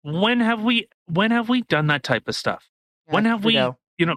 When 0.03 0.41
have 0.41 0.63
we 0.63 0.89
when 1.07 1.31
have 1.31 1.49
we 1.49 1.63
done 1.63 1.89
that 1.89 2.03
type 2.03 2.29
of 2.29 2.37
stuff? 2.37 2.69
Yeah, 3.09 3.15
when 3.15 3.25
have 3.25 3.45
we 3.45 3.55
you 3.99 4.07
know 4.07 4.17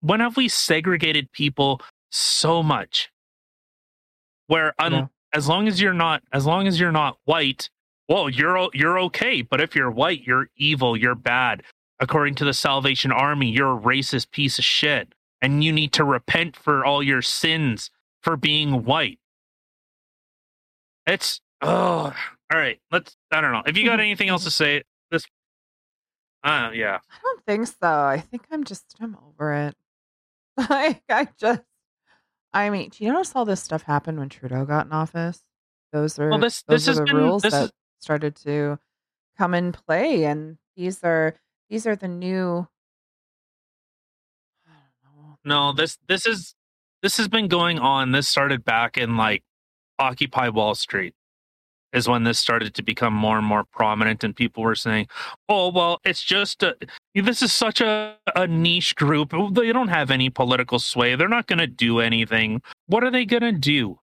when 0.00 0.20
have 0.20 0.36
we 0.36 0.48
segregated 0.48 1.30
people 1.32 1.80
so 2.10 2.62
much? 2.62 3.10
Where 4.46 4.74
un- 4.78 4.92
as 5.32 5.48
long 5.48 5.68
as 5.68 5.80
you're 5.80 5.92
not 5.92 6.22
as 6.32 6.46
long 6.46 6.66
as 6.66 6.80
you're 6.80 6.92
not 6.92 7.18
white 7.24 7.68
well 8.08 8.30
you're 8.30 8.70
you're 8.72 8.98
okay 8.98 9.42
but 9.42 9.60
if 9.60 9.74
you're 9.74 9.90
white 9.90 10.22
you're 10.24 10.48
evil 10.56 10.96
you're 10.96 11.14
bad. 11.14 11.62
According 11.98 12.34
to 12.36 12.44
the 12.44 12.54
salvation 12.54 13.10
army 13.12 13.50
you're 13.50 13.76
a 13.76 13.80
racist 13.80 14.30
piece 14.30 14.58
of 14.58 14.64
shit 14.64 15.14
and 15.42 15.62
you 15.64 15.72
need 15.72 15.92
to 15.92 16.04
repent 16.04 16.56
for 16.56 16.84
all 16.84 17.02
your 17.02 17.22
sins 17.22 17.90
for 18.22 18.36
being 18.36 18.84
white 18.84 19.18
it's 21.06 21.40
oh 21.62 22.12
all 22.52 22.58
right 22.58 22.78
let's 22.90 23.16
i 23.32 23.40
don't 23.40 23.52
know 23.52 23.62
Have 23.66 23.76
you 23.76 23.84
got 23.84 24.00
anything 24.08 24.28
else 24.28 24.44
to 24.44 24.50
say 24.50 24.82
this 25.10 25.24
uh 26.44 26.70
yeah 26.74 26.98
I 27.10 27.18
don't 27.22 27.44
think 27.44 27.66
so. 27.66 27.88
I 27.88 28.18
think 28.20 28.42
I'm 28.50 28.64
just 28.64 28.94
I'm 29.00 29.16
over 29.28 29.52
it. 29.52 29.74
Like 30.70 31.02
I 31.10 31.28
just 31.38 31.62
I 32.52 32.70
mean, 32.70 32.88
do 32.88 33.04
you 33.04 33.12
notice 33.12 33.32
all 33.34 33.44
this 33.44 33.62
stuff 33.62 33.82
happened 33.82 34.18
when 34.18 34.30
Trudeau 34.30 34.64
got 34.64 34.86
in 34.86 34.92
office? 34.92 35.42
Those 35.92 36.18
are 36.18 36.30
well 36.30 36.38
this 36.38 36.62
those 36.62 36.86
this 36.86 36.88
are 36.88 36.90
has 36.92 36.98
the 36.98 37.04
been 37.04 37.16
rules 37.16 37.42
this 37.42 37.52
that 37.52 37.64
is 37.64 37.72
started 37.98 38.36
to 38.36 38.78
come 39.36 39.54
in 39.54 39.72
play 39.72 40.24
and 40.24 40.56
these 40.76 41.02
are 41.04 41.34
these 41.68 41.86
are 41.86 41.96
the 41.96 42.08
new 42.08 42.66
I 44.66 44.72
don't 45.04 45.16
know. 45.16 45.38
No, 45.44 45.72
this 45.72 45.98
this 46.08 46.26
is 46.26 46.54
this 47.02 47.16
has 47.18 47.28
been 47.28 47.48
going 47.48 47.78
on. 47.78 48.12
This 48.12 48.28
started 48.28 48.64
back 48.64 48.96
in 48.96 49.16
like 49.16 49.42
Occupy 49.98 50.48
Wall 50.48 50.74
Street 50.74 51.14
is 51.92 52.08
when 52.08 52.24
this 52.24 52.38
started 52.38 52.74
to 52.74 52.82
become 52.82 53.14
more 53.14 53.38
and 53.38 53.46
more 53.46 53.64
prominent 53.64 54.22
and 54.22 54.36
people 54.36 54.62
were 54.62 54.74
saying, 54.74 55.08
"Oh, 55.48 55.70
well, 55.70 56.00
it's 56.04 56.22
just 56.22 56.62
a, 56.62 56.76
this 57.14 57.42
is 57.42 57.52
such 57.52 57.80
a, 57.80 58.16
a 58.34 58.46
niche 58.46 58.94
group. 58.96 59.32
Oh, 59.32 59.50
they 59.50 59.72
don't 59.72 59.88
have 59.88 60.10
any 60.10 60.30
political 60.30 60.78
sway. 60.78 61.14
They're 61.14 61.28
not 61.28 61.46
going 61.46 61.58
to 61.58 61.66
do 61.66 62.00
anything. 62.00 62.62
What 62.86 63.04
are 63.04 63.10
they 63.10 63.24
going 63.24 63.42
to 63.42 63.52
do?" 63.52 63.98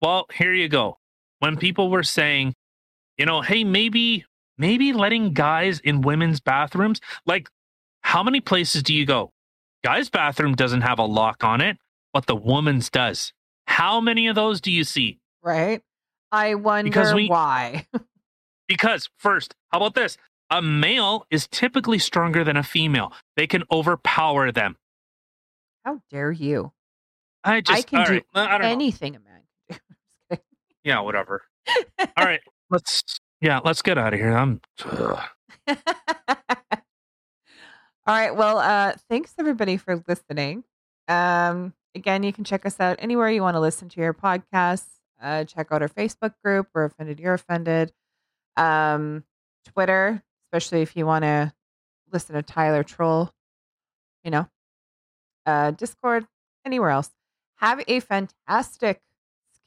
Well, 0.00 0.26
here 0.32 0.54
you 0.54 0.68
go. 0.68 0.98
When 1.40 1.56
people 1.56 1.90
were 1.90 2.02
saying, 2.04 2.54
you 3.16 3.26
know, 3.26 3.42
hey, 3.42 3.64
maybe 3.64 4.24
maybe 4.56 4.92
letting 4.92 5.32
guys 5.34 5.80
in 5.80 6.00
women's 6.00 6.40
bathrooms, 6.40 7.00
like 7.26 7.48
how 8.02 8.22
many 8.22 8.40
places 8.40 8.82
do 8.82 8.94
you 8.94 9.04
go? 9.04 9.30
Guy's 9.84 10.08
bathroom 10.08 10.54
doesn't 10.54 10.80
have 10.80 10.98
a 10.98 11.04
lock 11.04 11.44
on 11.44 11.60
it, 11.60 11.76
but 12.12 12.26
the 12.26 12.34
woman's 12.36 12.90
does. 12.90 13.32
How 13.68 14.00
many 14.00 14.26
of 14.26 14.34
those 14.34 14.60
do 14.60 14.72
you 14.72 14.82
see? 14.82 15.20
Right? 15.42 15.82
I 16.32 16.54
wonder 16.56 16.90
Because 16.90 17.14
we- 17.14 17.28
why. 17.28 17.86
Because, 18.66 19.08
first, 19.18 19.54
how 19.70 19.78
about 19.78 19.94
this? 19.94 20.16
A 20.50 20.60
male 20.62 21.26
is 21.30 21.46
typically 21.46 21.98
stronger 21.98 22.42
than 22.44 22.56
a 22.56 22.62
female. 22.62 23.12
They 23.36 23.46
can 23.46 23.62
overpower 23.70 24.50
them. 24.50 24.76
How 25.84 26.00
dare 26.10 26.32
you? 26.32 26.72
I 27.44 27.60
just, 27.60 27.86
can 27.86 28.04
do 28.06 28.12
right, 28.14 28.24
I 28.34 28.48
don't 28.52 28.62
know. 28.62 28.68
Anything 28.68 29.16
a 29.16 29.20
man 29.20 29.42
can 29.70 29.78
do. 30.30 30.36
Yeah, 30.84 31.00
whatever. 31.00 31.42
All 31.98 32.24
right, 32.24 32.40
let's, 32.70 33.02
yeah, 33.40 33.60
let's 33.62 33.82
get 33.82 33.98
out 33.98 34.12
of 34.14 34.18
here. 34.20 34.36
I'm. 34.36 34.60
All 38.06 38.14
right. 38.14 38.34
Well, 38.34 38.58
uh, 38.58 38.94
thanks 39.10 39.34
everybody 39.38 39.76
for 39.76 40.02
listening. 40.08 40.64
Um, 41.08 41.74
again, 41.94 42.22
you 42.22 42.32
can 42.32 42.44
check 42.44 42.66
us 42.66 42.78
out 42.80 42.96
anywhere 43.00 43.30
you 43.30 43.42
want 43.42 43.54
to 43.54 43.60
listen 43.60 43.88
to 43.90 44.00
your 44.00 44.14
podcasts. 44.14 44.86
Uh, 45.20 45.44
check 45.44 45.68
out 45.70 45.82
our 45.82 45.88
Facebook 45.88 46.34
group. 46.44 46.68
We're 46.74 46.84
offended. 46.84 47.18
You're 47.18 47.34
offended. 47.34 47.92
Um, 48.56 49.24
Twitter, 49.64 50.22
especially 50.46 50.82
if 50.82 50.96
you 50.96 51.06
want 51.06 51.24
to 51.24 51.52
listen 52.12 52.34
to 52.34 52.42
Tyler 52.42 52.82
troll. 52.82 53.32
You 54.24 54.30
know, 54.30 54.48
uh, 55.46 55.70
Discord, 55.72 56.26
anywhere 56.64 56.90
else. 56.90 57.10
Have 57.56 57.82
a 57.88 58.00
fantastic, 58.00 59.00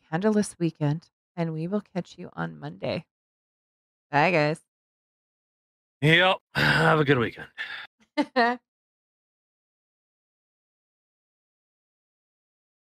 scandalous 0.07 0.55
weekend, 0.59 1.09
and 1.35 1.53
we 1.53 1.67
will 1.67 1.83
catch 1.93 2.17
you 2.17 2.29
on 2.33 2.59
Monday. 2.59 3.05
Bye, 4.11 4.31
guys. 4.31 4.59
yep. 6.01 6.37
Have 6.55 6.99
a 6.99 7.05
good 7.05 7.17
weekend. 7.17 7.47